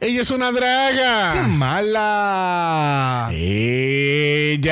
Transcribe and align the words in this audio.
Ella 0.00 0.20
es 0.20 0.30
una 0.30 0.52
draga. 0.52 1.48
Mala. 1.48 3.30
Ella. 3.32 4.70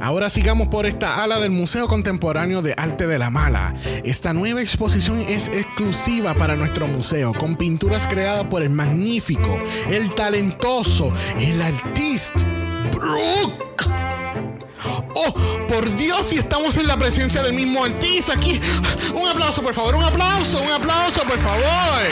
Ahora 0.00 0.28
sigamos 0.28 0.66
por 0.66 0.86
esta 0.86 1.22
ala 1.22 1.38
del 1.38 1.52
Museo 1.52 1.86
Contemporáneo 1.86 2.62
de 2.62 2.74
Arte 2.76 3.06
de 3.06 3.16
la 3.16 3.30
Mala. 3.30 3.76
Esta 4.02 4.32
nueva 4.32 4.60
exposición 4.60 5.20
es 5.20 5.46
exclusiva 5.46 6.34
para 6.34 6.56
nuestro 6.56 6.88
museo, 6.88 7.32
con 7.32 7.54
pinturas 7.54 8.08
creadas 8.08 8.46
por 8.46 8.60
el 8.62 8.70
magnífico, 8.70 9.56
el 9.88 10.12
talentoso, 10.16 11.12
el 11.38 11.62
artista 11.62 12.44
Brooke. 12.90 13.86
Oh, 15.20 15.34
por 15.66 15.96
Dios, 15.96 16.26
si 16.26 16.38
estamos 16.38 16.76
en 16.76 16.86
la 16.86 16.96
presencia 16.96 17.42
del 17.42 17.52
mismo 17.52 17.84
artista 17.84 18.34
aquí. 18.34 18.60
Un 19.12 19.28
aplauso, 19.28 19.62
por 19.62 19.74
favor, 19.74 19.96
un 19.96 20.04
aplauso, 20.04 20.62
un 20.62 20.70
aplauso, 20.70 21.22
por 21.22 21.38
favor. 21.40 22.06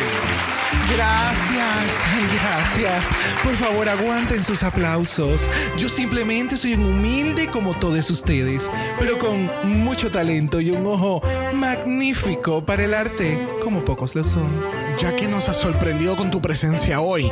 Gracias, 0.93 2.05
gracias. 2.41 3.07
Por 3.43 3.55
favor, 3.55 3.89
aguanten 3.89 4.43
sus 4.43 4.63
aplausos. 4.63 5.49
Yo 5.77 5.89
simplemente 5.89 6.57
soy 6.57 6.75
un 6.75 6.87
humilde 6.87 7.49
como 7.49 7.79
todos 7.79 8.09
ustedes, 8.11 8.71
pero 8.99 9.19
con 9.19 9.51
mucho 9.65 10.11
talento 10.11 10.61
y 10.61 10.71
un 10.71 10.87
ojo 10.87 11.23
magnífico 11.55 12.65
para 12.65 12.85
el 12.85 12.95
arte, 12.95 13.49
como 13.63 13.85
pocos 13.85 14.15
lo 14.15 14.25
son. 14.25 14.65
Ya 14.99 15.15
que 15.15 15.29
nos 15.29 15.49
has 15.49 15.59
sorprendido 15.59 16.17
con 16.17 16.31
tu 16.31 16.41
presencia 16.41 17.01
hoy, 17.01 17.31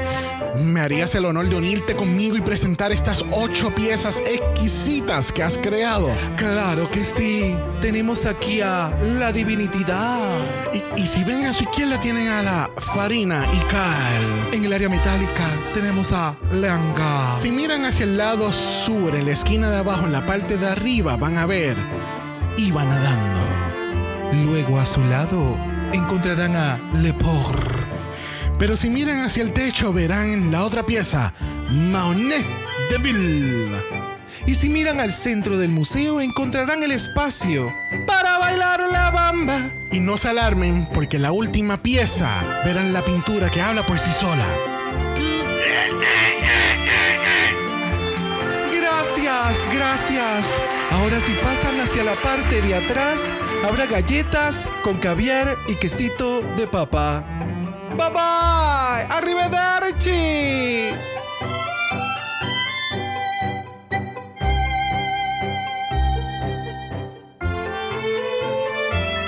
¿me 0.56 0.80
harías 0.80 1.14
el 1.14 1.24
honor 1.24 1.48
de 1.48 1.56
unirte 1.56 1.94
conmigo 1.96 2.36
y 2.36 2.40
presentar 2.42 2.92
estas 2.92 3.24
ocho 3.30 3.74
piezas 3.74 4.20
exquisitas 4.20 5.32
que 5.32 5.42
has 5.42 5.58
creado? 5.64 6.14
Claro 6.36 6.90
que 6.90 7.02
sí. 7.04 7.56
Tenemos 7.80 8.26
aquí 8.26 8.60
a 8.60 8.94
la 9.18 9.32
divinidad. 9.32 10.20
Y, 10.74 11.00
y 11.00 11.06
si 11.06 11.24
ven 11.24 11.46
a 11.46 11.54
su 11.54 11.64
izquierda 11.64 11.98
tienen 11.98 12.28
a 12.28 12.42
la 12.42 12.70
Farina 12.76 13.46
y 13.50 13.58
Kyle. 13.60 14.54
En 14.58 14.64
el 14.66 14.72
área 14.74 14.90
metálica 14.90 15.48
tenemos 15.72 16.12
a 16.12 16.36
Langa. 16.52 17.38
Si 17.38 17.50
miran 17.50 17.86
hacia 17.86 18.04
el 18.04 18.18
lado 18.18 18.52
sur, 18.52 19.14
en 19.14 19.24
la 19.24 19.32
esquina 19.32 19.70
de 19.70 19.78
abajo, 19.78 20.04
en 20.04 20.12
la 20.12 20.26
parte 20.26 20.58
de 20.58 20.68
arriba, 20.68 21.16
van 21.16 21.38
a 21.38 21.46
ver 21.46 21.76
Iba 22.58 22.84
nadando. 22.84 23.40
Luego 24.44 24.78
a 24.78 24.86
su 24.86 25.00
lado 25.00 25.56
encontrarán 25.92 26.54
a 26.54 26.78
Lepor. 27.00 27.56
Pero 28.58 28.76
si 28.76 28.90
miran 28.90 29.20
hacia 29.20 29.42
el 29.42 29.52
techo, 29.52 29.92
verán 29.92 30.30
en 30.30 30.52
la 30.52 30.62
otra 30.62 30.84
pieza 30.84 31.32
Maonet 31.70 32.46
de 32.90 32.98
Ville. 32.98 34.13
Y 34.46 34.54
si 34.54 34.68
miran 34.68 35.00
al 35.00 35.12
centro 35.12 35.56
del 35.56 35.70
museo, 35.70 36.20
encontrarán 36.20 36.82
el 36.82 36.92
espacio 36.92 37.74
para 38.06 38.38
bailar 38.38 38.80
la 38.90 39.10
bamba. 39.10 39.70
Y 39.90 40.00
no 40.00 40.18
se 40.18 40.28
alarmen, 40.28 40.86
porque 40.92 41.18
la 41.18 41.32
última 41.32 41.82
pieza 41.82 42.62
verán 42.64 42.92
la 42.92 43.04
pintura 43.04 43.50
que 43.50 43.62
habla 43.62 43.86
por 43.86 43.98
sí 43.98 44.12
sola. 44.12 44.46
Gracias, 48.72 49.66
gracias. 49.72 50.46
Ahora 50.90 51.20
si 51.20 51.32
pasan 51.34 51.80
hacia 51.80 52.04
la 52.04 52.14
parte 52.16 52.60
de 52.60 52.74
atrás, 52.74 53.20
habrá 53.64 53.86
galletas 53.86 54.66
con 54.82 54.98
caviar 54.98 55.56
y 55.68 55.76
quesito 55.76 56.42
de 56.56 56.66
papa. 56.66 57.24
Bye 57.96 58.10
bye. 58.10 59.06
Arrivederci. 59.16 60.90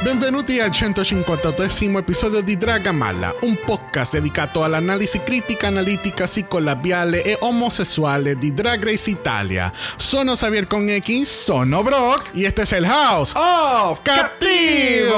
Benvenuti 0.07 0.61
al 0.61 0.71
153 0.71 1.69
episodio 1.99 2.41
di 2.41 2.57
Dragamalla, 2.57 3.35
un 3.41 3.59
podcast 3.65 4.12
dedicato 4.12 4.62
all'analisi 4.62 5.19
critica, 5.19 5.67
analitica, 5.67 6.27
psicolabiale 6.27 7.25
e 7.25 7.37
omosessuale 7.41 8.39
di 8.39 8.55
Drag 8.55 8.84
Race 8.84 9.11
Italia. 9.11 9.73
Sono 9.97 10.34
Xavier 10.34 10.69
con 10.69 10.89
X 10.89 11.25
Sono 11.25 11.83
Brock. 11.83 12.31
y 12.34 12.45
este 12.45 12.62
es 12.62 12.72
el 12.72 12.87
House 12.87 13.33
¡Oh! 13.34 13.99
Cattivo. 14.00 15.16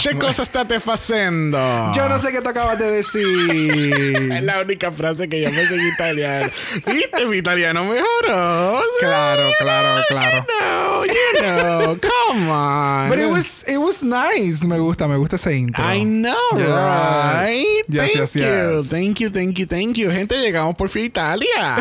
¿Qué 0.00 0.16
cosa 0.16 0.42
state 0.44 0.78
facendo? 0.78 1.58
Yo 1.94 2.08
no 2.08 2.20
sé 2.20 2.30
qué 2.30 2.40
te 2.40 2.50
acabas 2.50 2.78
de 2.78 2.88
decir. 2.88 4.32
Es 4.38 4.44
la 4.44 4.60
única 4.60 4.92
frase 4.92 5.28
que 5.28 5.40
yo 5.40 5.50
me 5.50 5.66
sé 5.66 5.74
en 5.74 5.88
italiano. 5.88 6.46
¿Viste? 6.86 7.26
Mi 7.26 7.38
italiano 7.38 7.84
mejoró. 7.84 8.80
Claro, 9.00 9.50
claro, 9.58 10.04
claro. 10.06 10.46
No, 10.60 11.04
you 11.04 11.40
know, 11.40 11.98
come 11.98 12.48
on. 12.50 13.08
But 13.08 13.18
it 13.18 13.28
was, 13.28 13.47
it 13.66 13.78
was 13.78 14.02
nice. 14.02 14.64
Me 14.64 14.78
gusta, 14.78 15.08
me 15.08 15.16
gusta 15.16 15.36
ese 15.36 15.56
intro. 15.56 15.84
I 15.84 16.04
know, 16.04 16.34
right? 16.52 17.77
Yes, 17.90 18.12
thank 18.12 18.18
yes, 18.18 18.34
you, 18.34 18.82
thank 18.84 19.18
you, 19.18 19.30
thank 19.30 19.58
you, 19.58 19.66
thank 19.66 19.96
you. 19.96 20.10
Gente, 20.10 20.36
llegamos 20.36 20.76
por 20.76 20.90
fin 20.90 21.04
a 21.04 21.06
Italia. 21.06 21.76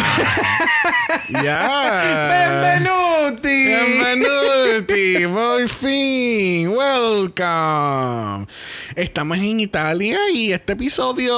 ya. 1.44 2.30
Benvenuti. 2.30 3.66
Benvenuti, 3.66 5.28
por 5.28 5.68
fin, 5.68 6.70
welcome. 6.70 8.48
Estamos 8.96 9.38
en 9.38 9.60
Italia 9.60 10.18
y 10.34 10.54
este 10.54 10.74
episodio 10.74 11.38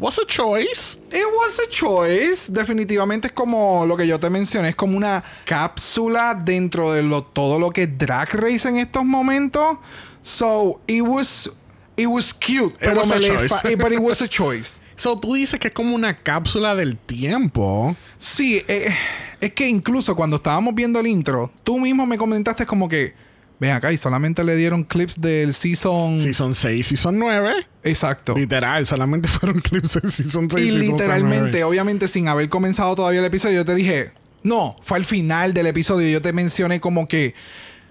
was 0.00 0.18
a 0.18 0.26
choice. 0.26 0.98
It 1.12 1.26
was 1.38 1.60
a 1.60 1.68
choice. 1.68 2.50
Definitivamente 2.50 3.26
es 3.26 3.34
como 3.34 3.84
lo 3.84 3.98
que 3.98 4.06
yo 4.06 4.18
te 4.18 4.30
mencioné. 4.30 4.70
Es 4.70 4.76
como 4.76 4.96
una 4.96 5.22
cápsula 5.44 6.32
dentro 6.32 6.90
de 6.92 7.02
lo, 7.02 7.22
todo 7.22 7.58
lo 7.58 7.68
que 7.68 7.82
es 7.82 7.98
Drag 7.98 8.32
Race 8.32 8.66
en 8.66 8.78
estos 8.78 9.04
momentos. 9.04 9.76
So, 10.22 10.80
it 10.86 11.02
was, 11.02 11.50
it 11.98 12.06
was 12.06 12.32
cute. 12.32 12.74
pero, 12.78 13.00
was 13.00 13.10
me 13.10 13.18
le 13.18 13.76
but 13.76 13.92
it 13.92 14.00
was 14.00 14.22
a 14.22 14.28
choice. 14.28 14.82
So 14.98 15.16
tú 15.16 15.34
dices 15.34 15.60
que 15.60 15.68
es 15.68 15.74
como 15.74 15.94
una 15.94 16.24
cápsula 16.24 16.74
del 16.74 16.96
tiempo. 16.96 17.96
Sí, 18.18 18.64
eh, 18.66 18.92
es 19.40 19.52
que 19.52 19.68
incluso 19.68 20.16
cuando 20.16 20.36
estábamos 20.38 20.74
viendo 20.74 20.98
el 20.98 21.06
intro, 21.06 21.52
tú 21.62 21.78
mismo 21.78 22.04
me 22.04 22.18
comentaste 22.18 22.66
como 22.66 22.88
que, 22.88 23.14
ven 23.60 23.70
acá, 23.70 23.92
y 23.92 23.96
solamente 23.96 24.42
le 24.42 24.56
dieron 24.56 24.82
clips 24.82 25.20
del 25.20 25.54
season. 25.54 26.20
Season 26.20 26.52
6, 26.52 26.84
Season 26.84 27.16
9. 27.16 27.64
Exacto. 27.84 28.34
Literal, 28.34 28.88
solamente 28.88 29.28
fueron 29.40 29.60
clips 29.60 30.00
de 30.02 30.10
Season 30.10 30.50
6. 30.50 30.66
Y 30.66 30.72
Season 30.72 30.80
literalmente, 30.80 31.60
9. 31.60 31.64
obviamente, 31.64 32.08
sin 32.08 32.26
haber 32.26 32.48
comenzado 32.48 32.96
todavía 32.96 33.20
el 33.20 33.26
episodio, 33.26 33.58
yo 33.58 33.64
te 33.64 33.76
dije, 33.76 34.10
no, 34.42 34.74
fue 34.82 34.98
al 34.98 35.04
final 35.04 35.54
del 35.54 35.68
episodio. 35.68 36.08
Yo 36.08 36.22
te 36.22 36.32
mencioné 36.32 36.80
como 36.80 37.06
que 37.06 37.34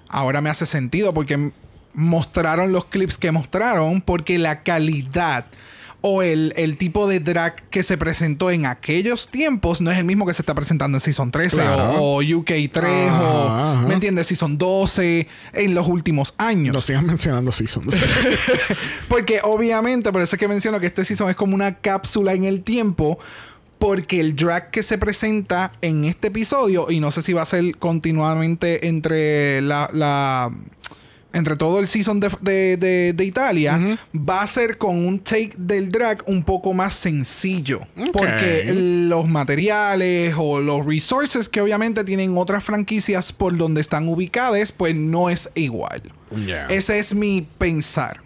ahora 0.10 0.42
me 0.42 0.50
hace 0.50 0.66
sentido 0.66 1.14
porque 1.14 1.54
mostraron 1.98 2.72
los 2.72 2.86
clips 2.86 3.18
que 3.18 3.32
mostraron, 3.32 4.00
porque 4.02 4.38
la 4.38 4.62
calidad 4.64 5.46
o 6.02 6.22
el, 6.22 6.54
el 6.58 6.78
tipo 6.78 7.08
de 7.08 7.20
drag 7.20 7.56
que 7.70 7.82
se 7.82 7.98
presentó 7.98 8.52
en 8.52 8.68
aquellos 8.68 9.30
tiempos 9.30 9.82
no 9.82 9.90
es 9.90 9.98
el 9.98 10.04
mismo 10.06 10.28
que 10.28 10.34
se 10.36 10.44
está 10.44 10.54
presentando 10.54 10.96
en 10.98 11.02
Season 11.02 11.32
13 11.32 11.56
Claro. 11.58 11.94
o, 12.00 12.20
o 12.20 12.38
UK 12.38 12.52
3 12.72 12.86
Ajá, 13.10 13.22
o, 13.24 13.48
ajá. 13.50 13.88
¿me 13.88 13.96
entiendes? 13.96 14.28
Season 14.28 14.60
12 14.60 15.28
en 15.54 15.74
los 15.74 15.88
últimos 15.88 16.36
años. 16.38 16.72
No 16.76 16.82
sigas 16.82 17.02
mencionando 17.02 17.52
Seasons. 17.52 17.96
Porque 19.10 19.40
obviamente, 19.44 20.12
por 20.12 20.22
eso 20.22 20.36
es 20.36 20.40
que 20.40 20.48
menciono 20.48 20.80
que 20.80 20.86
este 20.88 21.04
season 21.04 21.30
es 21.32 21.36
como 21.36 21.56
una 21.56 21.76
cápsula 21.80 22.34
en 22.34 22.44
el 22.44 22.62
tiempo. 22.64 23.18
Porque 23.80 24.20
el 24.20 24.36
drag 24.36 24.72
que 24.72 24.82
se 24.82 24.98
presenta 24.98 25.72
en 25.84 26.04
este 26.06 26.30
episodio, 26.30 26.90
y 26.90 27.00
no 27.00 27.12
sé 27.12 27.22
si 27.22 27.34
va 27.34 27.44
a 27.44 27.46
ser 27.46 27.78
continuamente 27.78 28.88
entre 28.88 29.62
la. 29.62 29.90
la- 29.94 30.52
entre 31.34 31.56
todo 31.56 31.80
el 31.80 31.88
season 31.88 32.20
de, 32.20 32.30
de- 32.42 32.78
de- 32.78 33.14
de 33.14 33.26
Italia, 33.26 33.98
va 34.16 34.42
a 34.42 34.48
ser 34.48 34.78
con 34.78 35.06
un 35.06 35.20
take 35.20 35.52
del 35.58 35.92
drag 35.92 36.24
un 36.26 36.42
poco 36.44 36.74
más 36.74 36.94
sencillo. 36.94 37.82
Porque 38.14 38.64
los 38.74 39.28
materiales 39.28 40.34
o 40.38 40.60
los 40.60 40.86
resources 40.86 41.50
que 41.50 41.62
obviamente 41.62 42.04
tienen 42.04 42.38
otras 42.38 42.64
franquicias 42.64 43.32
por 43.34 43.56
donde 43.58 43.82
están 43.82 44.08
ubicadas, 44.08 44.72
pues 44.72 44.96
no 44.96 45.30
es 45.30 45.50
igual. 45.56 46.02
Yeah. 46.46 46.68
Ese 46.68 47.00
es 47.00 47.14
mi 47.14 47.48
pensar. 47.58 48.22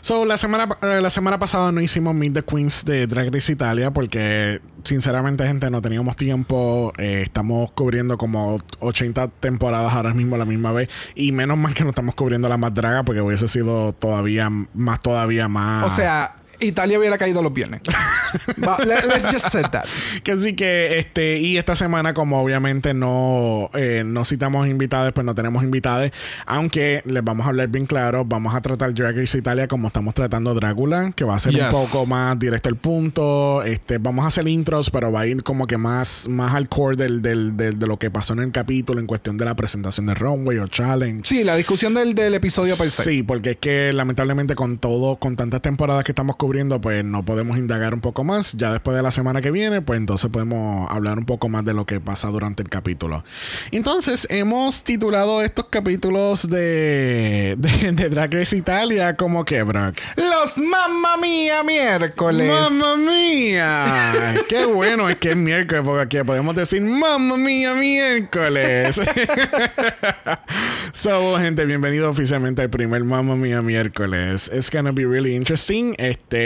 So, 0.00 0.24
la 0.24 0.38
semana, 0.38 0.78
eh, 0.82 1.00
la 1.00 1.10
semana 1.10 1.38
pasada 1.38 1.72
no 1.72 1.80
hicimos 1.80 2.14
Meet 2.14 2.34
the 2.34 2.42
Queens 2.42 2.84
de 2.84 3.06
Drag 3.06 3.32
Race 3.32 3.50
Italia 3.50 3.90
porque, 3.90 4.60
sinceramente, 4.84 5.46
gente, 5.46 5.70
no 5.70 5.82
teníamos 5.82 6.16
tiempo. 6.16 6.92
Eh, 6.98 7.22
estamos 7.22 7.70
cubriendo 7.72 8.18
como 8.18 8.58
80 8.80 9.28
temporadas 9.40 9.92
ahora 9.92 10.14
mismo 10.14 10.36
a 10.36 10.38
la 10.38 10.44
misma 10.44 10.72
vez. 10.72 10.88
Y 11.14 11.32
menos 11.32 11.58
mal 11.58 11.74
que 11.74 11.84
no 11.84 11.90
estamos 11.90 12.14
cubriendo 12.14 12.48
la 12.48 12.56
más 12.56 12.74
draga 12.74 13.02
porque 13.02 13.20
hubiese 13.20 13.48
sido 13.48 13.92
todavía 13.92 14.50
más, 14.50 15.00
todavía 15.00 15.48
más. 15.48 15.84
O 15.84 15.90
sea, 15.90 16.36
Italia 16.60 16.98
hubiera 16.98 17.18
caído 17.18 17.42
los 17.42 17.52
viernes. 17.52 17.80
Let- 18.56 19.04
let's 19.06 19.30
just 19.32 19.48
say 19.50 19.62
that. 19.72 19.84
Que 20.22 20.36
sí 20.36 20.54
que 20.54 20.98
este 20.98 21.38
y 21.38 21.56
esta 21.56 21.74
semana 21.74 22.12
como 22.14 22.40
obviamente 22.42 22.92
no 22.94 23.70
eh, 23.74 24.02
no 24.04 24.24
citamos 24.24 24.68
invitados 24.68 25.12
pues 25.12 25.24
no 25.24 25.34
tenemos 25.34 25.62
invitados 25.62 26.10
aunque 26.46 27.02
les 27.06 27.22
vamos 27.24 27.46
a 27.46 27.50
hablar 27.50 27.68
bien 27.68 27.86
claro 27.86 28.24
vamos 28.24 28.54
a 28.54 28.60
tratar 28.60 28.92
Drag 28.94 29.16
Race 29.16 29.38
Italia 29.38 29.68
como 29.68 29.86
estamos 29.88 30.14
tratando 30.14 30.54
Drácula 30.54 31.12
que 31.14 31.24
va 31.24 31.36
a 31.36 31.38
ser 31.38 31.52
Yes. 31.54 31.62
un 31.64 31.70
poco 31.70 32.06
más 32.06 32.38
directo 32.38 32.68
al 32.68 32.76
punto 32.76 33.62
este 33.62 33.98
vamos 33.98 34.24
a 34.24 34.28
hacer 34.28 34.46
intro 34.46 34.58
intros, 34.58 34.90
pero 34.90 35.12
va 35.12 35.20
a 35.20 35.26
ir 35.26 35.42
como 35.44 35.66
que 35.68 35.78
más, 35.78 36.26
más 36.28 36.52
al 36.54 36.68
core 36.68 36.96
del, 36.96 37.22
del, 37.22 37.56
del- 37.56 37.78
de 37.78 37.86
lo 37.86 37.96
que 37.98 38.10
pasó 38.10 38.32
en 38.32 38.40
el 38.40 38.50
capítulo 38.52 38.98
en 39.00 39.06
cuestión 39.06 39.38
de 39.38 39.44
la 39.44 39.54
presentación 39.54 40.06
de 40.06 40.14
Runway 40.14 40.58
o 40.58 40.66
Challenge. 40.66 41.22
Sí, 41.24 41.44
la 41.44 41.54
discusión 41.54 41.94
del, 41.94 42.14
del 42.14 42.34
episodio 42.34 42.76
per 42.76 42.90
se. 42.90 43.04
Sí, 43.04 43.22
porque 43.22 43.52
es 43.52 43.56
que 43.58 43.92
lamentablemente 43.92 44.56
con 44.56 44.78
todo, 44.78 45.16
con 45.16 45.36
tantas 45.36 45.62
temporadas 45.62 46.02
que 46.02 46.10
estamos 46.12 46.34
cubriendo, 46.34 46.47
pues 46.80 47.04
no 47.04 47.24
podemos 47.24 47.58
indagar 47.58 47.94
un 47.94 48.00
poco 48.00 48.24
más. 48.24 48.52
Ya 48.52 48.72
después 48.72 48.96
de 48.96 49.02
la 49.02 49.10
semana 49.10 49.40
que 49.40 49.50
viene, 49.50 49.82
pues 49.82 49.98
entonces 49.98 50.30
podemos 50.30 50.90
hablar 50.90 51.18
un 51.18 51.24
poco 51.24 51.48
más 51.48 51.64
de 51.64 51.74
lo 51.74 51.86
que 51.86 52.00
pasa 52.00 52.28
durante 52.28 52.62
el 52.62 52.68
capítulo. 52.68 53.24
Entonces, 53.70 54.26
hemos 54.30 54.82
titulado 54.82 55.42
estos 55.42 55.66
capítulos 55.66 56.48
de, 56.48 57.56
de, 57.58 57.92
de 57.92 58.08
Drag 58.08 58.32
Race 58.32 58.56
Italia 58.56 59.16
como 59.16 59.44
que, 59.44 59.62
Brock. 59.62 59.98
Los 60.16 60.58
Mamma 60.58 61.16
Mía 61.18 61.62
miércoles. 61.62 62.48
¡Mamma 62.48 62.96
mía! 62.96 64.34
¡Qué 64.48 64.64
bueno 64.64 65.08
es 65.08 65.16
que 65.16 65.30
es 65.30 65.36
miércoles! 65.36 65.82
Porque 65.84 66.02
aquí 66.02 66.26
podemos 66.26 66.54
decir 66.56 66.82
¡Mamma 66.82 67.36
mía, 67.36 67.74
miércoles! 67.74 69.00
so, 70.92 71.36
gente, 71.38 71.64
bienvenido 71.66 72.10
oficialmente 72.10 72.62
al 72.62 72.70
primer 72.70 73.04
Mamma 73.04 73.36
mía 73.36 73.62
miércoles. 73.62 74.50
It's 74.52 74.70
gonna 74.70 74.92
be 74.92 75.04
really 75.04 75.34
interesting. 75.34 75.94
Este, 75.98 76.37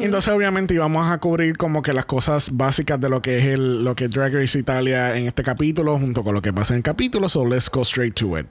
entonces, 0.00 0.32
obviamente, 0.32 0.74
íbamos 0.74 1.10
a 1.10 1.18
cubrir 1.18 1.56
como 1.56 1.82
que 1.82 1.92
las 1.92 2.06
cosas 2.06 2.56
básicas 2.56 3.00
de 3.00 3.08
lo 3.08 3.22
que 3.22 3.38
es 3.38 3.46
el, 3.46 3.84
lo 3.84 3.94
que 3.94 4.04
es 4.04 4.10
Drag 4.10 4.32
Race 4.32 4.58
Italia 4.58 5.16
en 5.16 5.26
este 5.26 5.42
capítulo, 5.42 5.98
junto 5.98 6.22
con 6.22 6.34
lo 6.34 6.42
que 6.42 6.52
pasa 6.52 6.74
en 6.74 6.78
el 6.78 6.82
capítulo. 6.82 7.28
So, 7.28 7.46
let's 7.46 7.70
go 7.70 7.82
straight 7.82 8.14
to 8.14 8.38
it. 8.38 8.46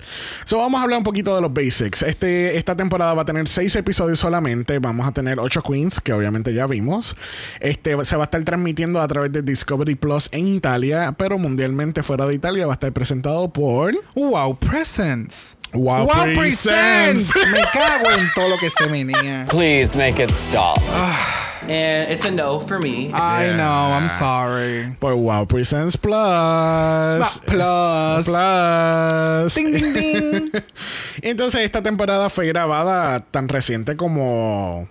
So, 0.45 0.57
vamos 0.57 0.79
a 0.79 0.83
hablar 0.83 0.99
un 0.99 1.03
poquito 1.03 1.35
de 1.35 1.41
los 1.41 1.53
basics. 1.53 2.03
Este, 2.03 2.57
esta 2.57 2.75
temporada 2.75 3.13
va 3.13 3.23
a 3.23 3.25
tener 3.25 3.47
seis 3.47 3.75
episodios 3.75 4.19
solamente. 4.19 4.79
Vamos 4.79 5.07
a 5.07 5.11
tener 5.11 5.39
ocho 5.39 5.61
queens, 5.61 5.99
que 5.99 6.13
obviamente 6.13 6.53
ya 6.53 6.67
vimos. 6.67 7.15
Este 7.59 7.95
se 8.05 8.15
va 8.15 8.23
a 8.23 8.25
estar 8.25 8.43
transmitiendo 8.43 9.01
a 9.01 9.07
través 9.07 9.31
de 9.31 9.41
Discovery 9.41 9.95
Plus 9.95 10.29
en 10.31 10.47
Italia, 10.47 11.13
pero 11.17 11.37
mundialmente 11.37 12.03
fuera 12.03 12.25
de 12.25 12.35
Italia 12.35 12.65
va 12.65 12.73
a 12.73 12.75
estar 12.75 12.91
presentado 12.93 13.51
por 13.51 13.93
Wow 14.15 14.57
Presents. 14.59 15.58
Wow, 15.73 16.07
Presents. 16.33 17.35
Me 17.35 17.61
cago 17.73 18.09
en 18.17 18.29
todo 18.33 18.49
lo 18.49 18.57
que 18.57 18.69
se 18.69 18.87
venía. 18.87 19.45
Please 19.49 19.95
make 19.95 20.19
it 20.21 20.31
stop. 20.31 20.77
And 21.69 22.09
it's 22.11 22.25
a 22.25 22.31
no 22.31 22.59
for 22.59 22.79
me. 22.79 23.11
I 23.13 23.47
Yeah. 23.49 23.57
know, 23.57 23.91
I'm 23.93 24.09
sorry. 24.09 24.95
Por 24.99 25.15
Wow 25.15 25.45
Presents 25.45 25.95
Plus. 25.95 27.39
Plus. 27.45 28.25
Plus. 28.25 29.53
Ding, 29.53 29.73
ding, 29.73 29.93
ding. 29.93 30.51
Entonces, 31.21 31.61
esta 31.61 31.81
temporada 31.83 32.29
fue 32.31 32.47
grabada 32.47 33.19
tan 33.19 33.47
reciente 33.49 33.95
como 33.95 34.87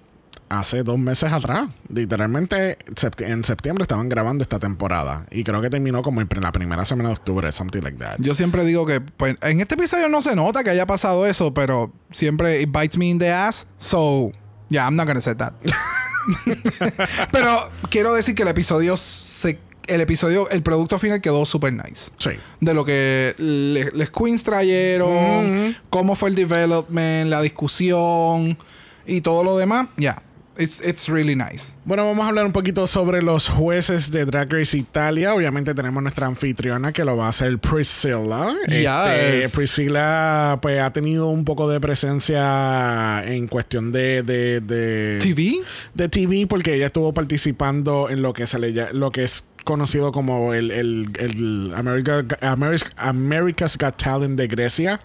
hace 0.51 0.83
dos 0.83 0.99
meses 0.99 1.33
atrás. 1.33 1.69
Literalmente, 1.89 2.79
en 3.19 3.45
septiembre 3.45 3.83
estaban 3.83 4.09
grabando 4.09 4.43
esta 4.43 4.59
temporada. 4.59 5.27
Y 5.31 5.45
creo 5.45 5.61
que 5.61 5.71
terminó 5.71 6.03
como 6.03 6.21
en 6.21 6.29
la 6.41 6.53
primera 6.53 6.85
semana 6.85 7.11
de 7.11 7.15
octubre, 7.17 7.51
something 7.53 7.81
like 7.83 7.99
that. 7.99 8.17
Yo 8.19 8.35
siempre 8.35 8.65
digo 8.65 8.87
que 8.87 9.01
pues, 9.01 9.37
en 9.43 9.61
este 9.61 9.75
episodio 9.75 10.09
no 10.09 10.23
se 10.23 10.35
nota 10.37 10.65
que 10.65 10.71
haya 10.71 10.87
pasado 10.87 11.27
eso, 11.27 11.53
pero 11.55 11.93
siempre 12.11 12.61
it 12.63 12.71
bites 12.73 12.97
me 12.99 13.07
in 13.07 13.19
the 13.19 13.31
ass. 13.31 13.67
So, 13.77 14.33
yeah, 14.69 14.85
I'm 14.87 14.97
not 14.97 15.07
gonna 15.07 15.21
say 15.21 15.35
that. 15.35 15.53
pero 17.33 17.71
quiero 17.91 18.13
decir 18.15 18.35
que 18.35 18.43
el 18.43 18.49
episodio 18.49 18.97
se, 18.97 19.59
el 19.87 20.01
episodio, 20.01 20.49
el 20.51 20.63
producto 20.63 20.99
final 20.99 21.21
quedó 21.21 21.47
super 21.47 21.73
nice. 21.73 22.11
Sí. 22.19 22.31
De 22.61 22.75
lo 22.75 22.85
que 22.85 23.35
le- 23.39 23.91
les 23.93 24.11
queens 24.11 24.45
trajeron, 24.45 25.77
cómo 25.91 26.15
fue 26.17 26.29
el 26.31 26.35
development, 26.35 27.31
la 27.31 27.41
discusión 27.43 28.59
y 29.07 29.21
todo 29.23 29.43
lo 29.45 29.57
demás. 29.57 29.89
Yeah, 29.97 30.23
it's, 30.59 30.81
it's 30.85 31.09
really 31.09 31.35
nice. 31.35 31.75
Bueno, 31.85 32.05
vamos 32.05 32.25
a 32.25 32.29
hablar 32.29 32.45
un 32.47 32.53
poquito 32.53 32.87
sobre 32.87 33.23
los 33.23 33.49
jueces 33.49 34.11
de 34.11 34.25
Drag 34.25 34.53
Race 34.53 34.77
Italia. 34.77 35.35
Obviamente 35.35 35.75
tenemos 35.75 36.03
nuestra 36.03 36.27
anfitriona 36.27 36.93
que 36.93 37.05
lo 37.05 37.17
va 37.17 37.27
a 37.27 37.29
hacer 37.31 37.59
Priscilla. 37.59 38.55
Este, 38.67 39.41
Yes. 39.43 39.53
Priscilla 39.55 40.59
pues 40.61 40.81
ha 40.81 40.93
tenido 40.93 41.29
un 41.29 41.45
poco 41.45 41.69
de 41.71 41.81
presencia 41.81 43.23
en 43.25 43.47
cuestión 43.49 43.93
de, 43.93 44.23
de, 44.23 44.61
de 44.61 45.19
TV. 45.21 45.61
de 45.95 46.09
TV 46.09 46.47
porque 46.47 46.75
ella 46.75 46.87
estuvo 46.87 47.13
participando 47.15 48.09
en 48.11 48.23
lo 48.23 48.33
que 48.33 48.47
se 48.47 48.59
le 48.59 48.93
lo 48.93 49.11
que 49.11 49.25
es 49.25 49.45
conocido 49.69 50.11
como 50.13 50.55
el, 50.55 50.71
el, 50.71 51.09
el 51.19 51.73
America, 51.77 52.25
America- 52.41 52.91
America's 52.97 53.77
Got 53.79 53.97
Talent 53.97 54.37
de 54.39 54.47
Grecia. 54.49 55.01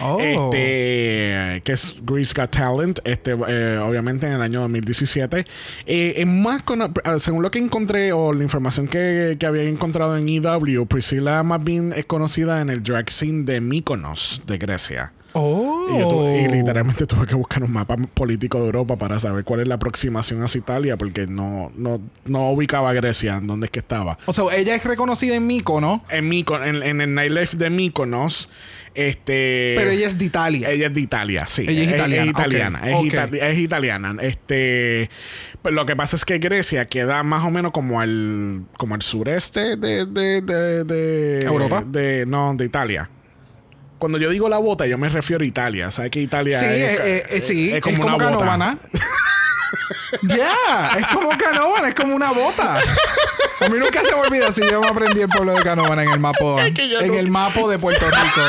Oh. 0.00 0.20
Este, 0.20 1.62
que 1.64 1.72
es 1.72 1.94
Greece 2.02 2.34
Got 2.36 2.50
Talent, 2.50 2.98
este, 3.04 3.30
eh, 3.48 3.78
obviamente 3.78 4.26
en 4.26 4.34
el 4.34 4.42
año 4.42 4.60
2017. 4.60 5.46
Eh, 5.86 6.14
es 6.16 6.26
más 6.26 6.60
eh, 6.60 7.20
según 7.20 7.42
lo 7.42 7.50
que 7.50 7.58
encontré 7.58 8.12
o 8.12 8.32
la 8.34 8.42
información 8.42 8.86
que, 8.86 9.36
que 9.40 9.46
había 9.46 9.62
encontrado 9.64 10.16
en 10.16 10.28
EW, 10.28 10.86
Priscilla 10.86 11.42
más 11.42 11.64
bien 11.64 11.92
es 11.96 12.04
conocida 12.04 12.60
en 12.60 12.68
el 12.68 12.82
drag 12.82 13.10
scene 13.10 13.44
de 13.44 13.60
Mykonos, 13.60 14.42
de 14.46 14.58
Grecia. 14.58 15.12
Oh. 15.34 15.86
Y, 15.90 15.98
yo 15.98 16.08
tuve- 16.10 16.42
y 16.42 16.48
literalmente 16.48 17.06
tuve 17.06 17.26
que 17.26 17.34
buscar 17.34 17.62
un 17.62 17.72
mapa 17.72 17.96
político 17.96 18.58
de 18.60 18.66
Europa 18.66 18.96
para 18.96 19.18
saber 19.18 19.44
cuál 19.44 19.60
es 19.60 19.68
la 19.68 19.76
aproximación 19.76 20.42
hacia 20.42 20.58
Italia, 20.58 20.96
porque 20.96 21.26
no, 21.26 21.72
no, 21.76 22.00
no 22.24 22.50
ubicaba 22.50 22.90
a 22.90 22.92
Grecia 22.92 23.36
en 23.36 23.46
dónde 23.46 23.66
es 23.66 23.70
que 23.70 23.78
estaba. 23.80 24.18
O 24.26 24.32
sea, 24.32 24.44
ella 24.54 24.74
es 24.74 24.84
reconocida 24.84 25.34
en 25.36 25.46
Mykonos, 25.46 26.00
En, 26.10 26.30
Myko- 26.30 26.62
en, 26.64 26.82
en 26.82 27.00
el 27.00 27.14
nightlife 27.14 27.56
de 27.56 27.70
Mykonos, 27.70 28.48
este... 28.94 29.74
pero 29.76 29.90
ella 29.90 30.06
es 30.06 30.18
de 30.18 30.24
Italia. 30.26 30.70
Ella 30.70 30.86
es 30.88 30.94
de 30.94 31.00
Italia, 31.00 31.46
sí. 31.46 31.64
Ella 31.66 31.82
es 31.82 31.88
italiana, 31.94 32.30
italiana. 32.30 32.80
Es, 32.84 32.94
ok. 32.96 33.04
itali- 33.06 33.42
es 33.42 33.58
italiana. 33.58 34.16
Este, 34.20 35.10
pues 35.62 35.74
lo 35.74 35.86
que 35.86 35.96
pasa 35.96 36.16
es 36.16 36.24
que 36.24 36.38
Grecia 36.38 36.86
queda 36.86 37.22
más 37.22 37.42
o 37.44 37.50
menos 37.50 37.72
como 37.72 38.00
al, 38.00 38.64
como 38.76 38.94
al 38.94 39.02
sureste 39.02 39.76
de, 39.76 40.04
de, 40.06 40.42
de, 40.42 40.84
de- 40.84 41.40
¿Europa? 41.46 41.82
De, 41.86 42.26
no, 42.26 42.54
de 42.54 42.64
Italia. 42.66 43.08
Cuando 44.02 44.18
yo 44.18 44.30
digo 44.30 44.48
la 44.48 44.58
bota, 44.58 44.84
yo 44.88 44.98
me 44.98 45.08
refiero 45.08 45.44
a 45.44 45.46
Italia. 45.46 45.92
¿Sabes 45.92 46.10
que 46.10 46.18
Italia 46.20 46.58
Sí, 46.58 46.64
es, 46.64 46.72
eh, 46.72 46.98
eh, 47.04 47.22
eh, 47.30 47.40
sí, 47.40 47.72
es 47.72 47.80
como 47.80 48.02
una 48.02 48.16
Canóvana. 48.18 48.72
bota? 48.74 48.98
Ya, 50.22 50.90
es 50.98 51.06
como 51.06 51.28
Canóvana, 51.38 51.88
es 51.90 51.94
como 51.94 52.16
una 52.16 52.32
bota. 52.32 52.80
A 53.60 53.68
mí 53.68 53.78
nunca 53.78 54.00
se 54.02 54.10
me 54.14 54.22
olvida 54.22 54.50
si 54.52 54.60
yo 54.68 54.80
me 54.80 54.88
aprendí 54.88 55.20
el 55.20 55.28
pueblo 55.28 55.54
de 55.54 55.62
Canóvana 55.62 56.02
en 56.02 56.10
el 56.10 56.18
mapa 56.18 56.66
Es 56.66 56.74
que 56.74 56.82
en 56.98 57.06
no- 57.12 57.14
el 57.14 57.30
mapa 57.30 57.60
de 57.68 57.78
Puerto 57.78 58.04
Rico. 58.06 58.40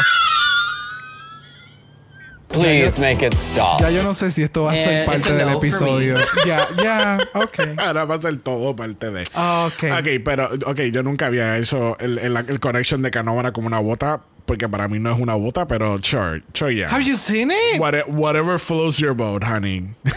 Please 2.50 3.00
make 3.00 3.24
it 3.26 3.34
stop. 3.36 3.80
Ya 3.80 3.92
yo 3.92 4.02
no 4.04 4.14
sé 4.16 4.32
si 4.32 4.42
esto 4.44 4.64
va 4.64 4.72
a 4.72 4.76
ser 4.76 5.04
Eh, 5.04 5.06
parte 5.06 5.34
del 5.34 5.48
no 5.48 5.58
episodio. 5.58 6.18
Ya, 6.48 6.68
ya, 6.82 7.18
ok. 7.36 7.60
Ahora 7.78 8.06
va 8.06 8.16
a 8.16 8.22
ser 8.22 8.38
todo 8.40 8.76
parte 8.76 9.12
de. 9.12 9.22
Ok. 9.24 9.84
Ok, 10.00 10.22
pero 10.26 10.50
ok, 10.66 10.80
yo 10.92 11.04
nunca 11.04 11.28
había 11.28 11.58
hecho 11.58 11.98
el, 12.00 12.18
el, 12.18 12.36
el 12.38 12.60
connection 12.60 13.02
de 13.04 13.12
Canóvana 13.12 13.54
como 13.54 13.68
una 13.68 13.80
bota, 13.80 14.22
porque 14.45 14.68
para 14.69 14.88
mí 14.88 15.00
no 15.00 15.12
es 15.13 15.19
una 15.19 15.36
bota, 15.36 15.68
pero 15.68 16.00
sure, 16.04 16.44
sure, 16.54 16.74
yeah. 16.75 16.90
Have 16.90 17.04
you 17.04 17.16
seen 17.16 17.51
it? 17.51 17.80
What- 17.80 18.07
whatever 18.10 18.60
floats 18.60 18.98
your 18.98 19.13
boat, 19.13 19.44
honey. 19.44 19.90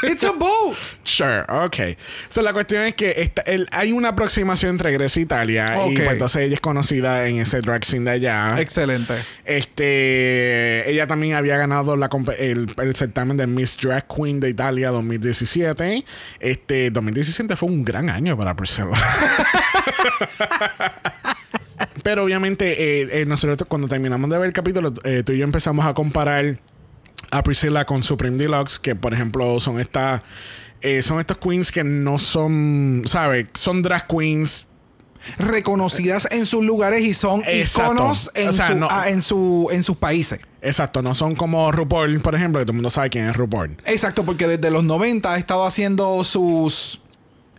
It's 0.00 0.22
a 0.22 0.30
boat. 0.30 0.76
Sure, 1.02 1.44
ok. 1.48 1.98
So, 2.28 2.40
la 2.42 2.52
cuestión 2.52 2.84
es 2.84 2.94
que 2.94 3.14
esta- 3.16 3.42
el- 3.42 3.66
hay 3.72 3.90
una 3.90 4.10
aproximación 4.10 4.70
entre 4.70 4.92
Grecia 4.92 5.18
e 5.18 5.22
Italia. 5.24 5.66
Y 5.74 5.90
Ok. 5.90 5.94
pues, 5.96 6.10
entonces 6.12 6.42
ella 6.42 6.54
es 6.54 6.60
conocida 6.60 7.26
en 7.26 7.38
ese 7.38 7.60
drag 7.62 7.84
scene 7.84 8.04
de 8.08 8.10
allá. 8.12 8.60
Excelente. 8.60 9.14
Este, 9.44 10.88
ella 10.88 11.08
también 11.08 11.34
había 11.34 11.56
ganado 11.56 11.96
la 11.96 12.08
el 12.38 12.72
certamen 12.94 13.36
de 13.36 13.48
Miss 13.48 13.76
Drag 13.76 14.06
Queen 14.06 14.38
de 14.38 14.50
Italia 14.50 14.90
2017. 14.90 16.04
Este, 16.38 16.90
2017 16.92 17.56
fue 17.56 17.68
un 17.68 17.84
gran 17.84 18.08
año 18.08 18.36
para 18.38 18.54
Priscilla. 18.54 18.90
Pero 22.02 22.24
obviamente, 22.24 23.02
eh, 23.02 23.20
eh, 23.22 23.26
nosotros 23.26 23.66
cuando 23.68 23.88
terminamos 23.88 24.28
de 24.30 24.38
ver 24.38 24.46
el 24.48 24.52
capítulo, 24.52 24.92
eh, 25.04 25.22
tú 25.24 25.32
y 25.32 25.38
yo 25.38 25.44
empezamos 25.44 25.84
a 25.86 25.94
comparar 25.94 26.60
a 27.30 27.42
Priscilla 27.42 27.84
con 27.84 28.02
Supreme 28.02 28.36
Deluxe, 28.38 28.78
que 28.78 28.94
por 28.94 29.12
ejemplo 29.14 29.58
son 29.60 29.78
estas 29.80 30.22
eh, 30.80 31.02
son 31.02 31.18
estos 31.20 31.38
queens 31.38 31.72
que 31.72 31.82
no 31.84 32.18
son, 32.18 33.02
¿sabes? 33.06 33.46
Son 33.54 33.82
drag 33.82 34.06
queens 34.06 34.66
Reconocidas 35.36 36.28
en 36.30 36.46
sus 36.46 36.64
lugares 36.64 37.00
y 37.00 37.12
son 37.12 37.42
Exacto. 37.46 37.92
iconos 37.92 38.30
en, 38.34 38.48
O 38.48 38.52
sea, 38.52 38.68
su- 38.68 38.74
no- 38.76 38.88
ah, 38.88 39.10
en, 39.10 39.20
su, 39.20 39.68
en 39.72 39.82
sus 39.82 39.96
países. 39.96 40.40
Exacto, 40.62 41.02
no 41.02 41.14
son 41.14 41.34
como 41.34 41.70
RuPaul, 41.72 42.20
por 42.20 42.34
ejemplo, 42.34 42.60
que 42.60 42.64
todo 42.64 42.72
el 42.72 42.76
mundo 42.76 42.90
sabe 42.90 43.10
quién 43.10 43.28
es 43.28 43.36
RuPaul. 43.36 43.76
Exacto, 43.84 44.24
porque 44.24 44.46
desde 44.46 44.70
los 44.70 44.84
90 44.84 45.34
ha 45.34 45.38
estado 45.38 45.66
haciendo 45.66 46.22
sus 46.24 47.00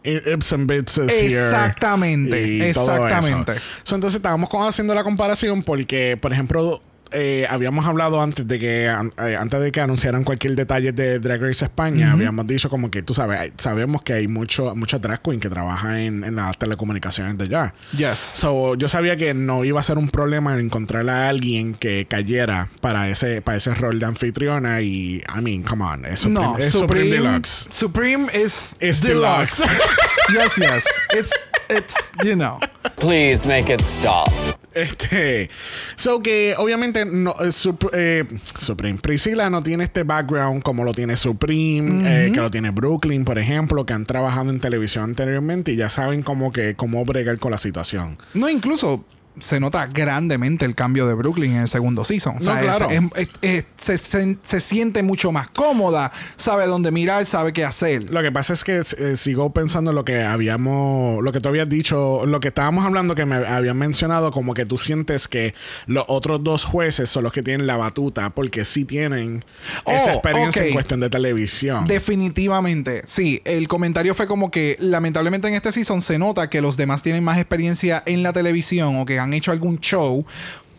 Ips 0.03 0.53
and 0.53 0.68
Bits 0.68 0.98
is 0.98 1.12
here. 1.12 1.46
Exactamente, 1.46 2.41
Y 2.41 2.74
todo 2.74 2.91
exactamente. 2.94 3.53
eso. 3.53 3.62
So, 3.84 3.96
entonces 3.96 4.18
estábamos 4.18 4.50
haciendo 4.68 4.96
la 4.96 5.03
comparación 5.03 5.63
porque, 5.63 6.18
por 6.20 6.32
ejemplo, 6.34 6.82
eh, 7.11 7.45
habíamos 7.49 7.85
hablado 7.85 8.21
antes 8.21 8.47
de 8.47 8.59
que 8.59 8.87
an- 8.87 9.13
eh, 9.17 9.35
antes 9.39 9.59
de 9.61 9.71
que 9.71 9.81
anunciaran 9.81 10.23
cualquier 10.23 10.55
detalle 10.55 10.91
de 10.91 11.19
Drag 11.19 11.41
Race 11.41 11.65
España, 11.65 12.11
habíamos 12.11 12.45
dicho 12.47 12.69
como 12.69 12.89
que 12.91 13.01
tú 13.03 13.13
sabes, 13.13 13.51
sabemos 13.57 14.01
que 14.03 14.13
hay 14.13 14.27
mucho, 14.27 14.75
mucha 14.75 14.99
drag 14.99 15.21
queen 15.21 15.39
que 15.39 15.49
trabaja 15.49 16.01
en, 16.01 16.23
en 16.23 16.35
las 16.35 16.57
telecomunicaciones 16.57 17.37
de 17.37 17.45
allá. 17.45 17.73
Yes. 17.95 18.17
So, 18.19 18.75
yo 18.75 18.87
sabía 18.87 19.15
que 19.17 19.33
no 19.33 19.63
iba 19.65 19.79
a 19.79 19.83
ser 19.83 19.97
un 19.97 20.09
problema 20.09 20.57
encontrar 20.59 21.09
a 21.09 21.29
alguien 21.29 21.73
que 21.75 22.05
cayera 22.09 22.69
para 22.81 23.09
ese, 23.09 23.41
para 23.41 23.57
ese 23.57 23.73
rol 23.75 23.99
de 23.99 24.05
anfitriona 24.05 24.81
y, 24.81 25.21
I 25.35 25.41
mean, 25.41 25.63
come 25.63 25.83
on, 25.83 26.05
es 26.05 26.21
Supreme, 26.21 26.39
no, 26.45 26.57
es 26.57 26.65
Supreme, 26.71 27.05
Supreme 27.05 27.09
Deluxe. 27.29 27.67
Supreme 27.71 28.27
is 28.33 28.75
It's 28.79 29.01
deluxe. 29.01 29.63
yes, 30.33 30.57
yes. 30.57 30.85
It's 31.17 31.31
it's, 31.69 32.11
you 32.23 32.35
know. 32.35 32.59
Please 32.95 33.45
make 33.47 33.69
it 33.71 33.81
stop. 33.81 34.27
Este, 34.73 35.49
so 35.95 36.21
que 36.21 36.53
obviamente 36.57 37.05
no, 37.05 37.31
eh, 37.41 37.51
Sup- 37.51 37.89
eh, 37.93 38.25
Supreme, 38.59 38.99
Priscilla 38.99 39.49
no 39.49 39.63
tiene 39.63 39.83
este 39.83 40.03
background 40.03 40.61
como 40.63 40.83
lo 40.83 40.91
tiene 40.91 41.15
Supreme, 41.17 42.27
eh, 42.27 42.31
que 42.31 42.39
lo 42.39 42.51
tiene 42.51 42.69
Brooklyn, 42.71 43.25
por 43.25 43.39
ejemplo, 43.39 43.85
que 43.85 43.93
han 43.93 44.05
trabajado 44.05 44.49
en 44.51 44.59
televisión 44.59 45.03
anteriormente 45.05 45.71
y 45.71 45.75
ya 45.75 45.89
saben 45.89 46.21
cómo 46.21 46.51
que 46.51 46.75
cómo 46.75 47.03
bregar 47.05 47.39
con 47.39 47.51
la 47.51 47.57
situación. 47.57 48.17
No, 48.33 48.47
incluso 48.49 49.03
se 49.39 49.60
nota 49.60 49.88
grandemente 49.88 50.65
el 50.65 50.75
cambio 50.75 51.08
de 51.08 51.13
Brooklyn 51.13 51.51
en 51.55 51.62
el 51.62 51.67
segundo 51.69 52.05
season. 52.05 52.38
O 52.38 52.41
sea, 52.41 52.55
No, 52.55 52.62
claro. 52.62 52.88
es- 52.89 53.01
es- 53.15 53.29
es- 53.41 53.65
se, 53.77 53.98
se- 53.98 54.38
se 54.43 54.60
siente 54.60 55.03
mucho 55.03 55.31
más 55.31 55.50
cómoda, 55.50 56.12
sabe 56.36 56.65
dónde 56.67 56.91
mirar, 56.91 57.25
sabe 57.25 57.53
qué 57.53 57.63
hacer. 57.65 58.10
Lo 58.12 58.22
que 58.22 58.31
pasa 58.31 58.53
es 58.53 58.63
que 58.63 58.77
eh, 58.98 59.17
sigo 59.17 59.51
pensando 59.53 59.91
en 59.91 59.96
lo 59.96 60.05
que 60.05 60.24
habíamos, 60.24 61.24
lo 61.24 61.31
que 61.31 61.39
tú 61.39 61.50
habías 61.50 61.67
dicho, 61.69 62.25
lo 62.25 62.39
que 62.39 62.50
estábamos 62.50 62.86
hablando 62.86 63.15
que 63.15 63.25
me 63.25 63.36
habían 63.38 63.77
mencionado, 63.77 64.31
como 64.31 64.53
que 64.53 64.65
tú 64.65 64.77
sientes 64.77 65.27
que 65.27 65.53
los 65.88 66.05
otros 66.08 66.43
dos 66.43 66.65
jueces 66.65 67.10
son 67.10 67.24
los 67.24 67.34
que 67.34 67.41
tienen 67.43 67.67
la 67.67 67.77
batuta, 67.77 68.29
porque 68.31 68.65
sí 68.65 68.86
tienen 68.86 69.43
esa 69.86 70.05
Oh, 70.05 70.13
experiencia 70.15 70.62
ok. 70.62 70.67
en 70.67 70.74
cuestión 70.74 71.00
de 71.00 71.10
televisión. 71.10 71.86
Definitivamente, 71.88 73.01
sí. 73.05 73.41
El 73.46 73.67
comentario 73.67 74.13
fue 74.13 74.27
como 74.27 74.51
que 74.51 74.77
lamentablemente 74.79 75.48
en 75.48 75.53
este 75.55 75.72
season 75.72 76.01
se 76.01 76.19
nota 76.19 76.50
que 76.50 76.62
los 76.62 76.77
demás 76.77 77.01
tienen 77.01 77.24
más 77.24 77.38
experiencia 77.38 78.03
en 78.05 78.24
la 78.24 78.34
televisión 78.34 78.98
o 79.00 79.05
que 79.05 79.19
han 79.19 79.28
hecho 79.33 79.51
algún 79.51 79.79
show 79.79 80.25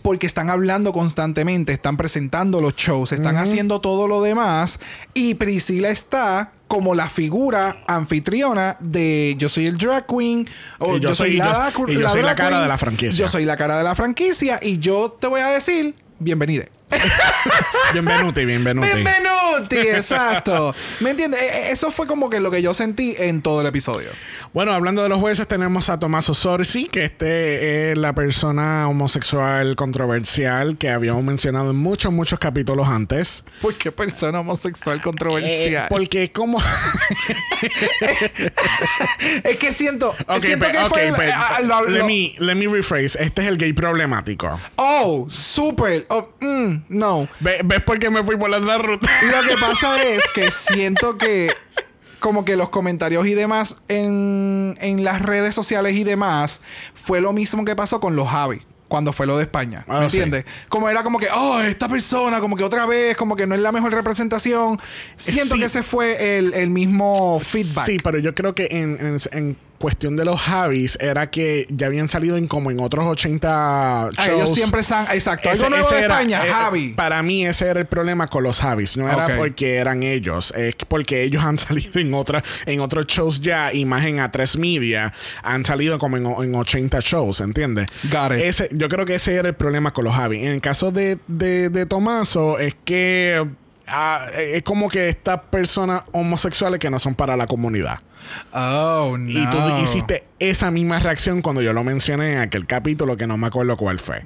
porque 0.03 0.27
están 0.27 0.49
hablando 0.49 0.93
constantemente, 0.95 1.75
están 1.75 1.97
presentando 1.99 2.61
los 2.63 2.75
shows, 2.75 3.13
están 3.13 3.37
haciendo 3.37 3.81
todo 3.83 4.09
lo 4.09 4.23
demás 4.23 4.81
y 5.13 5.35
Priscila 5.35 5.91
está 5.91 6.53
como 6.69 6.95
la 6.95 7.11
figura 7.11 7.83
anfitriona 7.87 8.77
de 8.81 9.35
yo 9.39 9.49
soy 9.51 9.67
el 9.67 9.77
drag 9.77 10.07
queen 10.07 10.49
o 10.79 10.97
yo 10.97 11.15
soy- 11.15 11.37
yo- 11.37 11.45
la, 11.45 11.71
soy 12.13 12.23
cara 12.35 12.49
queen, 12.51 12.63
de 12.63 12.69
la 12.69 12.79
franquicia. 12.79 13.25
Yo 13.25 13.29
soy 13.29 13.45
la 13.45 13.57
cara 13.59 13.77
de 13.77 13.85
la 13.85 13.95
franquicia 13.95 14.59
y 14.63 14.79
yo 14.79 15.11
te 15.21 15.27
voy 15.27 15.41
a 15.43 15.49
decir 15.49 15.95
bienvenida. 16.19 16.65
Bienvenuti, 17.93 18.45
bienvenuti. 18.47 18.89
Benvenuti, 18.89 19.79
exacto. 19.97 20.75
¿Me 21.01 21.11
entiendes? 21.11 21.41
E- 21.41 21.47
e- 21.69 21.73
Eso 21.73 21.91
fue 21.91 22.07
como 22.07 22.29
que 22.31 22.41
lo 22.41 22.51
que 22.51 22.63
yo 22.63 22.75
sentí 22.75 23.15
en 23.19 23.43
todo 23.43 23.61
el 23.61 23.67
episodio. 23.67 24.11
Bueno, 24.53 24.73
hablando 24.73 25.03
de 25.05 25.09
los 25.09 25.19
jueces, 25.21 25.47
tenemos 25.47 25.89
a 25.91 25.99
Tommaso 26.01 26.35
Sorsi, 26.35 26.87
que 26.87 27.05
este 27.05 27.93
es 27.93 27.99
la 27.99 28.13
persona 28.15 28.89
homosexual 28.89 29.77
controversial 29.77 30.77
que 30.77 30.91
habíamos 30.91 31.23
mencionado 31.23 31.71
en 31.71 31.77
muchos, 31.77 32.13
muchos 32.13 32.39
capítulos 32.41 32.89
antes. 32.89 33.45
¿Por 33.61 33.77
qué 33.77 33.93
persona 33.93 34.41
homosexual 34.41 34.99
Eh, 34.99 35.03
controversial? 35.03 35.87
porque 35.89 36.33
como... 36.33 36.61
es 39.45 39.57
que 39.57 39.73
siento, 39.73 40.09
Ok, 40.27 40.41
siento 40.41 40.67
pe- 40.67 40.73
que 40.73 40.79
ok, 40.79 40.89
fue... 40.89 41.13
lo- 41.65 41.87
let, 41.89 41.99
lo- 42.01 42.07
me, 42.07 42.35
let 42.39 42.55
me 42.57 42.67
rephrase. 42.67 43.23
Este 43.23 43.43
es 43.43 43.49
el 43.49 43.57
gay 43.57 43.73
problemático. 43.73 44.59
oh, 44.77 45.27
súper. 45.29 46.07
Oh, 46.09 46.29
mm, 46.41 46.80
no. 46.89 47.29
Ve- 47.41 47.61
¿Ves 47.65 47.81
por 47.83 47.99
qué 47.99 48.11
me 48.11 48.23
fui 48.25 48.37
por 48.37 48.51
la 48.51 48.59
otra 48.59 48.79
ruta? 48.79 49.09
Lo 49.23 49.49
que 49.49 49.57
pasa 49.61 50.03
es 50.15 50.23
que 50.35 50.51
siento 50.51 51.19
que 51.19 51.51
como 52.21 52.45
que 52.45 52.57
los 52.57 52.69
comentarios 52.69 53.27
y 53.27 53.35
demás 53.35 53.77
en, 53.89 54.77
en 54.81 55.05
las 55.05 55.23
redes 55.23 55.55
sociales 55.55 55.95
y 55.97 56.05
demás 56.05 56.61
fue 56.95 57.21
lo 57.21 57.33
mismo 57.33 57.65
que 57.65 57.75
pasó 57.77 58.01
con 58.01 58.15
los 58.17 58.29
Javi. 58.29 58.63
Cuando 58.89 59.13
fue 59.13 59.25
lo 59.25 59.37
de 59.39 59.45
España. 59.45 59.85
¿Me 59.87 59.95
Ah, 59.95 60.01
sí. 60.11 60.17
entiendes? 60.17 60.45
Como 60.69 60.89
era 60.89 61.05
como 61.05 61.21
que, 61.21 61.29
oh, 61.33 61.61
esta 61.61 61.89
persona, 61.89 62.41
como 62.41 62.57
que 62.57 62.65
otra 62.65 62.87
vez, 62.87 63.17
como 63.17 63.37
que 63.37 63.47
no 63.47 63.55
es 63.55 63.61
la 63.61 63.71
mejor 63.71 63.93
representación. 63.95 64.81
Siento 65.15 65.55
Sí. 65.55 65.61
que 65.61 65.67
ese 65.67 65.85
fue 65.85 66.39
el, 66.39 66.53
el 66.55 66.71
mismo 66.71 67.39
feedback. 67.39 67.87
Sí, 67.87 67.99
pero 68.03 68.19
yo 68.19 68.35
creo 68.35 68.53
que 68.57 68.67
en, 68.73 68.99
en- 69.01 69.19
en 69.31 69.57
cuestión 69.81 70.15
de 70.15 70.27
los 70.27 70.39
Javis 70.39 70.99
era 71.01 71.31
que 71.31 71.67
ya 71.71 71.87
habían 71.87 72.11
salido 72.11 72.37
en 72.37 72.47
como 72.47 72.71
en 72.71 72.81
otros 72.81 73.07
80 73.07 73.49
Ah, 74.07 74.11
shows. 74.15 74.29
ellos 74.29 74.55
siempre 74.55 74.83
están. 74.83 75.07
Exacto. 75.11 75.49
Ese- 75.51 75.65
Algo 75.65 75.71
nuevo 75.71 75.87
ese 75.89 75.97
de 76.01 76.05
era- 76.05 76.15
España, 76.21 76.43
eh, 76.45 76.51
Javi. 76.51 76.89
Para 76.91 77.23
mí 77.23 77.47
ese 77.47 77.67
era 77.67 77.81
el 77.81 77.87
problema 77.87 78.27
con 78.29 78.43
los 78.45 78.61
Javis. 78.61 78.97
No 78.99 79.09
era 79.09 79.37
porque 79.39 79.77
eran 79.77 80.03
ellos. 80.03 80.53
Es 80.57 80.77
que 80.77 80.85
porque 80.85 81.23
ellos 81.23 81.43
han 81.43 81.59
salido 81.59 81.99
en 81.99 82.13
otra, 82.13 82.45
en 82.67 82.81
otros 82.81 83.07
shows 83.07 83.41
ya. 83.41 83.73
Y 83.73 83.87
más 83.87 84.05
en 84.05 84.19
A3 84.19 84.59
Media. 84.59 85.15
Han 85.43 85.65
salido 85.65 85.99
como 85.99 86.19
en, 86.19 86.27
en 86.27 86.55
80 86.55 87.01
shows, 87.01 87.41
¿entiendes? 87.41 87.87
Got 88.13 88.33
it. 88.33 88.43
Ese, 88.45 88.69
yo 88.73 88.89
creo 88.89 89.07
que 89.07 89.15
ese 89.15 89.35
era 89.35 89.49
el 89.49 89.55
problema 89.55 89.93
con 89.95 90.05
los 90.05 90.15
Javis. 90.15 90.43
En 90.45 90.53
el 90.53 90.61
caso 90.61 90.91
de, 90.91 91.19
de, 91.27 91.71
de 91.71 91.87
Tomaso, 91.87 92.59
es 92.59 92.75
que... 92.85 93.47
ah, 93.91 94.27
es 94.37 94.63
como 94.63 94.89
que 94.89 95.09
estas 95.09 95.41
personas 95.51 96.05
homosexuales 96.13 96.81
que 96.81 96.91
no 96.91 96.99
son 96.99 97.15
para 97.15 97.37
la 97.37 97.47
comunidad. 97.47 98.01
Oh, 98.53 99.17
no. 99.19 99.31
Y 99.31 99.47
tú 99.47 99.59
hiciste 99.83 100.25
esa 100.39 100.71
misma 100.71 100.99
reacción 100.99 101.43
cuando 101.43 101.63
yo 101.63 101.73
lo 101.73 101.85
mencioné 101.85 102.35
en 102.35 102.39
aquel 102.39 102.67
capítulo 102.67 103.17
que 103.17 103.27
no 103.27 103.37
me 103.37 103.47
acuerdo 103.47 103.77
cuál 103.77 103.99
fue. 103.99 104.23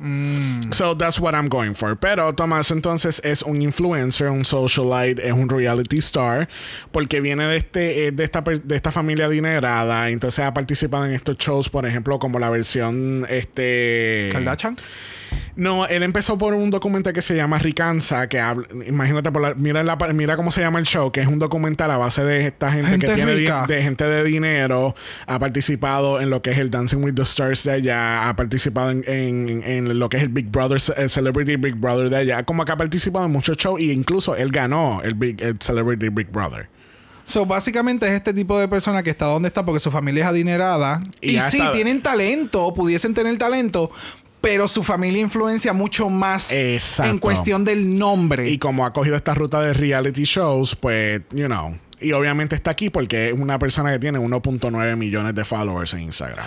So 0.73 0.97
that's 0.97 1.19
what 1.19 1.35
I'm 1.35 1.49
going 1.49 1.75
for. 1.75 1.97
Pero 1.97 2.35
Tomás 2.35 2.71
entonces 2.71 3.21
es 3.25 3.43
un 3.43 3.63
influencer, 3.63 4.31
un 4.31 4.45
socialite, 4.45 5.27
es 5.27 5.33
un 5.33 5.49
reality 5.49 5.99
star, 5.99 6.49
porque 6.93 7.21
viene 7.21 7.45
de 7.45 7.57
este, 7.57 8.07
eh, 8.07 8.13
de 8.13 8.25
esta 8.25 8.43
de 8.43 8.77
esta 8.77 8.93
familia 8.93 9.27
adinerada. 9.27 10.11
Entonces 10.11 10.45
ha 10.45 10.55
participado 10.55 11.05
en 11.05 11.13
estos 11.13 11.37
shows, 11.37 11.69
por 11.69 11.87
ejemplo, 11.87 12.19
como 12.19 12.39
la 12.39 12.51
versión 12.51 13.27
este. 13.29 14.29
¿Kardashian? 14.33 14.77
No, 15.57 15.87
él 15.87 16.03
empezó 16.03 16.37
por 16.37 16.53
un 16.55 16.71
documental 16.71 17.13
que 17.13 17.23
se 17.23 17.37
llama 17.37 17.59
Ricanza, 17.59 18.29
que 18.29 18.41
habla, 18.41 18.67
imagínate, 18.87 19.31
por 19.31 19.41
la- 19.41 19.55
mira, 19.55 19.85
la- 19.85 19.97
mira 20.13 20.37
cómo 20.37 20.51
se 20.51 20.61
llama 20.61 20.81
el 20.81 20.85
show, 20.85 21.13
que 21.13 21.21
es 21.21 21.29
un 21.29 21.39
documental 21.39 21.91
a 21.93 21.97
base 21.97 22.25
de 22.25 22.47
esta 22.47 22.73
gente, 22.73 22.91
Gente 22.91 23.07
que 23.07 23.15
tiene 23.15 23.35
rica. 23.35 23.67
de 23.69 23.83
gente 23.83 24.05
de 24.05 24.25
dinero, 24.25 24.97
ha 25.27 25.39
participado 25.39 26.21
en 26.21 26.31
lo 26.31 26.43
que 26.43 26.51
es 26.51 26.59
el 26.59 26.71
Dancing 26.71 27.05
with 27.05 27.15
the 27.15 27.23
Stars 27.23 27.63
de 27.63 27.73
allá, 27.73 28.29
ha 28.29 28.35
participado 28.37 28.91
en, 28.91 29.05
en- 29.07 29.63
en 29.65 29.99
lo 29.99 30.09
que 30.09 30.17
es 30.17 30.25
el 30.25 30.29
Big 30.31 30.51
Brother, 30.51 30.81
el 30.97 31.09
Celebrity 31.11 31.57
Big 31.57 31.77
Brother 31.77 32.11
de 32.11 32.17
allá, 32.17 32.43
como 32.45 32.65
que 32.65 32.73
ha 32.73 32.77
participado 32.77 33.25
en 33.27 33.31
muchos 33.33 33.57
shows 33.57 33.81
e 33.81 33.85
incluso 33.93 34.35
él 34.35 34.51
ganó 34.51 35.03
el, 35.05 35.15
Big, 35.15 35.41
el 35.41 35.59
Celebrity 35.61 36.09
Big 36.09 36.31
Brother. 36.33 36.69
So, 37.27 37.47
básicamente 37.47 38.07
es 38.07 38.13
este 38.13 38.35
tipo 38.35 38.59
de 38.59 38.69
persona 38.69 39.03
que 39.03 39.09
está 39.09 39.25
donde 39.27 39.49
está 39.49 39.65
porque 39.65 39.81
su 39.81 39.91
familia 39.91 40.25
es 40.25 40.29
adinerada. 40.29 41.01
Y 41.23 41.37
Y, 41.37 41.41
sí, 41.41 41.59
tienen 41.73 42.03
talento, 42.03 42.75
pudiesen 42.75 43.15
tener 43.15 43.39
talento, 43.39 43.91
pero 44.45 44.69
su 44.69 44.83
familia 44.83 45.23
influencia 45.23 45.73
mucho 45.73 46.11
más 46.11 46.53
Exacto. 46.53 47.11
en 47.11 47.19
cuestión 47.19 47.65
del 47.65 47.99
nombre. 47.99 48.51
Y 48.51 48.59
como 48.59 48.85
ha 48.85 48.93
cogido 48.93 49.17
esta 49.17 49.35
ruta 49.35 49.63
de 49.63 49.73
reality 49.73 50.25
shows, 50.25 50.77
pues, 50.77 51.23
you 51.33 51.47
know. 51.47 51.77
Y 51.99 52.13
obviamente 52.13 52.55
está 52.55 52.71
aquí 52.73 52.91
porque 52.91 53.29
es 53.29 53.33
una 53.33 53.59
persona 53.59 53.91
que 53.91 53.99
tiene 53.99 54.19
1.9 54.19 54.97
millones 54.97 55.35
de 55.35 55.45
followers 55.47 55.95
en 55.95 56.01
Instagram. 56.01 56.45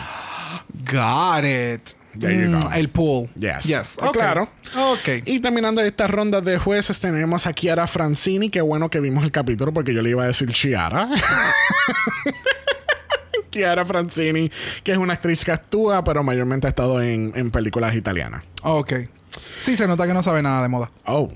Got 0.91 1.45
it. 1.45 1.81
There 2.19 2.35
you 2.35 2.49
Mm, 2.57 2.61
go. 2.61 2.71
El 2.73 2.89
pool. 2.89 3.29
Yes. 3.35 3.63
Yes. 3.65 3.97
Ah, 4.01 4.09
ok. 4.09 4.13
claro. 4.13 4.49
Ok. 4.75 5.23
Y 5.25 5.39
terminando 5.39 5.81
esta 5.81 6.05
ronda 6.07 6.41
de 6.41 6.57
jueces, 6.59 6.99
tenemos 6.99 7.47
a 7.47 7.53
Chiara 7.53 7.87
Francini. 7.87 8.49
Qué 8.49 8.61
bueno 8.61 8.89
que 8.89 8.99
vimos 8.99 9.23
el 9.23 9.31
capítulo 9.31 9.73
porque 9.73 9.93
yo 9.93 10.01
le 10.03 10.11
iba 10.11 10.23
a 10.23 10.27
decir 10.27 10.51
Chiara. 10.51 11.09
Chiara 13.57 13.85
Francini, 13.85 14.51
que 14.83 14.91
es 14.91 14.97
una 14.99 15.13
actriz 15.13 15.43
que 15.43 15.51
actúa, 15.51 16.03
pero 16.03 16.23
mayormente 16.23 16.67
ha 16.67 16.69
estado 16.69 17.01
en, 17.01 17.33
en 17.35 17.49
películas 17.49 17.95
italianas. 17.95 18.43
Ok. 18.61 18.93
Sí, 19.59 19.75
se 19.75 19.87
nota 19.87 20.05
que 20.05 20.13
no 20.13 20.21
sabe 20.21 20.43
nada 20.43 20.61
de 20.61 20.69
moda. 20.69 20.91
Oh. 21.05 21.31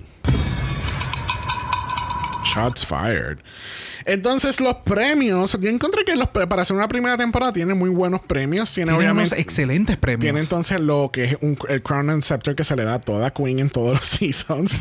Shots 2.46 2.86
fired. 2.86 3.40
Entonces, 4.06 4.60
los 4.60 4.76
premios. 4.78 5.58
Yo 5.60 5.70
encontré 5.70 6.04
que 6.06 6.16
los 6.16 6.30
para 6.30 6.62
hacer 6.62 6.76
una 6.76 6.88
primera 6.88 7.18
temporada 7.18 7.54
tiene 7.54 7.74
muy 7.74 7.90
buenos 7.90 8.22
premios. 8.22 8.74
Tiene, 8.74 8.92
Tiene 8.92 9.04
unos 9.06 9.14
obviamente. 9.14 9.42
excelentes 9.42 9.98
premios. 9.98 10.22
Tiene 10.22 10.40
entonces 10.40 10.80
lo 10.80 11.10
que 11.12 11.24
es 11.26 11.38
un, 11.42 11.58
el 11.70 11.82
Crown 11.82 12.10
and 12.10 12.24
Scepter 12.24 12.56
que 12.56 12.64
se 12.64 12.76
le 12.76 12.84
da 12.84 12.96
a 12.96 13.00
toda 13.00 13.32
Queen 13.32 13.60
en 13.60 13.70
todos 13.70 13.92
los 13.98 14.06
seasons. 14.06 14.76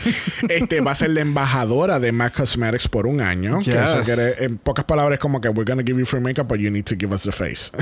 este 0.49 0.81
va 0.81 0.93
a 0.93 0.95
ser 0.95 1.11
la 1.11 1.21
embajadora 1.21 1.99
de 2.01 2.13
MAC 2.13 2.35
Cosmetics 2.37 2.89
por 2.89 3.07
un 3.07 3.21
año. 3.21 3.61
Que 3.61 3.73
eso 3.73 4.01
quiere, 4.05 4.45
en 4.45 4.59
pocas 4.59 4.85
palabras, 4.85 5.19
como 5.19 5.41
que 5.41 5.49
we're 5.49 5.71
gonna 5.71 5.83
give 5.87 5.99
you 5.99 6.07
free 6.07 6.21
makeup, 6.21 6.49
but 6.49 6.59
you 6.59 6.71
need 6.71 6.85
to 6.85 6.95
give 6.99 7.13
us 7.15 7.23
the 7.23 7.33
face. 7.33 7.71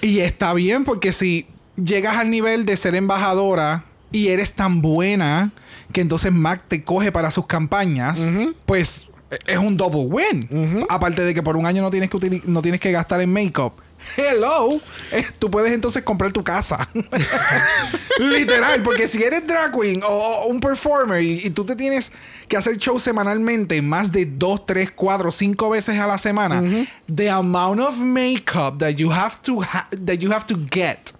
Y 0.00 0.18
está 0.18 0.52
bien 0.52 0.84
porque 0.84 1.12
si 1.12 1.46
llegas 1.76 2.16
al 2.16 2.28
nivel 2.30 2.64
de 2.64 2.76
ser 2.76 2.94
embajadora 2.96 3.84
y 4.10 4.28
eres 4.28 4.52
tan 4.54 4.82
buena 4.82 5.52
que 5.92 6.00
entonces 6.00 6.32
Mac 6.32 6.62
te 6.66 6.82
coge 6.82 7.12
para 7.12 7.30
sus 7.30 7.46
campañas, 7.46 8.32
pues 8.66 9.06
es 9.46 9.58
un 9.58 9.76
double 9.76 10.02
win. 10.06 10.84
Aparte 10.88 11.22
de 11.24 11.34
que 11.34 11.42
por 11.42 11.56
un 11.56 11.66
año 11.66 11.82
no 11.82 11.90
tienes 11.90 12.10
que 12.10 12.40
no 12.46 12.62
tienes 12.62 12.80
que 12.80 12.92
gastar 12.92 13.20
en 13.20 13.32
makeup. 13.32 13.72
Hello, 14.16 14.80
Eh, 15.12 15.24
tú 15.38 15.50
puedes 15.50 15.72
entonces 15.72 16.02
comprar 16.02 16.30
tu 16.32 16.44
casa. 16.44 16.88
Literal, 18.18 18.82
porque 18.82 19.08
si 19.08 19.22
eres 19.22 19.46
drag 19.46 19.72
queen 19.78 20.02
o, 20.06 20.46
un 20.46 20.60
performer 20.60 21.22
y, 21.22 21.40
y 21.46 21.50
tú 21.50 21.64
te 21.64 21.74
tienes 21.74 22.12
que 22.48 22.56
hacer 22.56 22.76
show 22.76 22.98
semanalmente 23.00 23.80
más 23.82 24.12
de 24.12 24.26
dos, 24.26 24.66
tres, 24.66 24.90
cuatro, 24.94 25.32
cinco 25.32 25.70
veces 25.70 25.98
a 25.98 26.06
la 26.06 26.18
semana, 26.18 26.62
the 27.14 27.30
amount 27.30 27.80
of 27.80 27.96
makeup 27.96 28.78
that 28.78 28.92
you 28.96 29.10
have 29.10 29.36
to 29.42 29.60
ha- 29.62 29.88
that 30.04 30.16
you 30.18 30.30
have 30.30 30.44
to 30.46 30.56
get, 30.70 31.12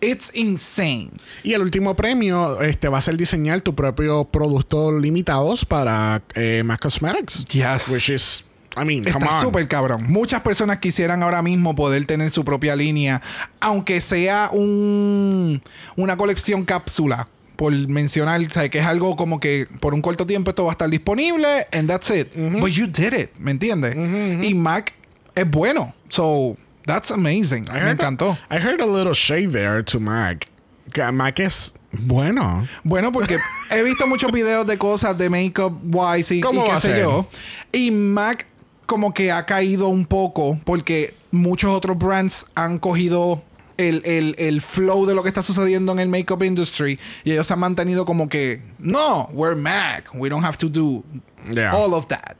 it's 0.00 0.30
insane. 0.34 1.10
y 1.42 1.52
el 1.54 1.62
último 1.62 1.94
premio 1.96 2.60
este, 2.60 2.88
va 2.88 2.98
a 2.98 3.00
ser 3.00 3.16
diseñar 3.16 3.60
tu 3.60 3.74
propio 3.74 4.24
producto 4.24 4.98
limitados 4.98 5.64
para 5.64 6.22
eh, 6.34 6.62
MAC 6.64 6.80
Cosmetics. 6.80 7.44
Yes. 7.46 7.88
Which 7.88 8.10
is 8.10 8.44
I 8.76 8.84
mean, 8.84 9.04
come 9.04 9.26
Está 9.26 9.40
súper 9.40 9.66
cabrón. 9.66 10.04
Muchas 10.08 10.40
personas 10.42 10.78
quisieran 10.78 11.22
ahora 11.22 11.42
mismo 11.42 11.74
poder 11.74 12.04
tener 12.06 12.30
su 12.30 12.44
propia 12.44 12.76
línea, 12.76 13.20
aunque 13.58 14.00
sea 14.00 14.50
un, 14.52 15.62
una 15.96 16.16
colección 16.16 16.64
cápsula. 16.64 17.28
Por 17.56 17.72
mencionar, 17.88 18.40
¿sabes? 18.50 18.70
que 18.70 18.78
es 18.78 18.86
algo 18.86 19.16
como 19.16 19.38
que 19.38 19.66
por 19.80 19.92
un 19.92 20.00
corto 20.00 20.26
tiempo 20.26 20.48
esto 20.48 20.64
va 20.64 20.70
a 20.70 20.72
estar 20.72 20.88
disponible, 20.88 21.46
and 21.72 21.90
that's 21.90 22.08
it. 22.10 22.28
But 22.58 22.70
you 22.70 22.86
did 22.86 23.12
it, 23.12 23.36
¿me 23.38 23.50
entiendes? 23.50 23.94
Y 24.42 24.54
Mac 24.54 24.94
es 25.34 25.50
bueno. 25.50 25.92
So, 26.08 26.56
that's 26.86 27.10
amazing. 27.10 27.66
I 27.70 27.74
Me 27.74 27.80
heard 27.80 28.00
encantó. 28.00 28.38
A, 28.48 28.56
I 28.56 28.58
heard 28.58 28.80
a 28.80 28.86
little 28.86 29.14
shade 29.14 29.52
there 29.52 29.82
to 29.82 30.00
Mac. 30.00 30.48
Que 30.92 31.10
Mac 31.12 31.38
es 31.40 31.72
bueno. 31.92 32.66
Bueno, 32.84 33.12
porque 33.12 33.38
he 33.70 33.82
visto 33.82 34.06
muchos 34.06 34.30
videos 34.32 34.66
de 34.66 34.76
cosas 34.78 35.16
de 35.18 35.28
makeup 35.30 35.72
wise 35.94 36.34
y, 36.34 36.38
y 36.38 36.40
¿Cómo 36.40 36.64
va 36.66 36.74
qué 36.74 36.80
sé 36.80 36.88
ser? 36.88 37.02
yo. 37.04 37.28
Y 37.72 37.90
Mac 37.90 38.46
como 38.86 39.14
que 39.14 39.30
ha 39.30 39.46
caído 39.46 39.88
un 39.88 40.04
poco 40.04 40.58
porque 40.64 41.14
muchos 41.30 41.70
otros 41.70 41.96
brands 41.96 42.46
han 42.56 42.78
cogido 42.80 43.42
el, 43.76 44.02
el- 44.04 44.34
el 44.38 44.60
flow 44.60 45.06
de 45.06 45.14
lo 45.14 45.22
que 45.22 45.28
está 45.28 45.42
sucediendo 45.42 45.92
en 45.92 46.00
el 46.00 46.08
makeup 46.08 46.42
industry 46.42 46.98
y 47.24 47.30
ellos 47.32 47.46
se 47.46 47.52
han 47.54 47.60
mantenido 47.60 48.04
como 48.04 48.28
que 48.28 48.62
no, 48.78 49.28
we're 49.32 49.54
Mac, 49.54 50.10
we 50.12 50.28
don't 50.28 50.44
have 50.44 50.58
to 50.58 50.68
do 50.68 51.04
Yeah. 51.50 51.72
all 51.74 51.94
of 51.94 52.08
that. 52.08 52.36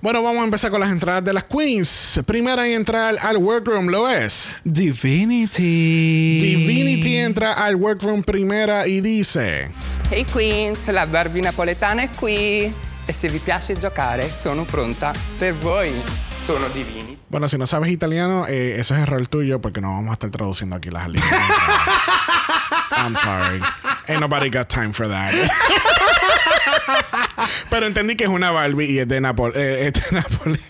Bueno, 0.00 0.22
vamos 0.22 0.42
a 0.42 0.44
empezar 0.44 0.70
con 0.70 0.80
las 0.80 0.90
entradas 0.90 1.24
de 1.24 1.32
las 1.32 1.44
queens. 1.44 2.20
Primera 2.26 2.66
en 2.66 2.74
entrar 2.74 3.16
al 3.20 3.38
workroom 3.38 3.86
lo 3.86 4.08
es. 4.08 4.56
Divinity. 4.62 6.38
Divinity 6.40 7.16
entra 7.16 7.54
al 7.54 7.76
workroom 7.76 8.22
primera 8.22 8.86
y 8.86 9.00
dice: 9.00 9.70
Hey 10.10 10.24
Queens, 10.24 10.86
la 10.88 11.06
Barbie 11.06 11.42
napoletana 11.42 12.02
è 12.02 12.10
qui 12.10 12.72
e 13.08 13.12
se 13.12 13.28
vi 13.28 13.38
piace 13.38 13.76
giocare 13.78 14.30
sono 14.30 14.64
pronta 14.64 15.14
per 15.38 15.54
voi. 15.54 15.92
Sono 16.36 16.68
divini. 16.68 17.18
Bueno, 17.28 17.48
si 17.48 17.56
no 17.56 17.66
sabes 17.66 17.90
italiano, 17.90 18.46
eh, 18.46 18.78
eso 18.78 18.94
es 18.94 19.00
error 19.00 19.26
tuyo 19.26 19.60
porque 19.60 19.80
no 19.80 19.92
vamos 19.94 20.10
a 20.10 20.12
estar 20.12 20.30
traduciendo 20.30 20.76
aquí 20.76 20.90
las 20.90 21.08
líneas. 21.08 21.32
I'm 22.98 23.16
sorry. 23.16 23.60
Ain't 24.08 24.20
nobody 24.20 24.50
got 24.50 24.68
time 24.68 24.92
for 24.92 25.08
that. 25.08 25.32
Pero 27.70 27.86
entendí 27.86 28.16
que 28.16 28.24
es 28.24 28.30
una 28.30 28.50
Barbie 28.50 28.86
y 28.86 28.98
es 28.98 29.08
de, 29.08 29.20
Napol 29.20 29.52
eh, 29.54 29.92
Napoli. 30.10 30.60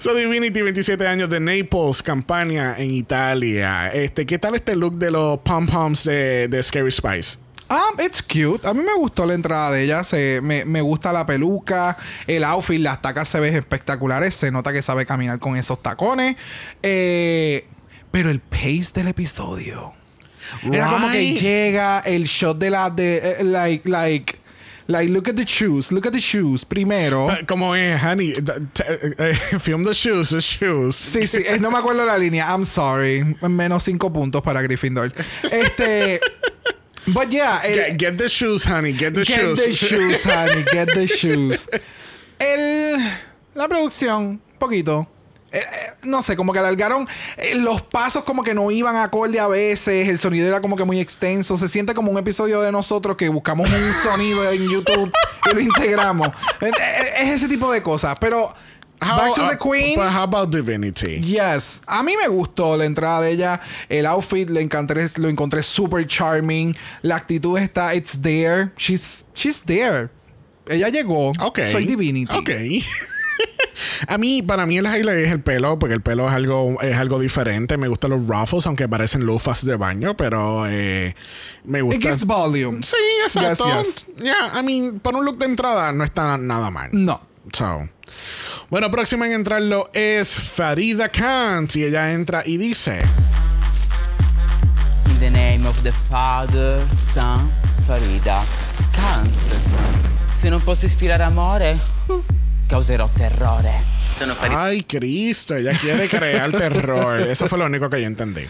so 0.00 0.14
Divinity, 0.14 0.62
27 0.62 1.06
años 1.06 1.30
de 1.30 1.40
Naples, 1.40 2.02
campaña 2.02 2.74
en 2.78 2.90
Italia. 2.92 3.88
Este, 3.92 4.26
¿Qué 4.26 4.38
tal 4.38 4.54
este 4.54 4.76
look 4.76 4.96
de 4.96 5.10
los 5.10 5.38
pom-poms 5.40 6.04
de, 6.04 6.48
de 6.48 6.62
Scary 6.62 6.90
Spice? 6.90 7.38
Ah, 7.68 7.90
it's 7.98 8.22
cute. 8.22 8.66
A 8.66 8.74
mí 8.74 8.82
me 8.82 8.94
gustó 8.94 9.26
la 9.26 9.34
entrada 9.34 9.72
de 9.72 9.82
ella. 9.82 10.04
Se, 10.04 10.40
me, 10.40 10.64
me 10.64 10.80
gusta 10.80 11.12
la 11.12 11.26
peluca, 11.26 11.96
el 12.26 12.44
outfit, 12.44 12.80
las 12.80 13.02
tacas 13.02 13.28
se 13.28 13.40
ven 13.40 13.56
espectaculares. 13.56 14.34
Se 14.34 14.52
nota 14.52 14.72
que 14.72 14.82
sabe 14.82 15.04
caminar 15.04 15.40
con 15.40 15.56
esos 15.56 15.82
tacones. 15.82 16.36
Eh, 16.82 17.66
pero 18.12 18.30
el 18.30 18.40
pace 18.40 18.92
del 18.94 19.08
episodio. 19.08 19.95
Era 20.72 20.88
como 20.88 21.10
que 21.10 21.34
llega 21.36 22.00
el 22.00 22.24
shot 22.24 22.58
de 22.58 22.70
la 22.70 22.90
de 22.90 23.16
eh, 23.18 23.44
like 23.44 23.88
like 23.88 24.38
like 24.88 25.08
look 25.10 25.28
at 25.28 25.34
the 25.34 25.44
shoes, 25.44 25.90
look 25.90 26.06
at 26.06 26.12
the 26.12 26.20
shoes 26.20 26.64
primero. 26.64 27.30
Eh, 27.30 27.44
Como 27.46 27.74
es, 27.74 28.00
honey, 28.02 28.32
eh, 28.32 29.34
film 29.58 29.82
the 29.84 29.92
shoes, 29.92 30.28
the 30.30 30.40
shoes. 30.40 30.94
Sí, 30.94 31.26
sí, 31.26 31.44
no 31.60 31.70
me 31.70 31.78
acuerdo 31.78 32.04
la 32.06 32.16
línea. 32.16 32.46
I'm 32.48 32.64
sorry. 32.64 33.24
Menos 33.42 33.82
cinco 33.82 34.12
puntos 34.12 34.42
para 34.42 34.62
Gryffindor. 34.62 35.12
Este. 35.50 36.20
But 37.08 37.30
yeah, 37.30 37.60
el- 37.64 37.74
Get, 37.92 37.98
get 37.98 38.16
the 38.18 38.28
shoes, 38.28 38.64
honey, 38.64 38.92
get 38.92 39.14
the 39.14 39.24
Get 39.24 39.40
shoes. 39.40 39.58
the 39.64 39.72
shoes, 39.72 40.24
honey. 40.24 40.64
Get 40.72 40.88
the 40.94 41.06
shoes. 41.08 41.68
El, 42.38 42.96
la 43.54 43.68
producción, 43.68 44.40
poquito. 44.58 45.08
Eh, 45.56 45.60
eh, 45.60 45.92
no 46.02 46.22
sé, 46.22 46.36
como 46.36 46.52
que 46.52 46.58
alargaron 46.58 47.08
eh, 47.38 47.54
los 47.54 47.82
pasos 47.82 48.24
como 48.24 48.42
que 48.42 48.54
no 48.54 48.70
iban 48.70 48.94
acorde 48.96 49.40
a 49.40 49.46
veces, 49.48 50.08
el 50.08 50.18
sonido 50.18 50.46
era 50.46 50.60
como 50.60 50.76
que 50.76 50.84
muy 50.84 51.00
extenso, 51.00 51.56
se 51.58 51.68
siente 51.68 51.94
como 51.94 52.10
un 52.10 52.18
episodio 52.18 52.60
de 52.60 52.70
nosotros 52.72 53.16
que 53.16 53.28
buscamos 53.28 53.68
un 53.68 53.92
sonido 54.02 54.50
en 54.52 54.62
YouTube 54.68 55.12
y 55.50 55.54
lo 55.54 55.60
integramos. 55.60 56.28
Es 57.18 57.28
ese 57.30 57.48
tipo 57.48 57.70
de 57.72 57.82
cosas, 57.82 58.16
pero 58.20 58.54
How- 59.00 59.16
Back 59.16 59.34
to 59.34 59.44
uh, 59.44 59.48
the 59.50 59.58
Queen. 59.58 59.94
But 59.96 60.10
how 60.10 60.22
about 60.22 60.50
Divinity? 60.50 61.20
Yes, 61.20 61.82
a 61.86 62.02
mí 62.02 62.14
me 62.16 62.28
gustó 62.28 62.76
la 62.78 62.84
entrada 62.86 63.20
de 63.20 63.30
ella, 63.32 63.60
el 63.90 64.06
outfit 64.06 64.48
le 64.48 64.62
encontré, 64.62 65.06
lo 65.16 65.28
encontré 65.28 65.62
super 65.62 66.06
charming, 66.06 66.74
la 67.02 67.16
actitud 67.16 67.58
está, 67.58 67.94
it's 67.94 68.18
there, 68.20 68.70
she's, 68.78 69.24
she's 69.34 69.60
there. 69.62 70.08
Ella 70.68 70.88
llegó, 70.88 71.32
Ok. 71.40 71.60
soy 71.66 71.84
Divinity. 71.84 72.34
Ok. 72.36 72.50
A 74.08 74.18
mí, 74.18 74.42
para 74.42 74.66
mí 74.66 74.78
el 74.78 74.86
highlight 74.86 75.26
es 75.26 75.32
el 75.32 75.40
pelo, 75.40 75.78
porque 75.78 75.94
el 75.94 76.00
pelo 76.00 76.26
es 76.28 76.32
algo, 76.34 76.80
es 76.80 76.96
algo 76.96 77.18
diferente. 77.18 77.76
Me 77.76 77.88
gustan 77.88 78.10
los 78.10 78.26
ruffles, 78.26 78.66
aunque 78.66 78.88
parecen 78.88 79.24
lufas 79.24 79.64
de 79.64 79.76
baño, 79.76 80.16
pero 80.16 80.66
eh, 80.66 81.14
me 81.64 81.78
It 81.78 81.84
gusta. 81.84 82.00
gives 82.00 82.24
volume. 82.24 82.82
Sí, 82.82 82.96
exacto. 83.24 83.66
Yes, 83.78 84.06
yes. 84.06 84.24
Yeah, 84.24 84.52
I 84.58 84.62
mean, 84.62 85.00
para 85.00 85.18
un 85.18 85.24
look 85.24 85.38
de 85.38 85.46
entrada 85.46 85.92
no 85.92 86.04
está 86.04 86.36
nada 86.38 86.70
mal. 86.70 86.90
No. 86.92 87.20
So. 87.52 87.88
Bueno, 88.70 88.90
próxima 88.90 89.26
en 89.26 89.32
entrarlo 89.32 89.90
es 89.92 90.34
Farida 90.36 91.08
Kant. 91.08 91.76
Y 91.76 91.84
ella 91.84 92.12
entra 92.12 92.42
y 92.44 92.56
dice: 92.56 93.00
In 95.10 95.18
the 95.20 95.30
name 95.30 95.66
of 95.68 95.80
the 95.82 95.92
Father, 95.92 96.80
Son, 97.14 97.50
Farida, 97.86 98.42
Kant. 98.92 99.34
Se 100.40 100.50
non 100.50 100.60
posso 100.62 100.86
ispirare 100.86 101.24
amore, 101.24 101.78
causerò 102.66 103.08
terrore. 103.08 103.94
Sono. 104.16 104.34
Ay, 104.40 104.84
Cristo, 104.84 105.54
ella 105.54 105.76
quiere 105.78 106.08
crear 106.08 106.50
terror. 106.50 107.20
Eso 107.20 107.46
fue 107.48 107.58
lo 107.58 107.66
único 107.66 107.90
que 107.90 108.00
yo 108.00 108.06
entendí. 108.06 108.44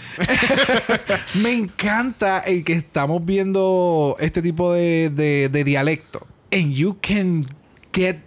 Me 1.34 1.52
encanta 1.52 2.38
el 2.40 2.62
que 2.62 2.74
estamos 2.74 3.24
viendo 3.24 4.16
este 4.20 4.42
tipo 4.42 4.72
de, 4.72 5.10
de, 5.10 5.48
de 5.48 5.64
dialecto. 5.64 6.24
And 6.52 6.72
you 6.72 6.96
can 7.00 7.46
get 7.92 8.25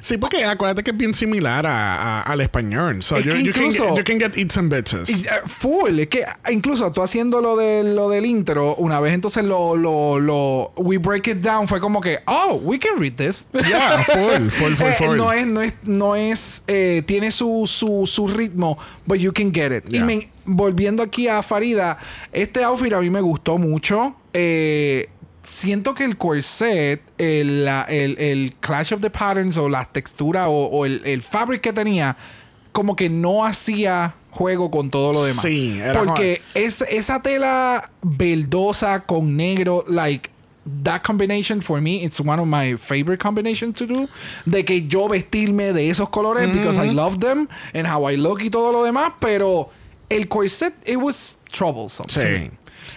Sí, 0.00 0.16
porque 0.16 0.44
acuérdate 0.44 0.82
que 0.82 0.90
es 0.90 0.96
bien 0.96 1.14
similar 1.14 1.66
a, 1.66 2.20
a- 2.20 2.22
al 2.22 2.40
español. 2.40 3.02
So 3.02 3.16
Es 3.16 3.24
you, 3.24 3.32
que 3.32 3.42
you 3.44 3.52
can 3.52 3.64
incluso- 3.64 3.84
get, 3.94 3.96
you 3.98 4.04
can 4.04 4.18
get 4.20 4.56
and 4.56 4.72
bitches. 4.72 5.08
Eh, 5.08 5.28
Full, 5.46 5.98
es 6.00 6.06
que 6.08 6.24
incluso 6.50 6.90
tú 6.92 7.02
haciendo 7.02 7.40
lo, 7.40 7.56
de, 7.56 7.84
lo 7.84 8.08
del 8.08 8.26
intro, 8.26 8.74
una 8.76 9.00
vez 9.00 9.12
entonces 9.14 9.44
lo, 9.44 9.76
lo, 9.76 10.18
lo, 10.20 10.72
we 10.76 10.98
break 10.98 11.28
it 11.28 11.38
down, 11.38 11.66
fue 11.68 11.80
como 11.80 12.00
que, 12.00 12.18
oh, 12.26 12.60
we 12.62 12.78
can 12.78 12.98
read 12.98 13.14
this. 13.14 13.48
Yeah, 13.52 14.04
full, 14.04 14.50
full, 14.50 14.74
full, 14.76 14.86
Eh, 14.88 14.94
full. 14.98 15.16
no 15.16 15.32
es, 15.32 15.46
no 15.46 15.60
es, 15.62 15.74
no 15.84 16.16
es, 16.16 16.62
eh, 16.66 17.02
tiene 17.06 17.30
su, 17.30 17.64
su, 17.66 18.06
su 18.06 18.28
ritmo, 18.28 18.78
but 19.06 19.18
you 19.18 19.32
can 19.32 19.52
get 19.52 19.72
it. 19.72 19.84
Yeah. 19.88 20.00
Y 20.00 20.04
me- 20.04 20.30
volviendo 20.46 21.02
aquí 21.02 21.26
a 21.28 21.42
Farida, 21.42 21.98
este 22.32 22.62
outfit 22.64 22.92
a 22.92 23.00
mí 23.00 23.08
me 23.10 23.20
gustó 23.20 23.56
mucho. 23.58 24.14
Eh, 24.32 25.08
siento 25.44 25.94
que 25.94 26.04
el 26.04 26.16
corset, 26.16 27.00
el, 27.18 27.64
la- 27.64 27.82
el, 27.88 28.16
el 28.18 28.54
clash 28.60 28.92
of 28.92 29.00
the 29.00 29.10
patterns 29.10 29.56
o 29.56 29.68
la 29.68 29.84
textura 29.84 30.48
o, 30.48 30.66
o 30.66 30.84
el, 30.86 31.02
el 31.04 31.22
fabric 31.22 31.60
que 31.60 31.72
tenía, 31.72 32.16
como 32.72 32.96
que 32.96 33.08
no 33.08 33.44
hacía 33.44 34.14
juego 34.30 34.70
con 34.70 34.90
todo 34.90 35.12
lo 35.12 35.24
demás. 35.24 35.42
Sí, 35.44 35.78
era 35.78 36.02
Porque 36.02 36.42
es, 36.54 36.80
esa 36.82 37.22
tela 37.22 37.90
verdosa 38.02 39.04
con 39.06 39.36
negro, 39.36 39.84
like 39.88 40.30
that 40.82 41.02
combination 41.02 41.60
for 41.60 41.78
me 41.80 42.02
it's 42.02 42.18
one 42.20 42.40
of 42.40 42.46
my 42.48 42.74
favorite 42.78 43.18
combinations 43.22 43.76
to 43.78 43.86
do 43.86 44.08
de 44.46 44.64
que 44.64 44.86
yo 44.88 45.08
vestirme 45.08 45.74
de 45.74 45.90
esos 45.90 46.08
colores 46.08 46.50
because 46.50 46.78
I 46.78 46.88
love 46.90 47.20
them 47.20 47.48
and 47.74 47.86
how 47.86 48.08
I 48.10 48.16
look 48.16 48.40
y 48.40 48.48
todo 48.48 48.72
lo 48.72 48.82
demás 48.82 49.12
pero 49.20 49.68
el 50.08 50.26
corset 50.26 50.72
it 50.86 50.96
was 50.96 51.36
troublesome 51.52 52.06
to 52.08 52.18
Sí. 52.18 52.26
me. 52.26 52.50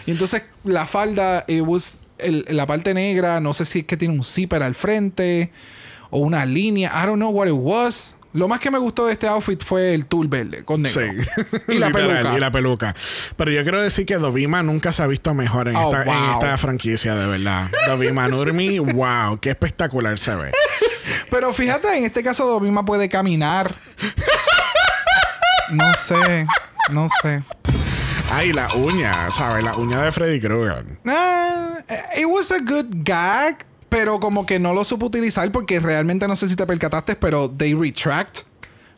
y 0.05 0.11
entonces 0.11 0.43
la 0.63 0.85
falda 0.85 1.43
it 1.49 1.61
was 1.61 1.99
el- 2.19 2.45
la 2.49 2.65
parte 2.65 2.93
negra 2.93 3.39
no 3.39 3.53
sé 3.53 3.65
si 3.65 3.79
es 3.79 3.85
que 3.85 3.97
tiene 3.97 4.13
un 4.13 4.23
zipper 4.23 4.63
al 4.63 4.75
frente 4.75 5.51
o 6.09 6.19
una 6.19 6.45
línea 6.45 6.91
I 6.95 7.05
don't 7.05 7.17
know 7.17 7.29
what 7.31 7.47
it 7.47 7.53
was 7.55 8.15
lo 8.33 8.47
más 8.47 8.59
que 8.59 8.69
me 8.69 8.77
gustó 8.77 9.07
de 9.07 9.13
este 9.13 9.25
outfit 9.27 9.63
fue 9.63 9.93
el 9.95 10.05
tul 10.05 10.27
verde 10.27 10.63
con 10.63 10.83
negro 10.83 11.01
Sí. 11.01 11.07
y 11.69 11.79
la 11.79 11.87
Literal, 11.87 11.93
peluca 12.17 12.37
Y 12.37 12.39
la 12.39 12.51
peluca. 12.51 12.95
Pero 13.35 13.51
yo 13.51 13.63
quiero 13.63 13.81
decir 13.81 14.05
que 14.05 14.15
Dovima 14.17 14.61
nunca 14.61 14.91
se 14.91 15.01
ha 15.01 15.07
visto 15.07 15.33
mejor 15.33 15.69
en, 15.69 15.75
Oh, 15.75 15.95
esta, 15.95 16.11
en 16.11 16.23
esta 16.33 16.57
franquicia, 16.59 17.15
de 17.15 17.25
verdad. 17.25 17.71
Dovima 17.87 18.27
Nurmi, 18.27 18.77
wow, 18.79 19.39
qué 19.39 19.49
espectacular 19.49 20.19
se 20.19 20.35
ve. 20.35 20.51
Pero 21.31 21.51
fíjate, 21.51 21.97
en 21.97 22.03
este 22.03 22.21
caso 22.21 22.45
Dovima 22.45 22.85
puede 22.85 23.09
caminar. 23.09 23.73
No 25.71 25.91
sé, 25.93 26.45
no 26.91 27.09
sé. 27.23 27.43
Ay, 28.29 28.51
la 28.53 28.67
uña, 28.75 29.31
¿sabes? 29.31 29.63
La 29.63 29.75
uña 29.75 30.01
de 30.01 30.11
Freddy 30.11 30.39
Krueger. 30.39 30.85
Ah, 31.07 31.79
it 32.17 32.25
was 32.25 32.51
a 32.51 32.59
good 32.59 32.87
gag, 33.03 33.65
pero 33.89 34.19
como 34.19 34.45
que 34.45 34.59
no 34.59 34.73
lo 34.73 34.83
supo 34.83 35.05
utilizar 35.07 35.51
porque 35.51 35.79
realmente 35.79 36.27
no 36.27 36.35
sé 36.35 36.49
si 36.49 36.55
te 36.55 36.65
percataste, 36.67 37.15
pero 37.15 37.49
they 37.49 37.73
retract 37.73 38.39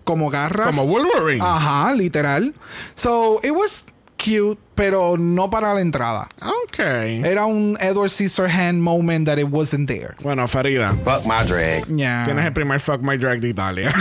como 0.04 0.30
garras. 0.30 0.76
Como 0.76 0.88
Wolverine. 0.88 1.46
Ajá, 1.46 1.94
literal. 1.94 2.56
So, 2.96 3.40
it 3.44 3.52
was 3.52 3.86
cute, 4.18 4.60
pero 4.80 5.18
no 5.18 5.50
para 5.50 5.74
la 5.74 5.82
entrada. 5.82 6.30
Ok. 6.42 6.80
Era 6.80 7.46
un 7.46 7.78
Edward 7.82 8.10
Scissorhand 8.10 8.82
moment 8.82 9.26
that 9.28 9.38
it 9.38 9.50
wasn't 9.50 9.90
there. 9.90 10.16
Bueno, 10.22 10.48
Farida. 10.48 10.98
Fuck 11.04 11.26
my 11.26 11.44
drag. 11.46 11.86
Yeah. 11.88 12.24
Tienes 12.24 12.46
el 12.46 12.54
primer 12.54 12.80
Fuck 12.80 13.02
My 13.02 13.18
Drag 13.18 13.42
de 13.42 13.50
Italia. 13.50 13.94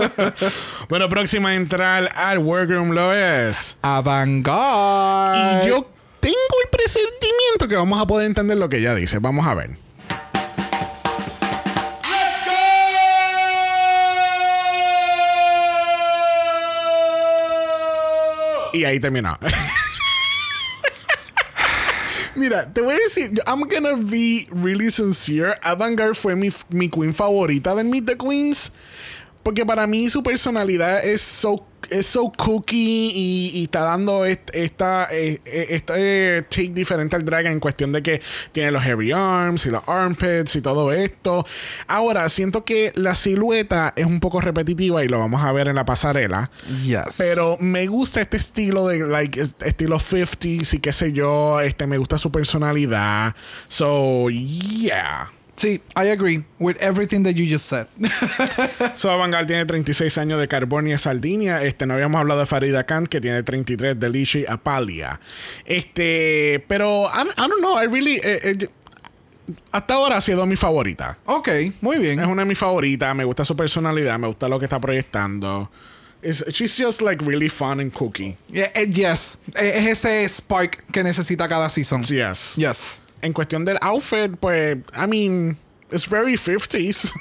bueno, 0.88 1.06
próxima 1.10 1.50
a 1.50 1.54
entrar 1.54 2.08
al 2.16 2.38
workroom 2.38 2.92
lo 2.92 3.12
es. 3.12 3.76
Avant-garde. 3.82 5.66
Y 5.66 5.68
yo 5.68 5.86
tengo 6.20 6.56
el 6.64 6.70
presentimiento 6.70 7.68
que 7.68 7.76
vamos 7.76 8.00
a 8.00 8.06
poder 8.06 8.26
entender 8.26 8.56
lo 8.56 8.70
que 8.70 8.78
ella 8.78 8.94
dice. 8.94 9.18
Vamos 9.18 9.46
a 9.46 9.52
ver. 9.52 9.76
Y 18.72 18.84
ahí 18.84 18.98
terminó. 18.98 19.36
Mira, 22.40 22.72
te 22.72 22.80
voy 22.80 22.94
a 22.94 22.96
decir, 22.96 23.32
I'm 23.46 23.68
gonna 23.68 23.96
be 23.96 24.48
really 24.50 24.90
sincere. 24.90 25.58
Avantgarde 25.62 26.14
fue 26.14 26.34
mi, 26.34 26.50
mi 26.70 26.88
queen 26.88 27.12
favorita 27.12 27.74
de 27.74 27.84
Meet 27.84 28.06
the 28.06 28.16
Queens. 28.16 28.72
Porque 29.42 29.64
para 29.64 29.86
mí 29.86 30.08
su 30.10 30.22
personalidad 30.22 31.02
es 31.04 31.22
so, 31.22 31.66
es 31.88 32.04
so 32.06 32.30
cookie 32.36 33.10
y, 33.14 33.50
y 33.54 33.64
está 33.64 33.80
dando 33.80 34.26
est- 34.26 34.50
esta, 34.52 35.08
eh, 35.10 35.40
eh, 35.46 35.66
este 35.70 36.42
take 36.42 36.68
diferente 36.74 37.16
al 37.16 37.24
drag 37.24 37.46
en 37.46 37.58
cuestión 37.58 37.90
de 37.90 38.02
que 38.02 38.20
tiene 38.52 38.70
los 38.70 38.82
hairy 38.84 39.12
arms 39.12 39.64
y 39.64 39.70
los 39.70 39.82
armpits 39.88 40.56
y 40.56 40.60
todo 40.60 40.92
esto. 40.92 41.46
Ahora, 41.88 42.28
siento 42.28 42.66
que 42.66 42.92
la 42.94 43.14
silueta 43.14 43.94
es 43.96 44.04
un 44.04 44.20
poco 44.20 44.40
repetitiva 44.42 45.02
y 45.04 45.08
lo 45.08 45.18
vamos 45.18 45.42
a 45.42 45.52
ver 45.52 45.68
en 45.68 45.76
la 45.76 45.86
pasarela. 45.86 46.50
Yes. 46.84 47.14
Pero 47.16 47.56
me 47.60 47.86
gusta 47.86 48.20
este 48.20 48.36
estilo 48.36 48.88
de, 48.88 48.98
like, 49.00 49.40
est- 49.40 49.62
estilo 49.62 49.98
50s 49.98 50.74
y 50.74 50.78
qué 50.80 50.92
sé 50.92 51.12
yo. 51.12 51.60
Este, 51.62 51.86
me 51.86 51.96
gusta 51.96 52.18
su 52.18 52.30
personalidad. 52.30 53.34
So, 53.68 54.28
yeah. 54.28 55.32
Sí, 55.60 55.82
I 55.94 56.08
agree 56.08 56.42
with 56.58 56.76
everything 56.80 57.22
that 57.24 57.34
you 57.34 57.44
just 57.46 57.66
said. 57.68 57.86
So, 58.96 59.08
Vanguard 59.18 59.46
tiene 59.46 59.66
36 59.66 60.16
años 60.16 60.40
de 60.40 60.48
Carbonia 60.48 60.98
Sardinia. 60.98 61.62
Este, 61.62 61.84
no 61.86 61.92
habíamos 61.94 62.18
hablado 62.18 62.40
de 62.40 62.46
Farida 62.46 62.84
Khan, 62.86 63.06
que 63.06 63.20
tiene 63.20 63.42
33 63.42 63.98
de 64.00 64.08
Lishi 64.08 64.46
Apalia. 64.48 65.20
Este, 65.66 66.64
pero, 66.66 67.10
I, 67.12 67.24
don't- 67.24 67.34
I 67.36 67.48
don't 67.48 67.60
know, 67.60 67.76
I 67.78 67.86
really. 67.86 68.16
eh, 68.22 68.40
eh, 68.62 68.68
hasta 69.72 69.94
ahora 69.94 70.16
ha 70.16 70.20
sido 70.20 70.46
mi 70.46 70.56
favorita. 70.56 71.18
ok, 71.26 71.48
muy 71.82 71.98
bien. 71.98 72.20
Es 72.20 72.26
una 72.26 72.42
de 72.42 72.46
mis 72.46 72.58
favoritas. 72.58 73.14
Me 73.14 73.24
gusta 73.24 73.44
su 73.44 73.54
personalidad, 73.56 74.18
me 74.18 74.28
gusta 74.28 74.48
lo 74.48 74.58
que 74.58 74.64
está 74.64 74.80
proyectando. 74.80 75.70
It's- 76.22 76.44
she's 76.52 76.74
just 76.76 77.02
like 77.02 77.24
really 77.24 77.48
fun 77.50 77.80
and 77.80 77.92
cookie. 77.92 78.36
Yeah, 78.50 78.70
eh, 78.74 78.86
yes. 78.90 79.38
Es 79.54 79.86
ese 80.04 80.26
spark 80.28 80.84
que 80.92 81.02
necesita 81.02 81.48
cada 81.48 81.68
season. 81.68 82.02
Yes. 82.04 82.54
Yes. 82.56 83.02
En 83.22 83.32
cuestión 83.32 83.64
del 83.64 83.78
outfit, 83.82 84.38
pues, 84.40 84.78
I 84.94 85.06
mean, 85.06 85.58
it's 85.90 86.04
very 86.04 86.36
50s. 86.36 87.12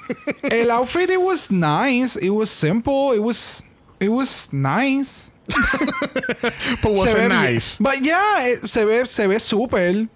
El 0.52 0.72
outfit 0.72 1.10
it 1.10 1.22
was 1.22 1.52
nice. 1.52 2.16
It 2.16 2.30
was 2.30 2.50
simple. 2.50 3.12
It 3.12 3.20
was 3.20 3.62
it 4.00 4.10
was 4.10 4.52
nice. 4.54 5.32
But 6.82 6.92
was 6.92 7.14
it 7.14 7.30
nice? 7.30 7.78
But 7.80 8.02
yeah, 8.02 8.38
eh, 8.40 8.68
se 8.68 8.86
ve 8.86 9.08
se 9.08 9.28
ve 9.28 9.40
súper. 9.40 10.08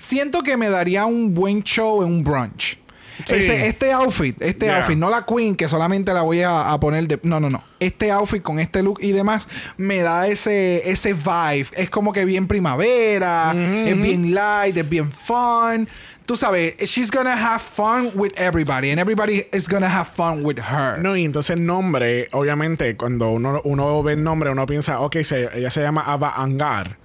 Siento 0.00 0.42
que 0.42 0.56
me 0.56 0.66
daría 0.68 1.06
un 1.06 1.34
buen 1.34 1.62
show 1.62 2.02
en 2.02 2.08
un 2.08 2.24
brunch. 2.24 2.76
Sí. 3.26 3.34
Ese- 3.36 3.66
este 3.68 3.92
outfit, 3.92 4.40
este 4.42 4.66
Yeah. 4.66 4.78
outfit, 4.78 4.96
no 4.96 5.10
la 5.10 5.24
queen 5.26 5.56
que 5.56 5.68
solamente 5.68 6.12
la 6.14 6.22
voy 6.22 6.42
a, 6.42 6.72
a 6.72 6.78
poner 6.80 7.06
de, 7.08 7.18
no, 7.22 7.40
no, 7.40 7.50
no. 7.50 7.64
Este 7.80 8.10
outfit 8.12 8.42
con 8.42 8.58
este 8.58 8.82
look 8.82 8.98
y 9.02 9.12
demás 9.12 9.48
me 9.76 9.98
da 10.02 10.26
ese 10.28 10.88
ese 10.90 11.14
vibe. 11.14 11.68
Es 11.74 11.90
como 11.90 12.12
que 12.12 12.24
bien 12.24 12.46
primavera, 12.46 13.52
es 13.86 14.00
bien 14.00 14.34
light, 14.34 14.76
es 14.76 14.88
bien 14.88 15.10
fun. 15.12 15.88
Tú 16.26 16.36
sabes, 16.36 16.76
she's 16.80 17.10
gonna 17.10 17.32
have 17.32 17.60
fun 17.62 18.10
with 18.14 18.32
everybody 18.36 18.90
and 18.90 19.00
everybody 19.00 19.46
is 19.52 19.66
gonna 19.66 19.88
have 19.88 20.08
fun 20.14 20.44
with 20.44 20.58
her. 20.58 20.98
No, 20.98 21.16
y 21.16 21.24
entonces 21.24 21.56
el 21.56 21.64
nombre, 21.64 22.28
obviamente, 22.32 22.96
cuando 22.98 23.30
uno, 23.30 23.62
uno 23.64 24.02
ve 24.02 24.12
el 24.12 24.22
nombre, 24.22 24.50
uno 24.50 24.66
piensa, 24.66 25.00
ok, 25.00 25.16
se- 25.22 25.48
ella 25.58 25.70
se 25.70 25.80
llama 25.80 26.02
Ava 26.02 26.34
Angar. 26.36 26.98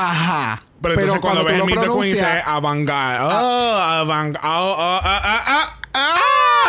Ajá. 0.00 0.62
Pero, 0.80 0.94
entonces 0.94 1.20
cuando, 1.20 1.42
ves 1.42 1.46
tú 1.46 1.52
el 1.54 1.58
lo 1.58 1.66
Meet 1.66 1.80
the 1.80 1.86
Queen 1.86 2.00
dice 2.02 2.16
pronuncias, 2.18 2.46
Avangar. 2.46 3.20
Oh, 3.20 3.74
Avangar. 3.74 4.42
Oh, 4.44 4.74
oh, 4.78 5.00
ah, 5.02 5.20
ah, 5.24 5.42
ah, 5.46 5.78
ah. 5.94 6.18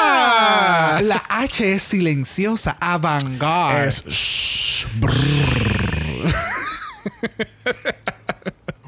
Ah, 0.02 1.00
la 1.04 1.24
H 1.30 1.74
es 1.74 1.84
silenciosa, 1.84 2.76
avant-garde. 2.80 3.88
Es 3.88 4.04
shh. 4.08 4.86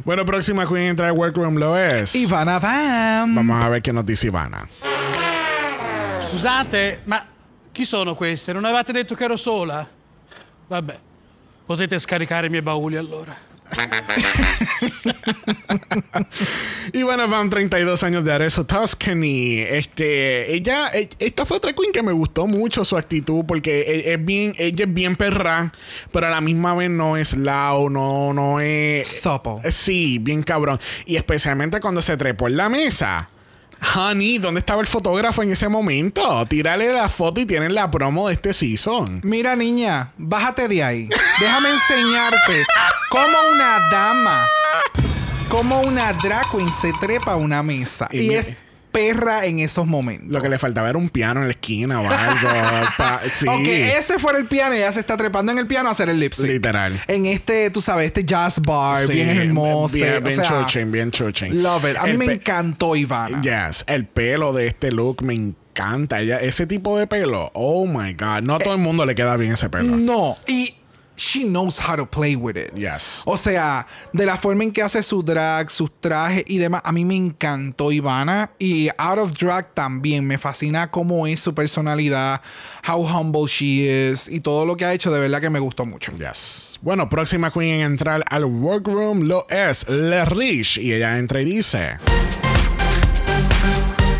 Bueno, 0.03 0.25
próxima 0.25 0.65
Queen 0.65 0.87
entra 0.87 1.09
al 1.09 1.13
workroom 1.13 1.57
lo 1.57 1.77
es. 1.77 2.15
Ivana 2.15 2.57
Bam. 2.57 3.35
Vamos 3.35 3.63
a 3.63 3.69
ver 3.69 3.83
qué 3.83 3.93
nos 3.93 4.03
dice 4.03 4.27
Ivana. 4.27 4.67
Scusate, 6.19 7.01
ma 7.05 7.23
chi 7.71 7.85
sono 7.85 8.15
queste? 8.15 8.51
Non 8.51 8.65
avevate 8.65 8.91
detto 8.93 9.13
che 9.13 9.25
ero 9.25 9.37
sola? 9.37 9.87
Vabbè, 10.67 10.99
potete 11.67 11.99
scaricare 11.99 12.47
i 12.47 12.49
miei 12.49 12.63
bauli 12.63 12.97
allora. 12.97 13.50
Ivana 16.93 17.25
Van, 17.25 17.49
32 17.49 18.03
años 18.03 18.23
de 18.23 18.33
Arezzo, 18.33 18.65
Tuscany. 18.65 19.59
Este, 19.61 20.53
ella, 20.53 20.89
e- 20.93 21.09
esta 21.19 21.45
fue 21.45 21.57
otra 21.57 21.73
queen 21.73 21.91
que 21.91 22.03
me 22.03 22.11
gustó 22.11 22.47
mucho 22.47 22.83
su 22.85 22.97
actitud 22.97 23.43
porque 23.47 23.81
e- 23.81 24.13
es 24.13 24.23
bien, 24.25 24.53
ella 24.57 24.85
es 24.85 24.93
bien 24.93 25.15
perra, 25.15 25.71
pero 26.11 26.27
a 26.27 26.29
la 26.29 26.41
misma 26.41 26.73
vez 26.75 26.89
no 26.89 27.17
es 27.17 27.33
loud, 27.33 27.89
no, 27.91 28.33
no 28.33 28.59
es. 28.59 29.21
Supple. 29.21 29.55
Eh, 29.63 29.71
Sí, 29.71 30.19
bien 30.19 30.43
cabrón. 30.43 30.79
Y 31.05 31.15
especialmente 31.15 31.79
cuando 31.79 32.01
se 32.01 32.17
trepó 32.17 32.47
en 32.47 32.57
la 32.57 32.69
mesa. 32.69 33.29
Honey, 33.95 34.37
¿dónde 34.37 34.59
estaba 34.59 34.79
el 34.79 34.85
fotógrafo 34.85 35.41
en 35.41 35.51
ese 35.51 35.67
momento? 35.67 36.45
Tírale 36.45 36.93
la 36.93 37.09
foto 37.09 37.41
y 37.41 37.47
tienen 37.47 37.73
la 37.73 37.89
promo 37.89 38.27
de 38.27 38.35
este 38.35 38.53
season. 38.53 39.21
Mira, 39.23 39.55
niña, 39.55 40.11
bájate 40.17 40.67
de 40.67 40.83
ahí. 40.83 41.09
Déjame 41.39 41.69
enseñarte 41.71 42.63
cómo 43.11 43.37
una 43.53 43.89
dama, 43.91 44.47
cómo 45.49 45.81
una 45.81 46.13
drag 46.13 46.49
queen 46.49 46.71
se 46.71 46.93
trepa 47.01 47.33
a 47.33 47.35
una 47.35 47.61
mesa. 47.61 48.07
Y 48.11 48.29
es 48.31 48.55
perra 48.93 49.45
en 49.45 49.59
esos 49.59 49.85
momentos. 49.85 50.29
Lo 50.31 50.41
que 50.41 50.47
le 50.49 50.57
faltaba 50.57 50.89
era 50.89 50.97
un 50.97 51.09
piano 51.09 51.41
en 51.41 51.47
la 51.47 51.51
esquina 51.51 51.99
o 52.01 52.09
algo. 52.09 52.49
pa- 52.97 53.19
sí. 53.33 53.45
Aunque 53.47 53.97
ese 53.97 54.17
fuera 54.17 54.37
el 54.39 54.47
piano, 54.47 54.75
ella 54.75 54.91
se 54.93 55.01
está 55.01 55.17
trepando 55.17 55.51
en 55.51 55.57
el 55.59 55.67
piano 55.67 55.89
a 55.89 55.91
hacer 55.91 56.09
el 56.09 56.19
lip 56.19 56.33
sync. 56.33 56.47
Literal. 56.47 57.01
En 57.07 57.25
este, 57.25 57.69
tú 57.69 57.81
sabes, 57.81 58.07
este 58.07 58.23
jazz 58.23 58.61
bar, 58.61 59.05
Sí, 59.07 59.13
bien 59.13 59.29
hermoso. 59.29 59.93
Bien, 59.93 60.23
bien 60.23 60.39
o 60.39 60.43
sea, 60.43 60.61
chuchín, 60.63 60.91
bien 60.91 61.11
chuchín. 61.11 61.61
Love 61.61 61.91
it. 61.91 61.97
A 61.97 62.03
mí 62.03 62.11
El 62.11 62.17
me 62.17 62.25
encantó 62.25 62.95
Ivana. 62.95 63.41
Yes, 63.41 63.83
el 63.87 64.05
pelo 64.05 64.53
de 64.53 64.67
este 64.67 64.91
look 64.91 65.21
me 65.21 65.33
encanta. 65.33 66.19
Ella, 66.21 66.39
ese 66.39 66.65
tipo 66.67 66.97
de 66.97 67.07
pelo, 67.07 67.49
oh 67.53 67.85
my 67.87 68.13
god. 68.13 68.41
No 68.43 68.55
a 68.55 68.59
todo 68.59 68.73
el 68.73 68.79
mundo 68.81 69.05
le 69.05 69.15
queda 69.15 69.37
bien 69.37 69.53
ese 69.53 69.69
pelo. 69.69 69.95
No. 69.95 70.37
Y 70.47 70.75
she 71.21 71.43
knows 71.43 71.79
how 71.79 71.95
to 71.95 72.05
play 72.05 72.35
with 72.35 72.57
it. 72.57 72.73
Yes. 72.75 73.21
O 73.25 73.37
sea, 73.37 73.85
de 74.11 74.25
la 74.25 74.37
forma 74.37 74.63
en 74.63 74.71
que 74.71 74.81
hace 74.81 75.03
su 75.03 75.21
drag, 75.21 75.69
sus 75.69 75.91
trajes 75.99 76.43
y 76.47 76.57
demás, 76.57 76.81
a 76.83 76.91
mí 76.91 77.05
me 77.05 77.15
encantó 77.15 77.91
Ivana. 77.91 78.51
Y 78.57 78.89
Out 78.97 79.19
of 79.19 79.33
Drag 79.33 79.73
también. 79.73 80.25
Me 80.25 80.37
fascina 80.37 80.89
cómo 80.89 81.27
es 81.27 81.39
su 81.39 81.53
personalidad, 81.53 82.41
how 82.87 83.05
humble 83.05 83.45
she 83.47 84.09
is 84.11 84.27
y 84.27 84.39
todo 84.39 84.65
lo 84.65 84.75
que 84.75 84.85
ha 84.85 84.93
hecho. 84.93 85.11
De 85.11 85.19
verdad 85.19 85.41
que 85.41 85.49
me 85.49 85.59
gustó 85.59 85.85
mucho. 85.85 86.11
Yes. 86.13 86.79
Bueno, 86.81 87.07
próxima 87.07 87.51
queen 87.51 87.81
en 87.81 87.81
entrar 87.81 88.23
al 88.27 88.45
workroom 88.45 89.27
lo 89.27 89.45
es 89.49 89.87
Le 89.87 90.25
Rich. 90.25 90.77
Y 90.77 90.93
ella 90.93 91.19
entra 91.19 91.41
y 91.41 91.45
dice: 91.45 91.97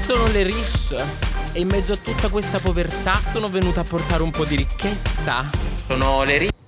Sono 0.06 0.28
le 0.28 0.44
Rish 0.44 0.96
e 1.54 1.60
in 1.60 1.68
mezzo 1.68 1.94
a 1.94 1.98
tutta 1.98 2.30
questa 2.30 2.60
povertà 2.60 3.20
sono 3.30 3.50
venuta 3.50 3.82
a 3.82 3.84
portare 3.84 4.22
un 4.22 4.32
po' 4.32 4.46
di 4.46 4.58
ricchezza. 4.58 5.50
Sono 5.88 6.24
le 6.24 6.38
Rish. 6.38 6.61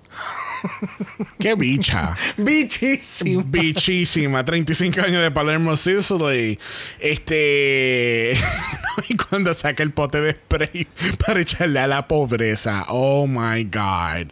¡Qué 1.39 1.56
bicha! 1.56 2.15
Bichísimo. 2.38 3.43
Bichísima, 3.45 4.45
35 4.45 5.02
años 5.02 5.21
de 5.21 5.32
Palermo, 5.32 5.76
Sicily. 5.76 6.60
Este. 6.99 8.38
y 9.10 9.17
cuando 9.17 9.54
saca 9.54 9.84
el 9.84 9.91
pote 9.91 10.21
de 10.21 10.32
spray 10.32 10.88
para 11.26 11.41
echarle 11.41 11.80
a 11.80 11.88
la 11.88 12.08
pobreza. 12.08 12.86
Oh 12.89 13.28
my 13.28 13.63
God. 13.65 14.32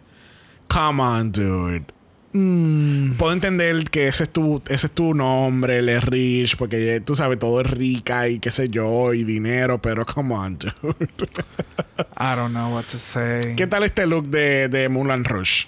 Come 0.68 1.02
on, 1.02 1.32
dude. 1.32 1.92
Puedo 2.32 3.32
entender 3.32 3.84
que 3.90 4.08
ese 4.08 4.24
es 4.24 4.30
tu, 4.30 4.62
ese 4.68 4.86
es 4.86 4.92
tu 4.92 5.12
nombre, 5.14 5.78
él 5.78 5.88
es 5.90 6.02
rich, 6.02 6.56
porque 6.56 7.02
tú 7.04 7.14
sabes, 7.14 7.38
todo 7.38 7.60
es 7.60 7.70
rica 7.70 8.28
y 8.28 8.38
qué 8.38 8.50
sé 8.50 8.70
yo, 8.70 9.12
y 9.12 9.22
dinero, 9.22 9.82
pero 9.82 10.06
come 10.06 10.34
on, 10.34 10.56
dude. 10.58 10.72
I 12.18 12.34
don't 12.34 12.52
know 12.52 12.74
what 12.74 12.84
to 12.84 12.96
say. 12.96 13.54
¿Qué 13.54 13.66
tal 13.66 13.84
este 13.84 14.06
look 14.06 14.28
de, 14.28 14.68
de 14.68 14.88
Mulan 14.88 15.24
Rush? 15.24 15.66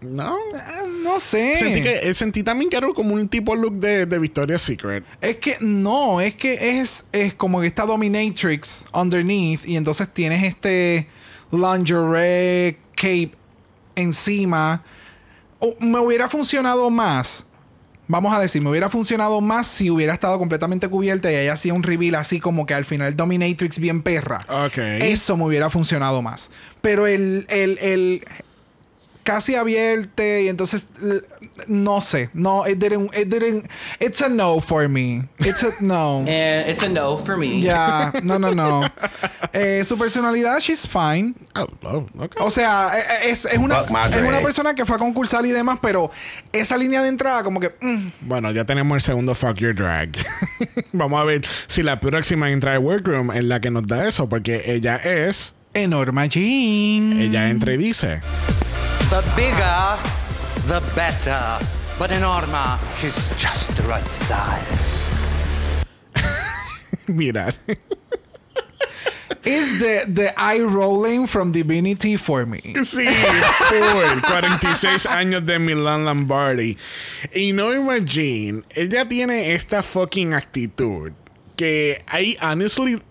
¿No? 0.00 0.36
Eh, 0.36 0.88
No 1.02 1.20
sé. 1.20 1.56
Sentí, 1.56 1.82
que, 1.82 2.08
eh, 2.08 2.14
sentí 2.14 2.42
también 2.42 2.70
que 2.70 2.76
era 2.76 2.88
como 2.94 3.14
un 3.14 3.28
tipo 3.28 3.54
look 3.54 3.74
de, 3.80 4.06
de 4.06 4.18
Victoria's 4.18 4.62
Secret. 4.62 5.04
Es 5.20 5.36
que 5.36 5.56
no, 5.60 6.20
es 6.20 6.34
que 6.36 6.80
es, 6.80 7.04
es 7.12 7.34
como 7.34 7.60
que 7.60 7.66
está 7.66 7.84
Dominatrix 7.84 8.86
underneath 8.92 9.66
y 9.66 9.76
entonces 9.76 10.08
tienes 10.12 10.42
este 10.44 11.06
lingerie 11.50 12.78
cape 12.94 13.32
encima 14.00 14.82
me 15.80 15.98
hubiera 15.98 16.28
funcionado 16.28 16.90
más. 16.90 17.46
Vamos 18.08 18.34
a 18.34 18.40
decir, 18.40 18.60
me 18.60 18.70
hubiera 18.70 18.88
funcionado 18.90 19.40
más 19.40 19.68
si 19.68 19.88
hubiera 19.88 20.12
estado 20.12 20.36
completamente 20.36 20.88
cubierta 20.88 21.30
y 21.30 21.36
ella 21.36 21.52
hacía 21.52 21.74
un 21.74 21.84
reveal 21.84 22.16
así 22.16 22.40
como 22.40 22.66
que 22.66 22.74
al 22.74 22.84
final 22.84 23.16
Dominatrix 23.16 23.78
bien 23.78 24.02
perra. 24.02 24.44
Eso 25.00 25.36
me 25.36 25.44
hubiera 25.44 25.70
funcionado 25.70 26.20
más. 26.20 26.50
Pero 26.80 27.06
el, 27.06 27.46
el, 27.48 27.78
el 27.78 28.24
casi 29.30 29.54
abierto 29.54 30.22
y 30.24 30.48
entonces 30.48 30.88
no 31.68 32.00
sé. 32.00 32.30
No, 32.34 32.66
it 32.66 32.78
didn't, 32.78 33.14
it 33.16 33.28
didn't, 33.28 33.66
it's 34.00 34.20
a 34.22 34.28
no 34.28 34.60
for 34.60 34.88
me. 34.88 35.28
It's 35.38 35.62
a 35.62 35.70
no. 35.80 36.24
And 36.26 36.68
it's 36.68 36.82
a 36.82 36.88
no 36.88 37.16
for 37.16 37.36
me. 37.36 37.60
Ya, 37.60 38.12
no, 38.24 38.38
no, 38.40 38.52
no. 38.52 38.82
Eh, 39.52 39.84
su 39.84 39.96
personalidad, 39.96 40.58
she's 40.58 40.84
fine. 40.84 41.34
Oh, 41.54 41.68
oh, 41.84 42.06
ok. 42.18 42.40
O 42.40 42.50
sea, 42.50 42.90
eh, 42.98 43.30
es, 43.30 43.44
es 43.44 43.58
una, 43.58 43.80
es 44.10 44.20
una 44.20 44.40
persona 44.40 44.74
que 44.74 44.84
fue 44.84 44.96
a 44.96 44.98
concursar 44.98 45.46
y 45.46 45.50
demás, 45.50 45.78
pero 45.80 46.10
esa 46.52 46.76
línea 46.76 47.02
de 47.02 47.08
entrada, 47.08 47.44
como 47.44 47.60
que. 47.60 47.70
mm, 47.80 48.08
Bueno, 48.22 48.50
ya 48.50 48.64
tenemos 48.64 48.96
el 48.96 49.02
segundo 49.02 49.36
Fuck 49.36 49.58
Your 49.58 49.74
Drag. 49.76 50.10
Vamos 50.92 51.20
a 51.20 51.24
ver 51.24 51.46
si 51.68 51.84
la 51.84 52.00
próxima 52.00 52.50
entra 52.50 52.72
al 52.72 52.80
workroom 52.80 53.30
es 53.30 53.44
la 53.44 53.60
que 53.60 53.70
nos 53.70 53.86
da 53.86 54.08
eso, 54.08 54.28
porque 54.28 54.62
ella 54.66 54.96
es. 54.96 55.54
Enorma 55.72 56.26
Jean. 56.26 57.20
Ella 57.20 57.48
entra 57.48 57.72
y 57.74 57.76
dice. 57.76 58.20
The 59.10 59.22
bigger, 59.34 59.98
the 60.68 60.80
better. 60.94 61.58
But 61.98 62.12
in 62.12 62.20
Norma, 62.20 62.78
she's 62.96 63.28
just 63.36 63.74
the 63.76 63.82
right 63.82 64.06
size. 64.06 65.10
Mira. 67.08 67.52
Is 69.44 69.80
the, 69.80 70.04
the 70.06 70.32
eye 70.38 70.60
rolling 70.60 71.26
from 71.26 71.50
Divinity 71.50 72.16
for 72.16 72.46
me. 72.46 72.60
Sí, 72.84 73.04
full. 73.04 74.20
46 74.22 75.06
años 75.06 75.44
de 75.44 75.58
Milan 75.58 76.04
Lombardi. 76.04 76.78
Y 77.34 77.50
Norma 77.50 77.98
Jean, 77.98 78.64
ella 78.76 79.08
tiene 79.08 79.52
esta 79.54 79.82
fucking 79.82 80.34
actitud 80.34 81.12
que 81.56 81.98
I 82.12 82.36
honestly 82.40 83.02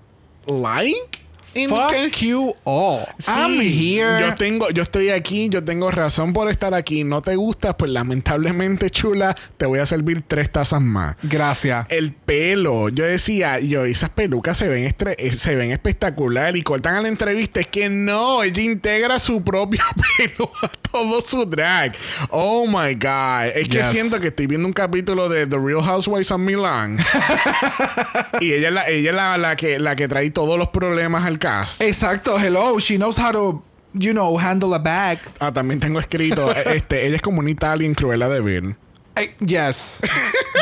like. 0.47 1.18
In 1.55 1.69
Fuck 1.69 2.17
you 2.21 2.55
all. 2.63 3.05
Sí, 3.19 3.31
I'm 3.31 3.59
here. 3.61 4.19
Yo 4.21 4.35
tengo, 4.35 4.69
yo 4.69 4.83
estoy 4.83 5.09
aquí, 5.09 5.49
yo 5.49 5.63
tengo 5.63 5.89
razón 5.91 6.33
por 6.33 6.49
estar 6.49 6.73
aquí. 6.73 7.03
No 7.03 7.21
te 7.21 7.35
gusta, 7.35 7.75
pues 7.77 7.91
lamentablemente, 7.91 8.89
chula, 8.89 9.35
te 9.57 9.65
voy 9.65 9.79
a 9.79 9.85
servir 9.85 10.23
tres 10.27 10.51
tazas 10.51 10.81
más. 10.81 11.15
Gracias. 11.23 11.85
El 11.89 12.13
pelo, 12.13 12.89
yo 12.89 13.03
decía, 13.05 13.59
yo, 13.59 13.85
esas 13.85 14.09
pelucas 14.09 14.57
se 14.57 14.69
ven, 14.69 14.85
estre- 14.87 15.15
eh, 15.17 15.31
se 15.31 15.55
ven 15.55 15.71
espectacular 15.71 16.55
y 16.55 16.61
cortan 16.63 16.95
a 16.95 17.01
la 17.01 17.07
entrevista. 17.07 17.59
Es 17.59 17.67
que 17.67 17.89
no, 17.89 18.43
ella 18.43 18.61
integra 18.61 19.19
su 19.19 19.43
propio 19.43 19.81
pelo 20.17 20.51
a 20.61 20.67
todo 20.91 21.21
su 21.21 21.45
drag. 21.45 21.95
Oh 22.29 22.67
my 22.67 22.93
God. 22.95 23.55
Es 23.55 23.67
que 23.67 23.83
siento 23.85 24.19
que 24.19 24.27
estoy 24.27 24.47
viendo 24.47 24.67
un 24.67 24.73
capítulo 24.73 25.29
de 25.29 25.47
The 25.47 25.57
Real 25.57 25.81
Housewives 25.81 26.31
of 26.31 26.39
Milan. 26.39 26.97
y 28.41 28.53
ella 28.53 28.67
es 28.69 28.73
la, 28.73 28.87
ella 28.89 29.11
la, 29.13 29.37
la 29.37 29.55
que, 29.55 29.79
la 29.79 29.95
que 29.95 30.07
trae 30.07 30.29
todos 30.31 30.57
los 30.57 30.69
problemas 30.69 31.25
al 31.25 31.38
cast. 31.39 31.81
Exacto. 31.81 32.37
Hello. 32.37 32.79
She 32.79 32.97
knows 32.97 33.17
how 33.17 33.31
to, 33.31 33.63
you 33.93 34.11
know, 34.13 34.37
handle 34.37 34.73
a 34.75 34.79
bag. 34.79 35.19
Ah, 35.39 35.51
también 35.51 35.79
tengo 35.79 35.99
escrito, 35.99 36.51
este, 36.65 37.07
ella 37.07 37.15
es 37.15 37.21
como 37.21 37.39
una 37.39 37.49
Italian 37.49 37.95
Cruella 37.95 38.29
de 38.29 38.41
Vil. 38.41 38.75
Eh, 39.15 39.33
yes. 39.39 40.01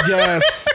yes. 0.07 0.65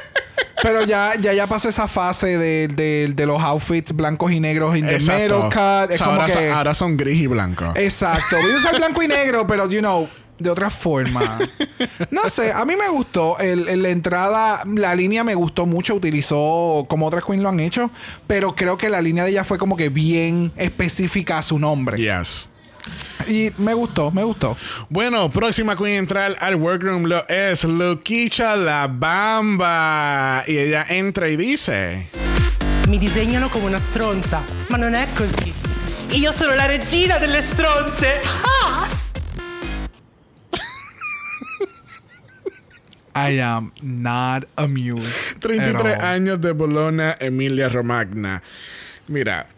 Pero 0.62 0.85
ya, 0.85 1.15
ya, 1.19 1.33
ya 1.33 1.47
pasó 1.49 1.69
esa 1.69 1.88
fase 1.88 2.38
de, 2.38 2.69
de, 2.69 3.12
de 3.15 3.27
los 3.27 3.43
outfits 3.43 3.93
blancos 3.93 4.31
y 4.31 4.38
negros 4.38 4.77
in 4.77 4.87
the 4.87 4.99
middle 5.01 5.49
cut. 5.51 5.91
Es 5.91 5.95
O 5.95 5.97
sea, 5.97 6.07
como 6.07 6.12
ahora, 6.21 6.27
que. 6.27 6.33
son, 6.33 6.45
ahora 6.53 6.75
son 6.75 6.97
gris 6.97 7.21
y 7.21 7.27
blanco. 7.27 7.73
Exacto. 7.75 8.37
Voy 8.41 8.53
a 8.53 8.57
usar 8.57 8.77
blanco 8.77 9.03
y 9.03 9.09
negro, 9.09 9.47
pero, 9.47 9.69
you 9.69 9.81
know, 9.81 10.09
de 10.38 10.51
otra 10.51 10.71
forma. 10.71 11.38
No 12.11 12.29
sé, 12.29 12.53
a 12.53 12.64
mí 12.64 12.75
me 12.77 12.88
gustó. 12.88 13.38
El, 13.38 13.68
el- 13.68 13.83
la 13.83 13.90
entrada, 13.90 14.62
la 14.66 14.95
línea 14.95 15.23
me 15.25 15.35
gustó 15.35 15.66
mucho. 15.66 15.95
Utilizó 15.95 16.85
como 16.88 17.07
otras 17.07 17.25
queens 17.25 17.42
lo 17.42 17.49
han 17.49 17.61
hecho. 17.61 17.90
Pero 18.27 18.55
creo 18.57 18.77
que 18.77 18.88
la 18.88 19.01
línea 19.03 19.25
de 19.25 19.31
ella 19.31 19.45
fue 19.45 19.59
como 19.59 19.77
que 19.77 19.88
bien 19.88 20.53
específica 20.57 21.38
a 21.38 21.42
su 21.42 21.59
nombre. 21.59 21.97
Yes. 21.99 22.49
Y 23.29 23.51
me 23.59 23.75
gustó, 23.75 24.11
me 24.11 24.25
gustó. 24.25 24.57
Bueno, 24.88 25.31
próxima 25.31 25.77
queen 25.77 25.95
entrar 25.99 26.35
al 26.40 26.57
workroom 26.57 27.05
lo 27.05 27.25
es 27.29 27.62
Luquicha 27.62 28.57
la 28.57 28.88
Bamba. 28.88 30.42
Y 30.49 30.57
ella 30.59 30.85
entra 30.88 31.29
y 31.29 31.37
dice: 31.37 32.11
Mi 32.88 32.99
disegnano 32.99 33.49
come 33.51 33.66
una 33.66 33.79
stronza, 33.79 34.42
ma 34.68 34.77
non 34.77 34.95
è 34.95 35.07
così. 35.16 35.55
Io 36.16 36.33
sono 36.33 36.55
la 36.57 36.66
regina 36.66 37.18
delle 37.18 37.40
stronze. 37.42 38.21
Ah! 38.42 38.88
I 43.14 43.40
am 43.40 43.72
not 43.83 44.46
amused. 44.57 45.40
33 45.40 45.92
at 45.92 46.03
all. 46.03 46.09
años 46.09 46.40
de 46.40 46.53
Bologna, 46.53 47.16
Emilia 47.20 47.68
Romagna. 47.68 48.42
Mira, 49.09 49.48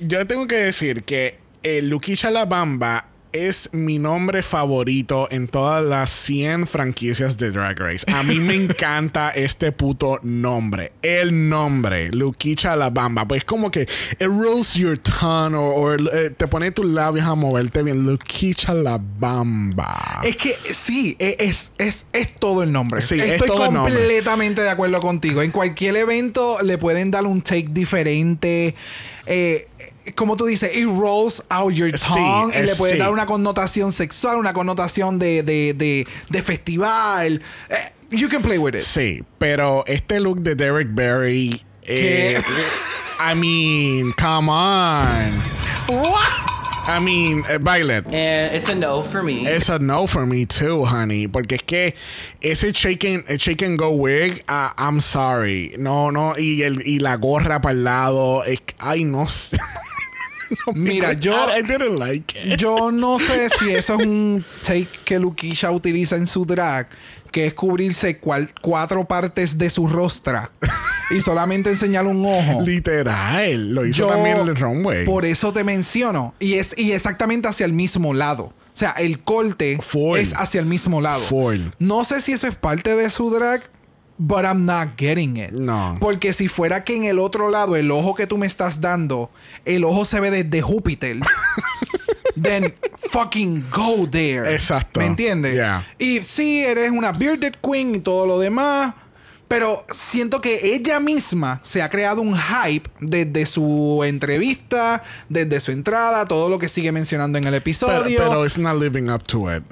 yo 0.00 0.26
tengo 0.26 0.46
que 0.46 0.56
decir 0.56 1.04
que 1.04 1.38
eh, 1.62 1.82
Luquisha 1.82 2.30
la 2.30 2.44
Bamba 2.44 3.06
es 3.46 3.70
mi 3.72 3.98
nombre 3.98 4.42
favorito 4.42 5.28
en 5.30 5.46
todas 5.48 5.84
las 5.84 6.10
100 6.10 6.66
franquicias 6.66 7.36
de 7.38 7.50
Drag 7.50 7.78
Race. 7.78 8.04
A 8.12 8.22
mí 8.22 8.40
me 8.40 8.54
encanta 8.64 9.30
este 9.30 9.70
puto 9.72 10.18
nombre. 10.22 10.92
El 11.02 11.48
nombre, 11.48 12.10
Luquicha 12.12 12.74
la 12.76 12.90
Bamba. 12.90 13.26
Pues 13.28 13.44
como 13.44 13.70
que 13.70 13.82
it 13.82 14.20
rolls 14.22 14.74
your 14.74 14.98
tongue 14.98 15.56
o, 15.56 15.94
eh, 15.94 16.30
te 16.30 16.46
pone 16.48 16.70
tus 16.72 16.86
labios 16.86 17.26
a 17.26 17.34
moverte 17.34 17.82
bien. 17.82 18.04
Luquicha 18.04 18.74
la 18.74 18.98
Bamba. 19.00 20.20
Es 20.24 20.36
que 20.36 20.54
sí, 20.72 21.16
e- 21.18 21.36
es, 21.38 21.70
es, 21.78 22.06
es 22.12 22.32
todo 22.34 22.62
el 22.62 22.72
nombre. 22.72 23.00
Sí, 23.00 23.20
es 23.20 23.32
Estoy 23.32 23.48
todo 23.48 23.66
el 23.66 23.72
nombre. 23.74 23.94
completamente 23.94 24.62
de 24.62 24.70
acuerdo 24.70 25.00
contigo. 25.00 25.42
En 25.42 25.50
cualquier 25.52 25.96
evento 25.96 26.58
le 26.62 26.78
pueden 26.78 27.10
dar 27.10 27.24
un 27.26 27.40
take 27.42 27.68
diferente. 27.70 28.74
Eh, 29.26 29.68
como 30.14 30.36
tú 30.36 30.46
dices, 30.46 30.70
it 30.74 30.86
rolls 30.86 31.42
out 31.50 31.72
your 31.72 31.90
Sí, 31.98 32.06
tongue. 32.14 32.52
y 32.56 32.62
le 32.66 32.74
puede 32.76 32.94
sí. 32.94 32.98
dar 32.98 33.10
una 33.10 33.26
connotación 33.26 33.92
sexual, 33.92 34.36
una 34.36 34.52
connotación 34.52 35.18
de, 35.18 35.42
de, 35.42 35.74
de, 35.74 36.06
de 36.28 36.42
festival. 36.42 37.42
Eh, 37.70 37.92
you 38.10 38.28
can 38.28 38.42
play 38.42 38.58
with 38.58 38.74
it. 38.74 38.80
Sí, 38.82 39.22
pero 39.38 39.84
este 39.86 40.20
look 40.20 40.40
de 40.40 40.54
Derek 40.54 40.88
Barry. 40.94 41.62
Eh, 41.82 42.40
I 43.20 43.34
mean, 43.34 44.12
come 44.12 44.48
on. 44.50 45.32
I 46.90 46.98
mean, 47.00 47.44
eh, 47.50 47.58
Violet. 47.58 48.06
And 48.14 48.54
it's 48.54 48.68
a 48.70 48.74
no 48.74 49.02
for 49.02 49.22
me. 49.22 49.46
It's 49.46 49.68
a 49.68 49.78
no 49.78 50.06
for 50.06 50.24
me 50.26 50.46
too, 50.46 50.84
honey. 50.86 51.26
Porque 51.28 51.56
es 51.56 51.62
que 51.66 51.94
ese 52.40 52.72
shake 52.72 53.04
and, 53.04 53.24
el 53.28 53.36
shake 53.36 53.60
and 53.62 53.78
go 53.78 53.90
wig, 53.90 54.42
ah, 54.48 54.72
I'm 54.78 55.00
sorry. 55.00 55.74
No, 55.78 56.10
no, 56.10 56.34
y, 56.38 56.62
el, 56.62 56.80
y 56.86 56.98
la 56.98 57.16
gorra 57.16 57.60
para 57.60 57.72
el 57.74 57.84
lado. 57.84 58.42
Es, 58.44 58.58
ay, 58.78 59.04
no 59.04 59.26
sé. 59.28 59.58
No 60.66 60.72
Mira, 60.74 61.12
yo- 61.14 61.34
I 61.56 61.62
didn't 61.62 61.98
like 61.98 62.38
it. 62.44 62.58
Yo 62.58 62.90
no 62.90 63.18
sé 63.18 63.48
si 63.50 63.70
eso 63.70 63.94
es 63.98 64.06
un 64.06 64.44
take 64.62 64.88
que 65.04 65.18
Luquisha 65.18 65.70
utiliza 65.70 66.16
en 66.16 66.26
su 66.26 66.44
drag, 66.46 66.88
que 67.30 67.46
es 67.46 67.54
cubrirse 67.54 68.18
cual- 68.18 68.52
cuatro 68.62 69.06
partes 69.06 69.58
de 69.58 69.68
su 69.70 69.86
rostra 69.86 70.50
y 71.10 71.20
solamente 71.20 71.70
enseñar 71.70 72.06
un 72.06 72.24
ojo. 72.24 72.60
Literal. 72.62 73.74
Lo 73.74 73.86
hizo 73.86 74.06
también 74.06 74.38
el 74.38 74.56
runway. 74.56 75.04
Por 75.04 75.24
eso 75.24 75.52
te 75.52 75.64
menciono. 75.64 76.34
Y 76.38 76.54
es 76.54 76.74
y 76.76 76.92
exactamente 76.92 77.48
hacia 77.48 77.66
el 77.66 77.72
mismo 77.72 78.14
lado. 78.14 78.44
O 78.44 78.78
sea, 78.78 78.90
el 78.92 79.18
corte 79.24 79.78
es 80.16 80.34
hacia 80.36 80.60
el 80.60 80.66
mismo 80.66 81.00
lado. 81.00 81.24
No 81.78 82.04
sé 82.04 82.20
si 82.22 82.32
eso 82.32 82.46
es 82.46 82.54
parte 82.54 82.94
de 82.94 83.10
su 83.10 83.28
drag, 83.30 83.60
but 84.18 84.44
I'm 84.44 84.66
not 84.66 84.96
getting 84.96 85.36
it. 85.36 85.52
No. 85.52 85.96
Porque 86.00 86.32
si 86.32 86.48
fuera 86.48 86.84
que 86.84 86.96
en 86.96 87.04
el 87.04 87.18
otro 87.18 87.50
lado, 87.50 87.76
el 87.76 87.90
ojo 87.90 88.14
que 88.14 88.26
tú 88.26 88.36
me 88.36 88.46
estás 88.46 88.80
dando, 88.80 89.30
el 89.64 89.84
ojo 89.84 90.04
se 90.04 90.20
ve 90.20 90.30
desde 90.30 90.60
Júpiter. 90.60 91.18
then 92.36 92.74
fucking 93.10 93.64
go 93.70 94.06
there. 94.08 94.52
Exacto. 94.52 95.00
¿Me 95.00 95.06
entiendes? 95.06 95.54
Yeah. 95.54 95.86
Y 95.98 96.20
sí, 96.24 96.64
eres 96.64 96.90
una 96.90 97.12
bearded 97.12 97.54
queen 97.62 97.94
y 97.94 98.00
todo 98.00 98.26
lo 98.26 98.38
demás. 98.38 98.94
Pero 99.46 99.86
siento 99.90 100.42
que 100.42 100.74
ella 100.74 101.00
misma 101.00 101.58
se 101.64 101.80
ha 101.80 101.88
creado 101.88 102.20
un 102.20 102.36
hype 102.36 102.90
desde 103.00 103.46
su 103.46 104.02
entrevista, 104.04 105.02
desde 105.30 105.60
su 105.60 105.70
entrada, 105.70 106.26
todo 106.26 106.50
lo 106.50 106.58
que 106.58 106.68
sigue 106.68 106.92
mencionando 106.92 107.38
en 107.38 107.44
el 107.44 107.52
pero, 107.52 107.56
episodio. 107.56 108.18
pero 108.28 108.44
it's 108.44 108.58
not 108.58 108.78
living 108.78 109.08
up 109.08 109.22
to 109.22 109.50
it. 109.50 109.62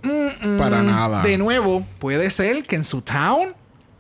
Para 0.58 0.82
nada. 0.82 1.20
De 1.20 1.36
nuevo, 1.36 1.86
puede 1.98 2.30
ser 2.30 2.62
que 2.62 2.76
en 2.76 2.84
su 2.84 3.02
town 3.02 3.54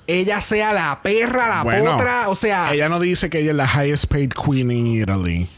ella 0.06 0.40
sea 0.40 0.72
la 0.72 1.00
perra, 1.02 1.48
la 1.48 1.62
Bueno, 1.64 1.92
potra. 1.92 2.28
O 2.28 2.34
sea, 2.36 2.72
Ella 2.72 2.88
no 2.88 3.00
dice 3.00 3.28
que 3.30 3.40
ella 3.40 3.50
es 3.50 3.56
la 3.56 3.66
highest 3.66 4.06
paid 4.06 4.32
queen 4.32 4.70
in 4.70 4.86
Italy. 4.86 5.48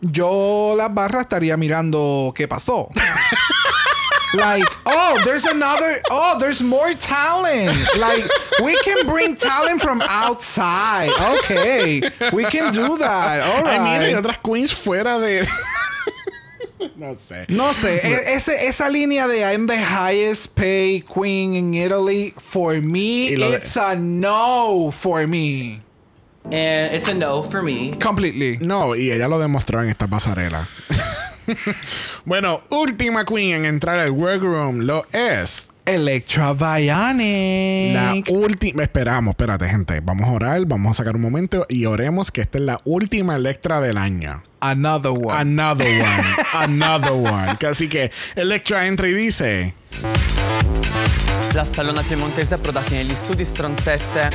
yo 0.00 0.74
las 0.76 0.92
barras 0.94 1.22
estaría 1.22 1.56
mirando 1.56 2.32
qué 2.34 2.46
pasó. 2.46 2.88
like, 4.34 4.64
oh, 4.86 5.18
there's 5.24 5.46
another, 5.46 6.00
oh, 6.10 6.36
there's 6.38 6.62
more 6.62 6.94
talent. 6.94 7.76
Like, 7.98 8.24
we 8.62 8.76
can 8.84 9.06
bring 9.06 9.34
talent 9.34 9.80
from 9.80 10.02
outside. 10.02 11.10
Okay, 11.38 12.00
we 12.32 12.44
can 12.44 12.72
do 12.72 12.96
that. 12.98 13.40
All 13.42 13.62
mira, 13.64 13.82
hay 13.82 14.14
right. 14.14 14.16
otras 14.16 14.38
queens 14.38 14.72
fuera 14.72 15.18
de. 15.18 15.48
No 16.96 17.14
sé. 17.14 17.46
No 17.48 17.72
sé, 17.72 17.96
e- 17.96 18.34
ese, 18.34 18.66
esa 18.68 18.88
línea 18.88 19.26
de 19.26 19.40
I'm 19.40 19.66
the 19.66 19.78
highest 19.78 20.54
paid 20.54 21.04
queen 21.06 21.54
in 21.54 21.74
Italy, 21.74 22.34
for 22.38 22.80
me, 22.80 23.30
de- 23.34 23.54
it's 23.56 23.76
a 23.76 23.96
no 23.96 24.90
for 24.92 25.26
me. 25.26 25.80
And 26.44 26.94
it's 26.94 27.08
a 27.08 27.14
no 27.14 27.42
for 27.42 27.62
me. 27.62 27.90
Completely. 28.00 28.58
No, 28.60 28.94
y 28.94 29.10
ella 29.10 29.28
lo 29.28 29.38
demostró 29.38 29.82
en 29.82 29.88
esta 29.90 30.06
pasarela. 30.06 30.66
bueno, 32.24 32.62
última 32.70 33.24
queen 33.24 33.52
en 33.54 33.64
entrar 33.66 33.98
al 33.98 34.10
workroom 34.12 34.80
lo 34.80 35.06
es 35.12 35.67
Electra 35.88 36.52
Bionic. 36.52 37.94
la 37.94 38.14
última. 38.28 38.82
Esperamos, 38.82 39.32
espérate, 39.32 39.66
gente. 39.68 40.00
Vamos 40.00 40.28
a 40.28 40.32
orar, 40.32 40.66
vamos 40.66 40.90
a 40.90 40.94
sacar 40.94 41.16
un 41.16 41.22
momento 41.22 41.64
y 41.66 41.86
oremos 41.86 42.30
que 42.30 42.42
esta 42.42 42.58
es 42.58 42.64
la 42.64 42.78
última 42.84 43.36
Electra 43.36 43.80
del 43.80 43.96
año. 43.96 44.42
Another 44.60 45.12
one. 45.12 45.32
Another 45.32 45.86
one. 46.02 46.24
another 46.52 47.12
one. 47.12 47.56
Así 47.66 47.88
que 47.88 48.10
Electra 48.36 48.86
entra 48.86 49.08
y 49.08 49.14
dice. 49.14 49.74
La 51.54 51.64
stallona 51.64 52.02
piemontese 52.02 52.54
approdati 52.54 52.94
negli 52.94 53.14
studi 53.14 53.46
stronzette. 53.46 54.28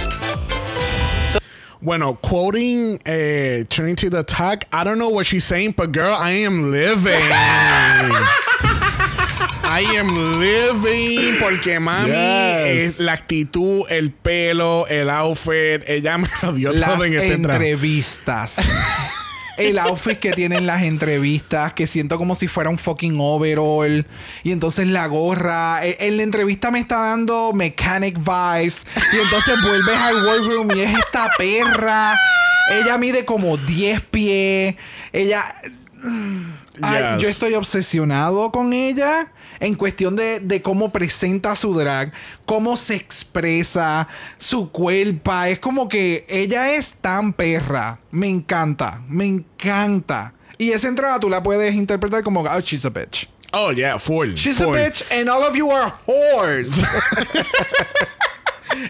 Bueno, 1.82 2.16
quoting 2.16 2.98
eh, 3.06 3.66
Trinity 3.68 4.10
the 4.10 4.20
Attack, 4.20 4.68
I 4.74 4.84
don't 4.84 4.98
know 4.98 5.10
what 5.10 5.26
she's 5.28 5.44
saying, 5.44 5.76
but 5.78 5.92
girl, 5.92 6.16
I 6.18 6.32
am 6.46 6.72
living. 6.72 7.22
I 9.66 9.98
am 9.98 10.40
living 10.40 11.36
porque 11.40 11.80
mami 11.80 12.08
Yes. 12.12 12.16
es 12.96 13.00
la 13.00 13.14
actitud, 13.14 13.84
el 13.90 14.12
pelo, 14.12 14.86
el 14.88 15.10
outfit, 15.10 15.82
ella 15.88 16.18
me 16.18 16.30
lo 16.42 16.54
dio 16.54 16.74
Las 16.74 16.94
todo 16.94 17.06
en 17.06 17.14
este 17.16 17.34
entrevistas. 17.34 18.58
El 19.58 19.78
outfit 19.80 20.18
que 20.20 20.32
tienen 20.34 20.66
las 20.66 20.82
entrevistas, 20.84 21.74
que 21.74 21.86
siento 21.88 22.18
como 22.18 22.34
si 22.36 22.48
fuera 22.48 22.70
un 22.72 22.78
fucking 22.80 23.18
overall. 23.20 24.06
Y 24.44 24.52
entonces 24.52 24.88
la 24.88 25.06
gorra. 25.08 25.86
E- 25.86 25.98
En 26.08 26.18
la 26.18 26.24
entrevista 26.24 26.72
me 26.72 26.80
está 26.80 26.96
dando 26.98 27.52
mechanic 27.54 28.18
vibes. 28.18 28.86
Y 29.14 29.18
entonces 29.20 29.56
vuelves 29.62 29.96
al 29.96 30.26
workroom 30.26 30.72
y 30.76 30.80
es 30.82 30.98
esta 30.98 31.32
perra. 31.38 32.20
Ella 32.72 32.98
mide 32.98 33.26
como 33.26 33.58
10 33.58 34.02
pies. 34.02 34.76
Ella. 35.12 35.46
Ay, 36.82 37.04
Yes. 37.14 37.22
yo 37.22 37.30
estoy 37.30 37.54
obsesionado 37.54 38.52
con 38.52 38.74
ella 38.74 39.32
en 39.64 39.76
cuestión 39.76 40.18
de, 40.18 40.42
de 40.42 40.62
cómo 40.62 40.92
presenta 40.92 41.56
su 41.56 41.74
drag, 41.74 42.12
cómo 42.46 42.76
se 42.76 42.96
expresa, 42.96 44.10
su 44.38 44.70
cuerpo. 44.70 45.32
Es 45.46 45.60
como 45.60 45.88
que 45.88 46.26
ella 46.28 46.76
es 46.76 46.96
tan 46.96 47.32
perra. 47.32 48.00
Me 48.12 48.28
encanta, 48.28 49.02
me 49.08 49.26
encanta. 49.26 50.34
Y 50.58 50.72
esa 50.72 50.90
entrada 50.90 51.18
tú 51.20 51.30
la 51.30 51.42
puedes 51.42 51.74
interpretar 51.74 52.24
como, 52.24 52.42
oh, 52.42 52.60
she's 52.60 52.86
a 52.86 52.90
bitch. 52.90 53.30
Oh, 53.54 53.72
yeah, 53.72 53.98
full. 53.98 54.34
She's 54.36 54.58
full. 54.58 54.76
a 54.76 54.80
bitch 54.80 55.06
and 55.12 55.30
all 55.30 55.44
of 55.44 55.56
you 55.56 55.72
are 55.72 55.94
whores. 56.06 56.74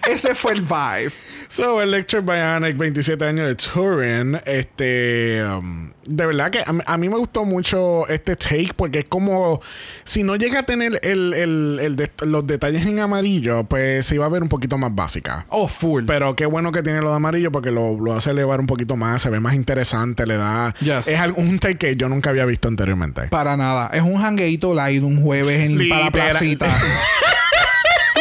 Ese 0.08 0.34
fue 0.34 0.54
el 0.54 0.62
vibe. 0.62 1.14
So, 1.50 1.82
Electric 1.82 2.26
Bionic, 2.26 2.78
27 2.78 3.26
años 3.26 3.48
de 3.48 3.56
Turin. 3.56 4.42
Este. 4.46 5.44
um, 5.44 5.93
de 6.08 6.26
verdad 6.26 6.52
que 6.52 6.64
a, 6.66 6.74
mí- 6.74 6.82
a 6.86 6.98
mí 6.98 7.10
me 7.10 7.18
gustó 7.18 7.46
mucho 7.46 8.08
este 8.08 8.36
take 8.36 8.72
porque 8.76 9.00
es 9.00 9.06
como. 9.10 9.62
Si 10.04 10.24
no 10.24 10.36
llega 10.36 10.60
a 10.60 10.64
tener 10.64 11.00
el, 11.04 11.34
el- 11.34 11.80
el 11.82 11.96
de- 11.96 12.12
los 12.26 12.46
detalles 12.48 12.86
en 12.86 13.00
amarillo, 13.00 13.64
pues 13.66 14.06
se 14.06 14.16
iba 14.16 14.26
a 14.26 14.30
ver 14.30 14.44
un 14.44 14.50
poquito 14.50 14.78
más 14.78 14.94
básica. 14.94 15.46
Oh, 15.50 15.68
full. 15.68 16.06
Pero 16.06 16.36
qué 16.36 16.46
bueno 16.46 16.72
que 16.72 16.84
tiene 16.84 17.02
lo 17.02 17.10
de 17.10 17.16
amarillo 17.16 17.52
porque 17.52 17.72
lo, 17.72 18.00
lo 18.00 18.14
hace 18.14 18.32
elevar 18.32 18.60
un 18.60 18.68
poquito 18.68 18.96
más, 18.96 19.22
se 19.22 19.30
ve 19.30 19.40
más 19.40 19.54
interesante, 19.56 20.26
le 20.26 20.38
da. 20.38 20.74
Yes. 20.80 21.08
Es 21.08 21.20
un 21.36 21.60
take 21.60 21.78
que 21.78 21.96
yo 21.96 22.10
nunca 22.10 22.30
había 22.30 22.46
visto 22.46 22.68
anteriormente. 22.68 23.28
Para 23.30 23.58
nada. 23.58 23.90
Es 23.94 24.02
un 24.02 24.22
hangueito 24.24 24.74
light 24.74 25.04
un 25.04 25.22
jueves 25.24 25.60
en, 25.62 25.78
para 25.90 26.02
la 26.02 26.06
Literal. 26.08 26.30
placita. 26.32 26.68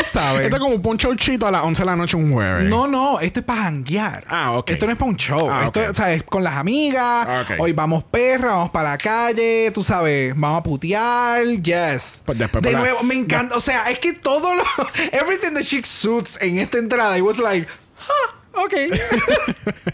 Sabes. 0.06 0.42
Esto 0.44 0.56
es 0.56 0.60
como 0.62 0.74
un 0.76 0.96
showcito 0.96 1.46
a 1.46 1.50
las 1.50 1.62
11 1.64 1.82
de 1.82 1.86
la 1.86 1.96
noche 1.96 2.16
un 2.16 2.32
jueves. 2.32 2.64
No, 2.68 2.86
no, 2.86 3.20
esto 3.20 3.40
es 3.40 3.46
para 3.46 3.62
janguear. 3.62 4.24
Ah, 4.28 4.52
ok. 4.52 4.70
Esto 4.70 4.86
no 4.86 4.92
es 4.92 4.98
para 4.98 5.10
un 5.10 5.16
show. 5.16 5.48
Ah, 5.50 5.64
esto 5.66 5.80
o 5.90 5.94
sea, 5.94 6.12
es 6.12 6.22
con 6.22 6.42
las 6.44 6.54
amigas. 6.54 7.26
Ok. 7.42 7.56
Hoy 7.58 7.72
vamos 7.72 8.04
perra, 8.04 8.48
vamos 8.54 8.70
para 8.70 8.90
la 8.90 8.98
calle, 8.98 9.70
tú 9.72 9.82
sabes, 9.82 10.34
vamos 10.36 10.60
a 10.60 10.62
putear. 10.62 11.44
Yes. 11.62 12.22
Pues 12.24 12.38
después 12.38 12.62
de 12.62 12.72
la- 12.72 12.78
nuevo, 12.80 13.02
me 13.02 13.14
encanta. 13.14 13.54
O 13.56 13.60
sea, 13.60 13.90
es 13.90 13.98
que 13.98 14.12
todo 14.12 14.54
lo. 14.54 14.62
Everything 15.12 15.54
the 15.54 15.62
chick 15.64 15.84
suits 15.84 16.38
en 16.40 16.58
esta 16.58 16.78
entrada, 16.78 17.16
it 17.18 17.22
was 17.24 17.38
like, 17.38 17.66
huh, 17.98 18.32
ok. 18.54 18.74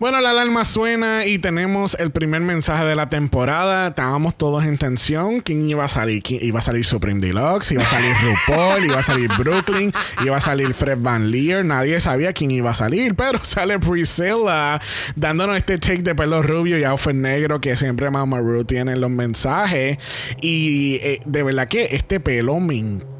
Bueno, 0.00 0.20
la 0.20 0.30
alarma 0.30 0.64
suena 0.64 1.24
y 1.24 1.38
tenemos 1.38 1.94
el 2.00 2.10
primer 2.10 2.40
mensaje 2.40 2.84
de 2.84 2.96
la 2.96 3.06
temporada. 3.06 3.88
Estábamos 3.88 4.36
todos 4.36 4.64
en 4.64 4.76
tensión. 4.76 5.40
¿Quién 5.40 5.70
iba 5.70 5.84
a 5.84 5.88
salir? 5.88 6.20
¿Quién- 6.22 6.44
Iba 6.44 6.58
a 6.58 6.62
salir 6.62 6.84
Supreme 6.84 7.20
Deluxe, 7.20 7.70
iba 7.72 7.84
a 7.84 7.86
salir 7.86 8.10
RuPaul, 8.48 8.84
iba 8.84 8.98
a 8.98 9.02
salir 9.02 9.30
Brooklyn, 9.38 9.92
iba 10.24 10.36
a 10.36 10.40
salir 10.40 10.74
Fred 10.74 10.98
Van 11.00 11.30
Leer. 11.30 11.64
Nadie 11.64 12.00
sabía 12.00 12.32
quién 12.32 12.50
iba 12.50 12.70
a 12.70 12.74
salir, 12.74 13.14
pero 13.14 13.38
sale 13.44 13.78
Priscilla 13.78 14.80
dándonos 15.14 15.56
este 15.56 15.78
take 15.78 16.02
de 16.02 16.16
pelo 16.16 16.42
rubio 16.42 16.76
y 16.76 16.82
outfit 16.82 17.14
negro 17.14 17.60
que 17.60 17.76
siempre 17.76 18.10
Mama 18.10 18.40
Ru 18.40 18.64
tiene 18.64 18.92
en 18.92 19.00
los 19.00 19.10
mensajes. 19.10 19.98
Y 20.40 20.96
eh, 21.02 21.20
de 21.24 21.42
verdad 21.44 21.68
que 21.68 21.94
este 21.94 22.18
pelo 22.18 22.58
me 22.58 22.74
encanta. 22.78 23.13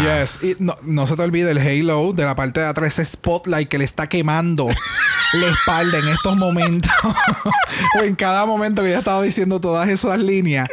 Yes. 0.00 0.38
Y 0.42 0.56
no, 0.58 0.76
no 0.82 1.06
se 1.06 1.16
te 1.16 1.22
olvide 1.22 1.50
el 1.50 1.58
halo 1.58 2.12
de 2.12 2.24
la 2.24 2.34
parte 2.34 2.60
de 2.60 2.66
atrás, 2.66 2.98
ese 2.98 3.04
spotlight 3.04 3.68
que 3.68 3.78
le 3.78 3.84
está 3.84 4.08
quemando 4.08 4.68
la 5.32 5.48
espalda 5.48 5.98
en 5.98 6.08
estos 6.08 6.36
momentos. 6.36 6.92
o 7.98 8.02
en 8.02 8.14
cada 8.14 8.46
momento 8.46 8.82
que 8.82 8.90
ya 8.90 8.98
estaba 8.98 9.22
diciendo 9.22 9.60
todas 9.60 9.88
esas 9.88 10.18
líneas. 10.18 10.68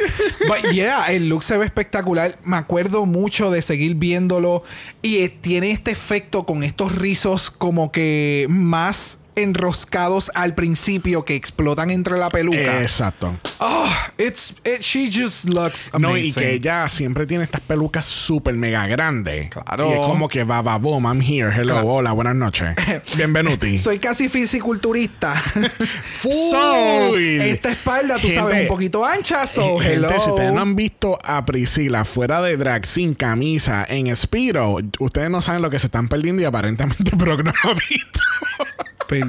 But 0.46 0.70
yeah, 0.72 1.06
el 1.06 1.28
look 1.28 1.42
se 1.42 1.58
ve 1.58 1.64
espectacular. 1.64 2.38
Me 2.44 2.56
acuerdo 2.56 3.06
mucho 3.06 3.50
de 3.50 3.62
seguir 3.62 3.94
viéndolo. 3.94 4.62
Y 5.02 5.28
tiene 5.28 5.70
este 5.70 5.90
efecto 5.90 6.44
con 6.44 6.62
estos 6.62 6.94
rizos 6.94 7.50
como 7.50 7.92
que 7.92 8.46
más 8.48 9.18
enroscados 9.38 10.30
al 10.34 10.54
principio 10.54 11.24
que 11.24 11.34
explotan 11.34 11.90
entre 11.90 12.16
la 12.16 12.28
peluca. 12.30 12.82
Exacto. 12.82 13.36
Oh, 13.58 13.88
it's 14.18 14.54
it, 14.64 14.80
she 14.82 15.10
just 15.10 15.44
looks 15.44 15.90
amazing. 15.92 16.00
No, 16.00 16.16
y 16.16 16.32
que 16.32 16.52
ella 16.54 16.88
siempre 16.88 17.26
tiene 17.26 17.44
estas 17.44 17.60
pelucas 17.60 18.04
súper 18.04 18.54
mega 18.54 18.86
grandes. 18.86 19.50
Claro. 19.50 19.88
Y 19.88 19.92
es 19.92 19.98
como 19.98 20.28
que 20.28 20.44
va, 20.44 20.62
va, 20.62 20.76
boom, 20.76 21.04
I'm 21.06 21.20
here. 21.20 21.50
Hello, 21.54 21.74
Claro. 21.74 21.86
hola, 21.88 22.12
buenas 22.12 22.34
noches. 22.34 22.74
Bienvenuti. 23.16 23.78
Soy 23.78 23.98
casi 23.98 24.28
fisiculturista. 24.28 25.34
Full. 26.20 26.30
so, 26.50 27.16
esta 27.18 27.70
espalda, 27.72 28.18
tú 28.20 28.28
sabes, 28.30 28.62
un 28.62 28.68
poquito 28.68 29.04
ancha. 29.04 29.46
So, 29.46 29.78
Gente, 29.78 29.94
hello. 29.94 30.08
si 30.20 30.30
ustedes 30.30 30.52
no 30.52 30.60
han 30.60 30.76
visto 30.76 31.18
a 31.24 31.44
Priscila 31.46 32.04
fuera 32.04 32.42
de 32.42 32.56
drag 32.56 32.86
sin 32.86 33.14
camisa 33.14 33.84
en 33.88 34.14
Spiro, 34.14 34.78
ustedes 34.98 35.30
no 35.30 35.42
saben 35.42 35.62
lo 35.62 35.70
que 35.70 35.78
se 35.78 35.86
están 35.86 36.08
perdiendo 36.08 36.42
y 36.42 36.44
aparentemente 36.44 37.10
Brock 37.16 37.42
no 37.44 37.52
lo 37.64 37.70
ha 37.70 37.74
visto. 37.74 38.20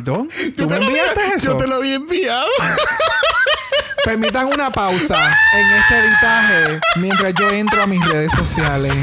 Perdón. 0.03 0.29
¿Tú 0.55 0.65
te 0.67 0.67
me 0.67 0.79
lo 0.79 0.87
enviaste 0.87 1.21
había- 1.21 1.35
eso? 1.35 1.45
Yo 1.47 1.57
te 1.57 1.67
lo 1.67 1.75
había 1.75 1.95
enviado. 1.95 2.47
Permitan 4.05 4.45
una 4.47 4.71
pausa 4.71 5.17
en 5.53 5.71
este 5.77 5.99
editaje 5.99 6.79
mientras 6.95 7.33
yo 7.33 7.49
entro 7.51 7.83
a 7.83 7.87
mis 7.87 8.03
redes 8.05 8.31
sociales. 8.31 8.93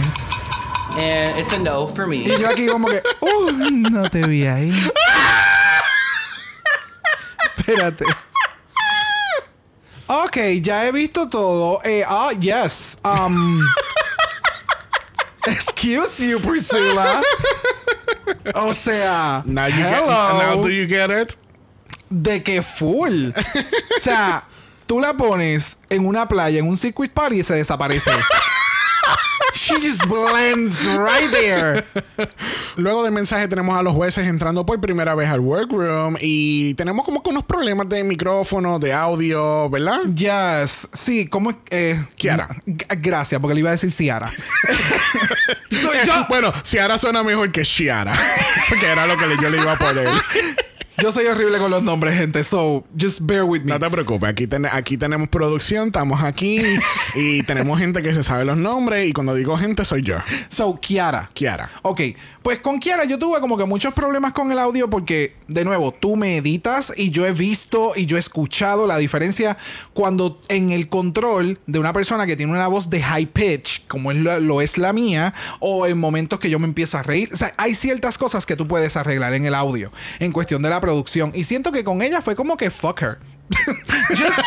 And 0.99 1.39
it's 1.39 1.53
a 1.53 1.59
no 1.59 1.87
for 1.87 2.07
me. 2.07 2.17
Y 2.17 2.39
yo 2.41 2.49
aquí 2.49 2.67
como 2.67 2.89
que, 2.89 3.03
uh, 3.21 3.51
no 3.53 4.09
te 4.09 4.27
vi 4.27 4.47
ahí. 4.47 4.73
Espérate. 7.59 8.07
Ok, 10.07 10.37
ya 10.63 10.87
he 10.87 10.93
visto 10.93 11.29
todo. 11.29 11.81
Eh, 11.85 12.03
ah, 12.09 12.31
yes. 12.39 12.97
Um, 13.05 13.61
excuse 15.47 16.21
you, 16.27 16.41
Priscilla. 16.41 17.21
O 18.55 18.73
sea, 18.75 19.43
Now 19.47 19.67
you 19.69 19.77
get, 19.77 19.95
hello. 19.95 20.39
now 20.57 20.63
do 20.63 20.69
you 20.71 20.87
get 20.87 21.11
it? 21.11 21.37
de 22.09 22.43
que 22.43 22.63
full. 22.63 23.31
o 23.31 24.01
sea, 24.01 24.45
tú 24.87 25.01
la 25.01 25.15
pones 25.15 25.77
en 25.91 26.07
una 26.07 26.27
playa, 26.29 26.59
en 26.61 26.69
un 26.69 26.77
circuit 26.77 27.13
party 27.13 27.41
y 27.41 27.43
se 27.45 27.55
desaparece. 27.55 28.11
She 29.55 29.75
just 29.81 30.07
blends 30.07 30.87
right 30.87 31.31
there. 31.31 31.85
Luego 32.77 33.03
del 33.03 33.13
mensaje 33.13 33.49
tenemos 33.49 33.79
a 33.79 33.83
los 33.83 33.95
jueces 33.95 34.27
entrando 34.27 34.65
por 34.67 34.81
primera 34.81 35.15
vez 35.15 35.29
al 35.29 35.41
workroom 35.41 36.17
y 36.21 36.75
tenemos 36.75 37.05
como 37.05 37.23
que 37.23 37.31
unos 37.31 37.45
problemas 37.45 37.89
de 37.89 38.05
micrófono, 38.05 38.79
de 38.79 38.93
audio, 38.93 39.69
¿verdad? 39.71 40.01
Yes. 40.15 40.89
Sí, 40.93 41.27
¿cómo 41.27 41.51
es? 41.51 41.57
Eh, 41.71 42.05
Kiara. 42.17 42.49
Gracias, 42.67 43.41
porque 43.41 43.55
le 43.55 43.61
iba 43.61 43.71
a 43.71 43.73
decir 43.73 43.91
Ciara. 43.91 44.31
Bueno, 46.29 46.53
Ciara 46.63 46.99
suena 46.99 47.23
mejor 47.23 47.51
que 47.53 47.63
Shiara. 47.65 48.17
Porque 48.69 48.87
era 48.87 49.07
lo 49.07 49.17
que 49.17 49.25
yo 49.41 49.49
le 49.49 49.59
iba 49.59 49.73
a 49.73 49.79
poner. 49.79 50.09
Yo 50.99 51.13
soy 51.13 51.27
horrible 51.27 51.59
con 51.59 51.71
los 51.71 51.83
nombres, 51.83 52.15
gente. 52.19 52.43
So, 52.43 52.83
just 52.99 53.21
bear 53.21 53.45
with 53.45 53.61
me. 53.61 53.73
No 53.73 53.79
te 53.79 53.91
preocupes, 53.91 54.31
aquí, 54.31 54.47
ten- 54.47 54.65
aquí 54.65 54.97
tenemos 54.97 55.29
producción, 55.29 55.89
estamos 55.89 56.23
aquí 56.23 56.63
y 57.15 57.43
tenemos 57.43 57.79
gente 57.79 58.03
que 58.03 58.15
se 58.15 58.23
sabe 58.23 58.47
los 58.47 58.57
nombres 58.57 59.07
y 59.07 59.13
cuando 59.13 59.35
digo 59.35 59.59
gente 59.59 59.85
soy 59.85 60.01
yo. 60.03 60.17
So, 60.49 60.81
Kiara. 60.81 61.31
Kiara. 61.35 61.71
Ok, 61.83 62.01
pues 62.43 62.61
con 62.61 62.81
Kiara 62.81 63.05
yo 63.05 63.19
tuve 63.19 63.41
como 63.41 63.59
que 63.59 63.67
muchos 63.67 63.93
problemas 63.93 64.33
con 64.33 64.51
el 64.53 64.59
audio 64.59 64.89
porque, 64.89 65.35
de 65.49 65.67
nuevo, 65.67 65.93
tú 65.93 66.17
me 66.17 66.39
editas 66.39 66.91
y 66.97 67.11
yo 67.11 67.27
he 67.27 67.33
visto 67.33 67.93
y 67.95 68.07
yo 68.07 68.17
he 68.17 68.21
escuchado 68.21 68.87
la 68.87 68.97
diferencia 68.97 69.59
cuando 69.93 70.41
en 70.49 70.71
el 70.71 70.89
control 70.89 71.59
de 71.67 71.79
una 71.79 71.93
persona 71.93 72.25
que 72.25 72.37
tiene 72.37 72.53
una 72.53 72.69
voz 72.69 72.89
de 72.89 73.03
high 73.03 73.27
pitch, 73.27 73.87
como 73.87 74.13
es 74.13 74.17
lo, 74.17 74.41
lo 74.41 74.63
es 74.63 74.79
la 74.79 74.95
mía, 74.95 75.35
o 75.61 75.87
en 75.87 75.99
momentos 75.99 76.41
que 76.41 76.49
yo 76.49 76.59
me 76.59 76.67
empiezo 76.67 76.97
a 76.97 77.03
reír. 77.03 77.29
O 77.35 77.37
sea, 77.37 77.53
hay 77.59 77.75
ciertas 77.75 78.17
cosas 78.17 78.47
que 78.47 78.57
tú 78.57 78.67
puedes 78.67 78.97
arreglar 78.97 79.35
en 79.35 79.45
el 79.45 79.55
audio, 79.55 79.93
en 80.21 80.33
cuestión 80.33 80.63
de 80.63 80.71
la 80.71 80.81
producción. 80.87 81.33
Y 81.35 81.45
siento 81.45 81.73
que 81.73 81.83
con 81.85 82.01
ella 82.03 82.23
fue 82.23 82.37
como 82.37 82.57
que 82.57 82.71
fuck 82.71 83.03
her. 83.03 83.19
just, 84.09 84.41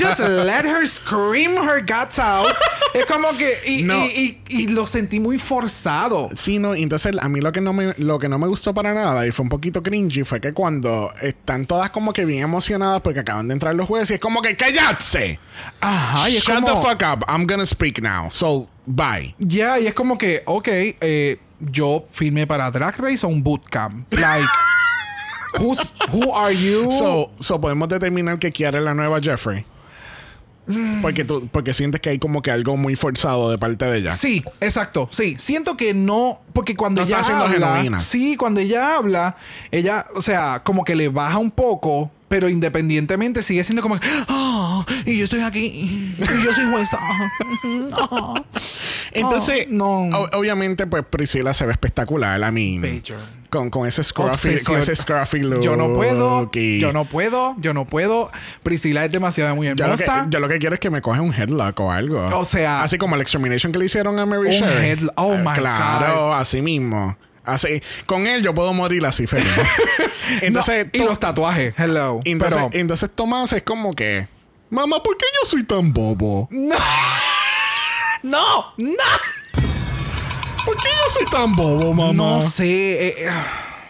just 0.00 0.20
let 0.20 0.64
her 0.64 0.86
scream 0.88 1.56
her 1.58 1.82
guts 1.82 2.18
out. 2.18 2.48
Es 2.94 3.04
como 3.04 3.28
que. 3.36 3.46
Y, 3.66 3.82
No. 3.84 3.94
y- 4.06 4.40
y- 4.48 4.62
y 4.62 4.66
lo 4.68 4.86
sentí 4.86 5.20
muy 5.20 5.38
forzado. 5.38 6.30
Sí, 6.34 6.58
no, 6.58 6.74
y 6.74 6.82
entonces 6.82 7.12
a 7.20 7.28
mí 7.28 7.40
lo 7.42 7.52
que 7.52 7.60
no 7.60 7.72
me 7.74 7.92
lo 7.98 8.18
que 8.18 8.28
no 8.30 8.38
me 8.38 8.46
gustó 8.48 8.72
para 8.72 8.94
nada 8.94 9.26
y 9.26 9.32
fue 9.32 9.42
un 9.42 9.50
poquito 9.50 9.82
cringy 9.82 10.24
fue 10.24 10.40
que 10.40 10.54
cuando 10.54 11.10
están 11.20 11.66
todas 11.66 11.90
como 11.90 12.12
que 12.14 12.24
bien 12.24 12.42
emocionadas 12.42 13.02
porque 13.02 13.20
acaban 13.20 13.48
de 13.48 13.52
entrar 13.54 13.74
los 13.74 13.86
jueces 13.86 14.12
y 14.12 14.14
es 14.14 14.20
como 14.20 14.40
que 14.40 14.56
¡Callarse! 14.56 15.38
Ajá, 15.82 16.30
y 16.30 16.36
es 16.38 16.42
Shut 16.44 16.54
como- 16.62 16.66
the 16.82 16.88
fuck 16.88 17.02
up. 17.02 17.24
I'm 17.28 17.46
gonna 17.46 17.66
speak 17.66 18.00
now. 18.00 18.28
So, 18.30 18.66
bye. 18.86 19.34
Ya, 19.38 19.78
y 19.78 19.86
es 19.88 19.92
como 19.94 20.16
que, 20.16 20.42
ok, 20.46 20.68
eh, 20.70 21.38
yo 21.60 22.06
filmé 22.10 22.46
para 22.46 22.70
Drag 22.70 22.96
Race 22.98 23.26
o 23.26 23.28
un 23.28 23.42
bootcamp. 23.42 24.10
Like, 24.14 24.48
who's, 25.58 25.92
who 26.12 26.32
are 26.34 26.54
you? 26.54 26.90
So, 26.92 27.30
so 27.40 27.60
podemos 27.60 27.88
determinar 27.88 28.38
que 28.38 28.50
Kiara 28.52 28.78
es 28.78 28.84
la 28.84 28.94
nueva 28.94 29.20
Jeffrey. 29.20 29.64
Porque 31.00 31.24
tú, 31.24 31.48
porque 31.50 31.72
sientes 31.72 31.98
que 31.98 32.10
hay 32.10 32.18
como 32.18 32.42
que 32.42 32.50
algo 32.50 32.76
muy 32.76 32.94
forzado 32.94 33.50
de 33.50 33.56
parte 33.56 33.86
de 33.86 33.98
ella. 33.98 34.14
Sí, 34.14 34.44
exacto. 34.60 35.08
Sí, 35.10 35.34
siento 35.38 35.78
que 35.78 35.94
no, 35.94 36.40
porque 36.52 36.76
cuando 36.76 37.00
No 37.00 37.06
ella 37.06 37.20
habla, 37.20 37.76
genuina. 37.76 38.00
sí, 38.00 38.36
cuando 38.36 38.60
ella 38.60 38.96
habla, 38.96 39.36
ella, 39.70 40.06
o 40.14 40.20
sea, 40.20 40.60
como 40.64 40.84
que 40.84 40.94
le 40.94 41.08
baja 41.08 41.38
un 41.38 41.50
poco, 41.50 42.10
pero 42.28 42.50
independientemente 42.50 43.42
sigue 43.42 43.64
siendo 43.64 43.80
como, 43.80 43.98
ah, 44.02 44.84
y 45.06 45.16
yo 45.16 45.24
estoy 45.24 45.40
aquí, 45.40 46.14
y 46.18 46.44
yo 46.44 46.52
soy 46.52 46.66
jueza. 46.70 46.98
Ah. 48.10 48.42
Entonces, 49.12 49.66
Oh, 49.70 49.72
no. 49.72 49.88
o- 50.18 50.38
obviamente, 50.38 50.86
pues 50.86 51.02
Priscila 51.08 51.54
se 51.54 51.64
ve 51.66 51.72
espectacular. 51.72 52.42
A 52.44 52.50
mí. 52.50 52.78
Con, 53.50 53.70
con 53.70 53.86
ese 53.86 54.04
scruffy, 54.04 54.62
con 54.62 54.76
ese 54.78 54.94
scruffy 54.94 55.40
look. 55.42 55.60
Yo 55.62 55.74
no 55.74 55.94
puedo, 55.94 56.50
y- 56.52 56.78
yo 56.80 56.92
no 56.92 57.06
puedo, 57.08 57.56
yo 57.58 57.72
no 57.72 57.86
puedo. 57.86 58.30
Priscila 58.62 59.06
es 59.06 59.10
demasiado 59.12 59.56
muy 59.56 59.68
Yo 59.68 59.72
lo, 59.86 59.96
que, 59.96 60.02
hermosa. 60.04 60.26
yo 60.28 60.38
lo 60.40 60.48
que 60.50 60.58
quiero 60.58 60.74
es 60.74 60.80
que 60.80 60.90
me 60.90 61.00
coge 61.00 61.20
un 61.20 61.32
headlock 61.32 61.80
o 61.80 61.90
algo. 61.90 62.20
O 62.36 62.44
sea- 62.44 62.82
Así 62.82 62.98
como 62.98 63.14
el 63.14 63.22
extermination 63.22 63.72
que 63.72 63.78
le 63.78 63.86
hicieron 63.86 64.18
a 64.18 64.26
Mary 64.26 64.48
Un 64.56 64.62
Sherry. 64.62 64.86
headlock. 64.90 65.12
Oh, 65.16 65.32
Eh, 65.34 65.38
my 65.38 65.54
Claro, 65.54 66.34
así 66.34 66.60
mismo. 66.60 67.16
Así, 67.42 67.82
con 68.04 68.26
él 68.26 68.42
yo 68.42 68.54
puedo 68.54 68.74
morir 68.74 69.06
así 69.06 69.26
feliz. 69.26 69.46
entonces, 70.42 70.88
No, 70.92 71.02
y 71.02 71.06
los 71.06 71.18
tatuajes, 71.18 71.72
hello. 71.78 72.20
entonces, 72.24 72.58
Pero- 72.58 72.70
entonces 72.78 73.08
Tomás 73.14 73.50
es 73.54 73.62
como 73.62 73.94
que, 73.94 74.28
mamá, 74.68 75.02
¿por 75.02 75.16
qué 75.16 75.24
yo 75.42 75.48
soy 75.48 75.64
tan 75.64 75.90
bobo? 75.94 76.48
No, 76.50 76.76
no, 78.22 78.64
no. 78.76 78.94
¿Por 80.68 80.76
qué 80.76 80.88
yo 80.88 81.10
soy 81.10 81.24
tan 81.30 81.56
bobo, 81.56 81.94
mamá? 81.94 82.12
No 82.12 82.40
sé. 82.42 83.08
eh, 83.08 83.14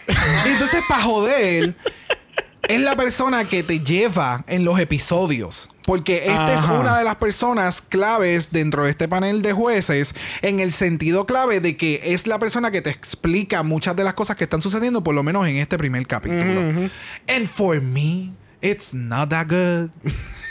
eh. 0.07 0.15
Entonces, 0.45 0.81
para 0.87 1.03
joder, 1.03 1.75
es 2.69 2.79
la 2.79 2.95
persona 2.95 3.43
que 3.43 3.63
te 3.63 3.81
lleva 3.81 4.45
en 4.47 4.63
los 4.63 4.79
episodios. 4.79 5.69
Porque 5.83 6.23
esta 6.27 6.53
es 6.53 6.63
una 6.63 6.97
de 6.97 7.03
las 7.03 7.15
personas 7.15 7.81
claves 7.81 8.51
dentro 8.51 8.85
de 8.85 8.91
este 8.91 9.09
panel 9.09 9.41
de 9.41 9.51
jueces, 9.51 10.15
en 10.41 10.61
el 10.61 10.71
sentido 10.71 11.25
clave 11.25 11.59
de 11.59 11.75
que 11.75 11.99
es 12.01 12.27
la 12.27 12.39
persona 12.39 12.71
que 12.71 12.81
te 12.81 12.91
explica 12.91 13.61
muchas 13.61 13.97
de 13.97 14.05
las 14.05 14.13
cosas 14.13 14.37
que 14.37 14.45
están 14.45 14.61
sucediendo, 14.61 15.03
por 15.03 15.15
lo 15.15 15.23
menos 15.23 15.45
en 15.47 15.57
este 15.57 15.77
primer 15.77 16.07
capítulo. 16.07 16.61
And 17.27 17.47
for 17.53 17.81
me, 17.81 18.31
it's 18.61 18.93
not 18.93 19.31
that 19.31 19.47
good. 19.49 19.89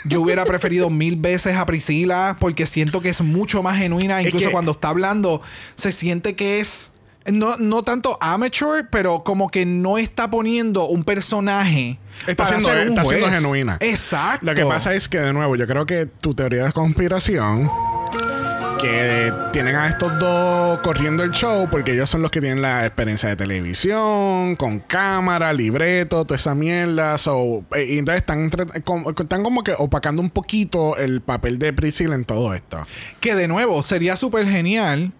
Yo 0.05 0.21
hubiera 0.21 0.45
preferido 0.45 0.89
mil 0.89 1.15
veces 1.17 1.55
a 1.55 1.65
Priscila 1.65 2.37
porque 2.39 2.65
siento 2.65 3.01
que 3.01 3.09
es 3.09 3.21
mucho 3.21 3.61
más 3.63 3.77
genuina. 3.77 4.19
Es 4.21 4.27
Incluso 4.27 4.47
que- 4.47 4.51
cuando 4.51 4.71
está 4.71 4.89
hablando, 4.89 5.41
se 5.75 5.91
siente 5.91 6.35
que 6.35 6.59
es 6.59 6.91
no, 7.31 7.57
no 7.57 7.83
tanto 7.83 8.17
amateur, 8.21 8.87
pero 8.89 9.23
como 9.23 9.49
que 9.49 9.65
no 9.65 9.97
está 9.97 10.29
poniendo 10.31 10.85
un 10.87 11.03
personaje 11.03 11.99
Está 12.25 12.45
para 12.45 12.49
siendo, 12.59 12.69
ser 12.69 12.77
un 12.89 12.97
está 12.97 13.03
siendo 13.03 13.29
genuina. 13.29 13.77
Exacto. 13.81 14.45
Lo 14.45 14.55
que 14.55 14.65
pasa 14.65 14.93
es 14.95 15.07
que, 15.09 15.19
de 15.19 15.33
nuevo, 15.33 15.55
yo 15.55 15.67
creo 15.67 15.85
que 15.85 16.05
tu 16.05 16.33
teoría 16.33 16.65
de 16.65 16.71
conspiración. 16.71 17.69
Que 18.81 19.33
tienen 19.51 19.75
a 19.75 19.87
estos 19.87 20.17
dos 20.19 20.79
corriendo 20.79 21.23
el 21.23 21.31
show 21.31 21.67
porque 21.69 21.91
ellos 21.91 22.09
son 22.09 22.21
los 22.21 22.31
que 22.31 22.39
tienen 22.39 22.61
la 22.61 22.85
experiencia 22.85 23.27
de 23.27 23.35
televisión, 23.35 24.55
con 24.55 24.79
cámara, 24.79 25.51
libreto, 25.51 26.23
toda 26.23 26.37
esa 26.37 26.55
mierda. 26.55 27.17
So, 27.17 27.65
eh, 27.75 27.85
y 27.89 27.97
entonces 27.97 28.21
están, 28.21 28.49
están 28.49 29.43
como 29.43 29.63
que 29.63 29.73
opacando 29.77 30.21
un 30.21 30.29
poquito 30.29 30.95
el 30.97 31.21
papel 31.21 31.59
de 31.59 31.73
Priscilla 31.73 32.15
en 32.15 32.23
todo 32.23 32.53
esto. 32.53 32.85
Que 33.19 33.35
de 33.35 33.47
nuevo 33.47 33.83
sería 33.83 34.15
súper 34.15 34.47
genial 34.47 35.11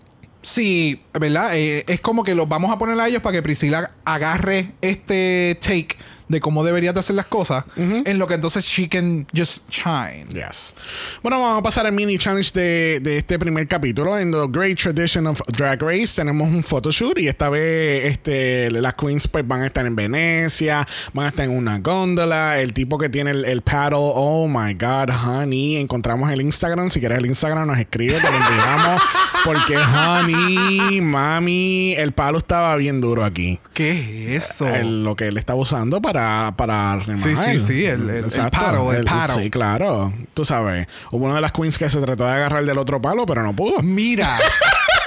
si, 0.42 1.02
¿verdad? 1.20 1.56
Eh, 1.58 1.84
es 1.88 2.00
como 2.00 2.24
que 2.24 2.36
los 2.36 2.48
vamos 2.48 2.72
a 2.72 2.78
poner 2.78 3.00
a 3.00 3.08
ellos 3.08 3.22
para 3.22 3.36
que 3.36 3.44
Priscila 3.44 3.92
agarre 4.06 4.72
este 4.82 5.58
take 5.62 5.98
de 6.30 6.40
cómo 6.40 6.64
deberías 6.64 6.94
de 6.94 7.02
hacer 7.02 7.16
las 7.18 7.26
cosas, 7.26 7.66
en 7.76 8.18
lo 8.18 8.28
que 8.28 8.36
entonces 8.36 8.64
she 8.64 8.88
can 8.88 9.28
just 9.36 9.70
shine. 9.70 10.28
Yes. 10.32 10.76
Bueno, 11.22 11.42
vamos 11.42 11.60
a 11.60 11.62
pasar 11.62 11.86
al 11.86 11.92
mini 11.92 12.18
challenge 12.18 12.52
de, 12.54 13.00
de 13.02 13.18
este 13.18 13.38
primer 13.38 13.68
capítulo. 13.68 14.18
En 14.18 14.32
The 14.32 14.46
Great 14.50 14.80
Tradition 14.80 15.28
of 15.28 15.42
Drag 15.48 15.82
Race 15.82 16.14
tenemos 16.16 16.48
un 16.48 16.64
photoshoot 16.64 17.20
y 17.20 17.28
esta 17.28 17.50
vez 17.50 18.06
este, 18.06 18.72
las 18.72 18.94
queens 18.94 19.28
pues, 19.28 19.46
van 19.48 19.62
a 19.64 19.66
estar 19.66 19.86
en 19.86 19.96
Venecia, 19.96 20.88
van 21.14 21.26
a 21.26 21.30
estar 21.30 21.46
en 21.46 21.52
una 21.52 21.80
góndola. 21.80 22.60
El 22.60 22.74
tipo 22.74 22.98
que 22.98 23.10
tiene 23.10 23.32
el, 23.32 23.44
el 23.46 23.62
paddle, 23.62 23.98
oh 24.00 24.48
my 24.48 24.74
god, 24.76 25.10
honey. 25.26 25.78
Encontramos 25.78 26.32
el 26.32 26.42
Instagram. 26.42 26.90
Si 26.92 27.00
quieres 27.00 27.18
el 27.18 27.26
Instagram, 27.26 27.68
nos 27.68 27.80
escribe, 27.80 28.14
te 28.14 28.30
lo 28.30 28.38
enviamos. 28.38 29.02
porque, 29.44 29.76
honey, 29.78 31.02
mami, 31.02 31.94
el 31.98 32.12
palo 32.12 32.38
estaba 32.38 32.76
bien 32.78 33.02
duro 33.02 33.24
aquí. 33.26 33.60
¿Qué 33.74 34.36
es 34.36 34.52
eso? 34.52 34.68
El- 34.68 35.04
lo 35.04 35.16
que 35.16 35.28
él 35.28 35.38
estaba 35.38 35.60
usando 35.60 36.02
para, 36.02 36.19
para 36.56 37.00
Sí, 37.04 37.06
remar. 37.12 37.52
sí, 37.54 37.60
sí, 37.60 37.86
el- 37.86 38.10
el- 38.10 38.26
el 38.26 38.50
paddle, 38.52 38.98
el 39.00 39.04
paddle. 39.06 39.44
Sí, 39.44 39.50
claro. 39.50 40.14
Tú 40.34 40.46
sabes. 40.46 40.88
Hubo 41.12 41.26
una 41.26 41.36
de 41.36 41.42
las 41.42 41.52
queens 41.52 41.78
que 41.78 41.90
se 41.90 42.00
trató 42.02 42.26
de 42.26 42.32
agarrar 42.32 42.64
del 42.66 42.78
otro 42.78 43.02
palo, 43.02 43.26
pero 43.26 43.44
no 43.44 43.54
pudo. 43.54 43.82
Mira. 43.82 44.38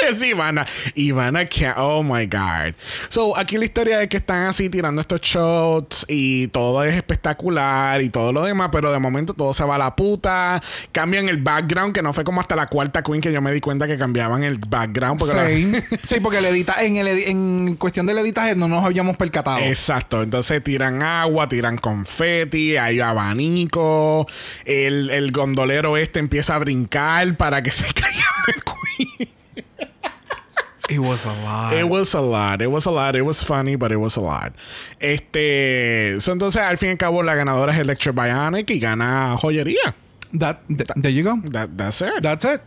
sí, 0.18 0.26
Ivana. 0.30 0.66
Ivana, 0.94 1.48
oh 1.76 2.02
my 2.02 2.26
God. 2.26 2.74
So, 3.08 3.36
aquí 3.36 3.58
la 3.58 3.64
historia 3.64 4.02
es 4.02 4.08
que 4.08 4.16
están 4.18 4.46
así 4.46 4.68
tirando 4.68 5.00
estos 5.00 5.20
shots 5.20 6.06
y 6.08 6.48
todo 6.48 6.84
es 6.84 6.94
espectacular 6.94 8.00
y 8.02 8.08
todo 8.10 8.32
lo 8.32 8.44
demás, 8.44 8.70
pero 8.72 8.92
de 8.92 8.98
momento 8.98 9.34
todo 9.34 9.52
se 9.52 9.64
va 9.64 9.76
a 9.76 9.78
la 9.78 9.96
puta. 9.96 10.62
Cambian 10.92 11.28
el 11.28 11.38
background, 11.38 11.94
que 11.94 12.02
no 12.02 12.12
fue 12.12 12.24
como 12.24 12.40
hasta 12.40 12.56
la 12.56 12.66
cuarta 12.66 13.02
queen 13.02 13.20
que 13.20 13.32
yo 13.32 13.40
me 13.40 13.52
di 13.52 13.60
cuenta 13.60 13.86
que 13.86 13.98
cambiaban 13.98 14.44
el 14.44 14.58
background. 14.58 15.18
Porque 15.18 15.34
la- 15.34 15.42
Same. 15.44 15.84
sí, 16.02 16.20
porque 16.20 16.38
el 16.38 16.44
edita 16.46 16.82
en, 16.84 16.96
el 16.96 17.08
en 17.08 17.76
cuestión 17.76 18.06
del 18.06 18.18
editaje 18.18 18.54
no 18.56 18.68
nos 18.68 18.84
habíamos 18.84 19.16
percatado. 19.16 19.58
Exacto, 19.58 20.22
entonces 20.22 20.62
tiran 20.62 21.02
agua, 21.02 21.48
tiran 21.48 21.76
confeti, 21.78 22.76
hay 22.76 23.00
abanico, 23.00 24.26
el, 24.64 25.10
el 25.10 25.32
gondolero 25.32 25.96
este 25.96 26.18
empieza 26.18 26.54
a 26.54 26.58
brincar 26.58 27.36
para 27.36 27.62
que 27.62 27.70
se 27.72 27.84
caiga 27.92 28.24
la 28.46 28.62
queen. 28.62 29.28
It 30.88 30.98
was 30.98 31.24
a 31.24 31.32
lot. 31.32 31.72
It 31.72 31.88
was 31.88 32.14
a 32.14 32.20
lot, 32.20 32.60
it 32.60 32.70
was 32.70 32.86
a 32.86 32.90
lot, 32.90 33.14
it 33.14 33.22
was 33.22 33.44
funny, 33.44 33.76
but 33.76 33.92
it 33.92 33.98
was 33.98 34.16
a 34.16 34.20
lot. 34.20 34.52
Este, 35.00 36.20
so, 36.20 36.32
entonces 36.32 36.60
al 36.62 36.76
fin 36.76 36.88
y 36.88 36.92
al 36.92 36.98
cabo 36.98 37.22
la 37.22 37.34
ganadora 37.34 37.72
es 37.72 37.78
Electro 37.78 38.12
Bionic 38.12 38.68
y 38.70 38.78
gana 38.78 39.36
joyería. 39.40 39.94
That, 40.34 40.60
th- 40.66 40.88
there 40.96 41.12
you 41.12 41.24
go. 41.24 41.36
That, 41.50 41.76
that's 41.76 42.00
it. 42.00 42.22
That's 42.22 42.46
it. 42.46 42.62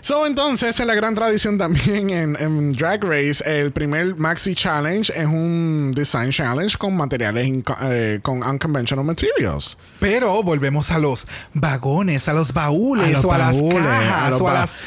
So, 0.00 0.24
entonces, 0.24 0.80
en 0.80 0.86
la 0.86 0.94
gran 0.94 1.14
tradición 1.14 1.58
también 1.58 2.08
en, 2.08 2.36
en 2.40 2.72
Drag 2.72 3.04
Race, 3.04 3.42
el 3.44 3.70
primer 3.70 4.16
Maxi 4.16 4.54
Challenge 4.54 5.12
es 5.14 5.26
un 5.26 5.92
Design 5.94 6.30
Challenge 6.30 6.74
con 6.78 6.96
materiales 6.96 7.46
eh, 7.82 8.18
con 8.22 8.42
unconventional 8.42 9.04
materials. 9.04 9.76
Pero 10.00 10.42
volvemos 10.42 10.90
a 10.90 10.98
los 10.98 11.26
vagones, 11.52 12.28
a 12.28 12.32
los 12.32 12.54
baúles, 12.54 13.12
los 13.12 13.24
o 13.26 13.32
a 13.32 13.36
las 13.38 13.60
cajas, 13.60 14.30
los 14.30 14.40
o 14.40 14.48
a 14.48 14.54
las 14.54 14.78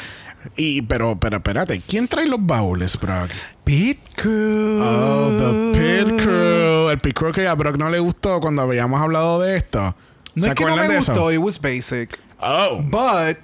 Y, 0.56 0.82
pero, 0.82 1.18
pero, 1.18 1.38
espérate, 1.38 1.80
¿quién 1.86 2.06
trae 2.08 2.26
los 2.26 2.44
baúles, 2.44 2.98
Brock? 3.00 3.30
pit 3.64 3.98
crew. 4.14 4.80
Oh, 4.80 5.30
the 5.36 5.78
Pit 6.06 6.22
Crew. 6.22 6.88
El 6.90 6.98
Pit 7.00 7.14
Crew 7.16 7.32
que 7.32 7.48
a 7.48 7.54
Brock 7.54 7.76
no 7.76 7.88
le 7.90 7.98
gustó 7.98 8.40
cuando 8.40 8.62
habíamos 8.62 9.00
hablado 9.00 9.40
de 9.40 9.56
esto. 9.56 9.96
No 10.34 10.44
¿Se 10.44 10.50
es 10.50 10.54
que 10.54 10.64
no 10.64 10.76
me 10.76 10.86
de 10.88 10.98
eso? 10.98 11.12
gustó, 11.12 11.32
it 11.32 11.38
was 11.38 11.60
basic. 11.60 12.18
Oh. 12.38 12.80
But 12.80 13.38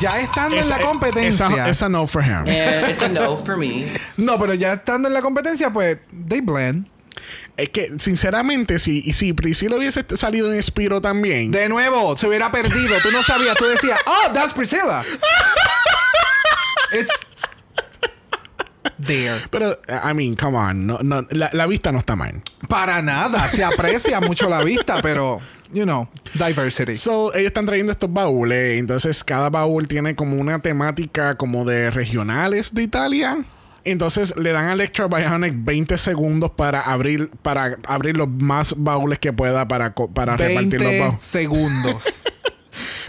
ya 0.00 0.20
estando 0.20 0.56
en 0.56 0.68
la 0.68 0.76
Esa- 0.76 0.84
competencia. 0.84 1.46
Esa, 1.46 1.68
esa 1.70 1.88
no 1.88 2.06
for 2.06 2.22
him. 2.22 2.44
And 2.46 2.90
it's 2.90 3.02
a 3.02 3.08
no 3.08 3.36
for 3.36 3.56
me. 3.56 3.86
No, 4.16 4.38
pero 4.38 4.54
ya 4.54 4.74
estando 4.74 5.08
en 5.08 5.14
la 5.14 5.22
competencia, 5.22 5.72
pues 5.72 5.98
they 6.28 6.40
blend. 6.40 6.86
Es 7.58 7.70
que, 7.70 7.98
sinceramente, 7.98 8.78
si, 8.78 9.12
si 9.12 9.32
Priscilla 9.32 9.74
hubiese 9.76 10.04
salido 10.16 10.52
en 10.52 10.62
Spiro 10.62 11.00
también. 11.00 11.50
De 11.50 11.68
nuevo, 11.68 12.16
se 12.16 12.28
hubiera 12.28 12.52
perdido. 12.52 12.94
Tú 13.02 13.10
no 13.10 13.20
sabías. 13.24 13.56
Tú 13.56 13.64
decías, 13.64 13.98
oh, 14.06 14.32
that's 14.32 14.52
Priscilla. 14.52 15.02
It's 16.92 17.10
there. 19.04 19.40
Pero, 19.50 19.76
I 19.88 20.14
mean, 20.14 20.36
come 20.36 20.56
on. 20.56 20.86
No, 20.86 20.98
no, 21.02 21.26
la, 21.30 21.50
la 21.52 21.66
vista 21.66 21.90
no 21.90 21.98
está 21.98 22.14
mal. 22.14 22.40
Para 22.68 23.02
nada. 23.02 23.48
Se 23.48 23.64
aprecia 23.64 24.20
mucho 24.20 24.48
la 24.48 24.62
vista, 24.62 25.02
pero, 25.02 25.40
you 25.72 25.82
know, 25.82 26.08
diversity. 26.34 26.96
So, 26.96 27.34
ellos 27.34 27.48
están 27.48 27.66
trayendo 27.66 27.90
estos 27.90 28.12
baúles. 28.12 28.78
Entonces, 28.78 29.24
cada 29.24 29.50
baúl 29.50 29.88
tiene 29.88 30.14
como 30.14 30.36
una 30.36 30.60
temática 30.62 31.36
como 31.36 31.64
de 31.64 31.90
regionales 31.90 32.72
de 32.72 32.84
Italia. 32.84 33.44
Entonces 33.84 34.34
le 34.36 34.52
dan 34.52 34.66
al 34.66 34.80
Extra 34.80 35.06
Bionic 35.06 35.54
20 35.56 35.96
segundos 35.98 36.50
para 36.50 36.80
abrir 36.80 37.30
para 37.42 37.78
abrir 37.86 38.16
los 38.16 38.28
más 38.28 38.74
baúles 38.76 39.18
que 39.18 39.32
pueda 39.32 39.66
para, 39.68 39.94
para 39.94 40.36
repartir 40.36 40.80
los 40.80 40.88
20 40.90 41.00
baúles. 41.00 41.22
segundos. 41.22 42.22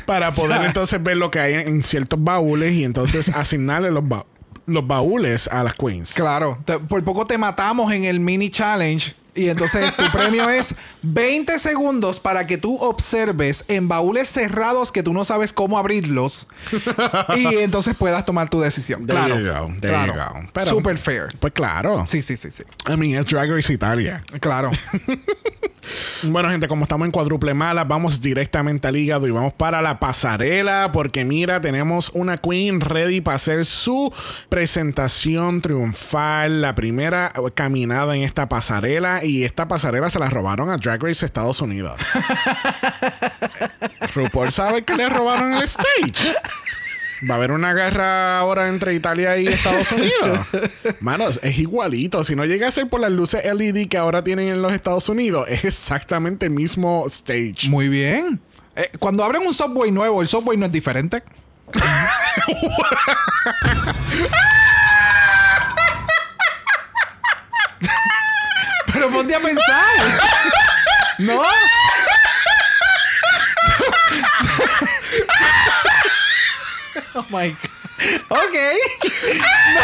Para 0.05 0.31
poder 0.31 0.57
sea- 0.57 0.65
entonces 0.67 1.03
ver 1.03 1.17
lo 1.17 1.29
que 1.29 1.39
hay 1.39 1.53
en 1.53 1.83
ciertos 1.85 2.17
baúles 2.23 2.73
y 2.73 2.83
entonces 2.83 3.29
asignarle 3.35 3.91
los, 3.91 4.07
ba- 4.07 4.25
los 4.65 4.87
baúles 4.87 5.47
a 5.49 5.63
las 5.63 5.75
queens. 5.75 6.13
Claro. 6.15 6.57
Te- 6.65 6.79
por 6.79 7.03
poco 7.03 7.27
te 7.27 7.37
matamos 7.37 7.91
en 7.93 8.05
el 8.05 8.19
mini 8.19 8.49
challenge. 8.49 9.13
Y 9.39 9.49
entonces 9.49 9.95
tu 9.95 10.03
premio 10.11 10.49
es 10.49 10.75
20 11.01 11.59
segundos 11.59 12.19
para 12.19 12.45
que 12.45 12.57
tú 12.57 12.77
observes 12.77 13.63
en 13.69 13.87
baúles 13.87 14.27
cerrados 14.27 14.91
que 14.91 15.01
tú 15.01 15.13
no 15.13 15.23
sabes 15.23 15.53
cómo 15.53 15.77
abrirlos. 15.77 16.49
y 17.37 17.45
entonces 17.57 17.95
puedas 17.95 18.25
tomar 18.25 18.49
tu 18.49 18.59
decisión. 18.59 19.05
There 19.05 19.17
claro. 19.17 19.39
you 19.39 19.47
go, 19.47 19.79
there 19.79 19.93
claro. 19.93 20.13
you 20.13 20.19
go. 20.19 20.49
Pero- 20.53 20.65
Super 20.65 20.97
fair. 20.97 21.27
Pues 21.39 21.53
claro. 21.53 22.03
Sí, 22.05 22.21
sí, 22.21 22.35
sí, 22.35 22.51
sí. 22.51 22.63
I 22.87 22.97
mean, 22.97 23.17
es 23.17 23.25
Drag 23.25 23.49
Race 23.49 23.71
Italia. 23.71 24.23
Claro. 24.41 24.71
Bueno, 26.23 26.49
gente, 26.49 26.67
como 26.67 26.83
estamos 26.83 27.05
en 27.05 27.11
cuádruple 27.11 27.53
mala, 27.53 27.83
vamos 27.83 28.21
directamente 28.21 28.87
al 28.87 28.97
hígado 28.97 29.27
y 29.27 29.31
vamos 29.31 29.53
para 29.53 29.81
la 29.81 29.99
pasarela. 29.99 30.91
Porque 30.91 31.25
mira, 31.25 31.61
tenemos 31.61 32.11
una 32.13 32.37
queen 32.37 32.81
ready 32.81 33.21
para 33.21 33.35
hacer 33.35 33.65
su 33.65 34.13
presentación 34.49 35.61
triunfal. 35.61 36.61
La 36.61 36.75
primera 36.75 37.31
caminada 37.53 38.15
en 38.15 38.23
esta 38.23 38.49
pasarela. 38.49 39.23
Y 39.23 39.28
esta 39.43 39.67
pasarela 39.67 40.09
se 40.09 40.19
la 40.19 40.29
robaron 40.29 40.69
a 40.69 40.77
Drag 40.77 41.01
Race 41.01 41.25
Estados 41.25 41.61
Unidos. 41.61 41.99
RuPaul 44.15 44.51
sabe 44.51 44.83
que 44.83 44.95
le 44.95 45.09
robaron 45.09 45.53
el 45.53 45.63
stage. 45.63 46.35
Va 47.29 47.35
a 47.35 47.37
haber 47.37 47.51
una 47.51 47.73
guerra 47.73 48.39
ahora 48.39 48.69
entre 48.69 48.93
Italia 48.93 49.37
y 49.37 49.47
Estados 49.47 49.91
Unidos. 49.91 50.39
Manos, 51.01 51.39
es 51.43 51.59
igualito. 51.59 52.23
Si 52.23 52.35
no 52.35 52.45
llega 52.45 52.67
a 52.67 52.71
ser 52.71 52.87
por 52.87 53.01
las 53.01 53.11
luces 53.11 53.43
LED 53.43 53.89
que 53.89 53.97
ahora 53.97 54.23
tienen 54.23 54.47
en 54.47 54.61
los 54.61 54.71
Estados 54.71 55.09
Unidos, 55.09 55.47
es 55.49 55.65
exactamente 55.65 56.45
el 56.45 56.51
mismo 56.51 57.05
stage. 57.07 57.67
Muy 57.67 57.89
bien. 57.89 58.39
Eh, 58.75 58.89
cuando 58.99 59.25
abren 59.25 59.45
un 59.45 59.53
software 59.53 59.91
nuevo, 59.91 60.21
el 60.21 60.29
software 60.29 60.57
no 60.57 60.65
es 60.65 60.71
diferente. 60.71 61.21
Pero 68.99 69.11
ponte 69.11 69.33
a 69.33 69.39
pensar. 69.39 70.19
¿No? 71.19 71.41
oh 77.13 77.25
my 77.29 77.51
God. 77.51 77.69
Ok. 78.27 78.55
No. 79.23 79.81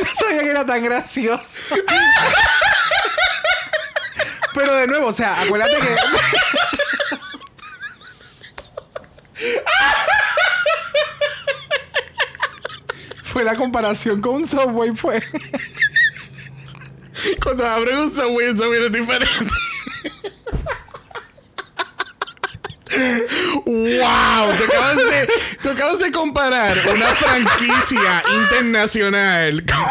No 0.00 0.06
sabía 0.18 0.40
que 0.40 0.50
era 0.50 0.64
tan 0.64 0.82
gracioso. 0.82 1.60
Pero 4.54 4.74
de 4.76 4.86
nuevo, 4.86 5.08
o 5.08 5.12
sea, 5.12 5.38
acuérdate 5.42 5.76
que. 5.78 5.94
fue 13.24 13.44
la 13.44 13.56
comparación 13.56 14.22
con 14.22 14.36
un 14.36 14.48
software, 14.48 14.96
fue. 14.96 15.22
Cuando 17.42 17.66
abren 17.66 17.98
un 17.98 18.14
subway, 18.14 18.46
el 18.46 18.56
subway 18.58 18.84
es 18.84 18.92
diferente. 18.92 19.54
¡Wow! 23.66 24.54
Tú 24.56 24.64
acabas, 24.64 24.96
de, 24.96 25.28
tú 25.62 25.68
de 25.98 26.10
comparar 26.12 26.78
una 26.94 27.14
franquicia 27.14 28.22
internacional 28.34 29.62
con, 29.66 29.84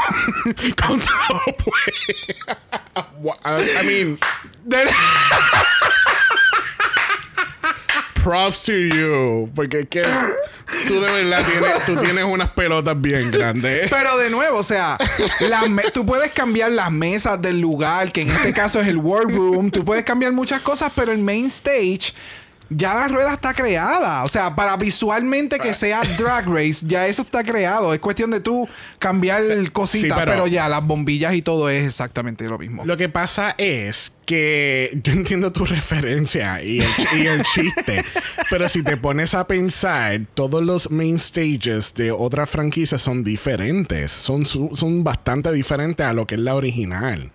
con 0.75 0.99
Subway. 1.01 1.93
I 3.43 3.83
mean, 3.85 4.17
props 8.23 8.63
to 8.65 8.73
you. 8.73 9.51
Porque 9.53 9.87
que 9.87 10.03
tú 10.87 11.01
de 11.01 11.11
verdad 11.11 11.43
tienes, 11.45 11.85
tú 11.85 11.95
tienes 11.97 12.23
unas 12.23 12.51
pelotas 12.51 12.99
bien 12.99 13.31
grandes. 13.31 13.89
Pero 13.89 14.17
de 14.17 14.29
nuevo, 14.29 14.59
o 14.59 14.63
sea, 14.63 14.97
tú 15.93 16.05
puedes 16.05 16.31
cambiar 16.31 16.71
las 16.71 16.91
mesas 16.91 17.41
del 17.41 17.59
lugar, 17.59 18.11
que 18.11 18.21
en 18.21 18.31
este 18.31 18.53
caso 18.53 18.79
es 18.79 18.87
el 18.87 18.97
War 18.97 19.23
Room. 19.23 19.71
Tú 19.71 19.83
puedes 19.85 20.03
cambiar 20.03 20.31
muchas 20.31 20.61
cosas, 20.61 20.91
pero 20.95 21.11
el 21.11 21.19
main 21.19 21.45
stage. 21.47 22.13
Ya 22.69 22.93
la 22.95 23.07
rueda 23.07 23.33
está 23.33 23.53
creada. 23.53 24.23
O 24.23 24.27
sea, 24.27 24.55
para 24.55 24.75
visualmente 24.77 25.59
que 25.59 25.73
sea 25.73 26.01
drag 26.17 26.47
race, 26.47 26.85
ya 26.87 27.07
eso 27.07 27.21
está 27.21 27.43
creado. 27.43 27.93
Es 27.93 27.99
cuestión 27.99 28.31
de 28.31 28.39
tú 28.39 28.67
cambiar 28.99 29.43
cositas, 29.71 30.17
pero- 30.19 30.31
pero... 30.31 30.47
ya 30.47 30.67
las 30.67 30.85
bombillas 30.85 31.33
y 31.35 31.41
todo 31.41 31.69
es 31.69 31.85
exactamente 31.85 32.47
lo 32.47 32.57
mismo. 32.57 32.83
Lo 32.85 32.97
que 32.97 33.07
pasa 33.09 33.53
es 33.57 34.11
que 34.25 34.99
yo 35.03 35.13
entiendo 35.13 35.51
tu 35.51 35.65
referencia 35.65 36.61
y 36.63 36.79
el, 36.79 36.87
y 37.21 37.27
el 37.27 37.43
chiste, 37.43 38.03
pero 38.49 38.67
si 38.67 38.81
te 38.81 38.97
pones 38.97 39.35
a 39.35 39.45
pensar, 39.45 40.21
todos 40.33 40.63
los 40.63 40.89
main 40.89 41.19
stages 41.19 41.93
de 41.93 42.11
otras 42.11 42.49
franquicias 42.49 43.01
son 43.01 43.23
diferentes, 43.23 44.11
son, 44.11 44.45
son 44.45 45.03
bastante 45.03 45.51
diferentes 45.51 46.03
a 46.05 46.13
lo 46.13 46.25
que 46.25 46.35
es 46.35 46.41
la 46.41 46.55
original. 46.55 47.31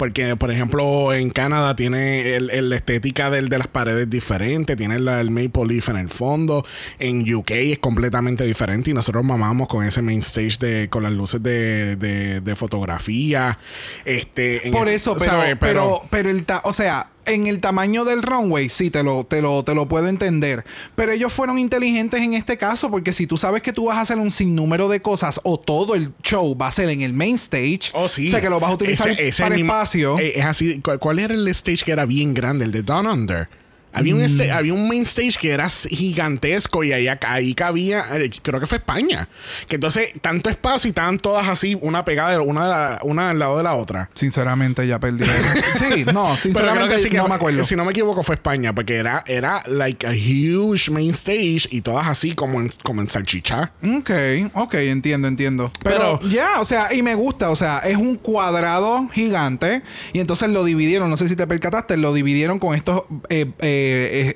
Porque, 0.00 0.34
por 0.34 0.50
ejemplo, 0.50 1.12
en 1.12 1.28
Canadá 1.28 1.76
tiene 1.76 2.34
el, 2.34 2.48
el- 2.48 2.70
la 2.70 2.76
estética 2.76 3.28
del, 3.28 3.50
de 3.50 3.58
las 3.58 3.66
paredes 3.66 4.08
diferente, 4.08 4.74
tiene 4.74 4.98
la- 4.98 5.20
el 5.20 5.30
Maple 5.30 5.66
Leaf 5.66 5.90
en 5.90 5.96
el 5.96 6.08
fondo. 6.08 6.64
En 6.98 7.20
UK 7.34 7.50
es 7.50 7.78
completamente 7.80 8.44
diferente 8.44 8.88
y 8.90 8.94
nosotros 8.94 9.22
mamamos 9.24 9.68
con 9.68 9.84
ese 9.84 10.00
main 10.00 10.20
stage 10.20 10.56
de, 10.58 10.88
con 10.88 11.02
las 11.02 11.12
luces 11.12 11.42
de, 11.42 11.96
de- 11.96 12.40
de 12.40 12.56
fotografía. 12.56 13.58
Este, 14.06 14.70
Por 14.72 14.88
el- 14.88 14.94
eso, 14.94 15.16
pero, 15.18 15.32
¿sabe? 15.32 15.56
pero, 15.56 16.02
pero 16.08 16.30
el 16.30 16.46
ta- 16.46 16.62
o 16.64 16.72
sea, 16.72 17.10
en 17.30 17.46
el 17.46 17.60
tamaño 17.60 18.04
del 18.04 18.22
runway, 18.22 18.68
sí, 18.68 18.90
te 18.90 19.02
lo, 19.02 19.24
te 19.24 19.40
lo, 19.42 19.62
te 19.62 19.74
lo 19.74 19.88
puedo 19.88 20.08
entender. 20.08 20.64
Pero 20.96 21.12
ellos 21.12 21.32
fueron 21.32 21.58
inteligentes 21.58 22.20
en 22.20 22.34
este 22.34 22.56
caso, 22.56 22.90
porque 22.90 23.12
si 23.12 23.26
tú 23.26 23.38
sabes 23.38 23.62
que 23.62 23.72
tú 23.72 23.86
vas 23.86 23.96
a 23.98 24.00
hacer 24.02 24.18
un 24.18 24.30
sinnúmero 24.32 24.88
de 24.88 25.00
cosas, 25.00 25.40
o 25.44 25.58
todo 25.58 25.94
el 25.94 26.12
show 26.22 26.56
va 26.56 26.68
a 26.68 26.72
ser 26.72 26.88
en 26.90 27.00
el 27.00 27.12
main 27.12 27.36
stage, 27.36 27.90
Oh, 27.94 28.08
sí. 28.08 28.28
o 28.28 28.30
sea 28.30 28.40
que 28.40 28.50
lo 28.50 28.60
vas 28.60 28.70
a 28.70 28.74
utilizar 28.74 29.10
Ese- 29.10 29.28
ese 29.28 29.42
para 29.42 29.56
espacio. 29.56 30.18
eh, 30.18 30.32
es 30.36 30.44
así. 30.44 30.80
¿Cuál, 30.80 30.98
cuál 30.98 31.18
era 31.18 31.34
el 31.34 31.46
stage 31.48 31.84
que 31.84 31.92
era 31.92 32.04
bien 32.04 32.34
grande? 32.34 32.64
El 32.64 32.72
de 32.72 32.82
Down 32.82 33.06
Under. 33.06 33.48
Había 33.92 34.14
un, 34.14 34.20
Mm. 34.20 34.24
esta- 34.24 34.56
había 34.56 34.72
un 34.74 34.86
main 34.88 35.02
stage 35.02 35.36
que 35.40 35.50
era 35.50 35.68
gigantesco 35.68 36.82
y 36.84 36.92
ahí, 36.92 37.06
ahí 37.08 37.54
cabía, 37.54 38.04
eh, 38.12 38.30
creo 38.42 38.60
que 38.60 38.66
fue 38.66 38.78
España. 38.78 39.28
Que 39.68 39.76
entonces, 39.76 40.12
tanto 40.20 40.50
espacio 40.50 40.88
y 40.88 40.90
estaban 40.90 41.18
todas 41.18 41.48
así, 41.48 41.76
una 41.80 42.04
pegada, 42.04 42.30
de- 42.30 42.38
una, 42.38 42.64
de 42.64 42.70
la- 42.70 42.98
una 43.02 43.30
al 43.30 43.38
lado 43.38 43.56
de 43.56 43.62
la 43.62 43.74
otra. 43.74 44.10
Sinceramente, 44.14 44.86
ya 44.86 44.98
perdí. 45.00 45.24
sí, 45.74 46.04
no, 46.12 46.36
sinceramente 46.36 46.98
sí 46.98 47.08
que 47.08 47.16
no 47.16 47.28
me 47.28 47.34
acuerdo. 47.34 47.64
Si 47.64 47.76
no 47.76 47.84
me 47.84 47.90
equivoco, 47.92 48.22
fue 48.22 48.34
España, 48.36 48.74
porque 48.74 48.96
era, 48.96 49.22
era 49.26 49.62
like 49.66 50.06
a 50.06 50.10
huge 50.10 50.90
main 50.90 51.10
stage 51.10 51.62
y 51.70 51.80
todas 51.82 52.06
así 52.06 52.34
como 52.34 52.60
en, 52.60 52.72
como 52.82 53.00
en 53.02 53.10
salchicha. 53.10 53.72
Ok, 53.82 54.10
ok, 54.54 54.74
entiendo, 54.74 55.28
entiendo. 55.28 55.72
Pero 55.82 56.18
Pero- 56.20 56.30
ya, 56.30 56.60
o 56.60 56.64
sea, 56.64 56.92
y 56.94 57.02
me 57.02 57.14
gusta, 57.14 57.50
o 57.50 57.56
sea, 57.56 57.78
es 57.80 57.96
un 57.96 58.16
cuadrado 58.16 59.08
gigante 59.12 59.82
y 60.12 60.20
entonces 60.20 60.48
lo 60.50 60.64
dividieron, 60.64 61.10
no 61.10 61.16
sé 61.16 61.28
si 61.28 61.36
te 61.36 61.46
percataste, 61.46 61.96
lo 61.96 62.12
dividieron 62.12 62.58
con 62.58 62.74
estos 62.74 63.02
eh, 63.28 63.50
eh, 63.60 63.78